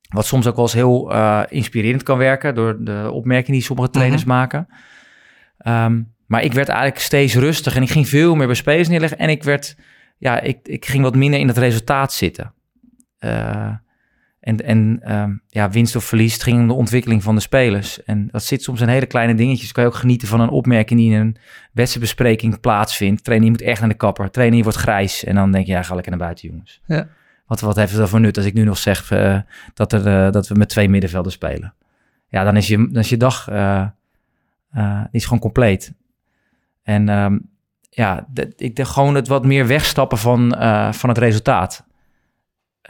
Wat 0.10 0.26
soms 0.26 0.48
ook 0.48 0.56
wel 0.56 0.66
eens 0.66 0.74
heel 0.74 1.14
uh, 1.14 1.42
inspirerend 1.48 2.04
kan 2.04 2.18
werken 2.18 2.56
door 2.56 2.84
de 2.84 3.10
opmerkingen 3.12 3.60
die 3.60 3.68
sommige 3.68 3.90
trainers 3.90 4.24
mhm. 4.24 4.32
maken. 4.32 4.68
Um, 5.68 6.14
maar 6.26 6.44
ik 6.44 6.54
werd 6.54 6.68
eigenlijk 6.68 7.00
steeds 7.00 7.36
rustig 7.36 7.76
en 7.76 7.82
ik 7.82 7.90
ging 7.90 8.08
veel 8.08 8.36
meer 8.36 8.48
bij 8.48 8.56
spelers 8.56 8.88
neerleggen. 8.88 9.18
En 9.18 9.30
ik 9.30 9.44
werd, 9.44 9.76
ja, 10.20 10.40
ik, 10.40 10.60
ik 10.64 10.86
ging 10.86 11.04
wat 11.04 11.16
minder 11.16 11.40
in 11.40 11.48
het 11.48 11.58
resultaat 11.58 12.14
zitten. 12.14 12.54
Uh, 13.20 13.72
en, 14.40 14.58
en 14.66 15.14
um, 15.16 15.42
ja, 15.48 15.70
winst 15.70 15.96
of 15.96 16.04
verlies, 16.04 16.34
het 16.34 16.44
ging 16.44 16.60
om 16.60 16.68
de 16.68 16.74
ontwikkeling 16.74 17.24
van 17.24 17.36
de 17.36 17.42
spelers. 17.42 18.04
En 18.04 18.28
dat 18.32 18.44
zit 18.44 18.64
soms 18.64 18.82
in 18.82 18.88
hele 18.88 19.06
kleine 19.06 19.36
dingetjes. 19.36 19.72
Kan 19.72 19.84
je 19.84 19.90
ook 19.90 19.96
genieten 19.96 20.28
van 20.28 20.40
een 20.40 20.50
opmerking 20.50 21.00
die 21.00 21.12
in 21.12 21.20
een 21.20 21.38
wedstrijdbespreking 21.72 22.60
plaatsvindt. 22.60 23.24
Trainer 23.24 23.50
moet 23.50 23.62
echt 23.62 23.80
naar 23.80 23.90
de 23.90 23.96
kapper. 23.96 24.32
Trainer 24.32 24.64
wordt 24.64 24.78
grijs. 24.78 25.24
En 25.24 25.36
dan 25.36 25.52
denk 25.52 25.66
je, 25.66 25.72
ja, 25.72 25.84
ga 25.84 25.94
lekker 25.94 26.12
naar 26.12 26.22
buiten, 26.22 26.50
jongens. 26.50 26.82
Ja. 26.86 27.08
Wat, 27.46 27.60
wat 27.60 27.76
heeft 27.76 27.90
het 27.90 28.00
dan 28.00 28.10
voor 28.10 28.20
nut 28.20 28.38
als 28.38 28.46
ik 28.46 28.54
nu 28.54 28.64
nog 28.64 28.78
zeg 28.78 29.12
uh, 29.12 29.40
dat, 29.74 29.94
er, 29.94 30.08
uh, 30.08 30.32
dat 30.32 30.48
we 30.48 30.56
met 30.56 30.70
twee 30.70 30.90
middenvelden 30.90 31.32
spelen? 31.32 31.74
Ja, 32.28 32.44
dan 32.44 32.58
is 32.58 32.68
je, 32.68 32.78
dan 32.78 33.02
is 33.02 33.10
je 33.10 33.18
dag 33.18 33.48
is 35.12 35.24
gewoon 35.24 35.40
compleet. 35.40 35.94
En 36.84 37.10
um, 37.10 37.50
ja, 37.90 38.28
ik 38.56 38.76
denk 38.76 38.88
gewoon 38.88 39.16
het 39.16 39.28
wat 39.28 39.46
meer 39.46 39.68
wegstappen 39.68 40.18
van, 40.18 40.56
van 40.94 41.10
het 41.10 41.18
resultaat. 41.18 41.88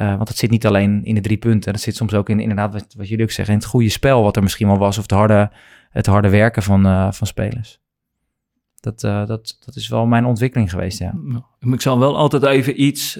Uh, 0.01 0.15
want 0.15 0.27
het 0.27 0.37
zit 0.37 0.49
niet 0.49 0.65
alleen 0.65 1.03
in 1.03 1.15
de 1.15 1.21
drie 1.21 1.37
punten. 1.37 1.73
Dat 1.73 1.81
zit 1.81 1.95
soms 1.95 2.13
ook 2.13 2.29
in, 2.29 2.39
inderdaad, 2.39 2.73
wat, 2.73 2.93
wat 2.97 3.07
jullie 3.07 3.23
ook 3.23 3.31
zeggen, 3.31 3.53
in 3.53 3.59
het 3.59 3.69
goede 3.69 3.89
spel 3.89 4.23
wat 4.23 4.35
er 4.35 4.43
misschien 4.43 4.67
wel 4.67 4.77
was. 4.77 4.97
Of 4.97 5.01
het 5.01 5.11
harde, 5.11 5.51
het 5.89 6.05
harde 6.05 6.29
werken 6.29 6.63
van, 6.63 6.85
uh, 6.85 7.11
van 7.11 7.27
spelers. 7.27 7.79
Dat, 8.81 9.03
uh, 9.03 9.25
dat, 9.25 9.57
dat 9.65 9.75
is 9.75 9.87
wel 9.87 10.05
mijn 10.05 10.25
ontwikkeling 10.25 10.69
geweest, 10.69 10.99
ja. 10.99 11.13
Ik 11.59 11.81
zal 11.81 11.99
wel 11.99 12.17
altijd 12.17 12.43
even 12.43 12.83
iets 12.83 13.15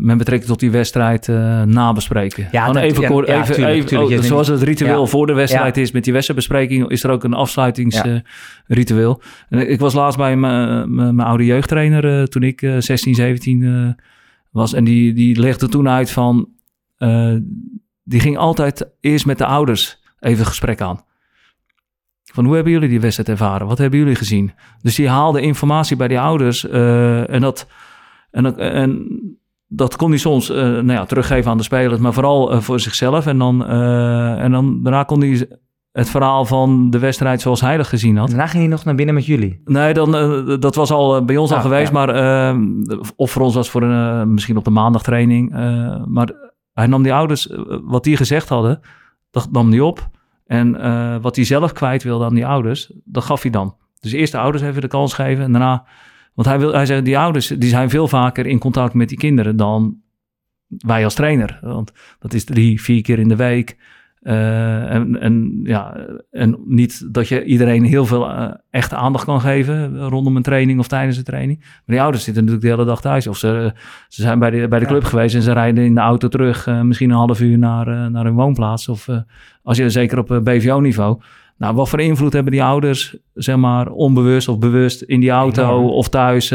met 0.00 0.18
betrekking 0.18 0.50
tot 0.50 0.60
die 0.60 0.70
wedstrijd 0.70 1.28
nabespreken. 1.64 2.48
Ja, 2.52 2.66
dat, 2.66 2.76
even, 2.76 3.02
ja, 3.02 3.08
ja, 3.08 3.40
even, 3.42 3.54
tuurlijk, 3.54 3.74
even 3.74 3.86
tuurlijk, 3.86 4.20
oh, 4.20 4.26
zoals 4.26 4.48
het 4.48 4.62
ritueel 4.62 5.06
voor 5.06 5.26
de 5.26 5.32
wedstrijd 5.32 5.76
is 5.76 5.92
met 5.92 6.04
die 6.04 6.12
wedstrijdbespreking, 6.12 6.88
is 6.88 7.04
er 7.04 7.10
ook 7.10 7.24
een 7.24 7.34
afsluitingsritueel. 7.34 9.22
ik 9.48 9.80
was 9.80 9.94
laatst 9.94 10.18
bij 10.18 10.36
mijn 10.36 11.20
oude 11.20 11.44
jeugdtrainer 11.44 12.28
toen 12.28 12.42
ik 12.42 12.66
16, 12.78 13.14
17 13.14 13.96
was. 14.50 14.72
En 14.72 14.84
die, 14.84 15.12
die 15.12 15.40
legde 15.40 15.68
toen 15.68 15.88
uit 15.88 16.10
van, 16.10 16.48
uh, 16.98 17.36
die 18.04 18.20
ging 18.20 18.36
altijd 18.36 18.88
eerst 19.00 19.26
met 19.26 19.38
de 19.38 19.46
ouders 19.46 20.02
even 20.20 20.46
gesprek 20.46 20.80
aan. 20.80 21.00
Van 22.38 22.46
hoe 22.46 22.56
hebben 22.56 22.72
jullie 22.72 22.88
die 22.88 23.00
wedstrijd 23.00 23.28
ervaren? 23.28 23.66
Wat 23.66 23.78
hebben 23.78 23.98
jullie 23.98 24.14
gezien? 24.14 24.52
Dus 24.82 24.94
die 24.94 25.08
haalde 25.08 25.40
informatie 25.40 25.96
bij 25.96 26.08
die 26.08 26.20
ouders. 26.20 26.68
eh, 26.68 27.30
en, 27.30 27.40
dat, 27.40 27.66
en, 28.30 28.42
dat- 28.42 28.56
en 28.58 29.06
dat 29.68 29.96
kon 29.96 30.08
hij 30.10 30.18
soms 30.18 30.50
eh, 30.50 30.56
nou 30.62 30.92
ja, 30.92 31.04
teruggeven 31.04 31.50
aan 31.50 31.56
de 31.56 31.62
spelers, 31.62 32.00
maar 32.00 32.12
vooral 32.12 32.52
eh, 32.52 32.60
voor 32.60 32.80
zichzelf. 32.80 33.26
En 33.26 33.38
dan, 33.38 33.66
en 33.66 34.52
dan 34.52 34.82
daarna 34.82 35.02
kon 35.02 35.20
hij 35.20 35.48
het 35.92 36.10
verhaal 36.10 36.44
van 36.44 36.90
de 36.90 36.98
wedstrijd 36.98 37.40
zoals 37.40 37.60
hij 37.60 37.76
dat 37.76 37.86
gezien 37.86 38.16
had. 38.16 38.28
Daarna 38.28 38.46
ging 38.46 38.62
hij 38.62 38.72
nog 38.72 38.84
naar 38.84 38.94
binnen 38.94 39.14
met 39.14 39.26
jullie. 39.26 39.60
Nee, 39.64 39.94
dan, 39.94 40.10
dat 40.60 40.74
was 40.74 40.90
al 40.90 41.24
bij 41.24 41.36
ons 41.36 41.50
al 41.50 41.56
Ah, 41.56 41.62
geweest. 41.62 41.92
ja. 41.92 42.04
Maar, 42.04 42.54
of 43.16 43.30
voor 43.30 43.42
ons 43.42 43.54
was 43.54 43.70
voor 43.70 43.82
een, 43.82 44.32
misschien 44.34 44.56
op 44.56 44.64
de 44.64 44.70
maandagtraining. 44.70 45.50
maar 46.06 46.28
hij 46.72 46.86
nam 46.86 47.02
die 47.02 47.12
ouders, 47.14 47.48
wat 47.84 48.04
die 48.04 48.16
gezegd 48.16 48.48
hadden, 48.48 48.80
dat 49.30 49.48
nam 49.52 49.70
hij 49.70 49.80
op. 49.80 50.08
En 50.48 50.80
eh, 50.80 51.16
wat 51.20 51.36
hij 51.36 51.44
zelf 51.44 51.72
kwijt 51.72 52.02
wilde 52.02 52.24
aan 52.24 52.34
die 52.34 52.46
ouders, 52.46 52.92
dat 53.04 53.24
gaf 53.24 53.42
hij 53.42 53.50
dan. 53.50 53.76
Dus 54.00 54.12
eerst 54.12 54.32
de 54.32 54.38
ouders 54.38 54.64
even 54.64 54.80
de 54.80 54.88
kans 54.88 55.14
geven. 55.14 55.44
En 55.44 55.52
daarna, 55.52 55.86
want 56.34 56.48
hij, 56.48 56.58
wil, 56.58 56.72
hij 56.72 56.86
zei, 56.86 57.02
die 57.02 57.18
ouders 57.18 57.46
die 57.46 57.68
zijn 57.68 57.90
veel 57.90 58.08
vaker 58.08 58.46
in 58.46 58.58
contact 58.58 58.94
met 58.94 59.08
die 59.08 59.18
kinderen 59.18 59.56
dan 59.56 60.00
wij 60.68 61.04
als 61.04 61.14
trainer. 61.14 61.58
Want 61.62 61.92
dat 62.18 62.32
is 62.32 62.44
drie, 62.44 62.82
vier 62.82 63.02
keer 63.02 63.18
in 63.18 63.28
de 63.28 63.36
week. 63.36 63.76
Eh, 64.28 64.94
en, 64.94 65.20
en, 65.20 65.60
ja, 65.64 65.96
en 66.30 66.58
niet 66.64 67.14
dat 67.14 67.28
je 67.28 67.44
iedereen 67.44 67.84
heel 67.84 68.06
veel 68.06 68.30
eh, 68.30 68.50
echte 68.70 68.96
aandacht 68.96 69.24
kan 69.24 69.40
geven 69.40 69.98
rondom 70.08 70.36
een 70.36 70.42
training 70.42 70.78
of 70.78 70.88
tijdens 70.88 71.16
een 71.16 71.24
training. 71.24 71.58
Maar 71.58 71.82
die 71.86 72.00
ouders 72.00 72.24
zitten 72.24 72.44
natuurlijk 72.44 72.70
de 72.70 72.74
hele 72.76 72.88
dag 72.88 73.00
thuis. 73.00 73.26
Of 73.26 73.36
ze, 73.36 73.72
ze 74.08 74.22
zijn 74.22 74.38
bij 74.38 74.50
de, 74.50 74.68
bij 74.68 74.78
de 74.78 74.86
club 74.86 75.04
geweest 75.04 75.34
en 75.34 75.42
ze 75.42 75.52
rijden 75.52 75.84
in 75.84 75.94
de 75.94 76.00
auto 76.00 76.28
terug, 76.28 76.66
eh, 76.66 76.80
misschien 76.80 77.10
een 77.10 77.16
half 77.16 77.40
uur 77.40 77.58
naar, 77.58 78.10
naar 78.10 78.24
hun 78.24 78.34
woonplaats. 78.34 78.88
Of 78.88 79.08
als 79.62 79.76
je 79.76 79.90
zeker 79.90 80.18
op 80.18 80.40
BVO-niveau. 80.44 81.20
Nou, 81.58 81.74
wat 81.74 81.88
voor 81.88 82.00
invloed 82.00 82.32
hebben 82.32 82.52
die 82.52 82.62
ouders, 82.62 83.16
zeg 83.34 83.56
maar, 83.56 83.90
onbewust 83.90 84.48
of 84.48 84.58
bewust 84.58 85.02
in 85.02 85.20
die 85.20 85.30
auto 85.30 85.88
of 85.88 86.08
thuis 86.08 86.48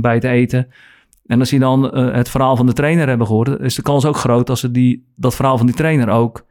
bij 0.00 0.14
het 0.14 0.24
eten? 0.24 0.68
En 1.26 1.38
als 1.38 1.50
die 1.50 1.58
dan 1.58 1.96
het 1.96 2.28
verhaal 2.28 2.56
van 2.56 2.66
de 2.66 2.72
trainer 2.72 3.08
hebben 3.08 3.26
gehoord, 3.26 3.60
is 3.60 3.74
de 3.74 3.82
kans 3.82 4.04
ook 4.04 4.16
groot 4.16 4.50
als 4.50 4.60
ze 4.60 4.70
die, 4.70 5.12
dat 5.16 5.34
verhaal 5.34 5.56
van 5.56 5.66
die 5.66 5.74
trainer 5.74 6.08
ook 6.08 6.46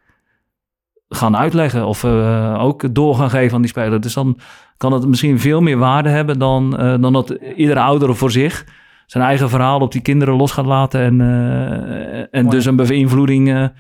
gaan 1.09 1.37
uitleggen 1.37 1.85
of 1.85 2.03
eh, 2.03 2.55
ook 2.63 2.93
door 2.95 3.15
gaan 3.15 3.29
geven 3.29 3.55
aan 3.55 3.61
die 3.61 3.69
speler. 3.69 4.01
Dus 4.01 4.13
dan 4.13 4.39
kan 4.77 4.93
het 4.93 5.07
misschien 5.07 5.39
veel 5.39 5.61
meer 5.61 5.77
waarde 5.77 6.09
hebben 6.09 6.39
dan, 6.39 6.77
eh, 6.77 6.95
dan 7.01 7.13
dat 7.13 7.29
iedere 7.55 7.79
ouder 7.79 8.15
voor 8.15 8.31
zich 8.31 8.65
zijn 9.05 9.23
eigen 9.23 9.49
verhaal 9.49 9.79
op 9.79 9.91
die 9.91 10.01
kinderen 10.01 10.33
los 10.35 10.51
gaat 10.51 10.65
laten 10.65 11.01
en, 11.01 11.21
eh, 11.21 12.19
en 12.19 12.43
Mooi. 12.43 12.49
dus 12.49 12.65
een 12.65 12.75
beïnvloeding 12.75 13.71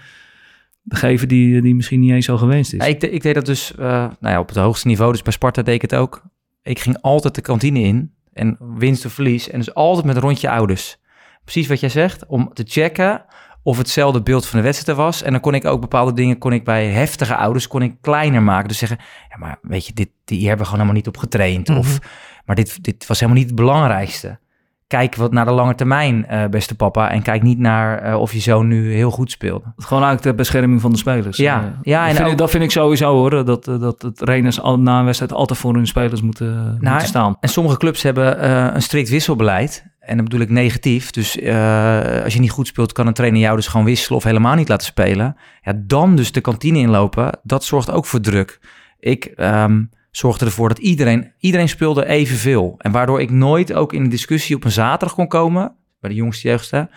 geven 0.87 1.27
die, 1.27 1.61
die 1.61 1.75
misschien 1.75 1.99
niet 1.99 2.11
eens 2.11 2.25
zo 2.25 2.37
gewenst 2.37 2.73
is. 2.73 2.79
Ja, 2.79 2.85
ik, 2.85 2.99
de- 2.99 3.09
ik 3.11 3.21
deed 3.21 3.35
dat 3.35 3.45
dus 3.45 3.73
nou 3.77 4.11
ja, 4.19 4.39
op 4.39 4.47
het 4.47 4.57
hoogste 4.57 4.87
niveau. 4.87 5.11
Dus 5.11 5.21
bij 5.21 5.33
Sparta 5.33 5.61
deed 5.61 5.75
ik 5.75 5.81
het 5.81 5.95
ook. 5.95 6.21
Ik 6.63 6.79
ging 6.79 6.97
altijd 7.01 7.35
de 7.35 7.41
kantine 7.41 7.79
in. 7.79 8.13
En 8.33 8.57
winst 8.77 9.05
of 9.05 9.11
verlies. 9.11 9.49
En 9.49 9.57
dus 9.59 9.73
altijd 9.73 10.05
met 10.05 10.15
een 10.15 10.21
rondje 10.21 10.49
ouders. 10.49 10.97
Precies 11.43 11.67
wat 11.67 11.79
jij 11.79 11.89
zegt. 11.89 12.25
Om 12.25 12.49
te 12.53 12.63
checken 12.67 13.25
of 13.67 13.77
hetzelfde 13.77 14.21
beeld 14.21 14.45
van 14.45 14.59
de 14.59 14.65
wedstrijd 14.65 14.97
er 14.97 15.03
was. 15.03 15.21
En 15.23 15.31
dan 15.31 15.41
kon 15.41 15.53
ik 15.53 15.65
ook 15.65 15.81
bepaalde 15.81 16.13
dingen 16.13 16.37
kon 16.37 16.53
ik 16.53 16.63
bij 16.63 16.87
heftige 16.87 17.35
ouders 17.35 17.67
kon 17.67 17.81
ik 17.81 17.95
kleiner 18.01 18.41
maken. 18.43 18.67
Dus 18.67 18.77
zeggen, 18.77 18.97
ja, 19.29 19.37
maar 19.37 19.57
weet 19.61 19.85
je, 19.87 19.93
dit, 19.93 20.09
die 20.25 20.39
hebben 20.39 20.57
we 20.57 20.63
gewoon 20.63 20.79
helemaal 20.79 20.93
niet 21.01 21.07
op 21.07 21.17
getraind. 21.17 21.69
Of, 21.69 21.99
maar 22.45 22.55
dit, 22.55 22.83
dit 22.83 23.07
was 23.07 23.19
helemaal 23.19 23.39
niet 23.41 23.49
het 23.49 23.59
belangrijkste. 23.59 24.39
Kijk 24.87 25.15
wat 25.15 25.31
naar 25.31 25.45
de 25.45 25.51
lange 25.51 25.75
termijn, 25.75 26.27
eh, 26.27 26.45
beste 26.49 26.75
papa. 26.75 27.09
En 27.11 27.21
kijk 27.21 27.41
niet 27.43 27.59
naar 27.59 27.99
eh, 27.99 28.19
of 28.19 28.33
je 28.33 28.39
zoon 28.39 28.67
nu 28.67 28.93
heel 28.93 29.11
goed 29.11 29.31
speelde. 29.31 29.65
Gewoon 29.77 30.03
eigenlijk 30.03 30.23
de 30.37 30.43
bescherming 30.43 30.81
van 30.81 30.91
de 30.91 30.97
spelers. 30.97 31.37
Ja, 31.37 31.57
Eh, 31.59 31.63
ja, 31.81 31.99
dat, 31.99 32.09
en 32.09 32.15
vind 32.15 32.25
ook- 32.25 32.31
ik, 32.31 32.37
dat 32.37 32.49
vind 32.49 32.63
ik 32.63 32.71
sowieso 32.71 33.13
hoor. 33.13 33.45
Dat, 33.45 33.63
dat 33.65 34.01
de 34.01 34.11
trainers 34.11 34.61
al, 34.61 34.79
na 34.79 34.99
een 34.99 35.05
wedstrijd 35.05 35.33
altijd 35.33 35.59
voor 35.59 35.73
hun 35.73 35.87
spelers 35.87 36.21
moeten, 36.21 36.53
Nou, 36.55 36.77
moeten 36.79 37.07
staan. 37.07 37.37
En 37.39 37.49
sommige 37.49 37.77
clubs 37.77 38.01
hebben 38.03 38.49
een 38.75 38.81
strikt 38.81 39.09
wisselbeleid. 39.09 39.85
En 40.07 40.15
dat 40.15 40.25
bedoel 40.25 40.41
ik 40.41 40.49
negatief. 40.49 41.11
Dus 41.11 41.39
eh, 41.39 42.23
als 42.23 42.33
je 42.33 42.39
niet 42.39 42.51
goed 42.51 42.67
speelt, 42.67 42.91
kan 42.91 43.07
een 43.07 43.13
trainer 43.13 43.41
jou 43.41 43.55
dus 43.55 43.67
gewoon 43.67 43.85
wisselen 43.85 44.17
of 44.17 44.23
helemaal 44.23 44.55
niet 44.55 44.69
laten 44.69 44.87
spelen. 44.87 45.35
Ja, 45.61 45.73
dan 45.75 46.15
dus 46.15 46.31
de 46.31 46.41
kantine 46.41 46.77
inlopen, 46.77 47.39
dat 47.43 47.63
zorgt 47.63 47.91
ook 47.91 48.05
voor 48.05 48.21
druk. 48.21 48.59
Ik 48.99 49.25
ehm, 49.25 49.83
zorgde 50.11 50.45
ervoor 50.45 50.69
dat 50.69 50.77
iedereen, 50.77 51.31
iedereen 51.39 51.69
speelde 51.69 52.05
evenveel. 52.05 52.75
En 52.77 52.91
waardoor 52.91 53.21
ik 53.21 53.31
nooit 53.31 53.73
ook 53.73 53.93
in 53.93 54.03
een 54.03 54.09
discussie 54.09 54.55
op 54.55 54.63
een 54.63 54.71
zaterdag 54.71 55.15
kon 55.15 55.27
komen, 55.27 55.75
bij 55.99 56.09
de 56.09 56.15
jongste 56.15 56.47
jeugdste, 56.47 56.89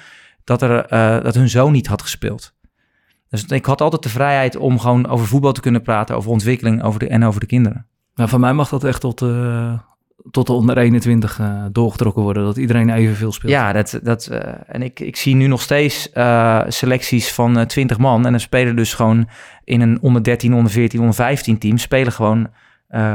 dat, 0.44 0.62
er, 0.62 0.86
eh, 0.86 1.22
dat 1.22 1.34
hun 1.34 1.48
zoon 1.48 1.72
niet 1.72 1.86
had 1.86 2.02
gespeeld. 2.02 2.54
Dus 3.28 3.44
ik 3.44 3.64
had 3.64 3.80
altijd 3.80 4.02
de 4.02 4.08
vrijheid 4.08 4.56
om 4.56 4.78
gewoon 4.78 5.08
over 5.08 5.26
voetbal 5.26 5.52
te 5.52 5.60
kunnen 5.60 5.82
praten, 5.82 6.16
over 6.16 6.30
ontwikkeling 6.30 6.82
over 6.82 7.00
de, 7.00 7.08
en 7.08 7.24
over 7.24 7.40
de 7.40 7.46
kinderen. 7.46 7.86
Nou, 8.14 8.28
van 8.28 8.40
mij 8.40 8.52
mag 8.52 8.68
dat 8.68 8.84
echt 8.84 9.00
tot, 9.00 9.22
eh, 9.22 9.78
tot 10.30 10.46
de 10.46 10.52
onder 10.52 10.78
21 10.78 11.38
eh, 11.38 11.64
doorgetrokken 11.72 12.22
worden. 12.22 12.44
Dat 12.44 12.56
iedereen 12.56 12.90
evenveel 12.90 13.32
speelt. 13.32 13.52
Ja, 13.52 13.72
dat, 13.72 14.00
dat, 14.02 14.26
eh, 14.26 14.52
en 14.66 14.82
ik, 14.82 15.00
ik 15.00 15.16
zie 15.16 15.34
nu 15.34 15.46
nog 15.46 15.62
steeds 15.62 16.12
eh, 16.12 16.60
selecties 16.68 17.32
van 17.32 17.58
eh 17.58 17.66
20 17.66 17.98
man. 17.98 18.24
En 18.26 18.30
dan 18.30 18.40
spelen 18.40 18.76
dus 18.76 18.94
gewoon 18.94 19.28
in 19.64 19.80
een 19.80 19.98
onder 20.00 20.22
13, 20.22 20.54
onder 20.54 20.72
14, 20.72 20.98
onder 21.00 21.14
15 21.14 21.58
team... 21.58 21.78
spelen 21.78 22.12
gewoon 22.12 22.48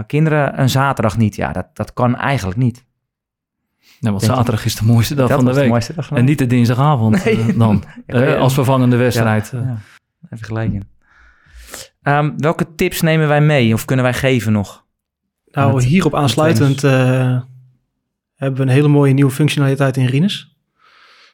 kinderen 0.08 0.60
een 0.60 0.70
zaterdag 0.70 1.18
niet. 1.18 1.36
Ja, 1.36 1.52
dat, 1.52 1.68
dat 1.74 1.94
kan 1.94 2.16
eigenlijk 2.16 2.58
niet. 2.58 2.86
Nee, 4.00 4.12
want 4.12 4.20
Denk 4.20 4.32
je- 4.34 4.38
zaterdag 4.38 4.66
is 4.66 4.76
de 4.76 4.86
mooiste 4.86 5.16
dag 5.16 5.30
van 5.30 5.46
de 5.46 5.54
week. 5.54 5.96
dag 5.96 6.12
En 6.12 6.26
niet 6.26 6.38
de 6.38 6.48
dinsdagavond 6.48 7.26
Nee. 7.26 7.58
dan. 7.58 7.84
Ja, 8.08 8.36
als 8.36 8.54
vervangende 8.54 8.96
wedstrijd. 8.96 9.50
Ja, 9.54 9.78
even 10.30 10.46
gelijk 10.46 10.72
in. 10.74 10.84
Ehm, 12.02 12.32
welke 12.38 12.76
tips 12.76 13.02
nemen 13.02 13.28
wij 13.28 13.42
mee 13.42 13.74
of 13.74 13.86
kunnen 13.86 14.06
wij 14.06 14.14
geven 14.14 14.52
nog? 14.52 14.85
Nou, 15.56 15.74
Met- 15.74 15.84
hierop 15.84 16.16
aansluitend 16.16 16.84
eh, 16.84 17.42
hebben 18.36 18.60
we 18.60 18.66
een 18.66 18.76
hele 18.76 18.88
mooie 18.88 19.14
nieuwe 19.14 19.32
functionaliteit 19.32 19.98
in 19.98 20.06
Rinus. 20.06 20.56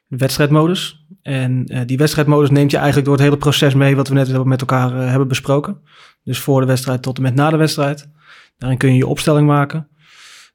De 0.07 0.17
wedstrijdmodus. 0.17 1.05
En 1.21 1.65
eh, 1.65 1.81
die 1.85 1.97
wedstrijdmodus 1.97 2.49
neemt 2.49 2.71
je 2.71 2.77
eigenlijk 2.77 3.05
door 3.05 3.15
het 3.15 3.25
hele 3.25 3.37
proces 3.37 3.73
mee 3.73 3.95
wat 3.95 4.07
we 4.07 4.13
net 4.13 4.43
met 4.45 4.61
elkaar 4.61 5.01
eh, 5.01 5.09
hebben 5.09 5.27
besproken. 5.27 5.77
Dus 6.23 6.39
voor 6.39 6.61
de 6.61 6.67
wedstrijd 6.67 7.01
tot 7.01 7.17
en 7.17 7.23
met 7.23 7.35
na 7.35 7.49
de 7.49 7.57
wedstrijd. 7.57 8.09
Daarin 8.57 8.77
kun 8.77 8.89
je 8.89 8.95
je 8.95 9.07
opstelling 9.07 9.47
maken. 9.47 9.87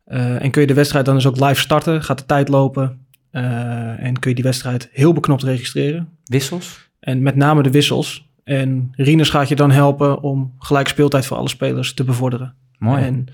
En 0.05 0.51
kun 0.51 0.61
je 0.61 0.67
de 0.67 0.75
wedstrijd 0.75 1.05
dan 1.05 1.15
dus 1.15 1.27
ook 1.27 1.41
live 1.41 1.61
starten. 1.61 2.03
Gaat 2.03 2.19
de 2.19 2.27
tijd 2.27 2.49
lopen. 2.49 3.07
en 3.31 4.19
kun 4.19 4.31
je 4.31 4.35
die 4.35 4.45
wedstrijd 4.45 4.89
heel 4.93 5.13
beknopt 5.13 5.43
registreren. 5.43 6.09
Wissels? 6.25 6.91
En 7.01 7.23
met 7.23 7.37
name 7.37 7.63
de 7.63 7.71
wissels. 7.71 8.31
En 8.45 8.89
Rinus 8.93 9.31
gaat 9.31 9.49
je 9.49 9.57
dan 9.57 9.71
helpen 9.71 10.23
om 10.23 10.55
gelijk 10.59 10.89
speeltijd 10.89 11.27
voor 11.27 11.37
alle 11.37 11.49
spelers 11.49 11.95
te 11.95 12.05
bevorderen. 12.05 12.55
Mooi. 12.79 13.03
En 13.03 13.29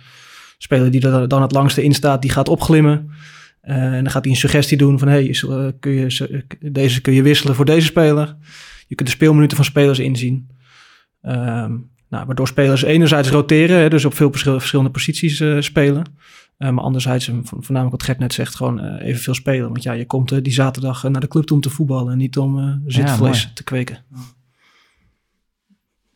speler 0.63 0.91
die 0.91 1.09
er 1.09 1.29
dan 1.29 1.43
het 1.43 1.53
langste 1.53 1.83
in 1.83 1.95
staat, 1.95 2.23
die 2.23 2.31
gaat 2.31 2.49
opglimmen. 2.49 3.11
Eh, 3.61 3.77
en 3.77 4.03
dan 4.03 4.11
gaat 4.11 4.23
hij 4.25 4.33
een 4.33 4.39
suggestie 4.39 4.77
doen 4.77 4.99
van... 4.99 5.09
hey, 5.09 5.25
is- 5.25 5.47
kun 5.81 5.93
je, 5.93 6.11
ze- 6.11 6.45
deze 6.61 7.01
kun 7.01 7.13
je 7.13 7.23
wisselen 7.23 7.55
voor 7.55 7.65
deze 7.65 7.87
speler. 7.87 8.37
Je 8.87 8.95
kunt 8.95 9.09
de 9.09 9.15
speelminuten 9.15 9.57
van 9.57 9.65
spelers 9.67 9.99
inzien. 9.99 10.49
Ehm, 11.23 11.77
nou, 12.09 12.27
waardoor 12.27 12.49
spelers 12.49 12.83
enerzijds 12.83 13.29
roteren... 13.29 13.79
Hè, 13.79 13.89
dus 13.89 14.05
op 14.05 14.15
veel 14.15 14.31
verschil- 14.31 14.59
verschillende 14.59 14.91
posities 14.91 15.41
eh, 15.41 15.61
spelen. 15.61 16.05
Eh, 16.57 16.71
maar 16.71 16.85
anderzijds, 16.85 17.25
vo- 17.27 17.41
voornamelijk 17.43 17.91
wat 17.91 18.03
Gert 18.03 18.19
net 18.19 18.33
zegt... 18.33 18.55
gewoon 18.55 18.81
eh, 18.81 19.09
evenveel 19.09 19.35
spelen. 19.35 19.69
Want 19.69 19.83
ja, 19.83 19.93
je 19.93 20.07
komt 20.07 20.45
die 20.45 20.53
zaterdag 20.53 21.03
naar 21.09 21.21
de 21.21 21.29
club 21.29 21.45
toe 21.45 21.57
om 21.57 21.63
te 21.63 21.71
voetballen... 21.71 22.13
en 22.13 22.19
niet 22.19 22.39
om 22.39 22.83
zitvlees 22.87 23.51
te 23.55 23.65
kweken. 23.65 23.99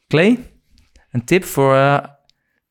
Clay, 0.09 0.39
een 1.11 1.25
tip 1.25 1.45
voor 1.45 1.75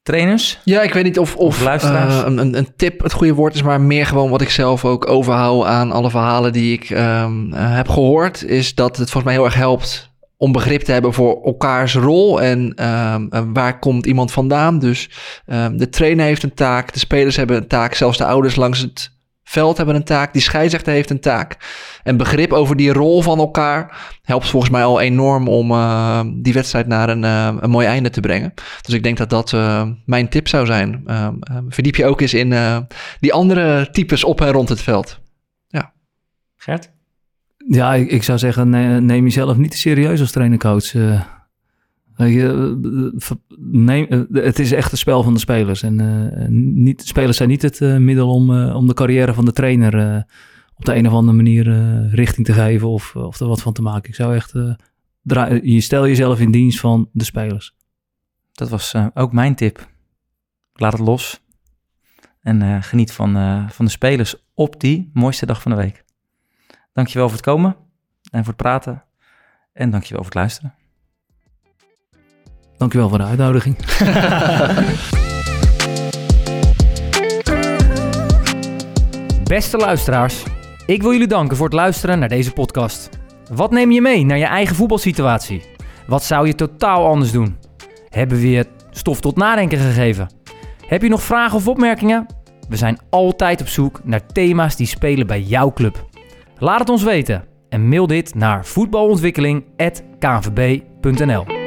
trainers? 0.06 0.60
Ja, 0.64 0.82
ik 0.82 0.94
weet 0.94 1.04
niet 1.04 1.20
of, 1.20 1.36
of 1.36 1.66
eh, 1.66 2.22
een, 2.26 2.38
een, 2.38 2.58
een 2.58 2.68
tip 2.76 3.02
het 3.04 3.14
goede 3.14 3.34
woord 3.34 3.54
is, 3.54 3.62
maar 3.62 3.82
meer 3.82 4.06
gewoon 4.06 4.30
wat 4.30 4.42
ik 4.42 4.50
zelf 4.50 4.86
ook 4.86 5.10
overhoud 5.10 5.66
aan 5.66 5.92
alle 5.92 6.10
verhalen 6.10 6.54
die 6.54 6.74
ik 6.74 6.90
ehm, 6.90 7.54
eh, 7.54 7.76
heb 7.76 7.90
gehoord, 7.90 8.44
is 8.44 8.76
dat 8.76 8.98
het 8.98 9.12
volgens 9.12 9.24
mij 9.24 9.34
heel 9.34 9.46
erg 9.46 9.56
helpt 9.56 10.14
om 10.38 10.52
begrip 10.52 10.82
te 10.82 10.92
hebben 10.92 11.14
voor 11.14 11.44
elkaars 11.44 11.96
rol 11.96 12.42
en 12.42 12.74
ehm, 12.76 13.26
eh, 13.30 13.42
waar 13.54 13.80
komt 13.80 14.06
iemand 14.06 14.32
vandaan. 14.32 14.80
Dus 14.80 15.10
ehm, 15.46 15.78
de 15.78 15.90
trainer 15.90 16.26
heeft 16.26 16.44
een 16.44 16.54
taak, 16.54 16.94
de 16.94 17.00
spelers 17.00 17.36
hebben 17.36 17.58
een 17.58 17.68
taak, 17.68 17.94
zelfs 17.94 18.18
de 18.18 18.26
ouders 18.26 18.56
langs 18.56 18.80
het 18.80 19.12
veld 19.48 19.78
hebben 19.78 19.96
een 19.96 20.04
taak, 20.04 20.34
die 20.34 20.42
scheidsrechter 20.42 20.94
heeft 20.94 21.10
een 21.10 21.20
taak. 21.20 21.58
En 22.04 22.18
begrip 22.18 22.54
over 22.54 22.76
die 22.76 22.94
rol 22.94 23.22
van 23.22 23.40
elkaar 23.40 23.98
helpt 24.22 24.50
volgens 24.50 24.72
mij 24.72 24.84
al 24.84 25.00
enorm 25.02 25.48
om 25.48 25.72
eh, 25.72 26.22
die 26.34 26.54
wedstrijd 26.54 26.88
naar 26.88 27.10
een, 27.10 27.24
eh, 27.24 27.56
een 27.60 27.70
mooi 27.70 27.88
einde 27.88 28.10
te 28.10 28.20
brengen. 28.20 28.54
Dus 28.82 28.94
ik 28.94 29.04
denk 29.04 29.18
dat 29.18 29.30
dat 29.30 29.54
eh, 29.54 29.88
mijn 30.06 30.30
tip 30.30 30.48
zou 30.48 30.66
zijn. 30.66 31.02
Ehm, 31.06 31.34
ehm, 31.40 31.64
verdiep 31.70 31.96
je 31.96 32.06
ook 32.06 32.22
eens 32.22 32.34
in 32.34 32.54
eh, 32.54 32.78
die 33.20 33.34
andere 33.34 33.90
types 33.92 34.24
op 34.24 34.42
en 34.42 34.52
rond 34.52 34.70
het 34.70 34.82
veld. 34.82 35.20
Gert? 36.58 36.92
Ja, 37.68 37.94
ik, 37.94 38.12
ik 38.12 38.24
zou 38.24 38.38
zeggen, 38.38 38.70
ne- 38.70 39.00
neem 39.02 39.24
jezelf 39.24 39.58
niet 39.58 39.72
te 39.72 39.78
serieus 39.78 40.20
als 40.20 40.32
trainer-coach. 40.32 40.96
eh. 40.96 41.02
Weet 41.02 41.12
je, 41.12 41.22
eh, 41.22 41.22
ver- 41.22 41.34
neem, 43.58 44.06
eh, 44.06 44.22
het 44.32 44.60
is 44.60 44.72
echt 44.72 44.92
het 44.92 45.00
spel 45.00 45.24
van 45.24 45.34
de 45.34 45.40
spelers. 45.40 45.84
En 45.84 46.00
eh, 46.00 46.48
niet, 46.50 47.02
spelers 47.02 47.38
zijn 47.38 47.50
niet 47.50 47.62
het 47.62 47.82
eh, 47.82 47.98
middel 47.98 48.30
om, 48.34 48.58
eh, 48.58 48.76
om 48.76 48.88
de 48.88 48.94
carrière 48.94 49.34
van 49.34 49.46
de 49.46 49.54
trainer 49.54 49.98
eh, 49.98 50.22
op 50.76 50.86
de 50.86 50.96
een 50.96 51.08
of 51.08 51.14
andere 51.14 51.38
manier 51.38 51.68
eh, 51.68 52.14
richting 52.14 52.46
te 52.46 52.54
geven 52.54 52.88
of, 52.88 53.16
of 53.16 53.40
er 53.40 53.48
wat 53.48 53.62
van 53.62 53.74
te 53.74 53.82
maken. 53.82 54.10
Ik 54.10 54.16
zou 54.16 54.36
echt, 54.36 54.54
eh, 54.54 55.62
je 55.62 55.82
stel 55.82 56.08
jezelf 56.08 56.40
in 56.40 56.52
dienst 56.52 56.80
van 56.80 57.10
de 57.12 57.24
spelers. 57.24 57.76
Dat 58.56 58.70
was 58.70 58.94
eh, 58.94 59.08
ook 59.14 59.32
mijn 59.32 59.56
tip. 59.56 59.90
Laat 60.74 60.94
het 60.94 61.02
los. 61.02 61.44
En 62.42 62.62
eh, 62.62 62.82
geniet 62.82 63.12
van, 63.12 63.36
eh, 63.36 63.70
van 63.70 63.86
de 63.86 63.92
spelers 63.92 64.36
op 64.54 64.80
die 64.80 65.10
mooiste 65.14 65.46
dag 65.46 65.62
van 65.62 65.72
de 65.72 65.78
week. 65.78 66.04
Dankjewel 66.94 67.28
voor 67.28 67.38
het 67.38 67.46
komen 67.46 67.76
en 68.32 68.40
voor 68.40 68.54
het 68.54 68.62
praten. 68.62 69.04
En 69.74 69.90
dankjewel 69.90 70.24
voor 70.24 70.32
het 70.32 70.40
luisteren. 70.40 70.74
Dankjewel 72.78 73.10
voor 73.10 73.18
de 73.18 73.24
uitnodiging. 73.24 73.76
Beste 79.44 79.78
luisteraars, 79.78 80.44
ik 80.86 81.02
wil 81.02 81.12
jullie 81.12 81.28
danken 81.28 81.58
voor 81.58 81.66
het 81.66 81.76
luisteren 81.76 82.20
naar 82.20 82.30
deze 82.30 82.52
podcast. 82.52 83.10
Wat 83.52 83.72
neem 83.72 83.92
je 83.92 84.02
mee 84.02 84.26
naar 84.26 84.38
je 84.38 84.46
eigen 84.46 84.76
voetbalsituatie? 84.76 85.64
Wat 86.08 86.24
zou 86.24 86.48
je 86.48 86.56
totaal 86.56 87.06
anders 87.06 87.32
doen? 87.32 87.58
Hebben 88.10 88.38
we 88.38 88.50
je 88.50 88.66
stof 88.92 89.22
tot 89.22 89.36
nadenken 89.36 89.78
gegeven? 89.78 90.30
Heb 90.88 91.02
je 91.02 91.10
nog 91.10 91.24
vragen 91.24 91.58
of 91.58 91.68
opmerkingen? 91.68 92.26
We 92.70 92.76
zijn 92.76 93.00
altijd 93.10 93.62
op 93.62 93.68
zoek 93.68 94.00
naar 94.04 94.26
thema's 94.26 94.76
die 94.76 94.88
spelen 94.88 95.28
bij 95.28 95.42
jouw 95.42 95.74
club. 95.74 96.06
Laat 96.58 96.80
het 96.80 96.90
ons 96.90 97.04
weten 97.04 97.44
en 97.70 97.88
mail 97.88 98.08
dit 98.08 98.36
naar 98.36 98.66
voetbalontwikkeling.kvb.nl 98.66 101.65